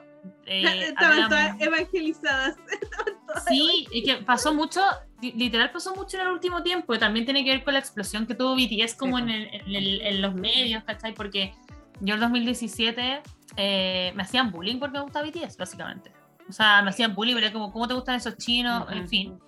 eh, 0.46 0.64
Estaban 0.90 1.28
todas 1.28 1.60
evangelizadas. 1.60 2.56
Sí, 3.48 3.88
y 3.92 4.04
que 4.04 4.16
pasó 4.18 4.54
mucho, 4.54 4.82
li- 5.22 5.32
literal 5.34 5.72
pasó 5.72 5.96
mucho 5.96 6.18
en 6.18 6.28
el 6.28 6.34
último 6.34 6.62
tiempo. 6.64 6.94
y 6.94 7.00
También 7.00 7.26
tiene 7.26 7.44
que 7.44 7.52
ver 7.52 7.64
con 7.64 7.74
la 7.74 7.80
explosión 7.80 8.26
que 8.28 8.36
tuvo 8.36 8.56
BTS 8.56 8.96
como 8.96 9.18
en, 9.20 9.30
el- 9.30 9.50
en 9.54 9.76
el- 9.76 10.02
en 10.02 10.22
los 10.22 10.34
medios, 10.36 10.84
¿cachai? 10.84 11.14
Porque 11.14 11.54
yo 12.02 12.16
en 12.16 12.20
2017 12.22 13.22
eh, 13.58 14.12
me 14.16 14.24
hacían 14.24 14.52
bullying 14.52 14.80
porque 14.80 14.98
me 14.98 15.04
gustaba 15.04 15.26
BTS, 15.26 15.58
básicamente. 15.58 16.12
O 16.50 16.52
sea, 16.52 16.82
me 16.82 16.90
hacían 16.90 17.14
bullying, 17.16 17.36
era 17.38 17.52
como, 17.54 17.72
¿cómo 17.72 17.88
te 17.88 17.94
gustan 17.94 18.16
esos 18.16 18.38
chinos? 18.38 18.84
Ujú. 18.84 18.92
En 18.94 19.08
fin. 19.08 19.40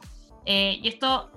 Eh, 0.45 0.79
y 0.81 0.87
esto, 0.87 1.31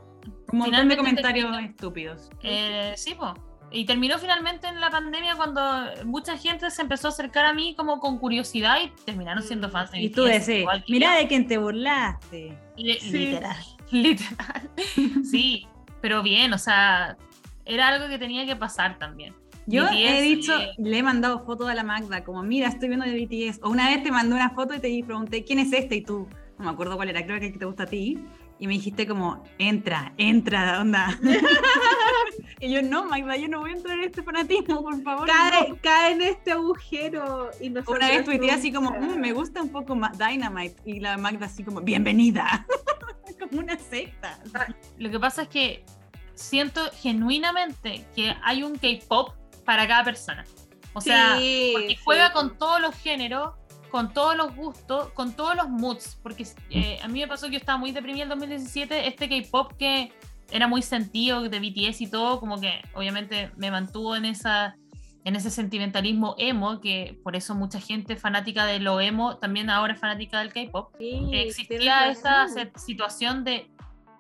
Un 0.53 0.59
montón 0.59 0.89
de 0.89 0.97
comentarios 0.97 1.59
estúpidos. 1.63 2.31
eh, 2.43 2.93
sí, 2.97 3.15
po. 3.15 3.35
Y 3.71 3.85
terminó 3.85 4.19
finalmente 4.19 4.67
en 4.67 4.81
la 4.81 4.91
pandemia 4.91 5.37
cuando 5.37 5.61
mucha 6.07 6.39
gente 6.39 6.71
se 6.71 6.81
empezó 6.83 7.09
a 7.09 7.11
acercar 7.11 7.45
a 7.45 7.53
mí 7.53 7.75
como 7.77 8.01
con 8.01 8.19
curiosidad 8.19 8.77
y 8.83 8.91
terminaron 9.05 9.43
siendo 9.43 9.69
fans 9.69 9.91
de 9.91 10.01
Y 10.01 10.09
tú 10.11 10.25
decís, 10.25 10.65
yo. 10.87 11.11
de 11.19 11.27
quién 11.29 11.47
te 11.47 11.59
burlaste. 11.59 12.57
Le- 12.77 12.99
Sí. 13.01 13.11
Literal. 13.19 13.57
Literal. 13.91 14.71
Sí, 15.25 15.67
pero 16.01 16.23
bien, 16.23 16.53
o 16.53 16.59
sea, 16.59 17.17
era 17.65 17.89
algo 17.89 18.09
que 18.09 18.19
tenía 18.19 18.47
que 18.47 18.57
pasar 18.57 18.99
también. 18.99 19.35
Yo 19.67 19.85
BTS, 19.85 19.93
he 19.97 20.23
dicho, 20.23 20.59
eh, 20.59 20.71
le 20.79 20.99
he 20.99 21.03
mandado 21.03 21.45
fotos 21.45 21.69
a 21.69 21.75
la 21.75 21.83
Magda, 21.83 22.25
como 22.25 22.43
mira, 22.43 22.69
estoy 22.69 22.89
viendo 22.89 23.05
de 23.05 23.13
BTS. 23.27 23.61
O 23.63 23.69
una 23.69 23.89
vez 23.91 24.03
te 24.03 24.11
mandé 24.11 24.35
una 24.35 24.49
foto 24.51 24.75
y 24.75 24.79
te 24.79 25.03
pregunté, 25.05 25.45
¿quién 25.45 25.59
es 25.59 25.73
este? 25.75 25.97
Y 25.97 26.01
tú, 26.03 26.27
no 26.59 26.65
me 26.65 26.71
acuerdo 26.71 26.97
cuál 26.97 27.11
era, 27.11 27.23
creo 27.27 27.39
que 27.39 27.47
el 27.49 27.53
que 27.53 27.59
te 27.59 27.67
gusta 27.67 27.83
a 27.83 27.87
ti. 27.87 28.19
Y 28.61 28.67
me 28.67 28.73
dijiste 28.75 29.07
como, 29.07 29.45
entra, 29.59 30.13
entra, 30.17 30.81
onda. 30.81 31.17
y 32.61 32.73
yo, 32.73 32.83
no, 32.83 33.05
Magda, 33.05 33.37
yo 33.37 33.49
no 33.49 33.61
voy 33.61 33.71
a 33.71 33.75
entrar 33.75 33.99
en 33.99 34.05
este 34.05 34.23
fanatismo, 34.23 34.83
por 34.83 35.01
favor. 35.03 35.27
Cae, 35.29 35.69
no". 35.69 35.77
cae 35.81 36.13
en 36.13 36.23
este 36.23 36.53
agujero. 36.53 37.51
Y 37.61 37.69
Una 37.71 38.09
vez 38.09 38.25
tuiteé 38.25 38.51
así 38.51 38.73
como. 38.73 38.91
"Mm, 38.91 39.19
me 39.21 39.33
gusta 39.33 39.63
un 39.63 39.69
poco 39.71 39.95
más 39.95 40.19
Dynamite. 40.19 40.75
Y 40.85 41.01
la 41.01 41.17
Magda 41.17 41.47
así 41.47 41.63
como, 41.63 41.81
bienvenida. 41.81 42.67
como 43.39 43.61
una 43.61 43.79
secta. 43.79 44.39
Lo 44.99 45.11
que 45.11 45.21
pasa 45.21 45.43
es 45.43 45.49
que 45.49 45.85
siento 46.35 46.81
genuinamente 46.95 48.05
que 48.17 48.35
hay 48.43 48.65
un 48.65 48.77
K-pop 48.77 49.35
para 49.65 49.87
cada 49.87 50.03
persona. 50.03 50.45
O 50.95 51.01
sea, 51.01 51.37
Sí, 51.39 51.71
porque 51.75 51.89
sí. 51.91 51.99
juega 52.03 52.33
con 52.33 52.59
todos 52.59 52.81
los 52.81 52.97
géneros, 52.97 53.55
con 53.91 54.13
todos 54.13 54.37
los 54.37 54.55
gustos, 54.55 55.11
con 55.11 55.33
todos 55.33 55.57
los 55.57 55.69
moods. 55.69 56.19
Porque 56.23 56.47
eh, 56.71 56.99
a 57.03 57.09
mí 57.09 57.21
me 57.21 57.29
pasó 57.29 57.47
que 57.47 57.53
yo 57.53 57.59
estaba 57.59 57.79
muy 57.79 57.93
deprimida 57.93 58.25
en 58.25 58.29
2017. 58.31 59.07
Este 59.07 59.29
K-pop 59.29 59.73
que 59.79 60.13
era 60.51 60.67
muy 60.67 60.83
sentido 60.83 61.43
de 61.49 61.61
BTS 61.61 62.01
y 62.01 62.11
todo, 62.11 62.41
como 62.41 62.61
que 62.61 62.83
obviamente 62.95 63.51
me 63.57 63.71
mantuvo 63.71 64.17
en 64.17 64.25
esa 64.25 64.77
en 65.25 65.37
ese 65.37 65.51
sentimentalismo 65.51 66.37
emo, 66.39 66.81
que 66.81 67.21
por 67.23 67.37
eso 67.37 67.55
mucha 67.55 67.81
gente 67.81 68.17
fanática 68.17 68.65
de 68.65 68.79
lo 68.79 68.99
emo 68.99 69.37
también 69.37 69.69
ahora 69.69 69.93
es 69.93 70.01
fanática 70.01 70.39
del 70.39 70.55
K-pop. 70.55 70.95
Sí, 70.99 71.29
Existía 71.33 72.09
esa 72.09 72.47
situación 72.77 73.45
de 73.45 73.71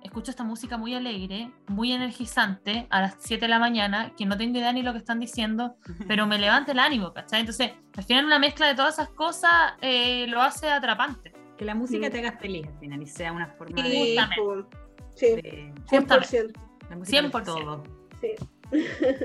escucho 0.02 0.30
esta 0.30 0.44
música 0.44 0.76
muy 0.78 0.94
alegre, 0.94 1.50
muy 1.66 1.92
energizante 1.92 2.86
a 2.90 3.00
las 3.02 3.16
7 3.18 3.44
de 3.44 3.48
la 3.48 3.58
mañana, 3.58 4.12
que 4.16 4.24
no 4.26 4.36
tengo 4.36 4.58
idea 4.58 4.72
ni 4.72 4.82
lo 4.82 4.92
que 4.92 4.98
están 4.98 5.18
diciendo, 5.20 5.76
pero 6.08 6.26
me 6.26 6.38
levanta 6.38 6.72
el 6.72 6.78
ánimo, 6.78 7.12
¿cachai? 7.12 7.40
Entonces, 7.40 7.72
al 7.96 8.04
final 8.04 8.24
una 8.26 8.38
mezcla 8.38 8.66
de 8.66 8.74
todas 8.74 8.94
esas 8.94 9.10
cosas 9.10 9.52
eh, 9.80 10.26
lo 10.28 10.40
hace 10.42 10.68
atrapante. 10.70 11.32
Que 11.56 11.64
la 11.64 11.74
música 11.74 12.08
te 12.08 12.20
haga 12.20 12.32
feliz 12.38 12.66
al 12.68 12.78
final 12.78 13.02
y 13.02 13.06
sea 13.06 13.32
una 13.32 13.46
forma 13.48 13.82
Sí, 13.82 13.88
de, 13.90 13.98
Justamente. 14.16 14.76
Sí, 15.14 15.26
de- 15.26 15.72
100%. 15.90 16.52
la 16.90 16.96
música 16.96 17.20
lo 17.22 17.28
es 17.28 17.34
100%. 17.34 17.44
todo. 17.44 17.82
Sí. 18.20 18.28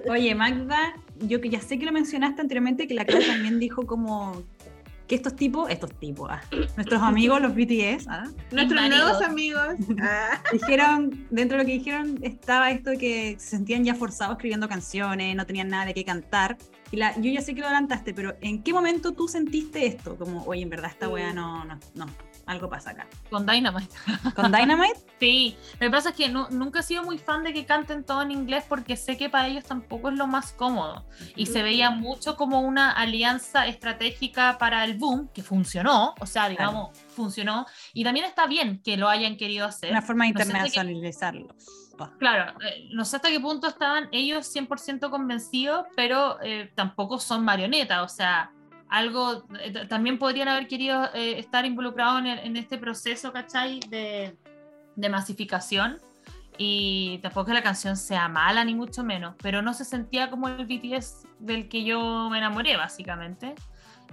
Oye, 0.09 0.33
Magda, 0.33 0.95
yo 1.19 1.41
que 1.41 1.49
ya 1.49 1.59
sé 1.59 1.77
que 1.77 1.85
lo 1.85 1.91
mencionaste 1.91 2.41
anteriormente, 2.41 2.87
que 2.87 2.93
la 2.93 3.05
Clau 3.05 3.21
también 3.25 3.59
dijo 3.59 3.85
como 3.85 4.41
que 5.13 5.17
estos 5.17 5.35
tipos, 5.35 5.69
estos 5.69 5.91
tipos, 5.99 6.27
ah, 6.31 6.41
nuestros 6.75 7.01
amigos, 7.01 7.39
los 7.39 7.53
BTS, 7.53 8.07
ah, 8.09 8.23
Nuestros 8.51 8.81
maridos. 8.81 9.03
nuevos 9.03 9.21
amigos. 9.21 9.67
ah, 10.01 10.41
dijeron, 10.51 11.27
dentro 11.29 11.57
de 11.57 11.63
lo 11.63 11.67
que 11.67 11.73
dijeron 11.73 12.19
estaba 12.23 12.71
esto 12.71 12.89
de 12.89 12.97
que 12.97 13.35
se 13.37 13.49
sentían 13.51 13.83
ya 13.83 13.93
forzados 13.93 14.33
escribiendo 14.37 14.67
canciones, 14.67 15.35
no 15.35 15.45
tenían 15.45 15.67
nada 15.69 15.85
de 15.85 15.93
qué 15.93 16.03
cantar. 16.03 16.57
Y 16.91 16.97
la, 16.97 17.15
yo 17.19 17.31
ya 17.31 17.41
sé 17.41 17.53
que 17.53 17.61
lo 17.61 17.67
adelantaste, 17.67 18.13
pero 18.13 18.35
¿en 18.41 18.63
qué 18.63 18.73
momento 18.73 19.11
tú 19.11 19.27
sentiste 19.27 19.85
esto? 19.85 20.15
Como, 20.17 20.43
oye, 20.45 20.61
en 20.63 20.69
verdad 20.69 20.89
esta 20.91 21.07
Mm. 21.07 21.35
no, 21.35 21.65
no. 21.93 22.05
Algo 22.45 22.69
pasa 22.69 22.89
acá. 22.91 23.07
Con 23.29 23.45
Dynamite. 23.45 23.95
¿Con 24.35 24.51
Dynamite? 24.51 24.99
Sí, 25.19 25.55
lo 25.73 25.87
que 25.87 25.89
pasa 25.89 26.09
es 26.09 26.15
que 26.15 26.27
nu- 26.27 26.47
nunca 26.51 26.79
he 26.81 26.83
sido 26.83 27.03
muy 27.03 27.17
fan 27.17 27.43
de 27.43 27.53
que 27.53 27.65
canten 27.65 28.03
todo 28.03 28.21
en 28.21 28.31
inglés 28.31 28.65
porque 28.67 28.97
sé 28.97 29.15
que 29.17 29.29
para 29.29 29.47
ellos 29.47 29.63
tampoco 29.63 30.09
es 30.09 30.17
lo 30.17 30.27
más 30.27 30.51
cómodo. 30.51 31.05
Y 31.37 31.45
se 31.45 31.63
veía 31.63 31.89
mucho 31.89 32.35
como 32.35 32.59
una 32.61 32.91
alianza 32.91 33.65
estratégica 33.67 34.57
para 34.57 34.83
el 34.83 34.97
boom, 34.97 35.29
que 35.33 35.41
funcionó, 35.41 36.15
o 36.19 36.25
sea, 36.25 36.49
digamos, 36.49 36.97
funcionó. 37.15 37.65
Y 37.93 38.03
también 38.03 38.25
está 38.25 38.45
bien 38.47 38.81
que 38.83 38.97
lo 38.97 39.07
hayan 39.07 39.37
querido 39.37 39.65
hacer. 39.65 39.91
Una 39.91 40.01
forma 40.01 40.25
de 40.25 40.33
No 40.33 40.39
sé 40.39 40.43
internacionalizarlo. 40.43 41.55
Claro, 42.19 42.59
eh, 42.61 42.89
no 42.91 43.05
sé 43.05 43.17
hasta 43.17 43.29
qué 43.29 43.39
punto 43.39 43.67
estaban 43.67 44.09
ellos 44.11 44.47
100% 44.53 45.09
convencidos, 45.09 45.85
pero 45.95 46.41
eh, 46.41 46.71
tampoco 46.75 47.19
son 47.19 47.45
marionetas, 47.45 48.01
o 48.01 48.09
sea, 48.13 48.51
algo, 48.93 49.43
eh, 49.59 49.87
también 49.87 50.19
podrían 50.19 50.47
haber 50.47 50.67
querido 50.67 51.09
eh, 51.15 51.39
estar 51.39 51.65
involucrados 51.65 52.21
en, 52.23 52.55
este 52.55 52.77
proceso, 52.77 53.33
¿cachai? 53.33 53.79
De, 53.89 54.37
de 54.95 55.09
masificación. 55.09 55.97
Y 56.59 57.17
tampoco 57.23 57.47
que 57.47 57.53
la 57.53 57.63
canción 57.63 57.97
sea 57.97 58.27
mala, 58.27 58.63
ni 58.63 58.75
mucho 58.75 59.03
menos, 59.03 59.33
pero 59.41 59.63
no 59.63 59.73
se 59.73 59.83
sentía 59.83 60.29
como 60.29 60.47
el 60.47 60.67
BTS 60.67 61.25
del 61.39 61.69
que 61.69 61.83
yo 61.83 62.29
me 62.29 62.37
enamoré, 62.37 62.77
básicamente. 62.77 63.55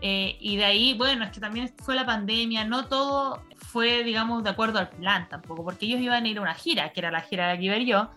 Eh, 0.01 0.39
y 0.41 0.57
de 0.57 0.65
ahí, 0.65 0.95
bueno, 0.95 1.27
es 1.27 1.31
que 1.31 1.41
también 1.41 1.71
fue 1.83 1.95
la 1.95 2.07
pandemia, 2.07 2.65
no 2.65 2.87
todo 2.87 3.43
fue, 3.57 4.03
digamos, 4.03 4.43
de 4.43 4.49
acuerdo 4.49 4.79
al 4.79 4.89
plan 4.89 5.29
tampoco, 5.29 5.63
porque 5.63 5.85
ellos 5.85 6.01
iban 6.01 6.25
a 6.25 6.29
ir 6.29 6.39
a 6.39 6.41
una 6.41 6.55
gira, 6.55 6.91
que 6.95 7.01
era 7.01 7.11
la 7.11 7.21
gira 7.21 7.49
de 7.49 7.53
Aquí 7.53 7.85
Yo, 7.85 8.09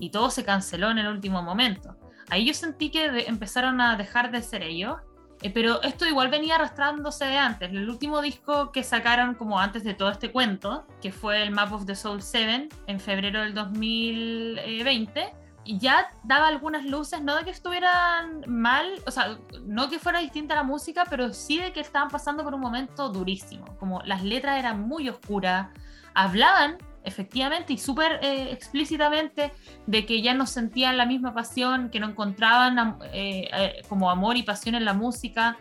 y 0.00 0.08
todo 0.08 0.30
se 0.30 0.46
canceló 0.46 0.90
en 0.90 0.96
el 0.96 1.08
último 1.08 1.42
momento. 1.42 1.94
Ahí 2.30 2.46
yo 2.46 2.54
sentí 2.54 2.88
que 2.88 3.26
empezaron 3.26 3.82
a 3.82 3.98
dejar 3.98 4.30
de 4.30 4.40
ser 4.40 4.62
ellos, 4.62 4.96
eh, 5.42 5.50
pero 5.50 5.82
esto 5.82 6.06
igual 6.06 6.28
venía 6.28 6.56
arrastrándose 6.56 7.24
de 7.26 7.36
antes. 7.36 7.70
El 7.70 7.88
último 7.88 8.22
disco 8.22 8.72
que 8.72 8.82
sacaron 8.82 9.34
como 9.34 9.58
antes 9.58 9.84
de 9.84 9.94
todo 9.94 10.10
este 10.10 10.32
cuento, 10.32 10.86
que 11.00 11.12
fue 11.12 11.42
el 11.42 11.50
Map 11.50 11.72
of 11.72 11.86
the 11.86 11.94
Soul 11.94 12.22
7 12.22 12.68
en 12.86 13.00
febrero 13.00 13.40
del 13.40 13.54
2020, 13.54 15.32
y 15.66 15.78
ya 15.78 16.10
daba 16.22 16.46
algunas 16.46 16.84
luces, 16.84 17.20
no 17.22 17.36
de 17.36 17.44
que 17.44 17.50
estuvieran 17.50 18.44
mal, 18.46 18.86
o 19.04 19.10
sea, 19.10 19.36
no 19.64 19.90
que 19.90 19.98
fuera 19.98 20.20
distinta 20.20 20.54
la 20.54 20.62
música, 20.62 21.04
pero 21.10 21.32
sí 21.34 21.58
de 21.58 21.72
que 21.72 21.80
estaban 21.80 22.08
pasando 22.08 22.44
por 22.44 22.54
un 22.54 22.60
momento 22.60 23.08
durísimo. 23.08 23.76
Como 23.78 24.00
las 24.04 24.22
letras 24.22 24.58
eran 24.58 24.80
muy 24.86 25.08
oscuras, 25.08 25.68
hablaban 26.14 26.78
efectivamente 27.06 27.72
y 27.72 27.78
súper 27.78 28.18
eh, 28.22 28.50
explícitamente 28.52 29.52
de 29.86 30.04
que 30.06 30.20
ya 30.22 30.34
no 30.34 30.46
sentían 30.46 30.96
la 30.96 31.06
misma 31.06 31.32
pasión, 31.32 31.88
que 31.90 32.00
no 32.00 32.08
encontraban 32.08 32.98
eh, 33.12 33.48
eh, 33.52 33.82
como 33.88 34.10
amor 34.10 34.36
y 34.36 34.42
pasión 34.42 34.74
en 34.74 34.84
la 34.84 34.92
música. 34.92 35.56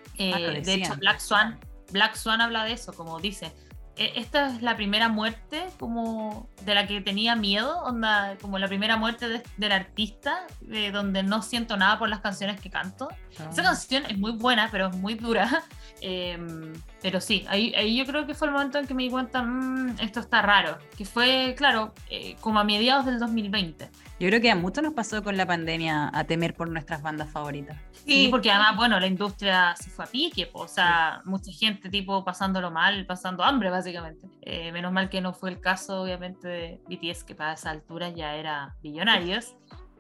De 0.66 0.74
hecho, 0.74 0.96
Black 0.98 1.20
Swan, 1.20 1.60
Black 1.92 2.16
Swan 2.16 2.42
habla 2.42 2.64
de 2.66 2.74
eso, 2.74 2.92
como 2.94 3.20
dice. 3.20 3.54
"E- 3.98 4.12
Esta 4.20 4.48
es 4.48 4.62
la 4.62 4.76
primera 4.76 5.08
muerte 5.08 5.68
como 5.80 6.50
de 6.66 6.76
la 6.76 6.86
que 6.86 7.00
tenía 7.00 7.36
miedo, 7.38 7.80
onda, 7.84 8.36
como 8.42 8.58
la 8.60 8.68
primera 8.68 8.98
muerte 8.98 9.30
de- 9.30 9.44
del 9.56 9.72
artista, 9.72 10.48
de 10.60 10.92
donde 10.92 11.24
no 11.24 11.42
siento 11.42 11.78
nada 11.78 11.98
por 11.98 12.10
las 12.10 12.20
canciones 12.20 12.60
que 12.60 12.70
canto. 12.70 13.08
Esa 13.52 13.64
canción 13.64 14.04
es 14.08 14.18
muy 14.18 14.34
buena, 14.34 14.68
pero 14.72 14.88
es 14.88 14.96
muy 14.98 15.14
dura. 15.14 15.64
Em, 16.08 16.72
pero 17.02 17.20
sí, 17.20 17.46
ahí, 17.50 17.74
ahí 17.76 17.98
yo 17.98 18.06
creo 18.06 18.28
que 18.28 18.36
fue 18.36 18.48
el 18.48 18.54
momento 18.54 18.78
en 18.78 18.86
que 18.86 18.94
me 18.94 19.02
di 19.02 19.10
cuenta, 19.10 19.42
"Mm, 19.42 19.96
esto 20.02 20.20
está 20.20 20.44
raro. 20.44 20.78
Que 20.96 21.04
fue, 21.04 21.56
claro, 21.58 21.96
eh, 22.12 22.36
como 22.42 22.60
a 22.60 22.64
mediados 22.64 23.08
del 23.08 23.18
2020. 23.18 23.90
Yo 24.20 24.28
creo 24.28 24.40
que 24.40 24.52
a 24.52 24.56
muchos 24.56 24.84
nos 24.84 24.94
pasó 24.94 25.24
con 25.24 25.36
la 25.36 25.48
pandemia 25.48 26.12
a 26.14 26.24
temer 26.26 26.54
por 26.54 26.70
nuestras 26.70 27.02
bandas 27.02 27.32
favoritas. 27.32 27.76
Sí, 28.06 28.28
porque 28.30 28.52
además, 28.52 28.76
bueno, 28.76 29.00
la 29.00 29.08
industria 29.08 29.76
se 29.76 29.90
fue 29.90 30.06
a 30.06 30.08
pique, 30.08 30.46
po, 30.46 30.60
o 30.60 30.68
sea, 30.68 31.22
mucha 31.26 31.52
gente 31.52 31.90
tipo 31.90 32.24
pasándolo 32.24 32.70
mal, 32.70 33.08
pasando 33.08 33.44
hambre 33.44 33.72
básicamente. 33.72 34.28
Eh, 34.44 34.72
menos 34.72 34.92
mal 34.92 35.10
que 35.10 35.22
no 35.22 35.34
fue 35.34 35.50
el 35.50 35.60
caso, 35.60 36.04
obviamente, 36.04 36.48
de 36.48 36.82
BTS, 36.88 37.24
que 37.26 37.34
para 37.34 37.54
esa 37.54 37.72
altura 37.72 38.10
ya 38.10 38.36
era 38.36 38.76
billonarios, 38.84 39.56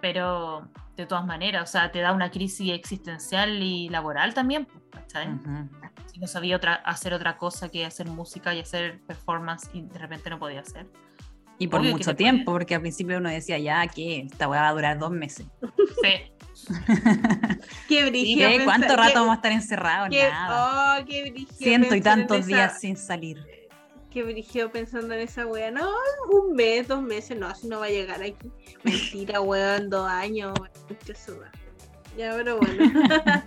pero 0.05 0.69
de 0.95 1.07
todas 1.07 1.25
maneras, 1.25 1.67
o 1.67 1.71
sea, 1.71 1.91
te 1.91 1.99
da 1.99 2.11
una 2.11 2.29
crisis 2.29 2.71
existencial 2.71 3.63
y 3.63 3.89
laboral 3.89 4.35
también, 4.35 4.65
po, 4.65 4.79
¿cachai? 4.91 5.29
Ujú. 5.33 5.67
Si 6.05 6.19
no 6.19 6.27
sabía 6.27 6.55
otra, 6.57 6.75
hacer 6.75 7.11
otra 7.15 7.37
cosa 7.37 7.69
que 7.69 7.83
hacer 7.87 8.07
música 8.07 8.53
y 8.53 8.59
hacer 8.59 8.99
performance 9.07 9.67
y 9.73 9.81
de 9.81 9.97
repente 9.97 10.29
no 10.29 10.37
podía 10.37 10.59
hacer. 10.59 10.85
Y 11.57 11.67
por 11.69 11.79
Obvio 11.79 11.93
mucho 11.93 12.15
tiempo, 12.15 12.51
porque 12.51 12.75
al 12.75 12.81
principio 12.81 13.17
uno 13.17 13.29
decía, 13.29 13.57
ya, 13.57 13.87
que 13.87 14.19
esta 14.31 14.47
weá 14.47 14.61
va 14.61 14.67
a 14.67 14.73
durar 14.73 14.99
dos 14.99 15.09
meses. 15.09 15.47
Sí, 16.03 16.31
Qué 17.87 18.01
¿Y 18.05 18.09
brígido. 18.11 18.47
qué? 18.49 18.57
pensar- 18.57 18.65
¿Cuánto 18.65 18.87
qué- 18.89 18.95
rato 18.95 19.13
vamos 19.21 19.31
a 19.31 19.35
estar 19.37 19.51
encerrados? 19.53 20.09
qué- 20.11 20.29
Nada. 20.29 20.99
oh, 21.01 21.05
qué 21.07 21.45
Ciento 21.51 21.95
y 21.95 22.01
tantos 22.01 22.37
esa- 22.41 22.47
días 22.47 22.79
sin 22.79 22.95
salir. 22.95 23.43
Qué 24.15 24.23
brígido 24.23 24.71
pensando 24.71 25.13
en 25.13 25.19
esa 25.19 25.45
wea. 25.45 25.71
No, 25.71 25.89
un 26.31 26.53
mes, 26.55 26.87
dos 26.87 27.01
meses, 27.01 27.37
no, 27.37 27.47
así 27.47 27.67
no 27.67 27.79
va 27.81 27.87
a 27.87 27.89
llegar 27.89 28.23
aquí. 28.23 28.49
Mentira, 28.81 29.41
weón, 29.41 29.89
dos 29.89 30.07
años. 30.09 30.53
weón. 30.57 31.51
Ya, 32.17 32.31
pero 32.31 32.57
bueno. 32.59 32.93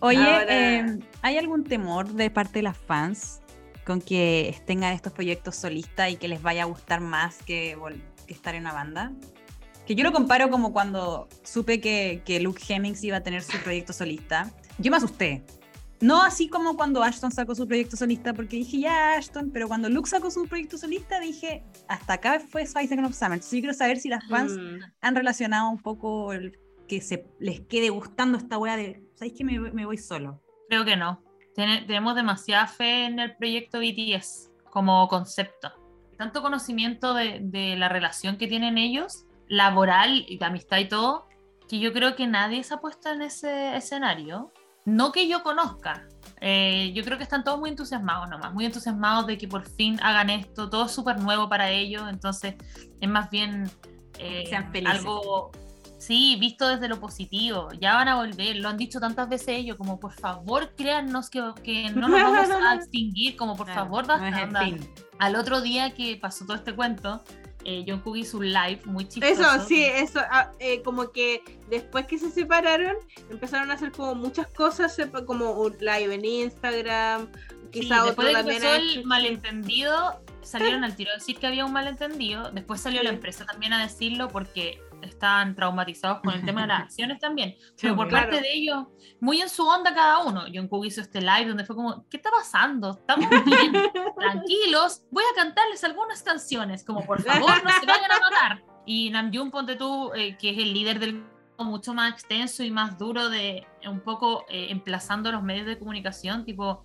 Oye, 0.00 0.18
Ahora- 0.18 0.46
eh, 0.80 0.98
¿hay 1.22 1.38
algún 1.38 1.62
temor 1.62 2.08
de 2.08 2.28
parte 2.28 2.54
de 2.58 2.64
las 2.64 2.76
fans 2.76 3.40
con 3.86 4.00
que 4.00 4.60
tengan 4.66 4.94
estos 4.94 5.12
proyectos 5.12 5.54
solistas 5.54 6.10
y 6.10 6.16
que 6.16 6.26
les 6.26 6.42
vaya 6.42 6.62
a 6.62 6.66
gustar 6.66 7.00
más 7.00 7.40
que, 7.44 7.78
que 8.26 8.34
estar 8.34 8.56
en 8.56 8.62
una 8.62 8.72
banda? 8.72 9.12
Que 9.86 9.94
yo 9.94 10.02
lo 10.02 10.10
comparo 10.10 10.50
como 10.50 10.72
cuando 10.72 11.28
supe 11.44 11.80
que, 11.80 12.22
que 12.24 12.40
Luke 12.40 12.60
Hemmings 12.68 13.04
iba 13.04 13.18
a 13.18 13.22
tener 13.22 13.44
su 13.44 13.56
proyecto 13.58 13.92
solista. 13.92 14.50
Yo 14.78 14.90
me 14.90 14.96
asusté. 14.96 15.44
No 16.00 16.22
así 16.22 16.48
como 16.48 16.76
cuando 16.76 17.02
Ashton 17.02 17.30
sacó 17.30 17.54
su 17.54 17.66
proyecto 17.68 17.96
solista, 17.96 18.32
porque 18.32 18.56
dije, 18.56 18.78
ya 18.80 19.14
Ashton, 19.16 19.50
pero 19.52 19.68
cuando 19.68 19.88
Luke 19.90 20.08
sacó 20.08 20.30
su 20.30 20.46
proyecto 20.48 20.78
solista, 20.78 21.20
dije, 21.20 21.62
hasta 21.88 22.14
acá 22.14 22.40
fue 22.40 22.64
Five 22.64 22.86
Seconds 22.88 23.08
of 23.10 23.14
Summer. 23.14 23.34
Entonces 23.34 23.52
yo 23.52 23.60
quiero 23.60 23.74
saber 23.74 23.98
si 23.98 24.08
las 24.08 24.26
fans 24.26 24.52
Mm. 24.56 24.78
han 25.02 25.14
relacionado 25.14 25.68
un 25.68 25.78
poco 25.78 26.32
el 26.32 26.58
que 26.88 27.00
se 27.02 27.26
les 27.38 27.60
quede 27.60 27.90
gustando 27.90 28.38
esta 28.38 28.56
weá 28.58 28.76
de, 28.76 29.02
¿sabéis 29.14 29.34
que 29.36 29.44
me, 29.44 29.58
voy- 29.60 29.72
me 29.72 29.84
voy 29.86 29.98
solo? 29.98 30.40
creo 30.68 30.84
que 30.84 30.96
no. 30.96 31.22
Tiene- 31.54 31.82
tenemos 31.82 32.14
demasiada 32.14 32.66
fe 32.68 33.04
en 33.06 33.18
el 33.18 33.36
proyecto 33.36 33.80
BTS 33.80 34.50
como 34.70 35.06
concepto. 35.08 35.72
Tanto 36.16 36.42
conocimiento 36.42 37.12
de, 37.12 37.40
de 37.42 37.74
la 37.76 37.88
relación 37.88 38.36
que 38.38 38.46
tienen 38.46 38.78
ellos, 38.78 39.26
laboral 39.48 40.24
y 40.28 40.38
de 40.38 40.44
amistad 40.44 40.78
y 40.78 40.88
todo, 40.88 41.26
que 41.68 41.78
yo 41.80 41.92
creo 41.92 42.14
que 42.16 42.26
nadie 42.28 42.62
se 42.62 42.74
ha 42.74 42.78
puesto 42.78 43.10
en 43.10 43.22
ese 43.22 43.76
escenario. 43.76 44.52
No 44.84 45.12
que 45.12 45.28
yo 45.28 45.42
conozca. 45.42 46.06
Eh, 46.40 46.92
yo 46.94 47.04
creo 47.04 47.18
que 47.18 47.24
están 47.24 47.44
todos 47.44 47.58
muy 47.58 47.68
entusiasmados 47.68 48.28
nomás, 48.28 48.54
muy 48.54 48.64
entusiasmados 48.64 49.26
de 49.26 49.36
que 49.36 49.46
por 49.46 49.66
fin 49.68 49.98
hagan 50.02 50.30
esto, 50.30 50.70
todo 50.70 50.86
es 50.86 50.92
súper 50.92 51.20
nuevo 51.20 51.50
para 51.50 51.70
ellos, 51.70 52.04
entonces 52.08 52.54
es 52.98 53.08
más 53.08 53.28
bien 53.28 53.70
eh, 54.18 54.44
Sean 54.48 54.72
algo, 54.86 55.50
sí, 55.98 56.36
visto 56.40 56.66
desde 56.66 56.88
lo 56.88 56.98
positivo, 56.98 57.68
ya 57.78 57.94
van 57.94 58.08
a 58.08 58.16
volver, 58.16 58.56
lo 58.56 58.70
han 58.70 58.78
dicho 58.78 59.00
tantas 59.00 59.28
veces 59.28 59.48
ellos, 59.48 59.76
como 59.76 60.00
por 60.00 60.14
favor 60.14 60.74
créannos 60.74 61.28
que, 61.28 61.42
que 61.62 61.90
no 61.90 62.08
nos 62.08 62.22
vamos 62.22 62.50
a 62.50 62.74
extinguir, 62.76 63.36
como 63.36 63.54
por 63.54 63.66
Claro, 63.66 63.82
favor, 63.82 64.06
no 64.06 64.18
basta, 64.18 64.64
fin. 64.64 64.78
Al 65.18 65.36
otro 65.36 65.60
día 65.60 65.92
que 65.92 66.16
pasó 66.16 66.46
todo 66.46 66.56
este 66.56 66.74
cuento, 66.74 67.22
eh, 67.64 67.84
Jungkook 67.86 68.16
hizo 68.16 68.38
un 68.38 68.52
live 68.52 68.80
muy 68.84 69.06
chistoso. 69.08 69.32
Eso, 69.32 69.66
sí, 69.66 69.84
eso, 69.84 70.20
ah, 70.30 70.52
eh, 70.58 70.82
como 70.82 71.12
que 71.12 71.42
después 71.68 72.06
que 72.06 72.18
se 72.18 72.30
separaron, 72.30 72.96
empezaron 73.30 73.70
a 73.70 73.74
hacer 73.74 73.92
como 73.92 74.14
muchas 74.14 74.46
cosas, 74.48 74.96
como 75.26 75.52
un 75.52 75.76
live 75.80 76.14
en 76.14 76.24
Instagram, 76.24 77.28
Sí, 77.72 77.80
quizá 77.80 78.04
después 78.04 78.10
otro 78.10 78.24
de 78.24 78.30
que 78.30 78.34
también 78.60 78.64
ha 78.64 78.76
el 78.76 79.04
malentendido, 79.04 80.20
salieron 80.42 80.82
al 80.84 80.96
tiro 80.96 81.12
a 81.12 81.14
decir 81.14 81.38
que 81.38 81.46
había 81.46 81.64
un 81.64 81.72
malentendido. 81.72 82.50
Después 82.50 82.80
salió 82.80 83.02
la 83.02 83.10
Sí. 83.10 83.14
empresa 83.16 83.44
también 83.46 83.72
a 83.72 83.82
decirlo 83.82 84.28
porque 84.28 84.80
estaban 85.02 85.54
traumatizados 85.54 86.20
con 86.20 86.34
el 86.34 86.44
tema 86.44 86.62
de 86.62 86.66
las 86.68 86.80
acciones 86.84 87.18
también. 87.18 87.56
Pero 87.80 87.96
por 87.96 88.08
claro. 88.08 88.28
parte 88.28 88.42
de 88.42 88.52
ellos, 88.52 88.86
muy 89.20 89.40
en 89.40 89.48
su 89.48 89.66
onda 89.66 89.94
cada 89.94 90.20
uno. 90.20 90.44
Jungkook 90.52 90.86
hizo 90.86 91.00
este 91.00 91.20
live 91.20 91.46
donde 91.46 91.64
fue 91.64 91.76
como, 91.76 92.06
¿qué 92.08 92.16
está 92.16 92.30
pasando? 92.30 92.90
Estamos 92.90 93.28
bien, 93.44 93.72
tranquilos. 94.18 95.06
Voy 95.10 95.24
a 95.32 95.34
cantarles 95.34 95.82
algunas 95.84 96.22
canciones, 96.22 96.84
como 96.84 97.04
por 97.04 97.22
favor 97.22 97.62
no 97.64 97.70
se 97.70 97.86
vayan 97.86 98.10
a 98.10 98.20
matar. 98.20 98.64
Y 98.86 99.10
Namjoon, 99.10 99.50
ponte 99.50 99.76
tú, 99.76 100.12
eh, 100.14 100.36
que 100.38 100.50
es 100.50 100.58
el 100.58 100.72
líder 100.72 100.98
del 100.98 101.12
grupo, 101.12 101.40
mucho 101.64 101.92
más 101.92 102.12
extenso 102.12 102.62
y 102.62 102.70
más 102.70 102.98
duro 102.98 103.28
de 103.28 103.66
un 103.86 104.00
poco 104.00 104.46
eh, 104.48 104.68
emplazando 104.70 105.30
los 105.30 105.42
medios 105.42 105.66
de 105.66 105.78
comunicación, 105.78 106.44
tipo, 106.44 106.84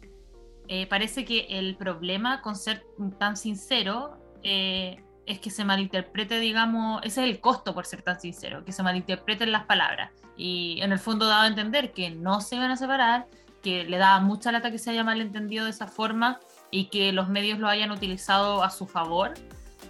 eh, 0.67 0.87
parece 0.87 1.25
que 1.25 1.47
el 1.49 1.77
problema 1.77 2.41
con 2.41 2.55
ser 2.55 2.85
tan 3.19 3.37
sincero 3.37 4.17
eh, 4.43 5.03
es 5.25 5.39
que 5.39 5.49
se 5.49 5.65
malinterprete, 5.65 6.39
digamos, 6.39 7.01
ese 7.03 7.23
es 7.23 7.29
el 7.29 7.39
costo 7.39 7.73
por 7.73 7.85
ser 7.85 8.01
tan 8.01 8.19
sincero, 8.19 8.63
que 8.63 8.71
se 8.71 8.83
malinterpreten 8.83 9.51
las 9.51 9.65
palabras. 9.65 10.11
Y 10.37 10.79
en 10.81 10.91
el 10.91 10.99
fondo 10.99 11.25
daba 11.25 11.43
a 11.43 11.47
entender 11.47 11.91
que 11.93 12.09
no 12.09 12.41
se 12.41 12.55
iban 12.55 12.71
a 12.71 12.77
separar, 12.77 13.27
que 13.63 13.83
le 13.83 13.97
daba 13.97 14.19
mucha 14.19 14.51
lata 14.51 14.69
que 14.69 14.77
se 14.77 14.91
haya 14.91 15.03
malentendido 15.03 15.65
de 15.65 15.71
esa 15.71 15.87
forma 15.87 16.39
y 16.69 16.85
que 16.85 17.11
los 17.11 17.29
medios 17.29 17.59
lo 17.59 17.67
hayan 17.67 17.91
utilizado 17.91 18.63
a 18.63 18.69
su 18.69 18.85
favor. 18.85 19.33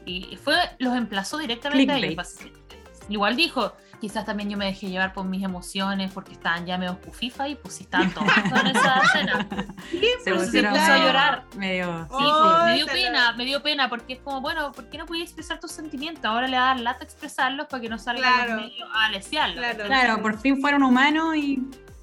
Y 0.05 0.37
fue, 0.37 0.55
los 0.77 0.95
emplazó 0.95 1.37
directamente 1.37 1.91
a 1.91 1.97
ellos. 1.97 2.37
Clickbait. 2.37 2.65
Igual 3.09 3.35
dijo 3.35 3.73
quizás 4.07 4.23
también 4.23 4.51
yo 4.51 4.55
me 4.57 4.65
dejé 4.65 4.87
llevar 4.89 5.13
por 5.13 5.25
mis 5.25 5.43
emociones 5.43 6.11
porque 6.13 6.33
estaban 6.33 6.63
ya 6.67 6.77
medio 6.77 7.01
pufifa 7.01 7.47
y 7.47 7.55
pues 7.55 7.73
sí 7.73 7.83
estaban 7.85 8.11
todos 8.13 8.27
en 8.37 8.67
esa 8.67 8.99
escena. 8.99 9.47
Se 9.89 10.07
Pero 10.23 10.39
se 10.45 10.63
puso 10.63 10.91
a 10.91 10.97
llorar. 10.99 11.43
Medio. 11.57 12.03
Sí, 12.09 12.15
Oh, 12.27 12.51
pues, 12.53 12.65
me 12.65 12.73
dio 12.75 12.85
te 12.85 12.91
pena, 12.91 13.31
me 13.31 13.45
dio 13.45 13.63
pena 13.63 13.89
porque 13.89 14.13
es 14.13 14.19
como, 14.19 14.41
bueno, 14.41 14.71
¿por 14.73 14.89
qué 14.91 14.99
no 14.99 15.07
podías 15.07 15.23
expresar 15.25 15.59
tus 15.59 15.71
sentimientos? 15.71 16.23
Ahora 16.25 16.47
le 16.47 16.55
das 16.55 16.79
lata 16.81 17.03
expresarlos 17.03 17.65
para 17.65 17.81
que 17.81 17.89
no 17.89 17.97
salgan 17.97 18.31
Claro. 18.31 18.53
los 18.57 18.61
medios 18.65 18.89
a 18.93 19.09
lesearlo. 19.09 19.55
Claro. 19.55 19.85
Claro, 19.85 20.21
por 20.21 20.37
fin 20.37 20.61
fueron 20.61 20.83
humanos 20.83 21.35
y. 21.35 21.59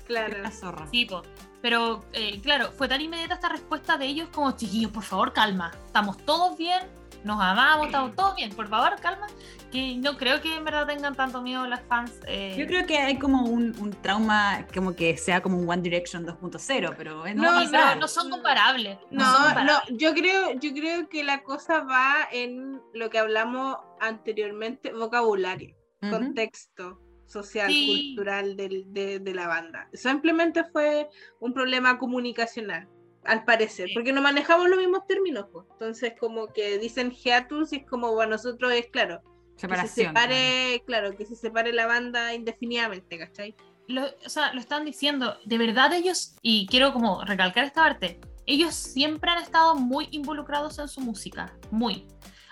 Claro. 0.08 0.38
La 0.42 0.50
zorra. 0.50 0.88
Sí, 0.90 1.04
po. 1.04 1.22
Pero 1.62 2.04
eh, 2.12 2.40
claro, 2.42 2.72
fue 2.72 2.88
tan 2.88 3.00
inmediata 3.00 3.34
esta 3.34 3.48
respuesta 3.48 3.96
de 3.96 4.06
ellos 4.06 4.28
como, 4.32 4.50
chiquillos, 4.52 4.90
por 4.90 5.04
favor, 5.04 5.32
calma. 5.32 5.70
Estamos 5.86 6.16
todos 6.18 6.58
bien, 6.58 6.82
nos 7.24 7.40
amamos, 7.40 7.86
estamos 7.86 8.14
todos 8.16 8.34
bien, 8.36 8.50
por 8.54 8.68
favor, 8.68 8.96
calma. 9.00 9.28
Que 9.70 9.96
no 9.96 10.18
creo 10.18 10.42
que 10.42 10.54
en 10.54 10.64
verdad 10.64 10.86
tengan 10.86 11.14
tanto 11.14 11.40
miedo 11.40 11.66
las 11.66 11.80
fans. 11.84 12.12
eh, 12.26 12.54
Yo 12.58 12.66
creo 12.66 12.84
que 12.84 12.98
hay 12.98 13.16
como 13.18 13.44
un, 13.44 13.74
un 13.78 13.90
trauma, 14.02 14.66
como 14.74 14.94
que 14.94 15.16
sea 15.16 15.40
como 15.40 15.56
un 15.56 15.66
One 15.70 15.80
Direction 15.80 16.26
2.0, 16.26 16.94
pero 16.98 17.24
es 17.24 17.34
No, 17.34 17.44
no, 17.44 17.64
no, 17.64 17.70
pero 17.70 17.94
no 17.94 18.06
son 18.08 18.28
comparables. 18.28 18.98
No, 19.10 19.24
son 19.24 19.32
No, 19.32 19.38
no, 19.38 19.44
comparables. 19.46 19.98
yo 19.98 20.12
creo, 20.12 20.52
yo 20.60 20.72
creo 20.74 21.08
que 21.08 21.24
la 21.24 21.42
cosa 21.42 21.84
va 21.84 22.28
en 22.32 22.82
lo 22.92 23.08
que 23.08 23.18
hablamos 23.18 23.76
anteriormente, 24.00 24.92
vocabulario, 24.92 25.74
contexto 26.10 26.98
social, 27.32 27.68
Sí. 27.70 28.14
cultural 28.14 28.56
del- 28.56 28.84
de, 28.92 29.18
de 29.18 29.34
la 29.34 29.48
banda. 29.48 29.88
Simplemente 29.92 30.64
fue 30.72 31.08
un 31.40 31.52
problema 31.54 31.98
comunicacional, 31.98 32.88
al 33.24 33.44
parecer, 33.44 33.88
Sí. 33.88 33.94
porque 33.94 34.12
no 34.12 34.20
manejamos 34.20 34.68
los 34.68 34.78
mismos 34.78 35.06
términos. 35.06 35.46
pues. 35.52 35.66
Entonces, 35.72 36.12
como 36.20 36.48
que 36.48 36.78
dicen 36.78 37.10
hiatus 37.12 37.72
y 37.72 37.76
es 37.76 37.86
como 37.86 38.14
para 38.16 38.30
nosotros 38.30 38.72
es 38.72 38.86
claro, 38.88 39.20
que 39.22 39.54
se 39.56 39.60
Separación. 39.62 40.06
separe, 40.08 40.82
claro, 40.86 41.16
que 41.16 41.24
se 41.26 41.36
separe 41.36 41.72
la 41.72 41.86
banda 41.86 42.34
indefinidamente, 42.34 43.18
¿cachai? 43.18 43.54
lo, 43.88 44.04
o 44.06 44.28
sea, 44.28 44.52
lo 44.54 44.60
están 44.60 44.84
diciendo, 44.84 45.36
de 45.44 45.58
verdad 45.58 45.92
ellos, 45.92 46.36
y 46.40 46.66
quiero 46.68 46.92
como 46.92 47.22
recalcar 47.24 47.64
esta 47.64 47.82
parte, 47.82 48.20
ellos 48.46 48.74
siempre 48.74 49.30
han 49.30 49.42
estado 49.42 49.74
muy 49.74 50.08
involucrados 50.12 50.78
en 50.78 50.88
su 50.88 51.00
música, 51.00 51.52
muy. 51.70 52.06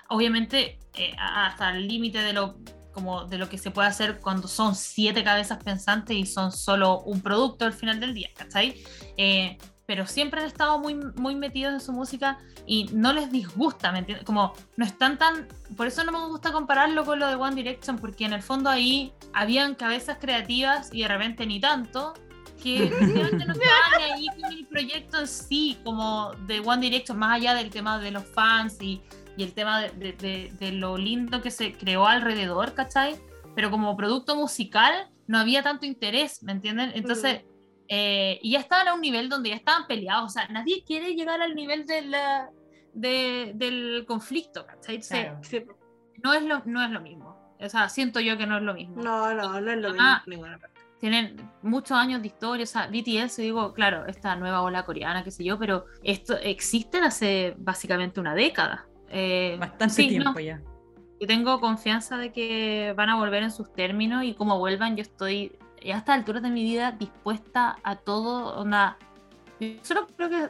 Obviamente 0.08 0.78
eh, 0.96 1.14
hasta 1.18 1.70
el 1.70 1.86
límite 1.86 2.18
de 2.18 2.32
lo, 2.32 2.56
como 3.00 3.24
de 3.24 3.38
lo 3.38 3.48
que 3.48 3.56
se 3.56 3.70
puede 3.70 3.88
hacer 3.88 4.20
cuando 4.20 4.46
son 4.46 4.74
siete 4.74 5.24
cabezas 5.24 5.62
pensantes 5.62 6.14
y 6.14 6.26
son 6.26 6.52
solo 6.52 7.00
un 7.00 7.22
producto 7.22 7.64
al 7.64 7.72
final 7.72 7.98
del 7.98 8.12
día, 8.12 8.28
¿cachai? 8.36 8.82
Eh, 9.16 9.56
pero 9.86 10.06
siempre 10.06 10.40
han 10.40 10.46
estado 10.46 10.78
muy, 10.78 10.94
muy 10.94 11.34
metidos 11.34 11.72
en 11.72 11.80
su 11.80 11.92
música 11.92 12.38
y 12.66 12.90
no 12.92 13.12
les 13.14 13.32
disgusta, 13.32 13.90
¿me 13.90 14.00
entiendes? 14.00 14.24
Como 14.26 14.52
no 14.76 14.84
están 14.84 15.16
tan... 15.18 15.48
Por 15.76 15.86
eso 15.86 16.04
no 16.04 16.12
me 16.12 16.26
gusta 16.26 16.52
compararlo 16.52 17.04
con 17.04 17.18
lo 17.18 17.26
de 17.26 17.36
One 17.36 17.56
Direction, 17.56 17.98
porque 17.98 18.26
en 18.26 18.34
el 18.34 18.42
fondo 18.42 18.68
ahí 18.68 19.12
habían 19.32 19.74
cabezas 19.74 20.18
creativas 20.20 20.90
y 20.92 21.02
de 21.02 21.08
repente 21.08 21.46
ni 21.46 21.58
tanto, 21.58 22.14
que 22.62 22.84
efectivamente 22.84 23.46
no 23.46 23.54
estaban 23.54 24.12
ahí 24.12 24.26
con 24.40 24.52
el 24.52 24.66
proyecto 24.66 25.20
en 25.20 25.26
sí, 25.26 25.78
como 25.82 26.32
de 26.46 26.60
One 26.60 26.82
Direction, 26.82 27.18
más 27.18 27.36
allá 27.36 27.54
del 27.54 27.70
tema 27.70 27.98
de 27.98 28.10
los 28.10 28.24
fans 28.26 28.76
y, 28.80 29.00
y 29.40 29.44
el 29.44 29.52
tema 29.54 29.80
de, 29.80 29.90
de- 29.90 30.12
de- 30.12 30.52
de 30.58 30.72
lo 30.72 30.96
lindo 30.96 31.40
que 31.42 31.50
se 31.50 31.72
creó 31.72 32.06
alrededor, 32.06 32.74
¿cachai? 32.74 33.16
Pero 33.54 33.70
como 33.70 33.96
producto 33.96 34.36
musical 34.36 35.08
no 35.26 35.38
había 35.38 35.62
tanto 35.62 35.86
interés, 35.86 36.42
¿me 36.42 36.52
entienden? 36.52 36.92
Entonces... 36.94 37.42
Eh, 37.92 38.38
y 38.40 38.52
ya 38.52 38.60
estaban 38.60 38.86
a 38.86 38.94
un 38.94 39.00
nivel 39.00 39.28
donde 39.28 39.48
ya 39.50 39.56
estaban 39.56 39.88
peleados, 39.88 40.26
o 40.26 40.28
sea, 40.28 40.46
nadie 40.46 40.84
quiere 40.86 41.16
llegar 41.16 41.42
al 41.42 41.56
nivel 41.56 41.86
de 41.86 42.02
la- 42.02 42.48
de- 42.94 43.50
del 43.56 44.04
conflicto, 44.06 44.64
¿cachai? 44.64 45.02
Se- 45.02 45.24
Claro. 45.24 45.76
No, 46.22 46.32
es 46.34 46.42
lo, 46.44 46.62
no 46.66 46.84
es 46.84 46.90
lo 46.92 47.00
mismo, 47.00 47.56
o 47.58 47.68
sea, 47.68 47.88
siento 47.88 48.20
yo 48.20 48.38
que 48.38 48.46
no 48.46 48.58
es 48.58 48.62
lo 48.62 48.74
mismo. 48.74 49.02
No, 49.02 49.34
no, 49.34 49.60
no 49.60 49.70
es 49.72 49.78
lo 49.78 49.88
mismo. 49.90 50.06
Ah. 50.06 50.22
ninguna 50.26 50.58
parte. 50.58 50.78
Tienen 51.00 51.50
muchos 51.62 51.96
años 51.96 52.20
de 52.20 52.28
historia, 52.28 52.62
o 52.62 52.66
sea, 52.66 52.86
BTS, 52.86 53.38
digo, 53.42 53.72
claro, 53.74 54.06
esta 54.06 54.36
nueva 54.36 54.62
ola 54.62 54.84
coreana, 54.84 55.24
qué 55.24 55.32
sé 55.32 55.42
yo, 55.42 55.58
pero 55.58 55.86
esto 56.04 56.36
existen 56.38 57.02
hace 57.02 57.54
básicamente 57.58 58.20
una 58.20 58.36
década. 58.36 58.86
Eh, 59.10 59.56
Bastante 59.58 59.94
sí, 59.94 60.08
tiempo 60.08 60.30
no, 60.32 60.40
ya. 60.40 60.60
yo 61.20 61.26
tengo 61.26 61.60
confianza 61.60 62.16
de 62.16 62.32
que 62.32 62.94
van 62.96 63.08
a 63.10 63.16
volver 63.16 63.42
en 63.42 63.50
sus 63.50 63.72
términos 63.72 64.22
y 64.24 64.34
como 64.34 64.58
vuelvan, 64.58 64.96
yo 64.96 65.02
estoy 65.02 65.52
a 65.92 65.96
esta 65.98 66.14
altura 66.14 66.40
de 66.40 66.50
mi 66.50 66.62
vida 66.62 66.92
dispuesta 66.92 67.76
a 67.82 67.96
todo. 67.96 68.56
Onda, 68.60 68.96
yo 69.58 69.68
solo 69.82 70.06
creo 70.16 70.28
que 70.30 70.48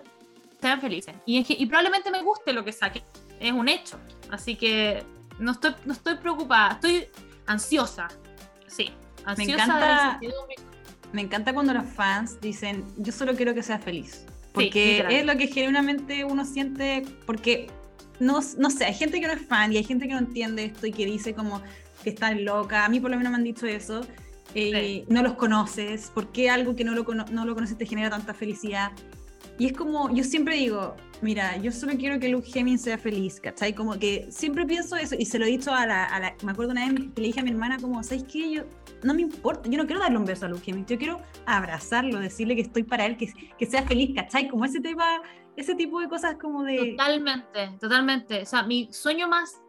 sean 0.60 0.80
felices 0.80 1.14
y, 1.24 1.44
y 1.48 1.66
probablemente 1.66 2.10
me 2.10 2.22
guste 2.22 2.52
lo 2.52 2.64
que 2.64 2.72
saquen, 2.72 3.02
es 3.38 3.52
un 3.52 3.68
hecho. 3.68 3.98
Así 4.30 4.56
que 4.56 5.02
no 5.38 5.52
estoy, 5.52 5.74
no 5.86 5.92
estoy 5.94 6.16
preocupada, 6.16 6.72
estoy 6.74 7.06
ansiosa. 7.46 8.08
Sí, 8.66 8.90
ansiosa. 9.24 9.64
encanta- 9.64 9.74
de 9.80 9.86
la 9.86 10.04
incertidumbre. 10.04 10.54
Me 11.12 11.22
encanta 11.22 11.52
cuando 11.52 11.72
los 11.74 11.86
fans 11.86 12.40
dicen, 12.40 12.84
yo 12.98 13.10
solo 13.10 13.34
quiero 13.34 13.52
que 13.54 13.62
sea 13.64 13.78
feliz. 13.78 14.26
Porque 14.52 14.92
literal. 14.92 15.12
es 15.12 15.26
lo 15.26 15.36
que 15.36 15.46
genuinamente 15.48 16.24
uno 16.24 16.44
siente, 16.44 17.02
porque 17.26 17.68
no, 18.20 18.40
no 18.58 18.70
sé, 18.70 18.84
hay 18.84 18.94
gente 18.94 19.20
que 19.20 19.26
no 19.26 19.32
es 19.32 19.42
fan 19.42 19.72
y 19.72 19.76
hay 19.78 19.84
gente 19.84 20.06
que 20.06 20.12
no 20.14 20.20
entiende 20.20 20.64
esto 20.64 20.86
y 20.86 20.92
que 20.92 21.06
dice 21.06 21.34
como 21.34 21.62
que 22.04 22.10
están 22.10 22.44
loca. 22.44 22.84
A 22.84 22.88
mí 22.88 23.00
por 23.00 23.10
lo 23.10 23.16
menos 23.16 23.30
me 23.32 23.36
han 23.38 23.44
dicho 23.44 23.66
eso. 23.66 24.02
Eh, 24.54 25.04
No 25.08 25.22
los 25.22 25.34
conoces, 25.34 26.10
¿por 26.14 26.32
qué 26.32 26.50
algo 26.50 26.74
que 26.74 26.82
no 26.84 26.92
lo, 26.94 27.04
no 27.04 27.44
lo 27.44 27.54
conoces 27.54 27.78
te 27.78 27.86
genera 27.86 28.10
tanta 28.10 28.34
felicidad? 28.34 28.90
Y 29.58 29.66
es 29.66 29.72
como, 29.74 30.12
yo 30.14 30.24
siempre 30.24 30.56
digo, 30.56 30.96
mira, 31.20 31.56
yo 31.58 31.70
solo 31.70 31.92
quiero 31.98 32.18
que 32.18 32.28
Luke 32.30 32.48
Hemmings 32.52 32.80
sea 32.82 32.96
feliz, 32.98 33.40
¿cachai? 33.40 33.74
Como 33.74 33.98
que 33.98 34.26
siempre 34.30 34.64
pienso 34.64 34.96
eso 34.96 35.14
y 35.18 35.26
se 35.26 35.38
lo 35.38 35.44
he 35.44 35.48
dicho 35.50 35.72
a 35.72 35.86
la, 35.86 36.04
a 36.06 36.18
la- 36.18 36.34
me 36.42 36.52
acuerdo 36.52 36.72
una 36.72 36.86
vez 36.88 36.98
que 37.14 37.20
le 37.20 37.26
dije 37.28 37.40
a 37.40 37.42
mi 37.44 37.50
hermana 37.50 37.76
como, 37.78 38.02
¿sabes 38.02 38.24
qué? 38.24 38.50
Yo, 38.50 38.62
no 39.04 39.12
me 39.14 39.20
importa, 39.22 39.68
yo 39.68 39.76
no 39.78 39.86
quiero 39.86 40.00
darle 40.00 40.16
un 40.18 40.24
beso 40.24 40.46
a 40.46 40.48
Luke 40.48 40.68
Hemmings, 40.70 40.88
yo 40.88 40.96
quiero 40.98 41.20
abrazarlo, 41.46 42.18
decirle 42.20 42.54
que 42.56 42.62
estoy 42.62 42.82
para 42.84 43.04
él, 43.06 43.16
que, 43.18 43.32
que 43.58 43.66
sea 43.66 43.82
feliz, 43.82 44.12
¿cachai? 44.14 44.48
Como 44.48 44.64
ese 44.64 44.80
tema, 44.80 45.20
ese 45.56 45.74
tipo 45.74 46.00
de 46.00 46.08
cosas 46.08 46.36
como 46.40 46.62
de... 46.64 46.92
Totalmente, 46.92 47.72
totalmente. 47.80 48.42
O 48.42 48.46
sea, 48.46 48.62
mi 48.62 48.92
sueño 48.92 49.28
más 49.28 49.60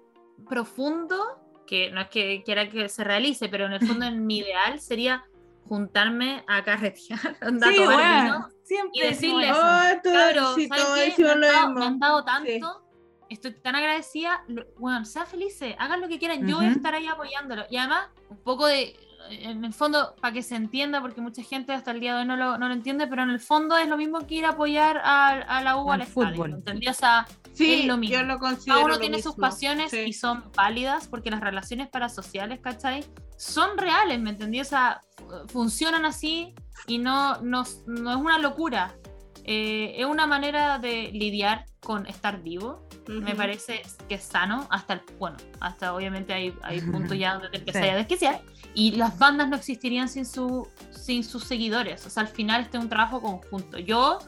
profundo, 0.47 1.39
que 1.67 1.91
no 1.91 2.01
es 2.01 2.09
que 2.09 2.43
quiera 2.43 2.69
que 2.69 2.89
se 2.89 3.03
realice, 3.03 3.49
pero 3.49 3.65
en 3.65 3.73
el 3.73 3.85
fondo 3.85 4.05
en 4.05 4.25
mi 4.25 4.39
ideal 4.39 4.79
sería 4.79 5.25
juntarme 5.67 6.43
a 6.47 6.63
carretear, 6.63 7.37
onda, 7.47 7.67
Sí, 7.69 7.75
tomar 7.77 8.23
vino 8.23 8.49
siempre 8.63 8.91
y 8.93 9.07
decirle 9.07 9.49
eso. 9.49 9.59
eso. 9.59 9.61
Oh, 9.61 10.57
me, 10.57 10.63
han 10.63 10.69
dado, 10.69 10.95
mismo. 10.95 11.79
me 11.79 11.85
han 11.85 11.99
dado 11.99 12.19
Sí. 12.19 12.25
tanto, 12.25 12.87
estoy 13.29 13.53
tan 13.61 13.75
agradecida. 13.75 14.43
Bueno, 14.77 15.05
sean 15.05 15.27
felices, 15.27 15.75
hagan 15.77 16.01
lo 16.01 16.07
que 16.07 16.19
quieran, 16.19 16.47
yo 16.47 16.57
voy 16.57 16.65
a 16.65 16.71
estar 16.71 16.93
ahí 16.93 17.07
apoyándolo. 17.07 17.63
Y 17.69 17.77
además, 17.77 18.09
un 18.29 18.37
poco 18.43 18.65
de, 18.67 18.97
en 19.31 19.63
el 19.65 19.73
fondo, 19.73 20.15
para 20.21 20.33
que 20.33 20.43
se 20.43 20.55
entienda, 20.55 21.01
porque 21.01 21.21
mucha 21.21 21.41
gente 21.43 21.73
hasta 21.73 21.91
el 21.91 21.99
día 21.99 22.13
de 22.15 22.21
hoy 22.21 22.25
no 22.27 22.35
lo, 22.35 22.57
no 22.57 22.67
lo 22.67 22.73
entiende, 22.73 23.07
pero 23.07 23.23
en 23.23 23.29
el 23.29 23.39
fondo 23.39 23.77
es 23.77 23.87
lo 23.87 23.97
mismo 23.97 24.19
que 24.27 24.35
ir 24.35 24.45
a 24.45 24.49
apoyar 24.49 24.97
a, 25.03 25.29
a 25.29 25.61
la 25.63 25.77
U 25.77 25.91
Al 25.91 26.05
fútbol. 26.05 26.51
¿entendí? 26.51 26.87
O 26.87 26.93
sea, 26.93 27.25
Sí, 27.53 27.81
es 27.81 27.85
lo 27.85 27.97
mismo. 27.97 28.15
yo 28.17 28.23
lo 28.23 28.39
considero. 28.39 28.75
cada 28.75 28.85
uno 28.85 28.93
lo 28.95 28.99
tiene 28.99 29.17
sus 29.17 29.33
mismo. 29.33 29.41
pasiones 29.41 29.91
Sí. 29.91 29.99
y 30.07 30.13
son 30.13 30.43
válidas 30.55 31.07
porque 31.07 31.29
las 31.31 31.41
relaciones 31.41 31.89
parasociales, 31.89 32.59
¿cachai? 32.61 33.05
Son 33.37 33.77
reales, 33.77 34.19
¿me 34.21 34.29
entendí? 34.31 34.61
O 34.61 34.65
sea, 34.65 35.03
fu- 35.17 35.47
funcionan 35.49 36.05
así 36.05 36.53
y 36.87 36.97
no, 36.97 37.41
no, 37.41 37.63
no 37.87 38.11
es 38.11 38.17
una 38.17 38.37
locura. 38.37 38.93
Eh, 39.43 39.95
es 39.97 40.05
una 40.05 40.27
manera 40.27 40.77
de 40.79 41.09
lidiar 41.13 41.65
con 41.79 42.05
estar 42.07 42.41
vivo. 42.41 42.87
Me 43.07 43.17
Ujú. 43.29 43.37
parece 43.37 43.81
que 44.07 44.15
es 44.15 44.23
sano. 44.23 44.67
Hasta 44.69 44.93
el, 44.93 45.01
bueno, 45.19 45.37
hasta 45.59 45.93
obviamente 45.93 46.33
hay, 46.33 46.53
hay 46.61 46.79
puntos 47.11 47.17
ya 47.17 47.33
donde 47.39 47.59
te 47.59 47.71
Sí. 47.73 47.79
a 47.79 47.95
desquiciar. 47.95 48.41
Y 48.73 48.91
las 48.91 49.17
bandas 49.17 49.49
no 49.49 49.55
existirían 49.57 50.07
sin, 50.07 50.25
su, 50.25 50.67
sin 50.91 51.23
sus 51.23 51.43
seguidores. 51.43 52.05
O 52.05 52.09
sea, 52.09 52.21
al 52.21 52.29
final 52.29 52.61
este 52.61 52.77
es 52.77 52.83
un 52.83 52.89
trabajo 52.89 53.21
conjunto. 53.21 53.77
Yo 53.79 54.19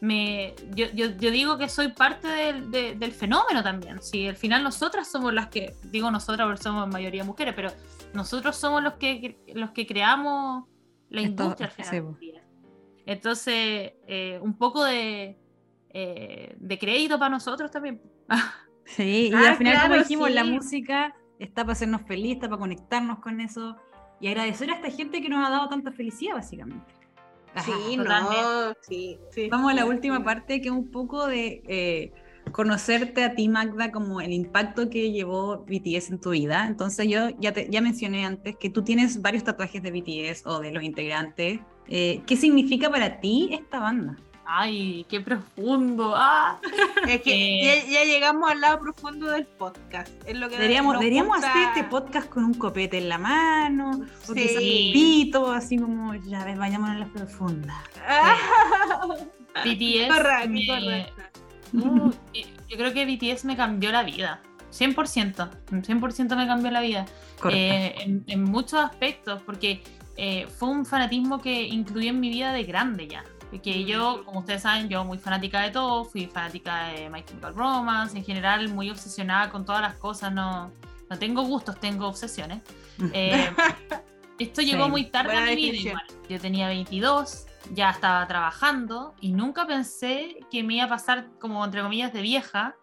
me 0.00 0.54
yo, 0.74 0.86
yo, 0.94 1.06
yo 1.18 1.30
digo 1.30 1.58
que 1.58 1.68
soy 1.68 1.88
parte 1.88 2.26
del, 2.28 2.70
de- 2.70 2.94
del 2.94 3.12
fenómeno 3.12 3.62
también. 3.62 4.00
Si 4.02 4.26
al 4.26 4.36
final 4.36 4.62
nosotras 4.62 5.10
somos 5.10 5.34
las 5.34 5.48
que, 5.48 5.74
digo 5.84 6.10
nosotras 6.10 6.46
porque 6.46 6.62
somos 6.62 6.84
en 6.84 6.90
mayoría 6.90 7.22
mujeres, 7.24 7.52
pero 7.54 7.70
nosotros 8.14 8.56
somos 8.56 8.82
los 8.82 8.94
que 8.94 9.36
los 9.54 9.72
que 9.72 9.86
creamos 9.86 10.64
la 11.10 11.20
Esto- 11.20 11.42
industria 11.42 11.66
al 11.66 11.72
final 11.72 12.16
sí. 12.18 12.32
Entonces, 13.10 13.94
eh, 14.06 14.38
un 14.40 14.56
poco 14.56 14.84
de, 14.84 15.36
eh, 15.88 16.54
de 16.56 16.78
crédito 16.78 17.18
para 17.18 17.30
nosotros 17.30 17.70
también. 17.70 18.00
Sí, 18.86 19.28
y 19.28 19.32
Ah, 19.32 19.50
al 19.50 19.56
final, 19.56 19.74
como 19.74 19.86
claro, 19.86 20.02
dijimos, 20.02 20.30
la 20.32 20.42
música 20.42 21.14
está 21.38 21.62
para 21.62 21.74
hacernos 21.74 22.02
feliz, 22.08 22.32
está 22.34 22.48
para 22.48 22.58
conectarnos 22.58 23.20
con 23.20 23.40
eso 23.40 23.76
y 24.20 24.26
agradecer 24.26 24.68
a 24.68 24.74
esta 24.74 24.90
gente 24.90 25.22
que 25.22 25.28
nos 25.28 25.46
ha 25.46 25.50
dado 25.50 25.68
tanta 25.68 25.92
felicidad, 25.92 26.34
básicamente. 26.34 26.92
Ajá. 27.54 27.70
Sí, 27.70 27.96
totalmente. 27.96 28.36
no, 28.42 28.74
sí, 28.80 29.18
sí. 29.30 29.48
Vamos 29.48 29.70
a 29.70 29.74
la 29.74 29.84
última 29.84 30.16
sí. 30.16 30.22
parte, 30.24 30.60
que 30.60 30.68
es 30.68 30.74
un 30.74 30.90
poco 30.90 31.28
de 31.28 31.62
eh, 31.68 32.12
conocerte 32.50 33.22
a 33.22 33.36
ti, 33.36 33.48
Magda, 33.48 33.92
como 33.92 34.20
el 34.20 34.32
impacto 34.32 34.90
que 34.90 35.12
llevó 35.12 35.58
BTS 35.58 36.10
en 36.10 36.20
tu 36.20 36.30
vida. 36.30 36.66
Entonces 36.66 37.06
yo 37.06 37.28
ya, 37.38 37.52
te, 37.52 37.68
ya 37.70 37.80
mencioné 37.80 38.24
antes 38.24 38.56
que 38.56 38.70
tú 38.70 38.82
tienes 38.82 39.22
varios 39.22 39.44
tatuajes 39.44 39.84
de 39.84 39.92
BTS 39.92 40.46
o 40.46 40.58
de 40.58 40.72
los 40.72 40.82
integrantes. 40.82 41.60
Eh, 41.90 42.22
¿Qué 42.26 42.36
significa 42.36 42.88
para 42.90 43.20
ti 43.20 43.48
esta 43.52 43.80
banda? 43.80 44.16
Ay, 44.52 45.06
qué 45.08 45.20
profundo. 45.20 46.12
Ah. 46.16 46.58
Es 47.08 47.22
que 47.22 47.32
Eh. 47.32 47.84
ya, 47.86 48.00
ya 48.00 48.04
llegamos 48.04 48.50
al 48.50 48.60
lado 48.60 48.80
profundo 48.80 49.26
del 49.28 49.46
podcast. 49.46 50.10
Es 50.26 50.36
lo 50.36 50.48
que 50.48 50.56
Deberíamos, 50.56 50.98
deberíamos 50.98 51.36
gusta. 51.36 51.50
hacer 51.50 51.62
este 51.68 51.84
podcast 51.84 52.28
con 52.28 52.44
un 52.44 52.54
copete 52.54 52.98
en 52.98 53.08
la 53.08 53.18
mano, 53.18 53.90
o 54.28 54.34
Sí. 54.34 54.90
pito, 54.92 55.52
así 55.52 55.78
como, 55.78 56.14
ya 56.14 56.44
ves, 56.44 56.58
vayamos 56.58 56.90
en 56.90 57.00
la 57.00 57.06
profunda. 57.06 57.82
BTS. 59.64 60.08
correcto, 60.08 60.48
me- 60.48 60.66
correcto. 60.66 61.22
Uh, 61.72 62.10
yo 62.68 62.76
creo 62.76 62.92
que 62.92 63.04
BTS 63.06 63.44
me 63.46 63.56
cambió 63.56 63.92
la 63.92 64.02
vida. 64.02 64.42
100%. 64.70 65.48
100% 65.82 66.36
me 66.36 66.46
cambió 66.46 66.70
la 66.70 66.80
vida. 66.80 67.06
Eh, 67.50 67.94
en, 68.00 68.24
en 68.26 68.44
muchos 68.44 68.74
aspectos, 68.80 69.40
porque 69.42 69.82
eh, 70.22 70.46
fue 70.48 70.68
un 70.68 70.84
fanatismo 70.84 71.40
que 71.40 71.62
incluí 71.62 72.08
en 72.08 72.20
mi 72.20 72.28
vida 72.28 72.52
de 72.52 72.64
grande 72.64 73.08
ya. 73.08 73.24
Que 73.62 73.84
yo, 73.84 74.22
como 74.26 74.40
ustedes 74.40 74.62
saben, 74.62 74.88
yo 74.90 75.02
muy 75.04 75.16
fanática 75.18 75.62
de 75.62 75.70
todo, 75.70 76.04
fui 76.04 76.26
fanática 76.26 76.88
de 76.88 77.08
My 77.08 77.24
Chemical 77.24 77.54
Romance, 77.54 78.16
en 78.16 78.24
general 78.24 78.68
muy 78.68 78.90
obsesionada 78.90 79.50
con 79.50 79.64
todas 79.64 79.80
las 79.80 79.94
cosas, 79.94 80.30
no, 80.32 80.70
no 81.08 81.18
tengo 81.18 81.42
gustos, 81.42 81.80
tengo 81.80 82.06
obsesiones. 82.06 82.62
Eh, 83.14 83.50
esto 84.38 84.60
llegó 84.60 84.84
Sí. 84.84 84.90
muy 84.90 85.04
tarde 85.06 85.34
a 85.36 85.40
mi 85.46 85.56
vida 85.56 85.76
igual. 85.88 86.06
Yo 86.28 86.38
tenía 86.38 86.68
22, 86.68 87.46
ya 87.72 87.88
estaba 87.90 88.26
trabajando 88.26 89.14
y 89.22 89.32
nunca 89.32 89.66
pensé 89.66 90.36
que 90.50 90.62
me 90.62 90.74
iba 90.74 90.84
a 90.84 90.88
pasar 90.88 91.28
como 91.38 91.64
entre 91.64 91.80
comillas 91.82 92.12
de 92.12 92.20
vieja 92.20 92.76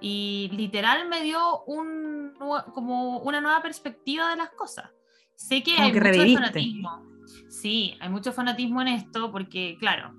y 0.00 0.48
literal 0.52 1.06
me 1.08 1.22
dio 1.22 1.62
un, 1.66 2.32
como 2.72 3.18
una 3.18 3.40
nueva 3.42 3.60
perspectiva 3.60 4.30
de 4.30 4.36
las 4.36 4.50
cosas. 4.50 4.90
Sé 5.38 5.62
que 5.62 5.76
Como 5.76 5.86
hay 5.86 5.92
que 5.92 6.00
mucho 6.00 6.10
reviviste. 6.10 6.34
fanatismo. 6.40 7.02
Sí, 7.48 7.96
hay 8.00 8.08
mucho 8.08 8.32
fanatismo 8.32 8.82
en 8.82 8.88
esto 8.88 9.30
porque, 9.30 9.76
claro, 9.78 10.12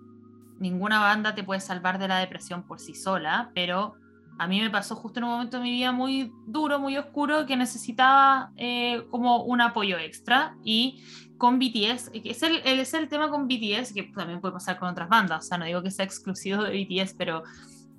ninguna 0.60 1.00
banda 1.02 1.36
te 1.36 1.44
puede 1.44 1.60
salvar 1.60 2.00
de 2.00 2.08
la 2.08 2.20
depresión 2.20 2.66
por 2.66 2.80
sí 2.80 2.96
sola, 2.96 3.52
pero 3.54 3.96
a 4.40 4.48
mí 4.48 4.62
me 4.62 4.70
pasó 4.70 4.96
justo 4.96 5.20
en 5.20 5.26
un 5.26 5.32
momento 5.32 5.58
de 5.58 5.64
mi 5.64 5.72
vida 5.72 5.92
muy 5.92 6.32
duro, 6.48 6.80
muy 6.80 6.96
oscuro, 6.98 7.46
que 7.46 7.58
necesitaba 7.58 8.52
eh, 8.56 9.04
como 9.12 9.44
un 9.44 9.60
apoyo 9.60 9.98
extra 9.98 10.56
y 10.64 11.04
con 11.38 11.60
BTS, 11.60 12.12
que 12.12 12.32
es 12.32 12.42
el, 12.44 12.62
el- 12.64 12.80
es 12.80 12.94
el 12.94 13.10
tema 13.10 13.30
con 13.30 13.48
BTS, 13.48 13.94
que 13.94 14.04
también 14.04 14.40
puede 14.40 14.54
pasar 14.54 14.80
con 14.80 14.88
otras 14.88 15.10
bandas, 15.10 15.46
o 15.46 15.48
sea, 15.50 15.58
no 15.58 15.66
digo 15.66 15.84
que 15.84 15.92
sea 15.92 16.06
exclusivo 16.06 16.64
de 16.64 16.72
BTS, 16.72 17.16
pero 17.18 17.44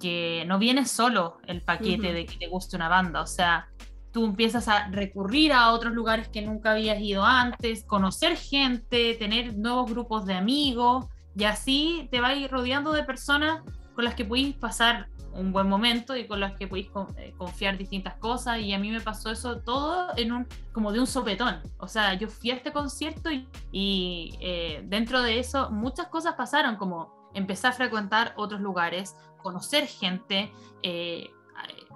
que 0.00 0.44
no 0.46 0.58
viene 0.58 0.86
solo 0.86 1.38
el 1.46 1.60
paquete 1.62 2.14
de 2.14 2.24
que 2.24 2.36
te 2.38 2.48
guste 2.48 2.76
una 2.76 2.88
banda, 2.88 3.20
o 3.20 3.26
sea, 3.26 3.68
tú 4.12 4.24
empiezas 4.24 4.68
a 4.68 4.88
recurrir 4.88 5.52
a 5.52 5.72
otros 5.72 5.92
lugares 5.92 6.28
que 6.28 6.42
nunca 6.42 6.72
habías 6.72 7.00
ido 7.00 7.24
antes, 7.24 7.84
conocer 7.84 8.36
gente, 8.36 9.14
tener 9.14 9.56
nuevos 9.56 9.90
grupos 9.90 10.26
de 10.26 10.34
amigos, 10.34 11.06
y 11.36 11.44
así 11.44 12.08
te 12.10 12.20
vas 12.20 12.36
rodeando 12.50 12.92
de 12.92 13.04
personas 13.04 13.62
con 13.94 14.04
las 14.04 14.14
que 14.14 14.24
podéis 14.24 14.56
pasar 14.56 15.08
un 15.32 15.52
buen 15.52 15.68
momento 15.68 16.16
y 16.16 16.26
con 16.26 16.40
las 16.40 16.56
que 16.56 16.66
podéis 16.66 16.88
eh, 17.16 17.32
confiar 17.36 17.78
distintas 17.78 18.14
cosas 18.16 18.58
y 18.58 18.72
a 18.72 18.78
mí 18.78 18.90
me 18.90 19.00
pasó 19.00 19.30
eso 19.30 19.60
todo 19.60 20.08
en 20.16 20.32
un 20.32 20.46
como 20.72 20.92
de 20.92 21.00
un 21.00 21.06
sopetón. 21.06 21.60
O 21.78 21.86
sea 21.86 22.14
yo 22.14 22.28
fui 22.28 22.50
a 22.50 22.54
este 22.54 22.72
concierto 22.72 23.30
y, 23.70 24.36
eh, 24.40 24.82
dentro 24.86 25.22
de 25.22 25.38
eso 25.38 25.70
muchas 25.70 26.08
cosas 26.08 26.34
pasaron 26.34 26.76
como 26.76 27.30
empezar 27.34 27.72
a 27.72 27.74
frecuentar 27.76 28.34
otros 28.36 28.60
lugares 28.60 29.16
conocer 29.42 29.86
gente 29.86 30.52
eh, 30.82 31.30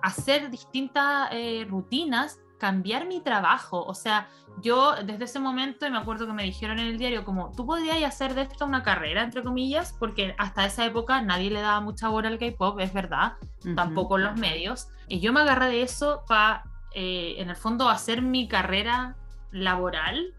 hacer 0.04 0.50
distintas 0.50 1.28
eh, 1.32 1.66
rutinas 1.68 2.40
cambiar 2.58 3.06
mi 3.06 3.20
trabajo 3.20 3.84
o 3.84 3.94
sea 3.94 4.28
yo 4.62 4.94
desde 5.04 5.24
ese 5.24 5.40
momento, 5.40 5.86
y 5.86 5.90
me 5.90 5.98
acuerdo 5.98 6.26
que 6.26 6.32
me 6.32 6.44
dijeron 6.44 6.78
en 6.78 6.86
el 6.86 6.98
diario, 6.98 7.24
como 7.24 7.50
tú 7.52 7.66
podrías 7.66 8.02
hacer 8.04 8.34
de 8.34 8.42
esto 8.42 8.64
una 8.64 8.82
carrera, 8.82 9.22
entre 9.22 9.42
comillas, 9.42 9.94
porque 9.98 10.34
hasta 10.38 10.64
esa 10.64 10.84
época 10.84 11.20
nadie 11.22 11.50
le 11.50 11.60
daba 11.60 11.80
mucha 11.80 12.08
bola 12.08 12.28
al 12.28 12.38
K-pop, 12.38 12.78
es 12.80 12.92
verdad, 12.92 13.34
tampoco 13.74 14.16
en 14.18 14.24
los 14.24 14.38
medios. 14.38 14.88
Y 15.08 15.20
yo 15.20 15.32
me 15.32 15.40
agarré 15.40 15.66
de 15.66 15.82
eso 15.82 16.22
para, 16.28 16.64
en 16.94 17.50
el 17.50 17.56
fondo, 17.56 17.88
hacer 17.88 18.22
mi 18.22 18.48
carrera 18.48 19.16
laboral 19.50 20.34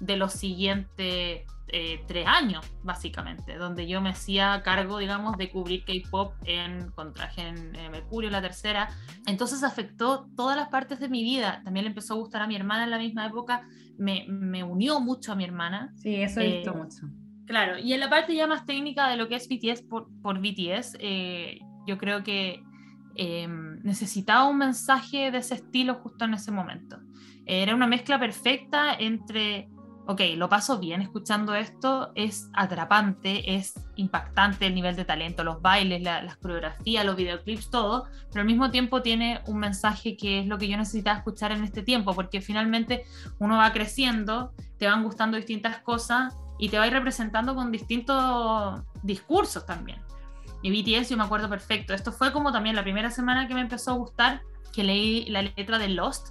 de 0.00 0.16
los 0.16 0.32
siguientes 0.32 1.42
eh, 1.72 2.02
tres 2.06 2.26
años, 2.26 2.64
básicamente, 2.82 3.56
donde 3.56 3.86
yo 3.86 4.00
me 4.00 4.10
hacía 4.10 4.62
cargo, 4.62 4.98
digamos, 4.98 5.36
de 5.36 5.50
cubrir 5.50 5.84
K-pop 5.84 6.32
en 6.44 6.90
con 6.92 7.12
traje 7.12 7.42
en 7.42 7.74
eh, 7.74 7.88
Mercurio, 7.90 8.30
la 8.30 8.40
tercera. 8.40 8.88
Entonces 9.26 9.62
afectó 9.62 10.28
todas 10.36 10.56
las 10.56 10.68
partes 10.68 11.00
de 11.00 11.08
mi 11.08 11.22
vida. 11.22 11.60
También 11.64 11.84
le 11.84 11.90
empezó 11.90 12.14
a 12.14 12.16
gustar 12.16 12.42
a 12.42 12.46
mi 12.46 12.56
hermana 12.56 12.84
en 12.84 12.90
la 12.90 12.98
misma 12.98 13.26
época. 13.26 13.66
Me, 13.98 14.26
me 14.28 14.62
unió 14.64 15.00
mucho 15.00 15.32
a 15.32 15.34
mi 15.34 15.44
hermana. 15.44 15.92
Sí, 15.96 16.14
eso 16.16 16.40
he 16.40 16.56
visto 16.56 16.70
Eh, 16.72 16.76
mucho. 16.76 17.06
Claro, 17.46 17.78
y 17.78 17.92
en 17.94 18.00
la 18.00 18.10
parte 18.10 18.34
ya 18.34 18.46
más 18.46 18.66
técnica 18.66 19.08
de 19.08 19.16
lo 19.16 19.26
que 19.28 19.36
es 19.36 19.48
BTS 19.48 19.82
por, 19.82 20.08
por 20.22 20.38
BTS, 20.38 20.96
eh, 21.00 21.58
yo 21.86 21.96
creo 21.96 22.22
que 22.22 22.62
eh, 23.14 23.48
necesitaba 23.82 24.44
un 24.48 24.58
mensaje 24.58 25.30
de 25.30 25.38
ese 25.38 25.54
estilo 25.54 25.94
justo 25.94 26.24
en 26.26 26.34
ese 26.34 26.52
momento. 26.52 26.98
Era 27.46 27.74
una 27.74 27.86
mezcla 27.86 28.20
perfecta 28.20 28.94
entre, 28.94 29.68
ok, 30.10 30.22
lo 30.36 30.48
paso 30.48 30.78
bien 30.78 31.02
escuchando 31.02 31.54
esto, 31.54 32.12
es 32.14 32.48
atrapante, 32.54 33.54
es 33.54 33.74
impactante 33.96 34.66
el 34.66 34.74
nivel 34.74 34.96
de 34.96 35.04
talento, 35.04 35.44
los 35.44 35.60
bailes, 35.60 36.00
la- 36.02 36.22
las 36.22 36.38
coreografías, 36.38 37.04
los 37.04 37.14
videoclips, 37.14 37.68
todo, 37.70 38.06
pero 38.30 38.40
al 38.40 38.46
mismo 38.46 38.70
tiempo 38.70 39.02
tiene 39.02 39.42
un 39.46 39.58
mensaje 39.58 40.16
que 40.16 40.40
es 40.40 40.46
lo 40.46 40.56
que 40.56 40.66
yo 40.66 40.78
necesitaba 40.78 41.18
escuchar 41.18 41.52
en 41.52 41.62
este 41.62 41.82
tiempo, 41.82 42.14
porque 42.14 42.40
finalmente 42.40 43.04
uno 43.38 43.58
va 43.58 43.70
creciendo, 43.74 44.54
te 44.78 44.86
van 44.86 45.04
gustando 45.04 45.36
distintas 45.36 45.80
cosas 45.80 46.34
y 46.58 46.70
te 46.70 46.78
va 46.78 46.84
a 46.84 46.86
ir 46.86 46.94
representando 46.94 47.54
con 47.54 47.70
distintos 47.70 48.80
discursos 49.02 49.66
también. 49.66 50.00
Y 50.62 50.70
BTS 50.70 51.10
yo 51.10 51.16
me 51.18 51.24
acuerdo 51.24 51.50
perfecto. 51.50 51.92
Esto 51.92 52.12
fue 52.12 52.32
como 52.32 52.50
también 52.50 52.74
la 52.74 52.82
primera 52.82 53.10
semana 53.10 53.46
que 53.46 53.54
me 53.54 53.60
empezó 53.60 53.90
a 53.90 53.94
gustar, 53.94 54.40
que 54.72 54.84
leí 54.84 55.26
la 55.26 55.42
letra 55.42 55.78
de 55.78 55.88
Lost, 55.88 56.28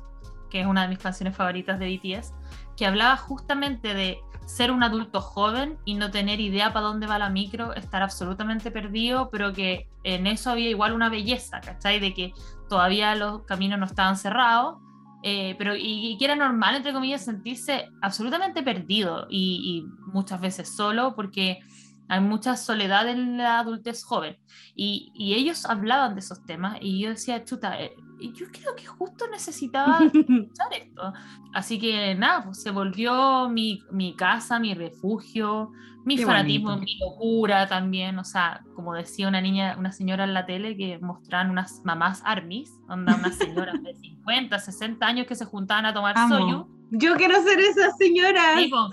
que 0.50 0.62
es 0.62 0.66
una 0.66 0.82
de 0.82 0.88
mis 0.88 0.98
canciones 0.98 1.36
favoritas 1.36 1.78
de 1.80 1.86
BTS, 1.86 2.34
que 2.78 2.86
hablaba 2.86 3.18
justamente 3.18 3.94
de 3.94 4.20
ser 4.46 4.72
un 4.72 4.82
adulto 4.82 5.20
joven 5.20 5.78
y 5.84 5.96
no 5.96 6.10
tener 6.10 6.40
idea 6.40 6.72
para 6.72 6.86
dónde 6.86 7.06
va 7.06 7.20
la 7.20 7.30
micro, 7.30 7.74
estar 7.74 8.02
absolutamente 8.02 8.72
perdido, 8.72 9.30
pero 9.30 9.52
que 9.52 9.90
en 10.04 10.26
eso 10.26 10.52
había 10.52 10.70
igual 10.70 10.94
una 10.94 11.10
belleza, 11.10 11.60
¿cachai? 11.60 12.00
De 12.00 12.14
que 12.14 12.34
todavía 12.70 13.14
los 13.16 13.44
caminos 13.44 13.78
no 13.78 13.86
estaban 13.86 14.16
cerrados, 14.16 14.78
eh, 15.24 15.56
pero 15.58 15.76
y, 15.76 16.12
y 16.12 16.18
que 16.18 16.26
era 16.26 16.36
normal, 16.36 16.76
entre 16.76 16.94
comillas, 16.94 17.26
sentirse 17.26 17.90
absolutamente 18.02 18.64
perdido 18.64 19.28
y, 19.30 19.84
y 19.86 20.12
muchas 20.14 20.40
veces 20.40 20.74
solo 20.74 21.14
porque 21.14 21.60
hay 22.08 22.22
mucha 22.22 22.56
soledad 22.56 23.10
en 23.10 23.38
la 23.38 23.60
adultez 23.60 24.04
joven. 24.04 24.38
Y, 24.76 25.12
y 25.14 25.34
ellos 25.34 25.66
hablaban 25.66 26.14
de 26.14 26.22
esos 26.22 26.46
temas 26.46 26.78
y 26.80 27.02
yo 27.02 27.10
decía, 27.10 27.44
chuta, 27.44 27.78
eh, 28.20 28.32
yo 28.34 28.48
creo 28.52 28.76
que 28.76 28.86
justo 28.86 29.26
necesitaba 29.32 30.00
escuchar 30.14 30.74
esto. 30.80 31.14
Así 31.54 31.80
que 31.80 32.16
nada, 32.16 32.44
pues 32.46 32.62
se 32.62 32.72
volvió 32.72 33.50
mi, 33.50 33.84
mi 33.92 34.16
casa, 34.16 34.60
mi 34.60 34.74
refugio, 34.74 35.72
mi 36.06 36.16
Qué 36.18 36.26
fanatismo, 36.26 36.70
bonito. 36.70 36.86
mi 36.86 37.00
locura 37.00 37.68
también. 37.68 38.18
O 38.20 38.24
sea, 38.24 38.64
como 38.76 38.94
decía 38.94 39.28
una 39.28 39.42
niña, 39.42 39.76
una 39.78 39.92
señora 39.92 40.24
en 40.24 40.34
la 40.34 40.46
tele 40.46 40.78
que 40.78 41.00
mostraban 41.00 41.50
unas 41.50 41.82
mamás 41.84 42.22
armies, 42.26 42.72
onda 42.88 43.16
unas 43.16 43.36
señoras 43.36 43.82
de 43.84 43.94
50, 44.02 44.58
60 44.60 45.06
años 45.06 45.28
que 45.28 45.36
se 45.36 45.46
juntaban 45.46 45.86
a 45.86 45.94
tomar 45.94 46.18
Amo. 46.18 46.38
soyu. 46.38 46.68
Yo 46.92 47.16
quiero 47.18 47.42
ser 47.44 47.60
esa 47.60 47.92
señora. 47.98 48.56
Sí, 48.58 48.70
po. 48.70 48.90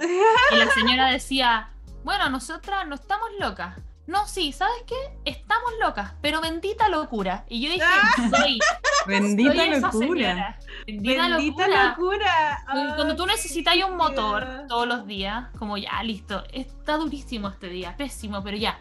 y 0.53 0.57
la 0.59 0.67
señora 0.75 1.11
decía, 1.13 1.71
bueno, 2.03 2.29
nosotras 2.29 2.87
no 2.89 2.97
estamos 2.97 3.29
locas. 3.39 3.77
No, 4.07 4.27
sí, 4.27 4.53
¿sabes 4.53 4.83
qué? 4.87 4.95
Estamos 5.25 5.71
locas, 5.81 6.13
pero 6.21 6.41
bendita 6.43 6.89
locura. 6.91 7.47
Y 7.49 7.61
yo 7.63 7.71
dije, 7.71 7.85
soy, 8.31 8.59
Bendita 9.07 9.51
soy 9.55 9.61
esa 9.71 9.87
locura. 9.93 10.59
Bendita, 10.87 11.29
Bendita 11.29 11.69
locura. 11.69 11.89
locura. 11.89 12.65
Cuando- 12.97 13.17
tú 13.17 13.27
necesitas 13.27 13.75
un 13.89 13.97
motor 13.97 14.65
todos 14.69 14.87
los 14.87 15.07
días, 15.07 15.47
como 15.59 15.79
ya, 15.79 16.03
listo, 16.03 16.45
está 16.53 16.97
durísimo 16.99 17.49
este 17.49 17.69
día, 17.69 17.97
pésimo, 17.97 18.43
pero 18.43 18.57
ya, 18.59 18.79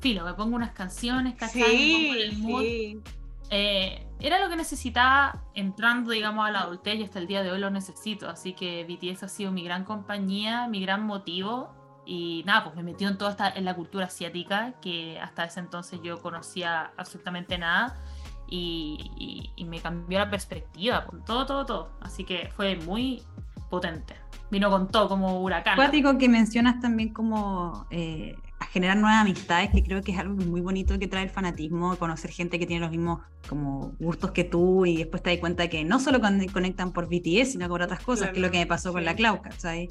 filo, 0.00 0.24
me 0.24 0.32
pongo 0.34 0.56
unas 0.56 0.72
canciones, 0.72 1.34
¿cachai? 1.34 1.60
Me 1.60 2.06
pongo 2.08 2.14
el 2.14 2.38
mood. 2.38 2.60
sí. 2.62 3.00
Eh, 3.54 4.06
era 4.18 4.38
lo 4.38 4.48
que 4.48 4.56
necesitaba 4.56 5.42
entrando, 5.54 6.12
digamos, 6.12 6.46
a 6.46 6.50
la 6.50 6.60
adultez 6.60 6.98
y 6.98 7.04
hasta 7.04 7.18
el 7.18 7.26
día 7.26 7.42
de 7.42 7.50
hoy 7.50 7.58
lo 7.58 7.68
necesito. 7.68 8.30
Así 8.30 8.54
que 8.54 8.84
BTS 8.84 9.24
ha 9.24 9.28
sido 9.28 9.52
mi 9.52 9.62
gran 9.62 9.84
compañía, 9.84 10.68
mi 10.68 10.80
gran 10.80 11.04
motivo. 11.04 11.74
Y 12.04 12.42
nada, 12.46 12.64
pues 12.64 12.76
me 12.76 12.82
metió 12.82 13.08
en 13.08 13.18
toda 13.18 13.30
esta, 13.30 13.48
en 13.50 13.64
la 13.64 13.74
cultura 13.74 14.06
asiática, 14.06 14.74
que 14.80 15.20
hasta 15.20 15.44
ese 15.44 15.60
entonces 15.60 16.00
yo 16.02 16.20
conocía 16.20 16.92
absolutamente 16.96 17.58
nada. 17.58 17.96
Y, 18.48 19.50
me 19.66 19.80
cambió 19.80 20.18
la 20.18 20.28
perspectiva, 20.28 21.06
con 21.06 21.24
todo, 21.24 21.46
todo, 21.46 21.64
todo. 21.64 21.90
Así 22.02 22.24
que 22.24 22.50
fue 22.54 22.76
muy 22.76 23.22
potente. 23.70 24.14
Vino 24.50 24.68
con 24.68 24.88
todo 24.88 25.08
como 25.08 25.40
huracán. 25.40 25.76
Cuático 25.76 26.18
que 26.18 26.28
mencionas 26.28 26.78
también 26.80 27.14
como 27.14 27.86
eh, 27.90 28.36
generar 28.72 28.96
nuevas 28.96 29.20
amistades, 29.20 29.70
que 29.70 29.82
creo 29.82 30.00
que 30.02 30.12
es 30.12 30.18
algo 30.18 30.34
muy 30.34 30.60
bonito 30.60 30.98
que 30.98 31.06
trae 31.06 31.24
el 31.24 31.30
fanatismo, 31.30 31.96
conocer 31.96 32.30
gente 32.30 32.58
que 32.58 32.66
tiene 32.66 32.80
los 32.80 32.90
mismos 32.90 33.20
como 33.48 33.92
gustos 34.00 34.30
que 34.30 34.44
tú 34.44 34.86
y 34.86 34.96
después 34.96 35.22
te 35.22 35.30
das 35.30 35.38
cuenta 35.40 35.68
que 35.68 35.84
no 35.84 36.00
solo 36.00 36.20
con- 36.20 36.46
conectan 36.48 36.92
por 36.92 37.06
BTS, 37.08 37.52
sino 37.52 37.68
por 37.68 37.82
otras 37.82 38.00
cosas, 38.00 38.30
que 38.30 38.36
es 38.36 38.42
lo 38.42 38.50
que 38.50 38.58
me 38.58 38.66
pasó 38.66 38.92
con 38.92 39.04
la 39.04 39.14
Clau, 39.14 39.42
¿cachai? 39.42 39.88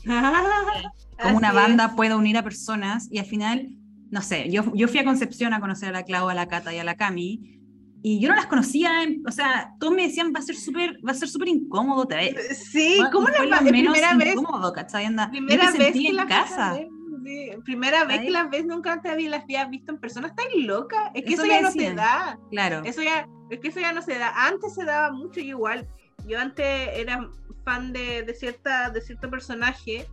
Como 1.22 1.38
una 1.38 1.52
banda 1.54 1.86
es. 1.86 1.92
puede 1.94 2.16
unir 2.16 2.38
a 2.38 2.44
personas 2.44 3.08
y 3.12 3.20
al 3.20 3.26
final 3.26 3.70
no 4.10 4.22
sé, 4.22 4.50
yo, 4.50 4.64
yo 4.76 4.88
fui 4.90 5.00
a 5.00 5.06
Concepción 5.06 5.54
a 5.54 5.62
conocer 5.62 5.88
a 5.90 5.92
la 5.94 6.04
Clau, 6.04 6.28
a 6.28 6.34
la 6.34 6.48
Cata 6.48 6.74
y 6.74 6.80
a 6.80 6.84
la 6.84 6.96
Cami, 6.96 7.60
y 8.04 8.20
yo 8.20 8.30
no 8.30 8.36
las 8.36 8.48
conocía, 8.48 8.92
o 9.28 9.32
sea, 9.32 9.74
todos 9.80 9.94
me 9.94 10.08
decían, 10.08 10.34
va 10.36 10.40
a 10.40 10.42
ser 10.42 10.56
súper, 10.56 10.98
va 11.08 11.12
a 11.12 11.14
ser 11.14 11.30
súper 11.30 11.48
incómodo, 11.50 12.08
te. 12.08 12.36
Sí, 12.56 12.96
¿cómo 13.12 13.28
fue 13.28 13.46
la 13.48 13.60
primera 13.60 13.92
vez? 14.18 14.34
incómodo, 14.36 14.74
¿cachai? 14.74 15.06
Anda, 15.06 15.28
yo 15.28 15.32
Primera 15.32 15.72
me 15.72 15.78
vez 15.78 15.94
sentí 15.94 16.08
en 16.08 16.16
las 16.16 16.28
vas 16.28 16.52
a 16.52 16.56
casa. 16.56 16.74
Sí, 17.24 17.52
Primera 17.64 18.06
vez 18.06 18.22
que 18.22 18.30
las 18.32 18.50
ves, 18.50 18.66
nunca 18.66 19.02
te 19.02 19.10
había, 19.10 19.30
las 19.30 19.44
había 19.44 19.66
visto 19.66 19.92
en 19.92 20.00
persona. 20.00 20.28
Estás 20.28 20.46
loca. 20.56 21.12
Es 21.14 21.24
que 21.26 21.34
Eso 21.34 21.44
eso, 21.44 21.52
ya 21.52 21.62
no 21.62 21.72
se 21.72 21.78
decían. 21.80 21.96
da. 21.96 22.40
Claro. 22.50 22.82
Eso 22.86 23.02
ya, 23.02 23.28
es 23.50 23.60
que 23.60 23.68
eso 23.70 23.80
ya 23.80 23.92
no 23.94 24.02
se 24.02 24.18
da. 24.18 24.48
Antes 24.48 24.74
se 24.76 24.86
daba 24.86 25.12
mucho 25.12 25.40
y 25.40 25.50
igual. 25.50 25.88
Yo 26.26 26.40
antes 26.40 26.66
era 26.94 27.30
fan 27.66 27.94
de, 27.94 28.24
de 28.24 28.34
cierta, 28.34 28.90
de 28.90 29.02
cierto 29.02 29.30
personaje 29.30 30.08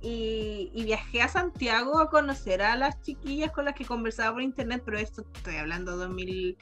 y, 0.00 0.70
y 0.72 0.84
viajé 0.84 1.22
a 1.22 1.28
Santiago 1.28 1.98
a 2.00 2.08
conocer 2.08 2.62
a 2.62 2.76
las 2.76 3.00
chiquillas 3.02 3.52
con 3.52 3.64
las 3.64 3.74
que 3.74 3.84
conversaba 3.84 4.32
por 4.32 4.42
internet, 4.42 4.82
pero 4.84 4.98
esto 4.98 5.24
estoy 5.34 5.56
hablando 5.56 5.96
2000, 5.96 6.56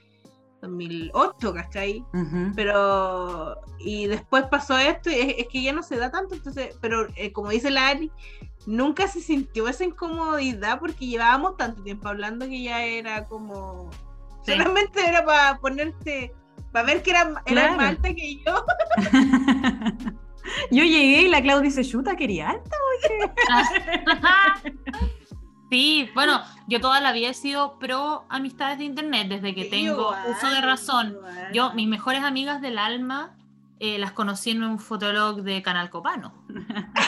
2008, 0.60 1.54
¿cachai? 1.54 2.04
Ujú. 2.12 2.52
Pero, 2.56 3.60
y 3.78 4.06
después 4.06 4.44
pasó 4.50 4.76
esto 4.78 5.10
y 5.10 5.14
es, 5.14 5.34
es 5.38 5.46
que 5.48 5.62
ya 5.62 5.72
no 5.72 5.82
se 5.82 5.96
da 5.96 6.10
tanto, 6.10 6.34
entonces, 6.34 6.76
pero 6.80 7.06
eh, 7.16 7.32
como 7.32 7.50
dice 7.50 7.70
la 7.70 7.88
Ari, 7.88 8.10
nunca 8.68 9.08
se 9.08 9.20
sintió 9.20 9.66
esa 9.66 9.84
incomodidad 9.84 10.78
porque 10.78 11.06
llevábamos 11.06 11.56
tanto 11.56 11.82
tiempo 11.82 12.06
hablando 12.08 12.46
que 12.46 12.62
ya 12.62 12.82
era 12.84 13.26
como, 13.26 13.90
Sí. 14.44 14.52
solamente 14.52 15.06
era 15.06 15.24
para 15.24 15.58
ponerte, 15.58 16.34
para 16.72 16.84
ver 16.86 17.02
que 17.02 17.10
era, 17.12 17.22
era 17.22 17.42
Claro. 17.46 17.76
más 17.76 17.88
alta 17.88 18.14
que 18.14 18.36
yo. 18.44 18.64
yo 20.70 20.84
llegué 20.84 21.22
y 21.22 21.28
la 21.28 21.40
Clau 21.42 21.60
dice, 21.60 21.82
chuta, 21.84 22.14
quería 22.14 22.50
alta. 22.50 22.76
Sí, 25.70 26.08
bueno, 26.14 26.40
yo 26.66 26.80
toda 26.80 26.98
la 27.00 27.12
vida 27.12 27.28
he 27.28 27.34
sido 27.34 27.78
pro 27.78 28.24
amistades 28.30 28.78
de 28.78 28.84
internet 28.84 29.28
desde 29.28 29.54
que 29.54 29.66
tengo 29.66 30.00
Igual, 30.00 30.30
uso 30.30 30.48
de 30.50 30.60
razón. 30.62 31.10
igual. 31.10 31.52
Yo, 31.52 31.74
mis 31.74 31.86
mejores 31.86 32.22
amigas 32.22 32.62
del 32.62 32.78
alma, 32.78 33.36
eh, 33.80 33.98
las 33.98 34.12
conocí 34.12 34.50
en 34.50 34.62
un 34.62 34.78
fotolog 34.78 35.42
de 35.42 35.62
Canal 35.62 35.90
Copano. 35.90 36.44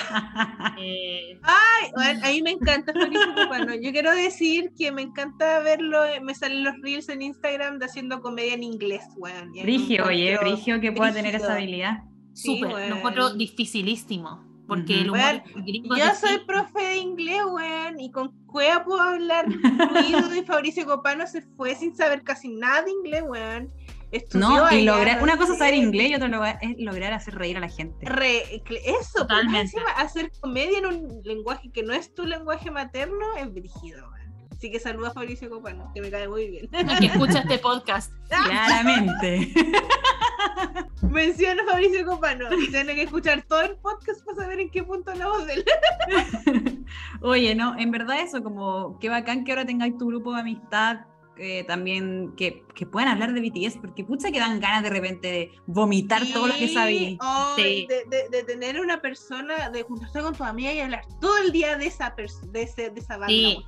Eh, 0.78 1.38
Ay, 1.42 1.90
bueno, 1.94 2.20
a 2.24 2.28
mí 2.30 2.42
me 2.42 2.51
encanta 2.52 2.92
Fabricio 2.92 3.34
Copano. 3.34 3.74
Yo 3.74 3.92
quiero 3.92 4.12
decir 4.12 4.72
que 4.76 4.90
me 4.90 5.02
encanta 5.02 5.60
verlo, 5.60 6.05
eh, 6.05 6.20
me 6.20 6.34
salen 6.34 6.64
los 6.64 6.74
reels 6.82 7.09
en 7.10 7.22
Instagram 7.22 7.78
de 7.78 7.86
haciendo 7.86 8.20
comedia 8.20 8.55
en 8.55 8.62
inglés, 8.62 9.02
weón. 9.16 9.51
me 9.52 9.62
Brigio, 9.62 10.06
oye, 10.06 10.38
Brigio 10.40 10.80
que 10.80 10.92
pueda 10.92 11.12
tener 11.12 11.34
esa 11.34 11.55
habilidad. 11.55 12.02
Sí, 12.32 12.56
Súper, 12.56 12.74
weón. 12.74 12.90
lo 12.90 12.97
encuentro 12.97 13.30
dificilísimo. 13.34 14.48
Porque 14.66 14.92
Ujú. 14.94 15.02
el 15.02 15.10
humor 15.10 15.42
gringo 15.66 15.97
Yo 15.97 16.05
soy 16.14 16.30
difícil. 16.30 16.47
profe 16.47 16.80
de 16.80 16.97
inglés, 16.98 17.42
weón, 17.51 17.98
y 17.98 18.10
con 18.12 18.30
cueva 18.47 18.84
puedo 18.84 19.01
hablar 19.02 19.47
fluido 19.51 20.34
y 20.36 20.42
Fabricio 20.44 20.86
Copano 20.86 21.26
se 21.26 21.42
fue 21.42 21.74
sin 21.74 21.94
saber 21.97 22.22
casi 22.22 22.48
nada 22.48 22.82
de 22.82 22.92
inglés, 22.92 23.24
weón. 23.26 23.68
Estudió 24.12 24.49
No, 24.49 24.73
y 24.73 24.74
allá, 24.77 24.93
lograr, 24.93 25.16
no 25.19 25.23
una 25.24 25.37
cosa 25.37 25.53
es 25.53 25.59
saber 25.59 25.74
inglés 25.74 26.11
y 26.11 26.15
otra 26.16 26.28
lo- 26.28 26.45
es 26.45 26.59
lograr 26.78 27.12
hacer 27.12 27.35
reír 27.37 27.57
a 27.57 27.61
la 27.61 27.69
gente. 27.69 28.05
Re- 28.07 28.57
eso, 28.57 28.66
pues, 28.66 29.12
Totalmente. 29.15 29.61
encima 29.61 29.91
hacer 29.97 30.31
comedia 30.41 30.78
en 30.78 30.87
un 30.87 31.20
lenguaje 31.24 31.70
que 31.73 31.82
no 31.82 31.93
es 31.93 32.12
tu 32.15 32.24
lenguaje 32.24 32.70
materno 32.70 33.24
es 33.39 33.53
brígido, 33.53 34.09
weón. 34.11 34.20
Así 34.53 34.70
que 34.70 34.78
saluda 34.78 35.09
a 35.09 35.12
Fabricio 35.12 35.49
Copano, 35.49 35.91
que 35.95 36.03
me 36.03 36.11
cae 36.11 36.28
muy 36.28 36.49
bien. 36.51 36.69
El 36.73 36.99
que 36.99 37.07
escucha 37.07 37.39
este 37.39 37.59
podcast. 37.59 38.12
Claramente. 38.28 39.53
Menciona 41.11 41.62
a 41.62 41.66
Fabricio 41.66 42.05
Copano. 42.05 42.49
Tiene 42.70 42.95
que 42.95 43.03
escuchar 43.05 43.43
todo 43.49 43.62
el 43.62 43.77
podcast 43.77 44.24
para 44.24 44.37
saber 44.39 44.61
en 44.61 44.70
qué 44.70 44.82
punto 44.82 45.12
hablamos 45.12 45.47
de 45.47 45.55
él. 45.55 45.65
Oye, 47.23 47.55
no, 47.55 47.78
en 47.78 47.91
verdad 47.91 48.20
eso, 48.20 48.43
como 48.43 48.99
qué 48.99 49.09
bacán 49.09 49.45
que 49.45 49.53
ahora 49.53 49.65
tengáis 49.65 49.97
tu 49.97 50.07
grupo 50.09 50.35
de 50.35 50.41
amistad, 50.41 51.01
eh, 51.41 51.65
también 51.65 52.35
que, 52.37 52.65
que 52.75 52.87
puedan 52.87 53.09
hablar 53.09 53.33
de 53.33 53.41
BTS, 53.41 53.79
porque 53.81 54.05
pucha 54.05 54.31
que 54.31 54.39
dan 54.39 54.61
ganas 54.61 54.83
de 54.83 54.91
repente 54.91 55.29
de 55.29 55.53
vomitar 55.67 56.23
todo 56.33 56.47
lo 56.49 56.53
que 56.55 56.69
Sí, 56.69 56.75
sabí. 56.75 57.19
oh, 57.21 57.55
Sí. 57.57 57.87
de, 57.89 58.05
de- 58.07 58.29
de 58.29 58.45
tener 58.45 58.79
una 58.81 59.01
persona, 59.01 59.71
de 59.71 59.83
juntarse 59.83 60.21
con 60.21 60.35
tu 60.35 60.45
amiga 60.45 60.73
y 60.73 60.81
hablar 60.81 61.05
todo 61.21 61.39
el 61.39 61.51
día 61.53 61.77
de 61.77 61.87
esa, 61.87 62.15
de, 62.17 62.62
ese- 62.62 62.91
de 62.91 63.01
esa 63.01 63.15
banda. 63.17 63.29
Sí. 63.29 63.65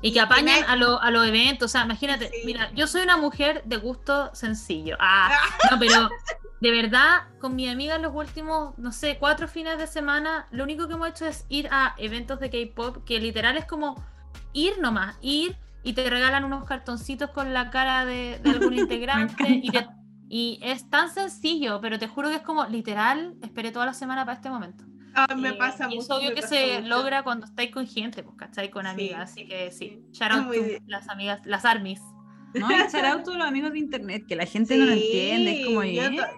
Y 0.00 0.12
que 0.12 0.20
apañan 0.20 0.62
a, 0.68 0.76
lo- 0.76 1.00
a 1.02 1.10
los 1.10 1.26
eventos. 1.26 1.66
O 1.66 1.68
sea, 1.68 1.84
imagínate, 1.84 2.26
Sí. 2.30 2.42
mira, 2.44 2.70
yo 2.74 2.86
soy 2.86 3.02
una 3.02 3.16
mujer 3.16 3.62
de 3.64 3.78
gusto 3.78 4.32
sencillo. 4.34 4.96
Ah, 5.00 5.30
no, 5.72 5.78
pero 5.78 6.08
de 6.60 6.70
verdad, 6.70 7.22
con 7.40 7.56
mi 7.56 7.68
amiga 7.68 7.96
en 7.96 8.02
los 8.02 8.14
últimos, 8.14 8.78
no 8.78 8.92
sé, 8.92 9.16
cuatro 9.18 9.48
fines 9.48 9.76
de 9.78 9.86
semana, 9.88 10.46
lo 10.52 10.62
único 10.64 10.86
que 10.86 10.94
hemos 10.94 11.08
hecho 11.08 11.26
es 11.26 11.46
ir 11.48 11.68
a 11.72 11.94
eventos 11.98 12.38
de 12.38 12.48
K-pop, 12.50 13.04
que 13.04 13.18
literal 13.18 13.56
es 13.56 13.64
como 13.64 14.00
ir 14.52 14.78
nomás, 14.80 15.16
ir 15.20 15.56
y 15.82 15.92
te 15.92 16.08
regalan 16.10 16.44
unos 16.44 16.64
cartoncitos 16.64 17.30
con 17.30 17.52
la 17.54 17.70
cara 17.70 18.04
de, 18.04 18.38
de 18.42 18.50
algún 18.50 18.74
integrante. 18.74 19.60
y, 19.62 19.70
te- 19.70 19.86
y 20.28 20.58
es 20.62 20.88
tan 20.90 21.08
sencillo, 21.10 21.80
pero 21.80 21.98
te 21.98 22.06
juro 22.08 22.28
que 22.28 22.36
es 22.36 22.42
como 22.42 22.66
literal, 22.66 23.34
esperé 23.42 23.70
toda 23.72 23.86
la 23.86 23.94
semana 23.94 24.24
para 24.24 24.36
este 24.36 24.50
momento. 24.50 24.84
Ah, 25.14 25.34
me 25.34 25.48
Eh, 25.50 25.54
pasa 25.54 25.86
y 25.90 25.96
mucho. 25.96 26.00
es 26.00 26.10
obvio 26.10 26.34
que 26.34 26.42
se 26.42 26.76
mucho. 26.80 26.88
logra 26.88 27.22
cuando 27.22 27.46
estáis 27.46 27.70
con 27.72 27.86
gente, 27.86 28.22
pues, 28.22 28.36
¿cachai? 28.36 28.70
Con 28.70 28.84
Sí, 28.84 28.90
amigas. 28.90 29.30
Así 29.30 29.46
que 29.48 29.70
sí, 29.70 29.88
sí. 29.88 30.06
shout 30.12 30.30
out 30.32 30.52
to 30.52 30.60
las 30.86 31.08
amigas, 31.08 31.40
las 31.44 31.64
armies. 31.64 32.00
No, 32.54 32.70
y 32.70 32.74
shout 32.92 33.04
out 33.04 33.24
todos 33.24 33.38
los 33.38 33.46
amigos 33.46 33.72
de 33.72 33.78
internet, 33.78 34.24
que 34.28 34.36
la 34.36 34.46
gente 34.46 34.76
no 34.76 34.84
lo 34.86 34.92
Sí, 34.92 35.02
entiende, 35.04 35.60
es 35.60 35.66
como, 35.66 35.82
yo, 35.84 36.02
¿eh? 36.02 36.16
ta- 36.16 36.30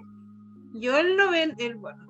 yo 0.74 0.96
el, 0.98 1.16
noven, 1.16 1.54
el 1.58 1.74
bueno, 1.76 2.06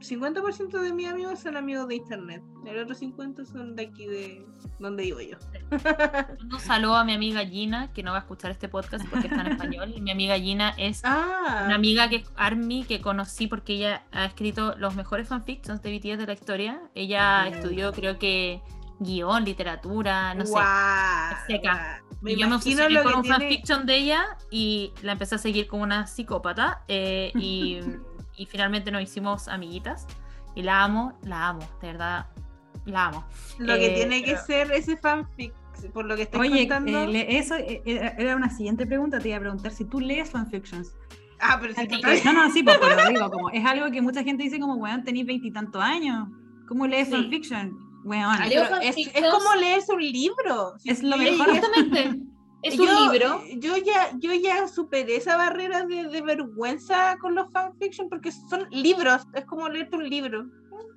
50% 0.00 0.80
de 0.80 0.92
mis 0.92 1.08
amigos 1.08 1.40
son 1.40 1.56
amigos 1.56 1.88
de 1.88 1.96
internet. 1.96 2.42
El 2.66 2.78
otro 2.78 2.94
50% 2.94 3.44
son 3.46 3.76
de 3.76 3.82
aquí 3.84 4.06
de 4.06 4.46
donde 4.78 5.02
vivo 5.04 5.20
yo. 5.20 5.36
Un 6.52 6.58
saludo 6.60 6.96
a 6.96 7.04
mi 7.04 7.12
amiga 7.14 7.44
Gina, 7.44 7.92
que 7.92 8.02
no 8.02 8.12
va 8.12 8.18
a 8.18 8.20
escuchar 8.20 8.50
este 8.50 8.68
podcast 8.68 9.06
porque 9.08 9.26
está 9.28 9.40
en 9.42 9.48
español. 9.52 9.92
Y 9.94 10.00
mi 10.00 10.10
amiga 10.10 10.38
Gina 10.38 10.70
es 10.76 11.02
Ah, 11.04 11.62
una 11.66 11.74
amiga 11.74 12.08
que 12.08 12.24
Army 12.36 12.84
que 12.84 13.00
conocí 13.00 13.46
porque 13.46 13.74
ella 13.74 14.02
ha 14.12 14.24
escrito 14.24 14.74
los 14.78 14.94
mejores 14.94 15.28
fanfictions 15.28 15.82
de 15.82 15.96
BTS 15.98 16.18
de 16.18 16.26
la 16.26 16.32
historia. 16.32 16.80
Ella 16.94 17.46
estudió, 17.48 17.92
creo 17.92 18.18
que, 18.18 18.62
guion, 18.98 19.44
literatura, 19.44 20.34
no 20.34 20.44
sé. 20.46 20.52
guau, 20.52 21.32
es 21.32 21.46
seca. 21.46 22.00
guau. 22.08 22.18
Me 22.22 22.32
y 22.32 22.36
yo 22.36 22.48
me 22.48 22.54
obsesioné 22.56 23.02
con 23.02 23.14
un 23.16 23.22
tiene- 23.22 23.36
fanfiction 23.38 23.84
de 23.86 23.96
ella 23.96 24.24
y 24.50 24.92
la 25.02 25.12
empecé 25.12 25.34
a 25.34 25.38
seguir 25.38 25.66
como 25.66 25.82
una 25.82 26.06
psicópata 26.06 26.82
eh, 26.88 27.30
y, 27.34 27.80
y 28.36 28.46
finalmente 28.46 28.90
nos 28.90 29.02
hicimos 29.02 29.46
amiguitas 29.48 30.06
y 30.54 30.62
la 30.62 30.84
amo, 30.84 31.18
la 31.24 31.48
amo, 31.48 31.60
de 31.82 31.88
verdad, 31.88 32.26
la 32.86 33.06
amo. 33.06 33.24
Lo 33.58 33.74
que 33.74 33.86
Eh, 33.86 33.94
tiene 33.94 34.22
que 34.22 34.32
pero- 34.32 34.44
ser 34.46 34.72
ese 34.72 34.96
fanfic, 34.96 35.52
por 35.92 36.04
lo 36.06 36.16
que 36.16 36.22
estás 36.22 36.40
Oye, 36.40 36.60
contando. 36.68 36.98
eh, 37.04 37.08
le- 37.08 37.38
eso 37.38 37.54
eh, 37.56 37.82
era 38.18 38.36
una 38.36 38.50
siguiente 38.50 38.86
pregunta, 38.86 39.18
te 39.20 39.28
iba 39.28 39.36
a 39.38 39.40
preguntar 39.40 39.72
si 39.72 39.84
tú 39.84 40.00
lees 40.00 40.30
fanfictions. 40.30 40.94
Ah, 41.40 41.58
pero 41.60 41.74
si 41.74 41.80
Sí. 41.82 41.88
tú- 41.88 41.98
No, 42.24 42.32
no, 42.32 42.50
sí, 42.52 42.62
pues, 42.62 42.78
pero 42.80 42.96
digo, 43.10 43.30
como, 43.30 43.50
es 43.50 43.64
algo 43.64 43.90
que 43.90 44.00
mucha 44.00 44.22
gente 44.22 44.44
dice 44.44 44.58
como, 44.60 44.76
weón, 44.76 45.02
tenéis 45.04 45.26
veintitantos 45.26 45.82
años, 45.82 46.28
¿cómo 46.68 46.86
lees 46.86 47.08
Sí. 47.08 47.14
fanfiction? 47.14 47.76
Weón, 48.04 48.36
es, 48.82 48.96
es 48.98 49.12
como 49.30 49.54
leerse 49.58 49.92
un 49.92 50.02
libro. 50.02 50.74
Si 50.78 50.90
Es 50.90 51.02
lo 51.02 51.16
mejor. 51.16 51.48
Justamente, 51.48 52.20
es 52.62 52.78
un 52.78 52.86
yo, 52.86 53.10
libro. 53.12 53.42
Yo 53.56 53.76
ya, 53.78 54.10
yo 54.18 54.32
ya 54.34 54.68
superé 54.68 55.16
esa 55.16 55.36
barrera 55.38 55.84
de, 55.86 56.08
de 56.08 56.20
vergüenza 56.20 57.16
con 57.18 57.34
los 57.34 57.50
fanfiction 57.52 58.08
porque 58.10 58.30
son 58.30 58.66
libros, 58.70 59.26
es 59.34 59.44
como 59.46 59.68
leerte 59.68 59.96
un 59.96 60.08
libro. 60.08 60.46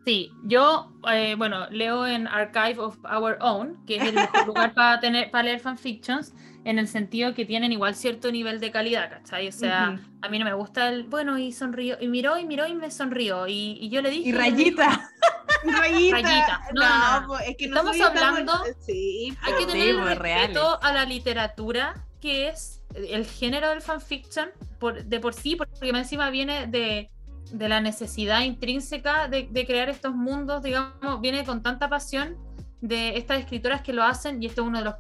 Sí, 0.06 0.32
yo, 0.46 0.94
eh, 1.12 1.36
bueno, 1.38 1.70
leo 1.70 2.08
en 2.08 2.28
Archive 2.28 2.80
of 2.80 2.98
Our 3.04 3.38
Own, 3.42 3.86
que 3.86 3.98
es 3.98 4.04
el 4.04 4.16
mejor 4.16 4.48
lugar 4.48 4.74
para 4.74 5.00
tener 5.02 5.30
para 5.32 5.44
leer 5.44 5.60
fanfictions, 5.60 6.34
en 6.64 6.80
el 6.80 6.88
sentido 6.88 7.34
que 7.34 7.46
tienen 7.46 7.72
igual 7.74 7.94
cierto 7.96 8.32
nivel 8.32 8.60
de 8.62 8.72
calidad, 8.72 9.10
¿cachai? 9.10 9.48
O 9.50 9.52
sea, 9.52 9.96
Ujú. 9.96 10.04
a 10.22 10.30
mí 10.30 10.40
no 10.40 10.46
me 10.46 10.54
gusta 10.54 10.88
el, 10.90 11.04
bueno, 11.04 11.38
y 11.38 11.52
sonrió, 11.52 11.98
y 12.00 12.08
miró, 12.08 12.38
y 12.38 12.46
miró, 12.46 12.68
y 12.68 12.74
me 12.76 12.90
sonrió, 12.92 13.48
y, 13.48 13.78
y 13.82 13.90
yo 13.90 14.02
le 14.02 14.10
dije... 14.10 14.30
y 14.30 14.32
rayita. 14.32 15.10
Rayita. 15.64 16.16
Rayita. 16.16 16.62
No, 16.74 16.82
no, 16.82 17.22
no. 17.22 17.28
pues, 17.28 17.42
es 17.50 17.58
que 17.58 17.66
Estamos 17.66 18.00
hablando- 18.00 18.64
Sí, 18.86 19.36
Hay 19.42 19.54
que 19.60 19.66
tener 19.66 19.88
Sí, 19.96 20.00
pues, 20.02 20.18
respeto 20.18 20.80
a 20.82 20.94
la 20.94 21.06
literatura, 21.06 22.06
que 22.22 22.48
es 22.50 22.82
el 22.96 23.26
género 23.26 23.70
del 23.70 23.82
fanfiction, 23.82 24.50
por, 24.80 25.04
de 25.04 25.20
por 25.20 25.34
sí, 25.34 25.56
porque 25.56 25.90
encima 25.90 26.30
viene 26.30 26.68
de, 26.68 27.10
de 27.52 27.70
la 27.70 27.82
necesidad 27.82 28.42
intrínseca 28.42 29.28
de, 29.28 29.48
crear 29.66 29.90
estos 29.90 30.14
mundos, 30.14 30.64
digamos, 30.64 31.22
viene 31.22 31.44
con 31.46 31.62
tanta 31.62 31.90
pasión 31.90 32.38
de 32.82 33.18
estas 33.18 33.40
escritoras 33.40 33.82
que 33.82 33.94
lo 33.94 34.04
hacen, 34.04 34.42
y 34.42 34.46
esto 34.46 34.62
es 34.62 34.68
uno 34.68 34.80
de 34.80 34.86
los, 34.86 34.96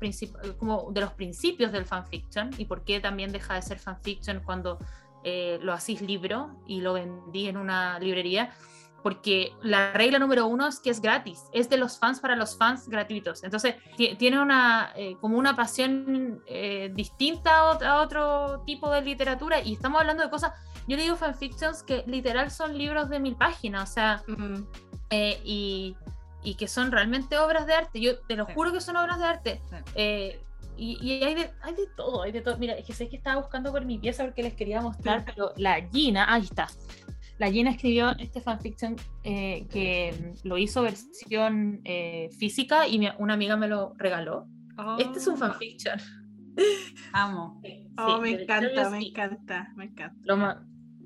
como 0.58 0.92
de 0.92 1.02
los 1.02 1.12
principios 1.14 1.72
del 1.72 1.86
fanfiction, 1.86 2.50
y 2.58 2.66
por 2.66 2.84
qué 2.84 3.00
también 3.00 3.32
deja 3.32 3.54
de 3.54 3.62
ser 3.62 3.80
fanfiction 3.80 4.42
cuando 4.44 4.80
eh, 5.24 5.60
lo 5.62 5.74
hacís 5.74 6.02
libro 6.02 6.62
y 6.66 6.82
lo 6.82 6.94
vendí 6.94 7.48
en 7.48 7.58
una 7.58 8.00
librería, 8.00 8.52
porque 9.04 9.54
la 9.62 9.94
regla 9.94 10.20
número 10.20 10.48
uno 10.48 10.68
es 10.68 10.80
que 10.80 10.90
es 10.90 11.02
gratis, 11.02 11.44
es 11.54 11.70
de 11.70 11.78
los 11.78 11.98
fans 12.00 12.20
para 12.20 12.36
los 12.36 12.58
fans 12.58 12.90
gratuitos. 12.90 13.44
Entonces, 13.44 13.76
ti- 13.96 14.16
tiene 14.16 14.42
una, 14.42 14.92
eh, 14.96 15.16
como 15.22 15.38
una 15.38 15.56
pasión 15.56 16.42
eh, 16.46 16.92
distinta 16.94 17.60
a, 17.60 17.78
ot- 17.78 17.84
a 17.86 18.02
otro 18.02 18.64
tipo 18.66 18.90
de 18.92 19.02
literatura 19.02 19.62
y 19.62 19.74
estamos 19.74 20.02
hablando 20.02 20.24
de 20.24 20.30
cosas, 20.30 20.52
yo 20.88 20.98
le 20.98 21.04
digo 21.04 21.16
fanfictions 21.16 21.84
que 21.84 22.04
literal 22.08 22.50
son 22.52 22.78
libros 22.78 23.10
de 23.10 23.20
mil 23.20 23.36
páginas, 23.36 23.90
o 23.90 23.94
sea, 23.94 24.24
Mm. 24.28 24.64
eh, 25.10 25.40
y, 25.44 25.96
y 26.44 26.56
que 26.56 26.68
son 26.68 26.92
realmente 26.92 27.38
obras 27.38 27.66
de 27.68 27.74
arte. 27.74 28.00
Yo 28.02 28.20
te 28.22 28.36
lo 28.36 28.46
Sí. 28.46 28.54
juro 28.56 28.72
que 28.74 28.82
son 28.82 28.96
obras 28.98 29.20
de 29.20 29.26
arte. 29.26 29.62
Sí. 29.70 29.76
Eh, 29.96 30.42
y, 30.78 30.98
y 31.02 31.24
hay, 31.24 31.34
de, 31.34 31.52
hay 31.62 31.74
de 31.74 31.88
todo, 31.96 32.22
hay 32.24 32.32
de 32.32 32.42
todo. 32.42 32.58
Mira, 32.58 32.74
es 32.74 32.86
que 32.86 32.94
sé 32.94 33.10
que 33.10 33.16
estaba 33.18 33.42
buscando 33.42 33.72
por 33.72 33.84
mi 33.84 33.98
pieza 33.98 34.24
porque 34.24 34.44
les 34.44 34.54
quería 34.54 34.80
mostrar, 34.80 35.26
pero 35.26 35.52
la 35.58 35.82
Gina, 35.92 36.32
ahí 36.32 36.44
está. 36.44 36.68
La 37.40 37.52
Gina 37.52 37.72
escribió 37.72 38.12
este 38.18 38.42
fanfiction 38.42 38.96
eh, 39.24 39.68
que 39.72 40.34
lo 40.44 40.58
hizo 40.58 40.82
versión 40.82 41.82
eh, 41.84 42.30
física 42.38 42.88
y 42.88 42.98
mi- 43.00 43.10
una 43.20 43.34
amiga 43.36 43.56
me 43.58 43.68
lo 43.68 43.94
regaló. 43.98 44.48
Este 44.98 45.20
es 45.20 45.28
un 45.28 45.38
fanfiction. 45.38 46.00
Amo. 47.14 47.62
Oh, 48.00 48.18
Sí, 48.18 48.22
me 48.22 48.38
de 48.38 48.44
encanta, 48.44 48.90
me 48.92 49.00
encanta, 49.00 49.74
me 49.76 49.86
encanta. 49.86 50.16
Lo 50.24 50.38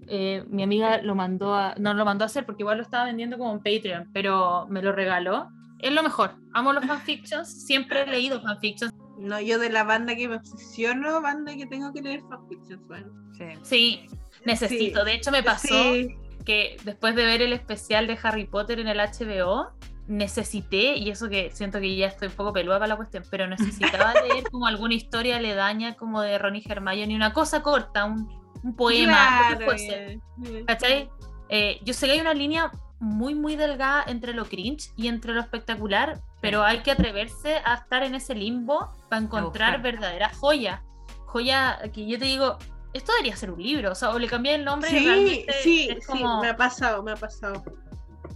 eh, 0.08 0.44
mi 0.50 0.62
amiga 0.62 1.02
lo 1.02 1.16
mandó 1.16 1.56
a, 1.56 1.74
no 1.80 1.94
lo 1.94 2.04
mandó 2.04 2.26
a 2.26 2.28
hacer 2.28 2.46
porque 2.46 2.64
igual 2.64 2.78
lo 2.80 2.84
estaba 2.84 3.06
vendiendo 3.06 3.38
como 3.38 3.54
en 3.54 3.60
Patreon, 3.60 4.10
pero 4.12 4.68
me 4.70 4.82
lo 4.82 4.92
regaló. 4.92 5.48
Es 5.80 5.94
lo 5.94 6.04
mejor. 6.04 6.36
Amo 6.54 6.74
los 6.74 6.86
fanfictions. 6.86 7.66
Siempre 7.66 8.02
he 8.02 8.08
leído 8.08 8.42
fanfictions. 8.42 8.94
No, 9.18 9.40
yo 9.40 9.58
de 9.58 9.70
la 9.70 9.86
banda 9.86 10.16
que 10.18 10.28
me 10.28 10.36
obsesiono, 10.36 11.22
banda 11.22 11.56
que 11.56 11.66
tengo 11.66 11.94
que 11.94 12.02
leer 12.02 12.22
fanfictions, 12.30 12.86
bueno. 12.88 13.08
Sí. 13.38 13.46
Sí, 13.62 14.08
necesito. 14.46 15.00
Sí. 15.00 15.06
De 15.06 15.14
hecho, 15.14 15.32
me 15.32 15.44
pasó 15.44 15.68
Sí, 15.94 16.10
que 16.44 16.78
después 16.84 17.16
de 17.16 17.26
ver 17.26 17.42
el 17.42 17.54
especial 17.54 18.08
de 18.08 18.18
Harry 18.24 18.46
Potter 18.46 18.80
en 18.80 18.88
el 18.88 19.00
HBO, 19.00 19.72
necesité, 20.08 20.96
y 20.98 21.10
eso 21.10 21.30
que 21.30 21.52
siento 21.52 21.80
que 21.80 21.96
ya 21.96 22.08
estoy 22.08 22.28
un 22.28 22.34
poco 22.34 22.52
peluda 22.54 22.78
para 22.80 22.88
la 22.88 22.96
cuestión, 22.98 23.24
pero 23.30 23.48
necesitaba 23.48 24.14
leer 24.28 24.44
como 24.52 24.68
alguna 24.68 24.94
historia 24.94 25.38
aledaña 25.38 25.96
como 25.96 26.22
de 26.22 26.38
Ron 26.38 26.56
y 26.58 26.64
Hermione, 26.68 27.16
una 27.16 27.34
cosa 27.34 27.62
corta, 27.62 28.06
un, 28.06 28.28
un 28.64 28.76
poema, 28.76 29.48
claro, 29.50 29.66
fuese. 29.66 30.20
eh, 30.46 30.64
¿Cachai? 30.68 31.10
Eh, 31.50 31.80
yo 31.84 31.94
sé 31.94 32.06
que 32.08 32.14
hay 32.14 32.20
una 32.20 32.34
línea 32.34 32.72
muy, 33.00 33.34
muy 33.36 33.56
delgada 33.56 34.04
entre 34.08 34.34
lo 34.34 34.46
cringe 34.46 34.92
y 34.96 35.08
entre 35.08 35.34
lo 35.34 35.42
espectacular, 35.42 36.20
pero 36.40 36.64
hay 36.64 36.80
que 36.80 36.92
atreverse 36.92 37.58
a 37.66 37.76
estar 37.76 38.04
en 38.04 38.16
ese 38.16 38.36
limbo 38.36 38.92
para 39.10 39.24
encontrar 39.24 39.78
buscar. 39.78 39.82
verdadera 39.82 40.30
joya. 40.36 40.84
Joya 41.26 41.80
que 41.94 42.06
yo 42.06 42.20
te 42.20 42.26
digo, 42.26 42.58
esto 42.94 43.12
debería 43.14 43.36
ser 43.36 43.52
un 43.52 43.62
libro, 43.62 43.92
o 43.92 43.96
sea, 43.96 44.10
o 44.12 44.20
le 44.20 44.28
cambié 44.28 44.56
el 44.56 44.66
nombre 44.66 44.90
y 44.92 45.00
Sí, 45.00 45.06
realmente 45.06 45.54
sí, 45.64 45.88
es 45.90 46.06
sí, 46.06 46.12
como... 46.12 46.42
me 46.42 46.50
ha 46.50 46.58
pasado, 46.58 47.02
me 47.04 47.12
ha 47.12 47.16
pasado. 47.16 47.64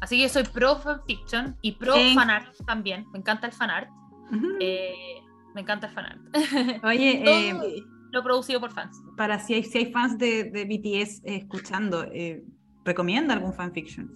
Así 0.01 0.17
que 0.21 0.29
soy 0.29 0.43
pro 0.43 0.75
fanfiction 0.77 1.55
y 1.61 1.73
pro 1.73 1.93
Sí. 1.95 2.13
fanart 2.15 2.55
también. 2.65 3.05
Me 3.11 3.19
encanta 3.19 3.47
el 3.47 3.53
fanart. 3.53 3.89
Ujú. 4.31 4.57
Eh, 4.59 5.21
me 5.53 5.61
encanta 5.61 5.87
el 5.87 5.93
fanart. 5.93 6.19
Oye, 6.83 7.21
todo- 7.23 7.63
eh, 7.63 7.83
Lo 8.11 8.23
producido 8.23 8.59
por 8.59 8.71
fans. 8.71 9.01
para 9.17 9.39
si 9.39 9.53
hay, 9.55 9.63
si 9.63 9.77
hay 9.79 9.91
fans 9.91 10.17
de, 10.17 10.45
de 10.45 10.65
BTS 10.65 11.21
eh, 11.25 11.35
escuchando, 11.37 12.03
eh, 12.13 12.43
¿recomienda 12.83 13.33
algún 13.33 13.53
fanfiction? 13.53 14.11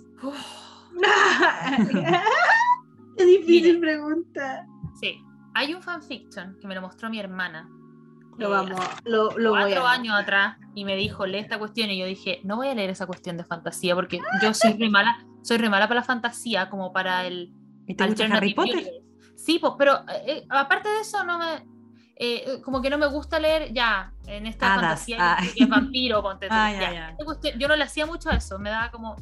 Qué 3.18 3.26
difícil 3.26 3.76
Mire. 3.76 3.80
pregunta. 3.80 4.66
Sí. 5.00 5.22
Hay 5.56 5.74
un 5.74 5.82
fanfiction 5.82 6.58
que 6.62 6.68
me 6.68 6.76
lo 6.76 6.82
mostró 6.82 7.10
mi 7.10 7.20
hermana. 7.20 7.70
Lo 8.40 8.50
vamos, 8.50 8.80
lo, 9.04 9.38
lo 9.38 9.52
voy 9.52 9.62
cuatro 9.74 9.88
a 9.88 9.92
años 9.92 10.16
atrás 10.16 10.58
y 10.74 10.86
me 10.86 10.96
dijo, 10.96 11.26
lee 11.26 11.40
esta 11.40 11.60
cuestión. 11.60 11.90
Y 11.90 11.98
yo 12.00 12.06
dije, 12.06 12.40
no 12.44 12.56
voy 12.56 12.70
a 12.70 12.76
leer 12.76 12.90
esa 12.90 13.06
cuestión 13.06 13.38
de 13.38 13.44
fantasía 13.44 13.96
porque 13.96 14.20
yo 14.42 14.54
soy 14.54 14.74
re 14.74 14.90
mala, 14.90 15.26
soy 15.44 15.58
re 15.58 15.70
mala 15.70 15.88
para 15.88 16.00
la 16.02 16.06
fantasía 16.06 16.70
como 16.70 16.94
para 16.94 17.26
el 17.26 17.54
¿Y 17.88 17.96
te 17.96 18.06
gusta 18.08 18.26
Harry 18.26 18.54
Potter? 18.54 19.02
Sí, 19.36 19.58
pues, 19.60 19.74
pero 19.78 19.96
eh, 20.10 20.24
eh, 20.28 20.46
aparte 20.50 20.90
de 20.90 21.00
eso, 21.02 21.24
no 21.24 21.40
me. 21.40 21.66
eh, 22.18 22.62
como 22.64 22.82
que 22.82 22.90
no 22.90 22.98
me 22.98 23.08
gusta 23.08 23.40
leer 23.40 23.74
ya 23.74 24.14
en 24.28 24.46
esta 24.46 24.74
Hadas, 24.74 24.82
fantasía 24.82 25.18
ah. 25.20 25.38
que 25.56 25.64
es 25.64 25.70
vampiro, 25.70 26.22
ponte 26.22 26.48
Ah, 26.52 26.72
ya, 26.72 26.94
ya. 26.94 27.18
Yo 27.58 27.68
no 27.68 27.76
le 27.76 27.84
hacía 27.84 28.06
mucho 28.06 28.30
a 28.30 28.36
eso, 28.36 28.60
me 28.60 28.70
daba 28.70 28.92
como. 28.92 29.16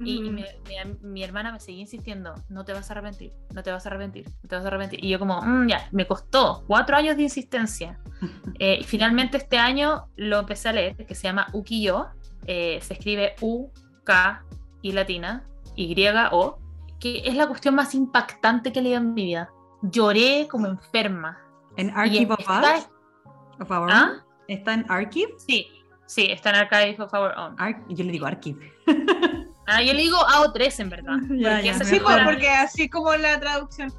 Y, 0.00 0.16
y 0.16 0.20
mi, 0.30 0.42
mi- 0.42 0.98
mi 1.02 1.22
hermana 1.22 1.52
me 1.52 1.60
seguía 1.60 1.82
insistiendo, 1.82 2.34
no 2.48 2.64
te 2.64 2.72
vas 2.72 2.90
a 2.90 2.94
arrepentir, 2.94 3.32
no 3.54 3.62
te 3.62 3.70
vas 3.70 3.86
a 3.86 3.88
arrepentir, 3.90 4.26
no 4.42 4.48
te 4.48 4.56
vas 4.56 4.64
a 4.64 4.68
arrepentir. 4.68 5.04
Y 5.04 5.08
yo 5.08 5.18
como, 5.18 5.40
"Mm, 5.40 5.68
ya, 5.68 5.88
me 5.92 6.06
costó 6.06 6.64
cuatro 6.66 6.96
años 6.96 7.16
de 7.16 7.22
insistencia. 7.22 7.98
Eh, 8.58 8.78
y 8.80 8.84
finalmente 8.84 9.36
este 9.36 9.58
año 9.58 10.06
lo 10.16 10.38
empecé 10.40 10.68
a 10.68 10.72
leer, 10.72 10.96
que 11.06 11.14
se 11.14 11.24
llama 11.24 11.46
Ukiyo, 11.52 12.06
eh, 12.46 12.78
se 12.82 12.94
escribe 12.94 13.34
U, 13.40 13.70
K 14.04 14.44
y 14.82 14.92
latina, 14.92 15.44
Y-O, 15.76 16.58
que 17.00 17.22
es 17.24 17.34
la 17.34 17.46
cuestión 17.48 17.74
más 17.74 17.94
impactante 17.94 18.72
que 18.72 18.78
he 18.78 18.82
leído 18.82 18.98
en 18.98 19.12
mi 19.14 19.24
vida. 19.24 19.50
Lloré 19.82 20.46
como 20.48 20.66
enferma. 20.68 21.38
¿En 21.76 21.88
Y 21.88 21.92
Archive 21.94 22.32
of 22.32 22.40
está- 22.40 22.76
Us? 22.78 22.88
Of 23.60 23.70
Our 23.70 23.88
¿Ah? 23.92 24.12
¿Está 24.48 24.74
en 24.74 24.86
Archive? 24.88 25.32
Sí, 25.38 25.66
sí, 26.06 26.26
está 26.30 26.50
en 26.50 26.56
Archive 26.56 26.96
of 27.02 27.12
Our 27.12 27.32
Own. 27.36 27.54
Ar- 27.58 27.82
yo 27.88 28.04
le 28.04 28.12
digo 28.12 28.26
Archive. 28.26 28.72
Ah, 29.66 29.82
yo 29.82 29.92
le 29.94 30.02
digo 30.02 30.18
AO3 30.18 30.80
en 30.80 30.90
verdad. 30.90 31.16
Ya, 31.30 31.50
porque 31.52 31.64
ya, 31.64 31.70
ese 31.72 31.82
es 31.84 31.88
Sí, 31.88 31.94
mejor. 32.00 32.24
porque 32.24 32.48
así 32.50 32.88
como 32.88 33.14
la 33.16 33.38
traducción. 33.40 33.92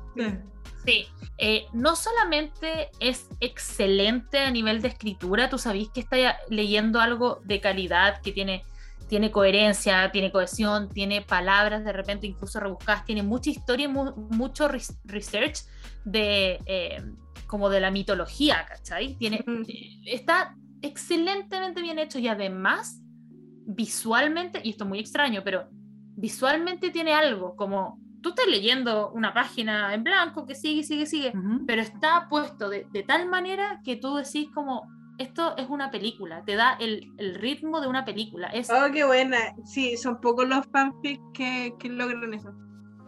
Sí, 0.85 1.07
eh, 1.39 1.65
no 1.73 1.95
solamente 1.95 2.89
es 2.99 3.27
excelente 3.39 4.39
a 4.39 4.51
nivel 4.51 4.81
de 4.81 4.89
escritura, 4.89 5.49
tú 5.49 5.57
sabés 5.57 5.89
que 5.89 6.01
está 6.01 6.37
leyendo 6.49 6.99
algo 7.01 7.41
de 7.43 7.59
calidad, 7.59 8.21
que 8.21 8.31
tiene, 8.31 8.63
tiene 9.09 9.31
coherencia, 9.31 10.11
tiene 10.11 10.31
cohesión, 10.31 10.89
tiene 10.89 11.21
palabras 11.23 11.83
de 11.83 11.91
repente 11.91 12.27
incluso 12.27 12.59
rebuscadas, 12.59 13.03
tiene 13.05 13.23
mucha 13.23 13.49
historia 13.49 13.85
y 13.85 13.87
mu- 13.87 14.13
mucho 14.29 14.67
res- 14.67 14.95
research 15.05 15.61
de 16.03 16.59
eh, 16.67 17.03
como 17.47 17.69
de 17.69 17.79
la 17.79 17.89
mitología, 17.89 18.65
¿cachai? 18.67 19.15
Tiene, 19.15 19.43
Mm. 19.45 19.63
eh, 19.67 20.01
está 20.05 20.55
excelentemente 20.83 21.81
bien 21.81 21.97
hecho 21.99 22.19
y 22.19 22.27
además 22.27 23.01
visualmente, 23.65 24.61
y 24.63 24.69
esto 24.71 24.83
es 24.83 24.89
muy 24.89 24.99
extraño, 24.99 25.41
pero 25.43 25.67
visualmente 26.17 26.91
tiene 26.91 27.13
algo 27.13 27.55
como 27.55 27.99
tú 28.21 28.29
estás 28.29 28.47
leyendo 28.47 29.11
una 29.11 29.33
página 29.33 29.93
en 29.93 30.03
blanco 30.03 30.45
que 30.45 30.55
sigue, 30.55 30.83
sigue, 30.83 31.05
sigue, 31.05 31.33
pero 31.67 31.81
está 31.81 32.27
puesto 32.29 32.69
de, 32.69 32.87
de 32.91 33.03
tal 33.03 33.27
manera 33.29 33.81
que 33.83 33.97
tú 33.97 34.15
decís 34.15 34.49
como, 34.53 34.87
esto 35.19 35.55
es 35.57 35.69
una 35.69 35.91
película, 35.91 36.43
te 36.43 36.55
da 36.55 36.75
el, 36.79 37.11
el 37.17 37.35
ritmo 37.35 37.81
de 37.81 37.87
una 37.87 38.03
película, 38.03 38.47
es, 38.47 38.69
Oh, 38.71 38.91
qué 38.91 39.03
buena. 39.03 39.37
Sí, 39.65 39.95
son 39.97 40.19
pocos 40.21 40.47
los 40.47 40.65
fanfics 40.71 41.21
que, 41.33 41.73
que 41.79 41.89
logran 41.89 42.33
eso. 42.33 42.51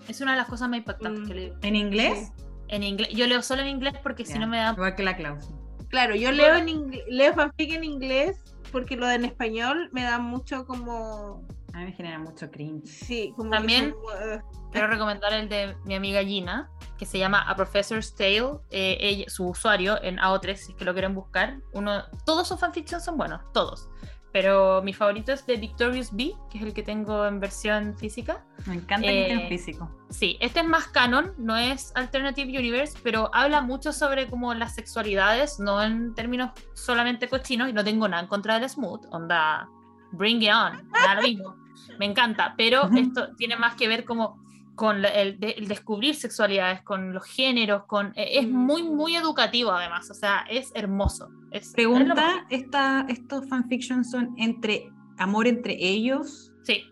es 0.08 0.22
una 0.22 0.32
de 0.34 0.38
las 0.38 0.48
cosas 0.48 0.70
más 0.70 0.78
impactantes 0.80 1.22
Mm. 1.24 1.28
que 1.28 1.34
leo. 1.34 1.56
¿En 1.64 1.76
inglés? 1.76 2.32
En 2.68 2.84
inglés, 2.84 3.10
yo 3.14 3.26
leo 3.26 3.42
solo 3.42 3.62
en 3.64 3.70
inglés 3.70 3.96
porque 4.04 4.24
si 4.26 4.38
no 4.38 4.46
me 4.48 4.58
da... 4.58 4.74
Igual 4.74 4.96
que 4.96 5.04
la 5.04 5.16
Klaus. 5.18 5.50
Claro, 5.90 6.16
yo 6.16 6.32
leo 6.32 6.56
en 6.56 6.92
leo 7.10 7.34
fanfic 7.34 7.72
en 7.72 7.84
inglés 7.86 8.44
porque 8.72 8.96
lo 8.98 9.08
de 9.08 9.16
en 9.16 9.26
español 9.26 9.90
me 9.92 10.04
da 10.04 10.20
mucho 10.20 10.66
como 10.66 11.46
A 11.74 11.80
mí 11.80 11.86
me 11.86 11.92
genera 11.92 12.20
mucho 12.20 12.50
cringe. 12.52 12.88
sí, 12.88 13.34
como 13.36 13.50
También- 13.52 13.94
son, 13.94 14.42
Quiero 14.72 14.88
recomendar 14.88 15.32
el 15.34 15.48
de 15.48 15.76
mi 15.86 15.96
amiga 15.96 16.22
Gina, 16.24 16.70
que 16.98 17.06
se 17.06 17.18
llama 17.18 17.42
A 17.50 17.56
Professor's 17.56 18.14
Tale, 18.16 18.60
eh, 18.70 18.98
ella- 19.00 19.30
su 19.30 19.48
usuario 19.48 20.02
en 20.04 20.20
AO3, 20.20 20.60
si 20.60 20.72
es 20.74 20.78
que 20.78 20.84
lo 20.86 20.94
quieren 20.94 21.16
buscar. 21.16 21.60
Uno, 21.74 22.04
todos 22.26 22.48
sus 22.48 22.60
fanfictions 22.60 23.04
son 23.06 23.18
buenos, 23.18 23.42
todos. 23.54 23.90
Pero 24.34 24.82
mi 24.84 24.94
favorito 24.94 25.32
es 25.32 25.46
de 25.48 25.56
Victorious 25.56 26.16
B, 26.16 26.34
que 26.52 26.58
es 26.58 26.64
el 26.64 26.74
que 26.74 26.84
tengo 26.84 27.26
en 27.26 27.40
versión 27.40 27.96
física. 27.98 28.46
Me 28.66 28.76
encanta 28.76 29.08
que 29.08 29.22
esté 29.22 29.34
en 29.34 29.40
Eh, 29.40 29.50
físico. 29.50 29.90
Sí, 30.10 30.38
este 30.42 30.60
es 30.60 30.66
más 30.66 30.88
canon, 30.88 31.34
no 31.38 31.56
es 31.58 31.92
Alternative 31.96 32.58
Universe, 32.60 32.98
pero 33.04 33.30
habla 33.34 33.62
mucho 33.62 33.94
sobre 33.94 34.30
como 34.30 34.54
las 34.54 34.76
sexualidades, 34.76 35.60
no 35.60 35.82
en 35.82 36.14
términos 36.14 36.52
solamente 36.74 37.28
cochinos, 37.30 37.70
y 37.70 37.74
no 37.74 37.84
tengo 37.84 38.08
nada 38.08 38.22
en 38.22 38.28
contra 38.28 38.60
del 38.60 38.70
smooth, 38.70 39.06
onda, 39.12 39.68
bring 40.12 40.42
it 40.44 40.52
on, 40.52 40.88
da 40.92 41.16
lo 41.16 41.22
mismo, 41.22 41.56
me 41.98 42.06
encanta, 42.06 42.54
pero 42.58 42.90
esto 42.96 43.36
tiene 43.38 43.56
más 43.56 43.76
que 43.76 43.88
ver 43.88 44.06
como 44.06 44.40
con 44.78 45.02
la- 45.02 45.10
el, 45.10 45.40
de- 45.40 45.56
el 45.58 45.68
descubrir 45.68 46.14
sexualidades, 46.16 46.82
con 46.84 47.12
los 47.14 47.26
géneros, 47.26 47.84
con 47.86 48.14
eh, 48.16 48.40
es 48.40 48.48
Mm. 48.48 48.54
muy, 48.56 48.84
muy 48.84 49.16
educativo 49.16 49.72
además, 49.72 50.10
o 50.10 50.14
sea, 50.14 50.46
es 50.50 50.72
hermoso. 50.76 51.30
Es, 51.52 51.74
Pregunta, 51.74 52.46
esta, 52.50 53.06
¿estos 53.10 53.50
fanfictions 53.50 54.12
son 54.12 54.34
entre 54.38 54.90
amor 55.18 55.48
entre 55.48 55.74
ellos? 55.74 56.54
Sí, 56.64 56.84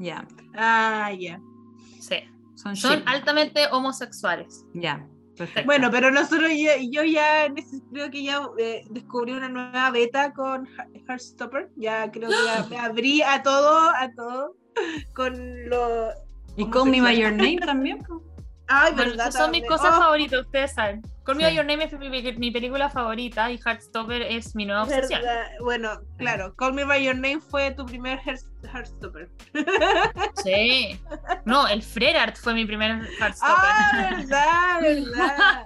Ya, 0.00 0.26
ah, 0.56 1.12
ya. 1.16 1.38
sí, 2.00 2.16
son, 2.54 3.02
altamente 3.06 3.66
homosexuales. 3.70 4.64
Ya, 4.72 5.06
perfecto. 5.36 5.66
Bueno, 5.66 5.90
pero 5.90 6.10
nosotros 6.10 6.50
ya- 6.56 6.78
yo 6.80 7.04
ya 7.04 7.52
creo 7.92 8.10
que 8.10 8.22
ya 8.22 8.48
eh, 8.58 8.84
descubrí 8.90 9.32
una 9.32 9.48
nueva 9.50 9.90
beta 9.90 10.32
con 10.32 10.66
Heart- 10.66 11.04
Heartstopper. 11.08 11.70
Ya 11.76 12.10
creo 12.10 12.30
que 12.30 12.36
ya 12.46 12.66
me 12.70 12.78
abrí 12.78 13.20
a 13.22 13.42
todo, 13.42 13.90
a 13.90 14.10
todo 14.16 14.56
con 15.14 15.34
lo 15.68 16.08
¿Y 16.56 16.68
Call 16.70 16.90
Me 16.90 17.00
By. 17.00 17.18
Your 17.18 17.32
Name 17.32 17.58
también? 17.58 17.98
Ay, 18.66 18.92
Bueno, 18.94 19.10
verdad. 19.10 19.28
esas 19.28 19.42
son 19.42 19.50
mis 19.50 19.66
cosas 19.66 19.90
Oh, 19.94 20.00
favoritas, 20.00 20.40
ustedes 20.40 20.72
saben. 20.72 21.02
Call 21.24 21.36
Me 21.36 21.42
By 21.44 21.50
Sí. 21.52 21.56
Your 21.56 21.66
Name 21.66 21.84
es 21.84 21.92
mi, 21.98 22.08
mi- 22.08 22.32
mi 22.38 22.50
película 22.50 22.88
favorita 22.88 23.50
y 23.50 23.58
Heartstopper 23.58 24.22
es 24.22 24.54
mi 24.56 24.64
nueva 24.64 24.84
obsesión. 24.84 25.20
verdad. 25.20 25.46
Bueno, 25.60 25.90
claro, 26.16 26.54
Call 26.56 26.72
Me 26.72 26.84
By 26.84 27.04
Your 27.04 27.14
Name 27.14 27.40
fue 27.40 27.72
tu 27.72 27.84
primer 27.84 28.18
Heart- 28.20 28.40
Heartstopper. 28.72 29.28
Sí. 30.42 30.98
No, 31.44 31.66
el 31.68 31.82
Frerart 31.82 32.36
fue 32.36 32.54
mi 32.54 32.64
primer 32.64 33.02
Heartstopper. 33.20 33.54
Ah, 33.68 34.10
verdad, 34.16 34.80
verdad. 34.80 35.64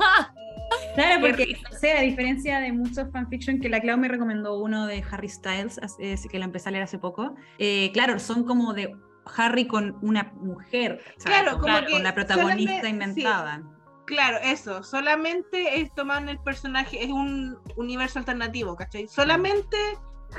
Claro, 0.94 1.20
porque, 1.26 1.56
o 1.72 1.76
sea, 1.78 1.98
a 2.00 2.02
diferencia 2.02 2.60
de 2.60 2.72
muchos 2.72 3.10
fanfiction 3.12 3.58
que 3.60 3.68
la 3.68 3.80
Clau 3.80 3.96
me 3.96 4.08
recomendó 4.08 4.58
uno 4.58 4.86
de 4.86 5.02
Harry 5.10 5.28
Styles, 5.28 5.80
eh, 6.00 6.16
que 6.30 6.38
la 6.38 6.44
empecé 6.44 6.68
a 6.68 6.72
leer 6.72 6.84
hace 6.84 6.98
poco, 6.98 7.34
eh, 7.58 7.90
claro, 7.92 8.18
son 8.18 8.44
como 8.44 8.74
de 8.74 8.94
Harry 9.36 9.66
con 9.66 9.96
una 10.02 10.32
mujer. 10.36 11.02
Claro, 11.22 11.58
como 11.58 11.78
con 11.90 12.02
la 12.02 12.14
protagonista 12.14 12.88
inventada. 12.88 13.62
claro, 14.06 14.38
eso, 14.42 14.82
solamente 14.82 15.80
es 15.80 15.94
tomar 15.94 16.28
el 16.28 16.38
personaje, 16.40 17.04
es 17.04 17.10
un 17.10 17.58
universo 17.76 18.18
alternativo, 18.18 18.74
¿cachai? 18.76 19.06
Solamente 19.08 19.76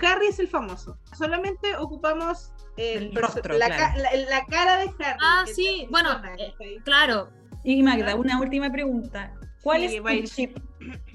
Harry 0.03 0.27
es 0.27 0.39
el 0.39 0.47
famoso, 0.47 0.97
solamente 1.17 1.75
ocupamos 1.77 2.51
el 2.77 3.13
rostro, 3.15 3.57
la, 3.57 3.67
claro. 3.67 3.83
ca- 3.93 3.95
la- 3.97 4.29
la 4.29 4.45
cara 4.45 4.77
de 4.77 4.85
Harry. 4.99 5.19
Ah, 5.21 5.43
sí, 5.45 5.87
bueno, 5.91 6.09
eh. 6.37 6.53
Claro, 6.83 7.29
Y 7.63 7.83
Magda, 7.83 8.15
una 8.15 8.39
última 8.39 8.71
pregunta. 8.71 9.33
¿Cuál 9.61 9.81
Sí, 9.89 9.97
es 10.03 10.29
tu 10.29 10.35
chip 10.35 10.57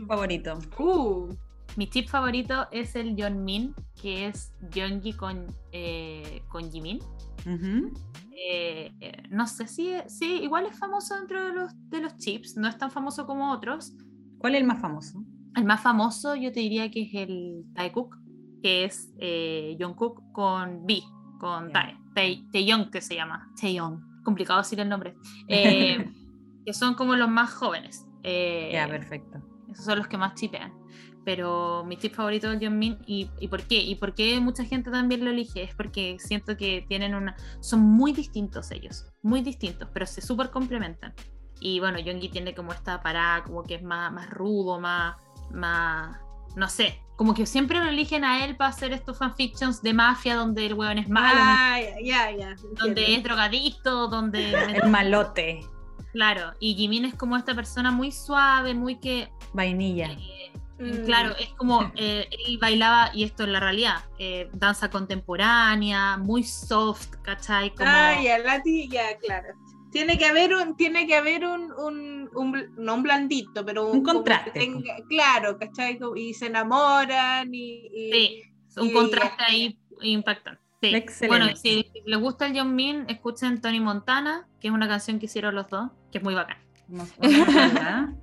favorito? 0.07 0.59
Uh, 0.79 1.35
mi 1.77 1.87
tip 1.87 2.09
favorito 2.09 2.67
es 2.71 2.95
el 2.97 3.17
Yeonmin, 3.17 3.75
que 4.01 4.27
es 4.27 4.53
Yeongi 4.73 5.13
con, 5.15 5.47
eh, 5.73 6.43
con 6.49 6.71
Jimin. 6.71 6.99
Ujú. 7.47 7.93
Eh, 8.37 8.93
eh, 9.01 9.23
no 9.31 9.47
sé 9.47 9.67
si, 9.69 9.93
sí, 10.09 10.41
igual 10.43 10.67
es 10.67 10.79
famoso 10.79 11.17
dentro 11.17 11.45
de 11.47 11.53
los, 11.53 11.73
de 11.91 12.01
los 12.01 12.17
chips, 12.17 12.57
no 12.57 12.69
es 12.69 12.77
tan 12.79 12.91
famoso 12.91 13.27
como 13.27 13.53
otros. 13.53 13.93
¿Cuál 14.39 14.55
es 14.55 14.61
el 14.61 14.67
más 14.67 14.81
famoso? 14.81 15.23
El 15.57 15.65
más 15.65 15.81
famoso 15.81 16.35
yo 16.35 16.53
te 16.53 16.61
diría 16.61 16.91
que 16.91 17.03
es 17.03 17.15
el 17.15 17.65
Taekook, 17.75 18.17
que 18.63 18.85
es 18.85 19.13
eh, 19.19 19.77
Jungkook 19.81 20.33
con 20.33 20.85
B, 20.87 21.01
con 21.39 21.69
Ya. 21.69 21.73
Tae, 21.73 21.97
Tae, 22.15 22.45
Taeyong 22.53 22.91
que 22.91 23.01
se 23.01 23.15
llama, 23.15 23.49
Taeyong, 23.61 24.23
complicado 24.25 24.61
decir 24.61 24.81
el 24.81 24.89
nombre, 24.89 25.15
eh, 25.49 26.05
que 26.65 26.73
son 26.73 26.95
como 26.95 27.15
los 27.15 27.29
más 27.31 27.53
jóvenes. 27.55 28.05
eh, 28.23 28.71
Ya, 28.73 28.89
perfecto. 28.89 29.39
esos 29.71 29.85
son 29.85 29.99
los 29.99 30.09
que 30.09 30.17
más 30.19 30.35
chipean. 30.35 30.73
Pero 31.25 31.85
mi 31.85 31.97
tip 31.97 32.15
favorito 32.15 32.53
es 32.53 32.71
Min 32.71 32.99
¿y, 33.07 33.31
¿y 33.41 33.49
por 33.49 33.63
qué? 33.63 33.77
¿Y 33.77 33.95
por 33.95 34.15
qué 34.15 34.39
mucha 34.41 34.65
gente 34.65 34.91
también 34.91 35.25
lo 35.25 35.31
elige? 35.31 35.63
Es 35.63 35.75
porque 35.75 36.17
siento 36.19 36.57
que 36.57 36.85
tienen 36.87 37.15
una... 37.15 37.35
Son 37.61 37.81
muy 37.81 38.13
distintos 38.13 38.71
ellos, 38.71 39.07
muy 39.23 39.41
distintos, 39.41 39.89
pero 39.93 40.07
se 40.07 40.21
súper 40.21 40.51
complementan. 40.51 41.15
Y 41.61 41.81
bueno, 41.81 41.99
Yongi 41.99 42.29
tiene 42.29 42.55
como 42.55 42.73
esta 42.73 43.03
parada, 43.03 43.43
como 43.45 43.63
que 43.63 43.77
es 43.77 43.83
más, 43.83 44.13
más 44.13 44.29
rudo, 44.29 44.79
más, 44.81 45.17
más... 45.51 46.19
No 46.57 46.69
sé, 46.69 47.01
como 47.17 47.33
que 47.35 47.47
siempre 47.47 47.79
lo 47.79 47.87
eligen 47.87 48.25
a 48.25 48.45
él 48.45 48.57
para 48.57 48.71
hacer 48.71 48.93
estos 48.93 49.19
fanfictions 49.19 49.83
de 49.83 49.95
mafia 49.95 50.35
donde 50.35 50.67
el 50.67 50.75
weón 50.75 50.99
es 50.99 51.09
malo, 51.09 51.41
ah, 51.41 51.79
ya, 51.81 52.31
ya. 52.31 52.37
ya, 52.37 52.57
donde 52.77 53.15
es 53.15 53.23
drogadicto, 53.23 54.09
donde... 54.09 54.53
El 54.83 54.91
malote. 54.91 55.61
claro, 56.13 56.53
y 56.59 56.75
Jimin 56.75 57.05
es 57.05 57.15
como 57.15 57.37
esta 57.37 57.55
persona 57.55 57.91
muy 57.93 58.11
suave, 58.11 58.75
muy 58.75 58.97
que... 58.97 59.31
Vainilla. 59.53 60.11
eh, 60.11 60.44
Mm. 60.79 61.05
Claro, 61.05 61.37
es 61.39 61.49
como 61.51 61.93
eh, 61.97 62.29
él 62.47 62.59
bailaba, 62.59 63.11
y 63.15 63.23
esto 63.25 63.45
es 63.45 63.49
la 63.51 63.61
realidad, 63.61 63.97
eh, 64.19 64.49
danza 64.53 64.91
contemporánea, 64.91 66.17
muy 66.17 66.43
soft, 66.43 67.11
¿cachai? 67.23 67.71
Como, 67.75 67.89
Ah, 67.89 68.21
ya, 68.23 68.39
Lati, 68.39 68.89
ya, 68.89 69.17
claro. 69.19 69.55
Tiene 69.93 70.19
que 70.19 70.27
haber 70.27 70.53
un, 70.55 70.77
tiene 70.77 71.07
que 71.07 71.15
haber 71.15 71.47
un, 71.47 71.71
un, 71.73 72.29
un 72.35 72.75
no 72.77 72.95
un 72.95 73.03
blandito, 73.05 73.65
pero 73.65 73.87
Un 73.87 74.01
que 74.05 74.13
contraste, 74.13 74.51
tenga- 74.51 74.97
claro, 75.09 75.57
¿cachai? 75.57 75.99
Y 76.17 76.35
se 76.35 76.47
enamoran 76.47 77.55
y, 77.55 77.87
y- 77.95 78.13
Sí, 78.13 78.43
un 78.81 78.89
y- 78.89 78.93
contraste 78.93 79.45
ahí 79.45 79.79
impactante. 80.03 80.61
Sí. 80.83 80.89
Excelente. 80.95 81.29
Bueno, 81.29 81.57
si 81.57 81.87
les 82.05 82.19
gusta 82.21 82.47
el 82.47 82.59
John 82.59 82.75
Min, 82.75 83.05
escuchen 83.09 83.61
Tony 83.61 83.79
Montana, 83.79 84.49
que 84.61 84.67
es 84.69 84.75
una 84.75 84.89
canción 84.89 85.21
que 85.21 85.27
hicieron 85.27 85.55
los 85.55 85.69
dos, 85.71 85.91
que 86.11 86.19
es 86.19 86.25
muy 86.25 86.35
bacán. 86.35 86.59
Verla. 87.21 88.15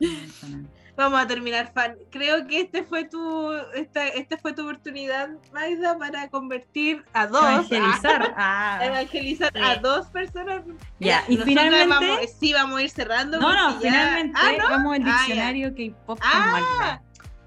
Vamos 0.94 1.20
a 1.20 1.26
terminar 1.26 1.72
fan. 1.72 1.96
Creo 2.10 2.46
que 2.46 2.60
este 2.60 2.82
fue 2.84 3.04
tu, 3.04 3.52
esta, 3.74 4.06
esta 4.08 4.36
fue 4.36 4.52
tu 4.52 4.62
oportunidad, 4.62 5.30
Magda, 5.52 5.96
para 5.96 6.28
convertir 6.28 7.02
a 7.14 7.26
dos, 7.26 7.42
Evangelizar. 7.70 8.22
a, 8.36 8.76
Ah. 8.76 8.84
evangelizar 8.86 9.50
Sí. 9.54 9.60
a 9.62 9.76
dos 9.76 10.08
personas. 10.08 10.62
Ya, 11.00 11.24
y 11.28 11.38
finalmente. 11.38 11.86
vamos- 11.88 12.18
sí, 12.38 12.52
vamos 12.52 12.78
a 12.78 12.82
ir 12.82 12.90
cerrando. 12.90 13.40
No, 13.40 13.52
no, 13.54 13.70
ya- 13.80 13.90
finalmente 13.90 14.38
Ah, 14.42 14.50
¿no? 14.58 14.68
vamos 14.68 14.96
al 14.96 15.02
Ah, 15.02 15.04
diccionario 15.06 15.74
K-pop 15.74 16.18
con 16.20 16.28
Ah, 16.30 16.50
Magda. 16.52 17.02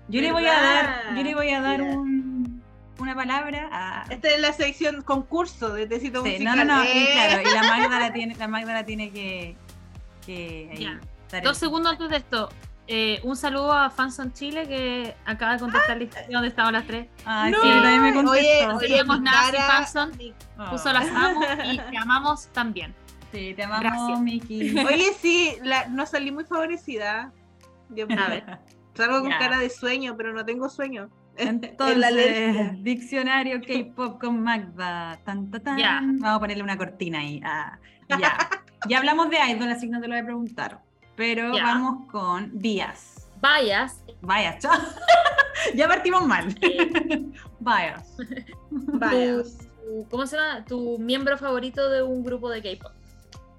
Yo 0.08 0.22
le 0.22 0.32
voy 0.32 0.46
a 0.48 0.54
dar, 0.62 1.16
yo 1.16 1.24
le 1.24 1.36
voy 1.36 1.50
a 1.52 1.62
dar 1.62 1.82
un, 1.84 2.64
una 3.00 3.14
palabra 3.16 3.70
a. 3.72 4.06
Esta 4.10 4.30
es 4.30 4.40
la 4.40 4.54
sección 4.54 5.04
concurso 5.04 5.72
de 5.74 5.86
Tecito 5.86 6.24
Sí, 6.24 6.38
no, 6.40 6.52
Musical. 6.52 6.68
no, 6.68 6.78
no, 6.78 6.84
y 6.84 6.88
Eh. 6.88 7.10
claro, 7.14 7.42
y 7.48 7.54
la 7.54 7.64
Magda 7.90 8.00
la 8.00 8.12
tiene, 8.14 8.36
la 8.36 8.48
Magda 8.48 8.74
la 8.74 8.86
tiene 8.86 9.12
que, 9.12 9.56
que 10.26 10.98
Dos 11.44 11.58
segundos 11.58 11.92
antes 11.94 12.10
de 12.10 12.18
esto, 12.18 12.50
eh, 12.88 13.20
un 13.24 13.36
saludo 13.36 13.72
a 13.74 13.90
Fanson 13.90 14.32
Chile 14.34 14.68
que 14.68 15.16
acaba 15.26 15.54
de 15.54 15.60
contestar 15.60 15.98
la 15.98 16.04
historia 16.04 16.28
donde 16.32 16.48
estaban 16.50 16.74
las 16.74 16.86
tres. 16.86 17.08
Ay, 17.26 17.52
No. 17.52 17.62
sí, 17.62 17.70
también 17.70 18.02
me 18.02 18.10
Oye, 18.10 18.14
contestó. 18.68 18.76
oye, 18.78 19.04
mi 19.04 19.20
nada 19.22 19.44
sin 19.46 19.52
cara- 19.56 19.68
Fanson. 19.68 20.12
Oh. 20.60 20.70
Puso 20.72 20.94
las 20.94 21.08
amo 21.10 21.42
y 21.66 21.78
te 21.92 21.98
amamos 21.98 22.48
también. 22.54 22.94
Sí, 23.32 23.54
te 23.56 23.64
amamos, 23.64 23.84
Gracias. 23.84 24.20
Miki. 24.22 24.80
Oye, 24.86 25.14
sí, 25.20 25.56
la- 25.64 25.88
no 25.88 26.06
salí 26.06 26.32
muy 26.32 26.46
favorecida. 26.46 27.32
Yo 27.90 28.06
A 28.10 28.30
ver. 28.30 28.60
salgo 28.94 29.20
con 29.22 29.30
Ya. 29.32 29.40
cara 29.40 29.58
de 29.60 29.70
sueño, 29.70 30.16
pero 30.16 30.34
no 30.34 30.46
tengo 30.46 30.70
sueño. 30.70 31.10
Entonces, 31.38 31.98
la 31.98 32.08
alergia. 32.08 32.76
diccionario 32.80 33.60
K-pop 33.62 34.22
con 34.22 34.42
Magda. 34.42 35.20
Tan, 35.26 35.52
tan, 35.52 35.64
tan. 35.64 35.78
Ya. 35.78 36.00
Vamos 36.02 36.24
a 36.38 36.40
ponerle 36.40 36.64
una 36.64 36.78
cortina 36.78 37.20
ahí. 37.20 37.42
Ah, 37.44 37.78
ya. 38.20 38.38
ya 38.88 38.98
hablamos 39.00 39.30
de 39.30 39.38
idol, 39.50 39.70
así 39.70 39.88
que 39.88 39.92
no 39.92 40.00
te 40.00 40.08
lo 40.08 40.14
voy 40.14 40.22
a 40.22 40.26
preguntar. 40.26 40.80
Pero 41.16 41.52
vamos 41.54 42.10
con 42.12 42.58
Díaz. 42.60 43.28
Vayas, 43.42 44.02
Vaya, 44.22 44.58
chao. 44.58 44.74
ya 45.76 45.88
partimos 45.88 46.26
mal. 46.26 46.56
Vaya. 47.60 48.02
tu- 49.84 50.08
¿cómo 50.10 50.26
se 50.26 50.36
llama? 50.38 50.66
Tu 50.66 50.98
miembro 51.00 51.38
favorito 51.38 51.90
de 51.90 52.02
un 52.02 52.24
grupo 52.24 52.50
de 52.50 52.62
K-pop. 52.62 52.92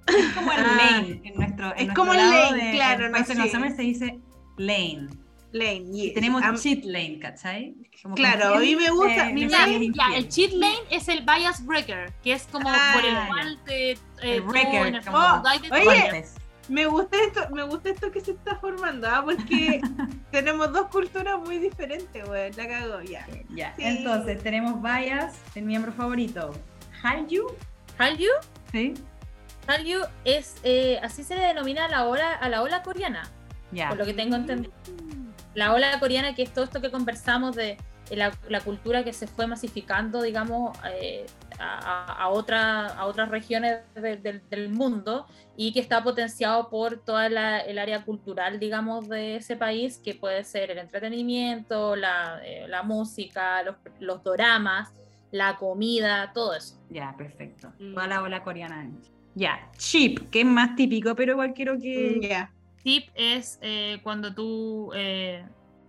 Es 0.08 0.32
como 0.34 0.52
el 0.52 0.58
Ah. 0.58 0.76
lane 0.92 1.20
en 1.24 1.34
nuestro. 1.34 1.66
en 1.66 1.72
Es 1.78 1.84
nuestro 1.86 1.94
como 1.94 2.12
el 2.14 2.18
lane, 2.18 2.64
de- 2.64 2.70
claro, 2.72 3.06
en 3.06 3.12
no 3.12 3.18
sé. 3.70 3.76
se 3.76 3.82
dice 3.82 4.20
lane. 4.56 5.08
Lane, 5.52 5.84
Y 5.92 6.02
yes. 6.06 6.14
tenemos 6.14 6.42
cheat 6.60 6.84
lane, 6.84 7.18
¿cachai? 7.20 7.74
Como 8.02 8.14
Claro, 8.16 8.54
a 8.56 8.58
mí 8.58 8.76
me 8.76 8.90
gusta- 8.90 9.30
eh, 9.30 9.32
mi 9.32 9.48
Ya, 9.48 9.66
ya, 9.66 10.16
el 10.16 10.28
cheat 10.28 10.52
lane 10.52 10.76
es 10.90 11.08
el 11.08 11.20
bias 11.24 11.64
breaker, 11.64 12.12
que 12.22 12.32
es 12.32 12.46
como 12.50 12.68
Ah, 12.70 12.90
por 12.94 13.04
el 13.04 13.26
cual 13.28 13.58
te, 13.64 13.90
eh, 13.92 13.98
El 14.22 14.42
tú 14.42 14.48
breaker, 14.48 14.86
en 14.88 14.94
el 14.96 15.04
como- 15.04 15.42
tu 15.42 15.74
Oye, 15.74 16.10
bias. 16.10 16.34
Me 16.68 16.86
gusta 16.86 17.16
esto, 17.22 17.48
me 17.54 17.62
gusta 17.62 17.90
esto 17.90 18.10
que 18.10 18.20
se 18.20 18.32
está 18.32 18.56
formando, 18.56 19.06
¿ah? 19.08 19.22
porque 19.24 19.80
tenemos 20.32 20.72
dos 20.72 20.88
culturas 20.88 21.38
muy 21.38 21.58
diferentes, 21.58 22.26
güey. 22.26 22.52
La 22.54 22.66
cago, 22.68 23.00
ya. 23.02 23.26
Ya, 23.50 23.74
Sí. 23.76 23.82
entonces 23.84 24.42
tenemos 24.42 24.82
Bias, 24.82 25.36
el 25.54 25.64
miembro 25.64 25.92
favorito. 25.92 26.52
Hallyu, 27.02 27.46
Hallyu, 27.98 28.30
¿sí? 28.72 28.94
Hallyu 29.68 30.00
es, 30.24 30.56
eh, 30.64 30.98
así 31.02 31.22
se 31.22 31.36
le 31.36 31.42
denomina 31.42 31.84
a 31.84 31.88
la 31.88 32.06
ola, 32.06 32.32
a 32.34 32.48
la 32.48 32.62
ola 32.62 32.82
coreana, 32.82 33.22
Ya. 33.70 33.88
por 33.90 33.98
lo 33.98 34.04
que 34.04 34.14
tengo 34.14 34.34
entendido. 34.36 34.72
La 35.54 35.72
ola 35.72 35.98
coreana, 36.00 36.34
que 36.34 36.42
es 36.42 36.52
todo 36.52 36.64
esto 36.64 36.80
que 36.80 36.90
conversamos 36.90 37.54
de 37.56 37.70
eh, 38.10 38.16
la, 38.16 38.32
la 38.48 38.60
cultura 38.60 39.04
que 39.04 39.12
se 39.12 39.26
fue 39.26 39.46
masificando, 39.46 40.20
digamos, 40.22 40.76
eh, 41.00 41.26
a, 41.58 41.78
a- 41.78 42.12
a 42.22 42.28
otra- 42.28 42.86
a 42.86 43.06
otras 43.06 43.28
regiones 43.30 43.78
de- 43.94 44.16
del- 44.16 44.42
del 44.48 44.68
mundo 44.68 45.26
y 45.56 45.72
que 45.72 45.80
está 45.80 46.02
potenciado 46.02 46.68
por 46.68 46.98
toda 46.98 47.28
la- 47.28 47.60
el 47.60 47.78
área 47.78 48.04
cultural, 48.04 48.58
digamos, 48.58 49.08
de 49.08 49.36
ese 49.36 49.56
país, 49.56 49.98
que 50.02 50.14
puede 50.14 50.44
ser 50.44 50.70
el 50.70 50.78
entretenimiento, 50.78 51.96
la, 51.96 52.40
eh, 52.44 52.66
la 52.68 52.82
música, 52.82 53.62
los, 53.62 53.76
los 54.00 54.22
doramas, 54.22 54.92
la 55.32 55.56
comida, 55.56 56.32
todo 56.32 56.54
eso. 56.54 56.76
Ya, 56.90 57.14
perfecto. 57.16 57.72
Mm. 57.78 57.94
Toda 57.94 58.06
la 58.06 58.22
ola 58.22 58.42
coreana. 58.42 58.90
Ya, 59.34 59.70
chip, 59.76 60.30
que 60.30 60.40
es 60.40 60.46
más 60.46 60.76
típico, 60.76 61.14
pero 61.14 61.32
igual 61.32 61.52
quiero 61.52 61.78
que. 61.78 62.20
Ya. 62.22 62.50
Tip 62.82 63.08
es 63.14 63.58
eh, 63.62 63.98
cuando 64.02 64.32
tú 64.32 64.92
eh, 64.94 65.44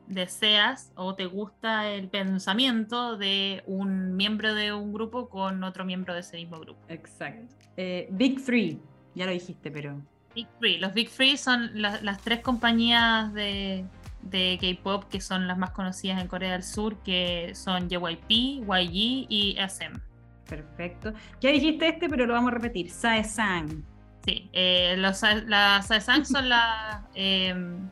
deseas 0.07 0.91
o 0.95 1.15
te 1.15 1.25
gusta 1.25 1.87
el 1.89 2.07
pensamiento 2.09 3.17
de 3.17 3.63
un 3.67 4.15
miembro 4.15 4.53
de 4.55 4.73
un 4.73 4.93
grupo 4.93 5.29
con 5.29 5.63
otro 5.63 5.85
miembro 5.85 6.13
de 6.13 6.21
ese 6.21 6.37
mismo 6.37 6.59
grupo. 6.59 6.79
Exacto. 6.89 7.55
Eh, 7.75 8.07
Big 8.11 8.43
Three, 8.43 8.79
ya 9.15 9.25
lo 9.25 9.31
dijiste, 9.31 9.69
pero. 9.71 10.01
Big 10.33 10.47
Three. 10.59 10.77
Los 10.79 10.93
Big 10.93 11.09
Three 11.09 11.37
son 11.37 11.69
la- 11.81 11.99
las 12.01 12.19
tres 12.21 12.39
compañías 12.41 13.33
de, 13.33 13.85
de 14.21 14.57
K-pop 14.61 15.05
que 15.09 15.19
son 15.21 15.47
las 15.47 15.57
más 15.57 15.71
conocidas 15.71 16.21
en 16.21 16.27
Corea 16.27 16.53
del 16.53 16.63
Sur, 16.63 16.97
que 17.03 17.51
son 17.55 17.89
JYP, 17.89 18.29
YG 18.65 19.25
y 19.29 19.55
SM. 19.59 19.99
Perfecto. 20.47 21.13
Ya 21.41 21.51
dijiste 21.51 21.87
este, 21.89 22.07
pero 22.07 22.25
lo 22.25 22.33
vamos 22.33 22.51
a 22.51 22.55
repetir. 22.55 22.89
Sae-san. 22.89 23.83
Sí, 24.25 24.49
eh, 24.53 24.95
los, 24.97 25.21
las 25.47 25.87
Saesang 25.87 26.25
son 26.25 26.49
las 26.49 27.01
em, 27.15 27.89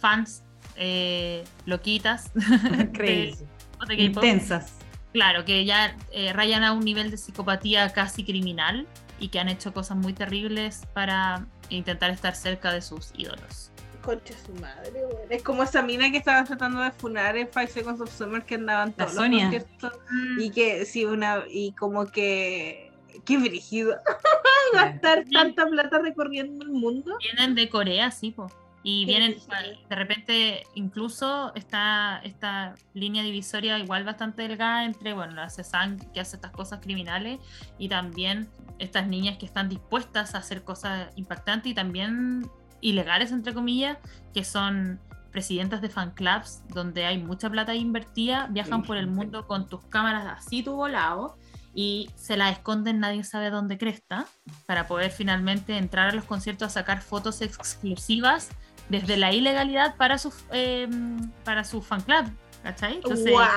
fans 0.00 0.42
eh, 0.76 1.44
loquitas 1.64 2.32
de, 2.34 2.90
Crazy. 2.92 3.44
de. 3.88 3.94
Intensas. 3.94 4.72
Claro, 5.12 5.44
que 5.44 5.64
ya 5.64 5.96
eh, 6.12 6.32
rayan 6.32 6.62
a 6.62 6.72
un 6.72 6.84
nivel 6.84 7.10
de 7.10 7.16
psicopatía 7.16 7.92
casi 7.92 8.24
criminal 8.24 8.86
y 9.18 9.28
que 9.28 9.38
han 9.38 9.48
hecho 9.48 9.72
cosas 9.72 9.96
muy 9.96 10.12
terribles 10.12 10.82
para 10.92 11.46
intentar 11.70 12.10
estar 12.10 12.34
cerca 12.34 12.72
de 12.72 12.82
sus 12.82 13.12
ídolos. 13.16 13.70
Concha 14.02 14.34
su 14.44 14.52
madre, 14.60 14.92
güey. 15.10 15.24
Es 15.30 15.42
como 15.42 15.62
esa 15.62 15.82
mina 15.82 16.10
que 16.12 16.18
estaban 16.18 16.44
tratando 16.44 16.80
de 16.80 16.92
funar 16.92 17.36
en 17.36 17.48
Five 17.48 17.68
Seconds 17.68 18.00
of 18.00 18.14
Summer 18.14 18.44
que 18.44 18.56
andaban 18.56 18.92
todos 18.92 19.14
los 19.14 19.24
Sonia. 19.24 19.44
conciertos. 19.44 19.92
Y 20.38 20.50
que, 20.50 20.84
sí, 20.84 21.04
una. 21.04 21.42
Y 21.48 21.72
como 21.72 22.06
que. 22.06 22.92
qué 23.24 23.38
brígido. 23.38 23.96
Gastar 24.74 25.24
tanta 25.32 25.66
plata 25.66 25.98
recorriendo 25.98 26.64
el 26.64 26.72
mundo. 26.72 27.16
Vienen 27.18 27.54
de 27.56 27.68
Corea, 27.68 28.10
sí, 28.10 28.30
po. 28.30 28.48
Y 28.88 29.04
Qué 29.04 29.10
vienen, 29.10 29.32
brígido. 29.32 29.88
de 29.88 29.96
repente, 29.96 30.62
incluso 30.76 31.52
está 31.56 32.20
esta 32.22 32.76
línea 32.94 33.24
divisoria 33.24 33.76
igual 33.80 34.04
bastante 34.04 34.42
delgada 34.42 34.84
entre, 34.84 35.12
bueno, 35.12 35.34
la 35.34 35.50
CESAN 35.50 35.98
que 36.14 36.20
hace 36.20 36.36
estas 36.36 36.52
cosas 36.52 36.78
criminales 36.80 37.40
y 37.78 37.88
también 37.88 38.48
estas 38.78 39.08
niñas 39.08 39.38
que 39.38 39.46
están 39.46 39.68
dispuestas 39.68 40.36
a 40.36 40.38
hacer 40.38 40.62
cosas 40.62 41.08
impactantes 41.16 41.72
y 41.72 41.74
también 41.74 42.48
ilegales, 42.80 43.32
entre 43.32 43.54
comillas, 43.54 43.98
que 44.32 44.44
son 44.44 45.00
presidentas 45.32 45.82
de 45.82 45.88
fan 45.88 46.12
clubs 46.12 46.62
donde 46.68 47.06
hay 47.06 47.18
mucha 47.18 47.50
plata 47.50 47.74
invertida, 47.74 48.46
viajan 48.52 48.84
por 48.84 48.98
el 48.98 49.08
mundo 49.08 49.48
con 49.48 49.68
tus 49.68 49.84
cámaras 49.86 50.26
así 50.28 50.62
tu 50.62 50.76
volado 50.76 51.36
y 51.74 52.08
se 52.14 52.36
la 52.36 52.50
esconden, 52.50 53.00
nadie 53.00 53.24
sabe 53.24 53.50
dónde 53.50 53.78
cresta, 53.78 54.26
para 54.64 54.86
poder 54.86 55.10
finalmente 55.10 55.76
entrar 55.76 56.08
a 56.08 56.12
los 56.12 56.24
conciertos 56.24 56.68
a 56.68 56.70
sacar 56.70 57.02
fotos 57.02 57.42
exclusivas 57.42 58.48
desde 58.88 59.16
la 59.16 59.32
ilegalidad 59.32 59.96
para 59.96 60.18
su, 60.18 60.32
eh, 60.52 60.88
para 61.44 61.64
su 61.64 61.82
fan 61.82 62.00
club, 62.02 62.26
¿cachai? 62.62 62.94
Entonces 62.96 63.30
¡Guau! 63.30 63.48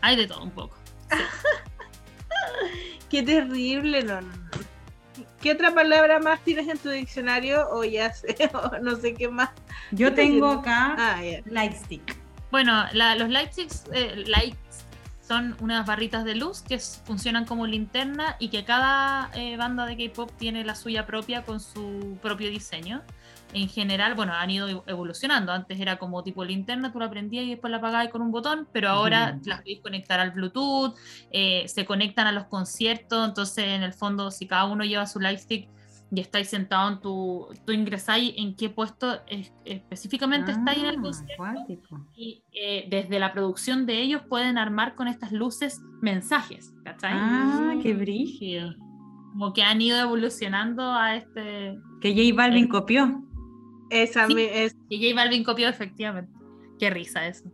hay 0.00 0.16
de 0.16 0.26
todo 0.26 0.42
un 0.42 0.50
poco. 0.50 0.76
Qué 3.10 3.22
terrible, 3.22 4.02
no, 4.04 4.20
no, 4.20 4.28
no. 4.36 4.48
¿Qué 5.40 5.52
otra 5.52 5.72
palabra 5.72 6.18
más 6.18 6.40
tienes 6.40 6.68
en 6.68 6.78
tu 6.78 6.90
diccionario? 6.90 7.68
O 7.70 7.84
ya 7.84 8.12
sé, 8.12 8.36
o 8.54 8.78
no 8.80 8.96
sé 8.96 9.14
qué 9.14 9.28
más. 9.28 9.50
Yo 9.92 10.12
tengo 10.12 10.50
acá 10.50 10.94
Ah. 10.98 11.20
Lightstick. 11.46 12.16
Bueno, 12.50 12.84
la- 12.92 13.14
los 13.14 13.28
lightsticks, 13.28 13.84
eh, 13.92 14.24
lights 14.26 14.58
son 15.26 15.56
unas 15.60 15.86
barritas 15.86 16.24
de 16.24 16.34
luz 16.34 16.62
que 16.62 16.78
funcionan 16.78 17.44
como 17.44 17.66
linterna 17.66 18.36
y 18.38 18.48
que 18.48 18.64
cada 18.64 19.30
eh, 19.34 19.56
banda 19.56 19.84
de 19.86 19.96
K-pop 20.08 20.30
tiene 20.38 20.64
la 20.64 20.74
suya 20.74 21.06
propia 21.06 21.44
con 21.44 21.60
su 21.60 22.18
propio 22.22 22.48
diseño. 22.50 23.02
En 23.54 23.68
general, 23.68 24.14
bueno, 24.14 24.34
han 24.34 24.50
ido 24.50 24.68
ev- 24.68 24.82
evolucionando. 24.86 25.52
Antes 25.52 25.80
era 25.80 25.96
como 25.98 26.22
tipo 26.22 26.44
linterna, 26.44 26.92
tú 26.92 26.98
la 26.98 27.08
prendías 27.08 27.44
y 27.46 27.50
después 27.50 27.70
la 27.70 27.78
apagabas 27.78 28.08
con 28.10 28.20
un 28.20 28.30
botón, 28.30 28.68
pero 28.72 28.90
ahora 28.90 29.38
las 29.44 29.60
podéis 29.60 29.80
conectar 29.80 30.20
al 30.20 30.32
Bluetooth, 30.32 30.94
eh, 31.30 31.64
se 31.66 31.86
conectan 31.86 32.26
a 32.26 32.32
los 32.32 32.44
conciertos, 32.44 33.26
entonces 33.26 33.64
en 33.68 33.82
el 33.82 33.94
fondo 33.94 34.30
si 34.30 34.46
cada 34.46 34.66
uno 34.66 34.84
lleva 34.84 35.06
su 35.06 35.18
lightstick 35.18 35.68
y 36.10 36.20
estáis 36.20 36.48
sentado 36.48 36.90
en 36.90 37.00
tu, 37.00 37.48
tú 37.66 37.72
ingresáis 37.72 38.34
en 38.36 38.54
qué 38.54 38.68
puesto 38.70 39.20
es- 39.26 39.52
específicamente 39.64 40.52
estáis 40.52 40.78
en 40.78 40.86
el 40.86 40.96
Ah, 40.98 41.02
concierto 41.02 41.42
acuático. 41.44 42.06
y 42.16 42.42
eh, 42.52 42.86
desde 42.90 43.18
la 43.18 43.32
producción 43.32 43.86
de 43.86 44.00
ellos 44.02 44.22
pueden 44.28 44.58
armar 44.58 44.94
con 44.94 45.08
estas 45.08 45.32
luces 45.32 45.80
mensajes, 46.02 46.74
¿cachai? 46.84 47.12
Ah, 47.14 47.74
qué 47.82 47.94
brígido. 47.94 48.74
Como 49.32 49.52
que 49.52 49.62
han 49.62 49.80
ido 49.80 49.98
evolucionando 49.98 50.82
a 50.92 51.16
este... 51.16 51.78
Que 52.00 52.12
J 52.14 52.34
Balvin 52.34 52.68
copió. 52.68 53.22
Esa 53.90 54.26
Sí. 54.26 54.34
me- 54.34 54.64
es. 54.64 54.76
Y 54.88 55.02
J 55.10 55.14
Balvin 55.20 55.44
copió 55.44 55.68
efectivamente. 55.68 56.32
Qué 56.78 56.90
risa 56.90 57.26
eso. 57.26 57.50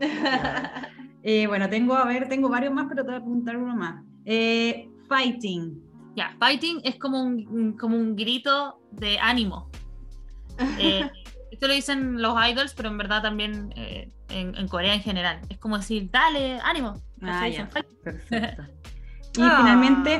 Eh, 1.24 1.46
bueno, 1.46 1.70
tengo, 1.70 1.94
a 1.94 2.04
ver, 2.04 2.28
tengo 2.28 2.48
varios 2.48 2.74
más, 2.74 2.86
pero 2.88 3.04
te 3.04 3.10
voy 3.12 3.16
a 3.20 3.20
preguntar 3.20 3.56
uno 3.56 3.76
más. 3.76 4.02
Eh, 4.24 4.88
fighting. 5.08 5.80
Ya, 6.16 6.34
fighting 6.40 6.80
es 6.82 6.96
como 6.96 7.22
un, 7.22 7.76
como 7.78 7.96
un 7.96 8.16
grito 8.16 8.80
de 8.90 9.18
ánimo. 9.20 9.70
Eh, 10.80 11.08
esto 11.52 11.68
lo 11.68 11.74
dicen 11.74 12.20
los 12.20 12.34
idols, 12.48 12.74
pero 12.74 12.88
en 12.88 12.98
verdad 12.98 13.22
también 13.22 13.72
eh, 13.76 14.10
en, 14.30 14.56
en 14.56 14.66
Corea 14.66 14.94
en 14.94 15.00
general. 15.02 15.40
Es 15.48 15.58
como 15.58 15.76
decir, 15.78 16.10
dale, 16.10 16.58
ánimo. 16.64 17.00
Ah. 17.22 17.46
Perfecto. 17.48 18.10
Y 19.38 19.40
Ah. 19.42 19.58
finalmente, 19.60 20.18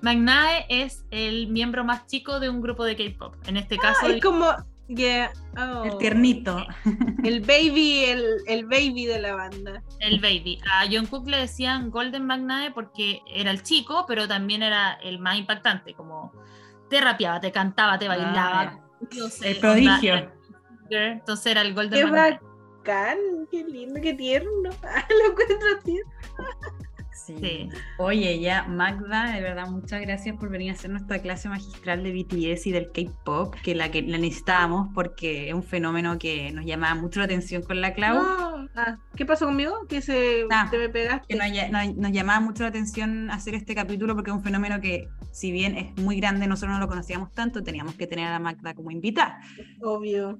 McNae. 0.00 0.16
Magnae 0.16 0.66
es 0.68 1.04
el 1.10 1.48
miembro 1.48 1.84
más 1.84 2.06
chico 2.06 2.40
de 2.40 2.48
un 2.48 2.60
grupo 2.60 2.84
de 2.84 2.96
K-pop. 2.96 3.34
En 3.46 3.56
este 3.56 3.76
caso, 3.78 4.06
Ah, 4.06 4.10
es 4.10 4.22
como. 4.22 4.50
yeah, 4.88 5.32
oh. 5.56 5.84
El 5.84 5.96
tiernito. 5.98 6.66
El 7.22 7.40
baby, 7.40 8.04
el, 8.04 8.24
el 8.46 8.64
baby 8.66 9.06
de 9.06 9.20
la 9.20 9.34
banda. 9.34 9.82
El 10.00 10.20
baby. 10.20 10.60
A 10.70 10.86
Jungkook 10.86 11.26
le 11.28 11.38
decían 11.38 11.90
Golden 11.90 12.26
Magnae 12.26 12.70
porque 12.72 13.20
era 13.26 13.50
el 13.50 13.62
chico, 13.62 14.04
pero 14.06 14.28
también 14.28 14.62
era 14.62 14.94
el 15.02 15.18
más 15.18 15.38
impactante. 15.38 15.94
Como 15.94 16.32
te 16.90 17.00
rapeaba, 17.00 17.40
te 17.40 17.50
cantaba, 17.52 17.98
te 17.98 18.08
bailaba. 18.08 18.60
Ah, 18.62 18.80
El 19.42 19.56
prodigio. 19.58 20.14
onda, 20.14 20.32
era- 20.90 21.12
Entonces 21.12 21.46
era 21.46 21.62
el 21.62 21.74
Golden 21.74 21.98
Qué 21.98 22.04
Magnae. 22.10 22.40
bacán, 22.78 23.18
qué 23.50 23.64
lindo, 23.64 24.00
qué 24.02 24.12
tierno. 24.14 24.70
Ah, 24.82 25.06
lo 25.08 25.30
encuentro 25.32 25.68
tierno. 25.82 26.12
Sí. 27.14 27.36
Sí. 27.40 27.68
Oye, 27.98 28.40
ya, 28.40 28.64
Magda, 28.64 29.32
de 29.32 29.40
verdad, 29.40 29.68
muchas 29.68 30.00
gracias 30.00 30.36
por 30.36 30.50
venir 30.50 30.70
a 30.70 30.74
hacer 30.74 30.90
nuestra 30.90 31.20
clase 31.20 31.48
magistral 31.48 32.02
de 32.02 32.12
BTS 32.12 32.66
y 32.66 32.72
del 32.72 32.90
K-pop, 32.92 33.54
que 33.62 33.74
la 33.74 33.90
que 33.90 34.02
la 34.02 34.18
necesitábamos 34.18 34.88
porque 34.94 35.48
es 35.48 35.54
un 35.54 35.62
fenómeno 35.62 36.18
que 36.18 36.50
nos 36.52 36.64
llamaba 36.66 36.94
mucho 36.96 37.20
la 37.20 37.26
atención 37.26 37.62
con 37.62 37.80
la 37.80 37.94
Clau. 37.94 38.16
No. 38.16 38.68
Ah, 38.74 38.96
¿Qué 39.14 39.24
pasó 39.24 39.46
conmigo? 39.46 39.86
Que 39.88 40.00
se 40.02 40.44
Ah, 40.50 40.66
te 40.70 40.76
me 40.78 40.88
pegaste. 40.88 41.26
que 41.28 41.36
nos, 41.36 41.46
lla- 41.46 41.70
nos- 41.70 41.94
nos 41.96 42.10
llamaba 42.12 42.40
mucho 42.40 42.64
la 42.64 42.70
atención 42.70 43.30
hacer 43.30 43.54
este 43.54 43.74
capítulo 43.74 44.14
porque 44.16 44.30
es 44.32 44.36
un 44.36 44.42
fenómeno 44.42 44.80
que, 44.80 45.08
si 45.30 45.52
bien 45.52 45.76
es 45.76 45.96
muy 46.02 46.16
grande, 46.16 46.46
nosotros 46.48 46.72
no 46.74 46.80
lo 46.80 46.88
conocíamos 46.88 47.32
tanto, 47.32 47.62
teníamos 47.62 47.94
que 47.94 48.06
tener 48.08 48.26
a 48.26 48.32
la 48.32 48.38
Magda 48.40 48.74
como 48.74 48.90
invitada. 48.90 49.40
Obvio. 49.80 50.38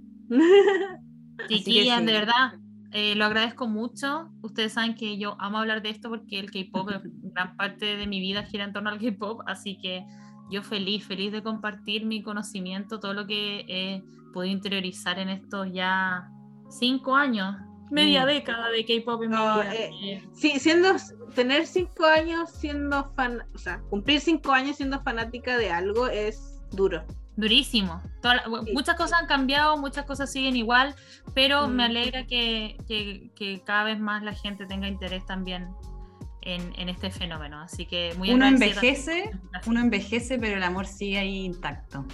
Chiquillas, 1.49 2.01
sí. 2.01 2.07
de 2.07 2.13
verdad, 2.13 2.55
eh, 2.95 3.15
lo 3.17 3.25
agradezco 3.27 3.67
mucho. 3.67 4.31
Ustedes 4.41 4.73
saben 4.73 4.95
que 4.95 5.19
yo 5.19 5.37
amo 5.41 5.59
hablar 5.59 5.83
de 5.83 5.91
esto 5.91 6.09
porque 6.09 6.39
el 6.39 6.51
K-pop, 6.51 6.89
es- 6.91 7.03
gran 7.35 7.57
parte 7.57 7.97
de 7.97 8.07
mi 8.07 8.21
vida 8.21 8.45
gira 8.45 8.65
en 8.65 8.73
torno 8.73 8.89
al 8.89 8.99
K-pop, 8.99 9.41
así 9.47 9.77
que 9.79 10.07
yo 10.51 10.63
feliz, 10.63 11.05
feliz 11.07 11.33
de 11.33 11.43
compartir 11.43 12.07
mi 12.07 12.23
conocimiento, 12.23 13.01
todo 13.01 13.13
lo 13.13 13.27
que 13.27 13.65
he 13.69 14.03
podido 14.33 14.53
interiorizar 14.55 15.19
en 15.19 15.29
estos 15.29 15.73
ya 15.73 16.29
cinco 16.71 17.15
años, 17.17 17.57
media 17.91 18.25
Mm. 18.25 18.27
década 18.27 18.69
de 18.71 18.85
K-pop 18.85 19.23
en 19.25 19.31
No, 19.31 19.57
mi 19.57 19.63
vida. 19.63 19.75
eh, 19.75 19.91
Eh, 20.03 20.23
Sí, 20.33 20.59
siendo, 20.59 20.89
tener 21.35 21.67
cinco 21.67 22.05
años 22.07 22.51
siendo 22.51 23.13
fan, 23.15 23.43
o 23.55 23.59
sea, 23.59 23.81
cumplir 23.91 24.21
cinco 24.21 24.53
años 24.53 24.77
siendo 24.77 25.01
fanática 25.03 25.57
de 25.59 25.71
algo 25.71 26.07
es 26.09 26.61
duro. 26.73 27.05
Durísimo. 27.37 28.01
Toda 28.23 28.37
la- 28.37 28.43
Sí. 28.65 28.73
Muchas 28.73 28.97
cosas 28.97 29.21
han 29.23 29.27
cambiado, 29.27 29.77
muchas 29.77 30.05
cosas 30.07 30.31
siguen 30.31 30.57
igual, 30.57 30.95
pero 31.35 31.67
me 31.69 31.85
alegra 31.85 32.27
que, 32.27 32.77
que- 32.87 33.31
que 33.35 33.63
cada 33.65 33.85
vez 33.85 33.99
más 33.99 34.23
la 34.23 34.35
gente 34.35 34.67
tenga 34.67 34.87
interés 34.89 35.27
también 35.27 35.69
en, 36.43 36.73
en 36.79 36.89
este 36.89 37.11
fenómeno. 37.11 37.61
Así 37.61 37.87
que 37.87 38.15
muy 38.17 38.31
Uno 38.31 38.47
envejece, 38.47 39.31
uno 39.67 39.81
envejece, 39.81 40.39
pero 40.39 40.57
el 40.57 40.63
amor 40.63 40.87
sigue 40.87 41.19
ahí 41.19 41.45
intacto. 41.45 42.05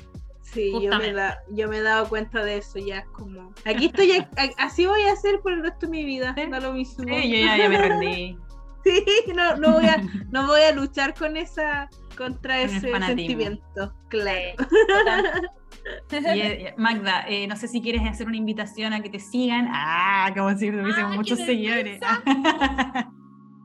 Sí, 0.42 0.72
yo 0.82 0.98
me, 0.98 1.12
da, 1.12 1.38
yo 1.52 1.68
me 1.68 1.76
he 1.76 1.82
dado 1.82 2.08
cuenta 2.08 2.42
de 2.42 2.56
eso 2.58 2.78
ya, 2.80 2.98
es 3.00 3.06
como, 3.10 3.52
aquí 3.64 3.86
estoy, 3.86 4.10
a- 4.12 4.28
a- 4.36 4.64
así 4.64 4.84
voy 4.84 5.02
a 5.02 5.12
hacer 5.12 5.38
por 5.42 5.52
el 5.52 5.62
resto 5.62 5.86
de 5.86 5.92
mi 5.92 6.04
vida, 6.04 6.34
Sí. 6.36 6.50
da 6.50 6.58
lo 6.58 6.72
mismo. 6.72 7.04
Sí, 7.04 7.30
yo 7.30 7.46
ya, 7.46 7.56
ya 7.56 7.68
me 7.68 7.78
rendí. 7.78 8.36
Sí, 8.82 9.04
no, 9.36 9.56
no, 9.56 9.72
voy 9.74 9.84
a, 9.84 10.02
no 10.30 10.46
voy 10.46 10.62
a 10.62 10.72
luchar 10.72 11.12
con 11.14 11.36
esa, 11.36 11.88
contra 12.24 12.60
ese 12.60 12.80
sentimiento, 12.80 13.94
claro. 14.08 14.56
Y, 16.10 16.16
eh, 16.40 16.74
Magda, 16.76 17.24
eh, 17.26 17.46
no 17.46 17.56
sé 17.56 17.66
si 17.66 17.80
quieres 17.80 18.02
hacer 18.06 18.26
una 18.26 18.36
invitación 18.36 18.92
a 18.92 19.00
que 19.00 19.08
te 19.08 19.18
sigan. 19.18 19.66
Ah, 19.70 20.30
como 20.36 20.50
si 20.56 20.70
tuviésemos 20.70 21.12
Ah, 21.12 21.16
muchos 21.16 21.38
seguidores. 21.38 22.00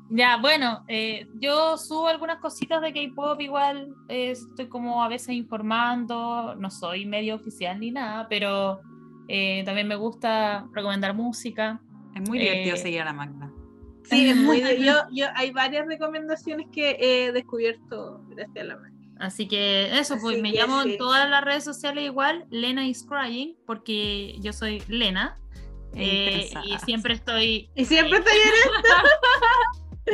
Ya, 0.07 0.38
bueno, 0.38 0.86
eh, 0.88 1.27
yo 1.41 1.77
subo 1.77 2.07
algunas 2.07 2.38
cositas 2.38 2.80
de 2.80 2.94
K-pop, 2.94 3.41
igual 3.41 3.90
eh, 4.07 4.32
estoy 4.32 4.69
como 4.69 5.03
a 5.03 5.07
veces 5.07 5.30
informando, 5.36 6.56
no 6.56 6.69
soy 6.69 7.07
medio 7.07 7.34
oficial 7.36 7.80
ni 7.80 7.90
nada, 7.90 8.27
pero 8.30 8.80
eh, 9.27 9.64
también 9.65 9.88
me 9.88 9.95
gusta 9.95 10.68
recomendar 10.73 11.15
música. 11.15 11.82
es 12.14 12.22
muy 12.30 12.38
divertido 12.38 12.76
Eh, 12.76 12.80
seguir 12.80 13.02
a 13.02 13.06
la 13.06 13.14
Magda. 13.14 13.52
Sí, 14.10 14.30
es 14.30 14.36
muy 14.38 14.61
de- 14.61 14.84
yo, 14.84 14.94
yo 15.11 15.27
hay 15.36 15.52
varias 15.52 15.86
recomendaciones 15.88 16.68
que 16.72 16.98
he 16.99 17.32
descubierto 17.32 18.22
gracias 18.30 18.57
a 18.57 18.68
la 18.68 18.77
mano. 18.77 18.95
Así 19.19 19.48
que 19.48 19.98
eso, 19.98 20.18
pues 20.19 20.34
Así 20.36 20.41
me 20.41 20.52
llamo 20.52 20.84
sí. 20.84 20.91
en 20.91 20.98
todas 20.98 21.30
las 21.30 21.44
redes 21.44 21.64
sociales 21.64 22.03
igual, 22.03 22.45
Lena 22.49 22.86
is 22.86 23.06
Crying, 23.07 23.56
porque 23.65 24.36
yo 24.41 24.52
soy 24.53 24.84
Lena. 24.88 25.38
eh, 25.94 26.52
y 26.65 26.77
siempre 26.80 27.14
estoy... 27.14 27.69
Y 27.76 27.86
siempre 27.86 28.18
estoy 28.19 28.34
en 28.34 28.52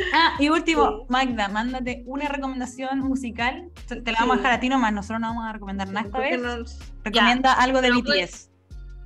Ah, 0.13 0.35
y 0.39 0.47
último, 0.49 0.89
Sí. 0.99 1.05
Magda, 1.09 1.49
mándate 1.49 2.03
una 2.05 2.29
recomendación 2.29 2.99
musical. 2.99 3.69
Te 3.87 4.11
la 4.11 4.19
vamos 4.19 4.35
a 4.35 4.37
dejar 4.37 4.51
a 4.53 4.59
ti 4.61 4.69
nomás, 4.69 4.93
nosotros 4.93 5.19
no 5.19 5.27
vamos 5.27 5.45
a 5.45 5.53
recomendar 5.53 5.89
nada 5.89 6.05
esta 6.05 6.19
vez. 6.19 6.79
Recomienda 7.03 7.53
algo 7.53 7.81
de 7.81 7.89
pero 7.89 8.01
BTS. 8.01 8.49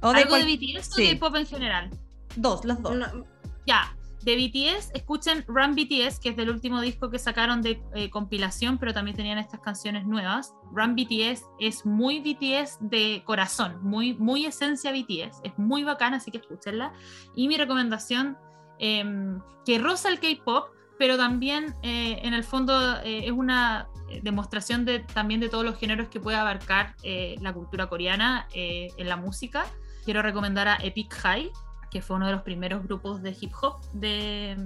O 0.02 0.12
de 0.12 0.18
¿Algo 0.20 0.30
cual- 0.30 0.46
de 0.46 0.58
BTS 0.58 0.90
o 0.92 0.96
sí. 0.96 1.08
de 1.08 1.16
pop 1.16 1.36
en 1.36 1.46
general? 1.48 1.90
Dos, 2.36 2.66
los 2.66 2.80
dos. 2.84 2.96
no- 2.96 3.26
Ya, 3.66 3.96
de 4.26 4.36
BTS, 4.36 4.90
escuchen 4.96 5.46
Run 5.48 5.76
BTS, 5.76 6.20
que 6.20 6.30
es 6.30 6.36
del 6.36 6.50
último 6.50 6.82
disco 6.82 7.12
que 7.12 7.20
sacaron 7.20 7.62
de 7.62 7.80
eh, 7.94 8.10
compilación, 8.10 8.80
pero 8.80 8.92
también 8.92 9.16
tenían 9.16 9.38
estas 9.38 9.60
canciones 9.60 10.08
nuevas. 10.08 10.56
Run 10.72 10.96
BTS 10.96 11.46
es 11.60 11.86
muy 11.86 12.20
BTS 12.22 12.80
de 12.82 13.22
corazón, 13.24 13.78
muy, 13.84 14.16
muy 14.16 14.48
esencia 14.48 14.92
BTS, 14.92 15.42
es 15.44 15.58
muy 15.58 15.84
bacana, 15.84 16.18
así 16.18 16.32
que 16.32 16.40
escúchenla. 16.40 16.92
Y 17.36 17.48
mi 17.48 17.56
recomendación, 17.56 18.36
em, 18.80 19.40
que 19.64 19.78
roza 19.78 20.10
el 20.10 20.20
K-pop, 20.20 20.70
pero 20.98 21.18
también 21.18 21.76
eh, 21.84 22.20
en 22.24 22.34
el 22.34 22.44
fondo 22.44 22.98
eh, 23.04 23.28
es 23.28 23.32
una 23.32 23.90
demostración 24.24 24.86
de, 24.86 25.00
también 25.00 25.40
de 25.40 25.50
todos 25.50 25.64
los 25.64 25.78
géneros 25.78 26.08
que 26.10 26.20
puede 26.20 26.38
abarcar 26.38 26.96
la 27.04 27.54
cultura 27.54 27.88
coreana 27.88 28.48
en 28.54 29.10
la 29.10 29.18
música. 29.18 29.66
Quiero 30.06 30.22
recomendar 30.22 30.68
a 30.68 30.78
Epic 30.78 31.12
High, 31.12 31.52
que 31.96 32.02
fue 32.02 32.18
uno 32.18 32.26
de 32.26 32.34
los 32.34 32.42
primeros 32.42 32.84
grupos 32.84 33.24
de 33.24 33.34
hip 33.40 33.54
hop 33.62 33.80
de, 33.94 34.58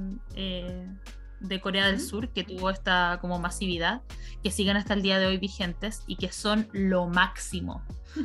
de 1.42 1.62
Corea 1.62 1.86
del 1.86 2.02
Sur 2.02 2.30
que 2.30 2.44
tuvo 2.44 2.72
esta 2.72 3.20
como 3.22 3.38
masividad, 3.38 4.02
que 4.42 4.50
siguen 4.50 4.78
hasta 4.78 4.96
el 4.96 5.04
día 5.04 5.20
de 5.20 5.28
hoy 5.28 5.38
vigentes 5.38 6.02
y 6.08 6.16
que 6.16 6.32
son 6.32 6.68
lo 6.74 7.06
máximo. 7.06 7.84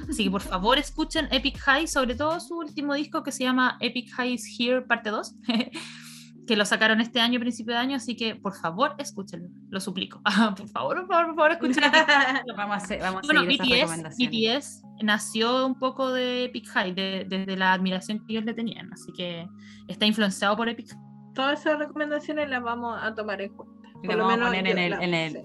Así 0.09 0.25
que 0.25 0.31
por 0.31 0.41
favor 0.53 0.79
escuchen 0.79 1.29
Epic 1.33 1.59
High, 1.59 1.87
sobre 1.87 2.15
todo 2.15 2.41
su 2.41 2.57
último 2.57 2.95
disco 2.95 3.23
que 3.23 3.31
se 3.31 3.45
llama 3.45 3.77
Epic 3.81 4.11
High 4.15 4.33
is 4.33 4.59
Here 4.59 4.81
parte 4.81 5.11
2, 5.11 5.35
que 6.47 6.57
lo 6.57 6.65
sacaron 6.65 7.01
este 7.01 7.21
año, 7.21 7.41
principio 7.41 7.75
de 7.75 7.81
año, 7.81 7.97
así 7.97 8.17
que 8.17 8.37
por 8.37 8.55
favor 8.55 8.95
escúchenlo, 8.99 9.49
lo 9.71 9.81
suplico. 9.81 10.21
por 10.57 10.69
favor, 10.69 10.97
por 10.97 11.07
favor, 11.07 11.27
por 11.27 11.37
favor, 11.37 11.53
escúchenlo. 11.53 11.91
vamos 12.57 12.75
a, 12.75 12.77
hacer, 12.77 13.01
vamos 13.01 13.23
bueno, 13.27 13.45
BTS, 13.45 14.17
BTS 14.19 14.83
nació 15.03 15.67
un 15.67 15.79
poco 15.79 16.13
de 16.13 16.45
Epic 16.45 16.69
High, 16.69 16.95
desde 16.95 17.57
la 17.57 17.73
admiración 17.73 18.25
que 18.27 18.35
ellos 18.35 18.45
le 18.45 18.55
tenían, 18.55 18.93
así 18.93 19.13
que 19.13 19.47
está 19.89 20.07
influenciado 20.07 20.57
por 20.57 20.69
Epic 20.69 20.91
High 20.91 21.15
todas 21.35 21.61
esas 21.61 21.79
recomendaciones 21.79 22.49
las 22.49 22.63
vamos 22.63 22.99
a 23.03 23.15
tomar 23.15 23.41
en 23.43 23.53
cuenta. 23.55 23.75
Por 23.93 24.15
lo 24.17 24.27
vamos 24.27 24.47
a 24.47 24.47
poner 24.47 24.67
en, 24.67 24.79
el, 24.79 24.93
en, 24.95 25.15
el, 25.15 25.37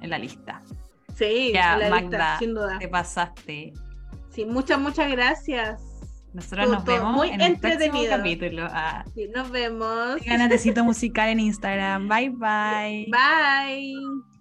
en, 0.00 0.10
la 0.10 0.18
lista. 0.18 0.62
Sí, 1.14 1.52
ya, 1.52 1.74
en 1.74 1.90
la 1.90 2.00
lista, 2.00 2.38
sin 2.38 2.54
duda. 2.54 2.78
Te 2.78 2.88
pasaste. 2.88 3.72
Sí, 4.30 4.44
muchas, 4.44 4.80
muchas 4.80 5.10
gracias. 5.10 5.93
Nosotros 6.34 6.68
nos 6.68 6.84
vemos 6.84 7.14
muy 7.14 7.30
en 7.30 7.40
el 7.40 7.58
próximo 7.60 8.00
capítulo. 8.08 8.66
Ah. 8.68 9.04
Sí, 9.14 9.28
nos 9.32 9.50
vemos. 9.52 10.20
Necesito 10.26 10.84
Musical 10.84 11.28
en 11.28 11.38
Instagram. 11.38 12.08
Bye, 12.08 12.30
bye. 12.30 13.06
Bye. 13.08 14.33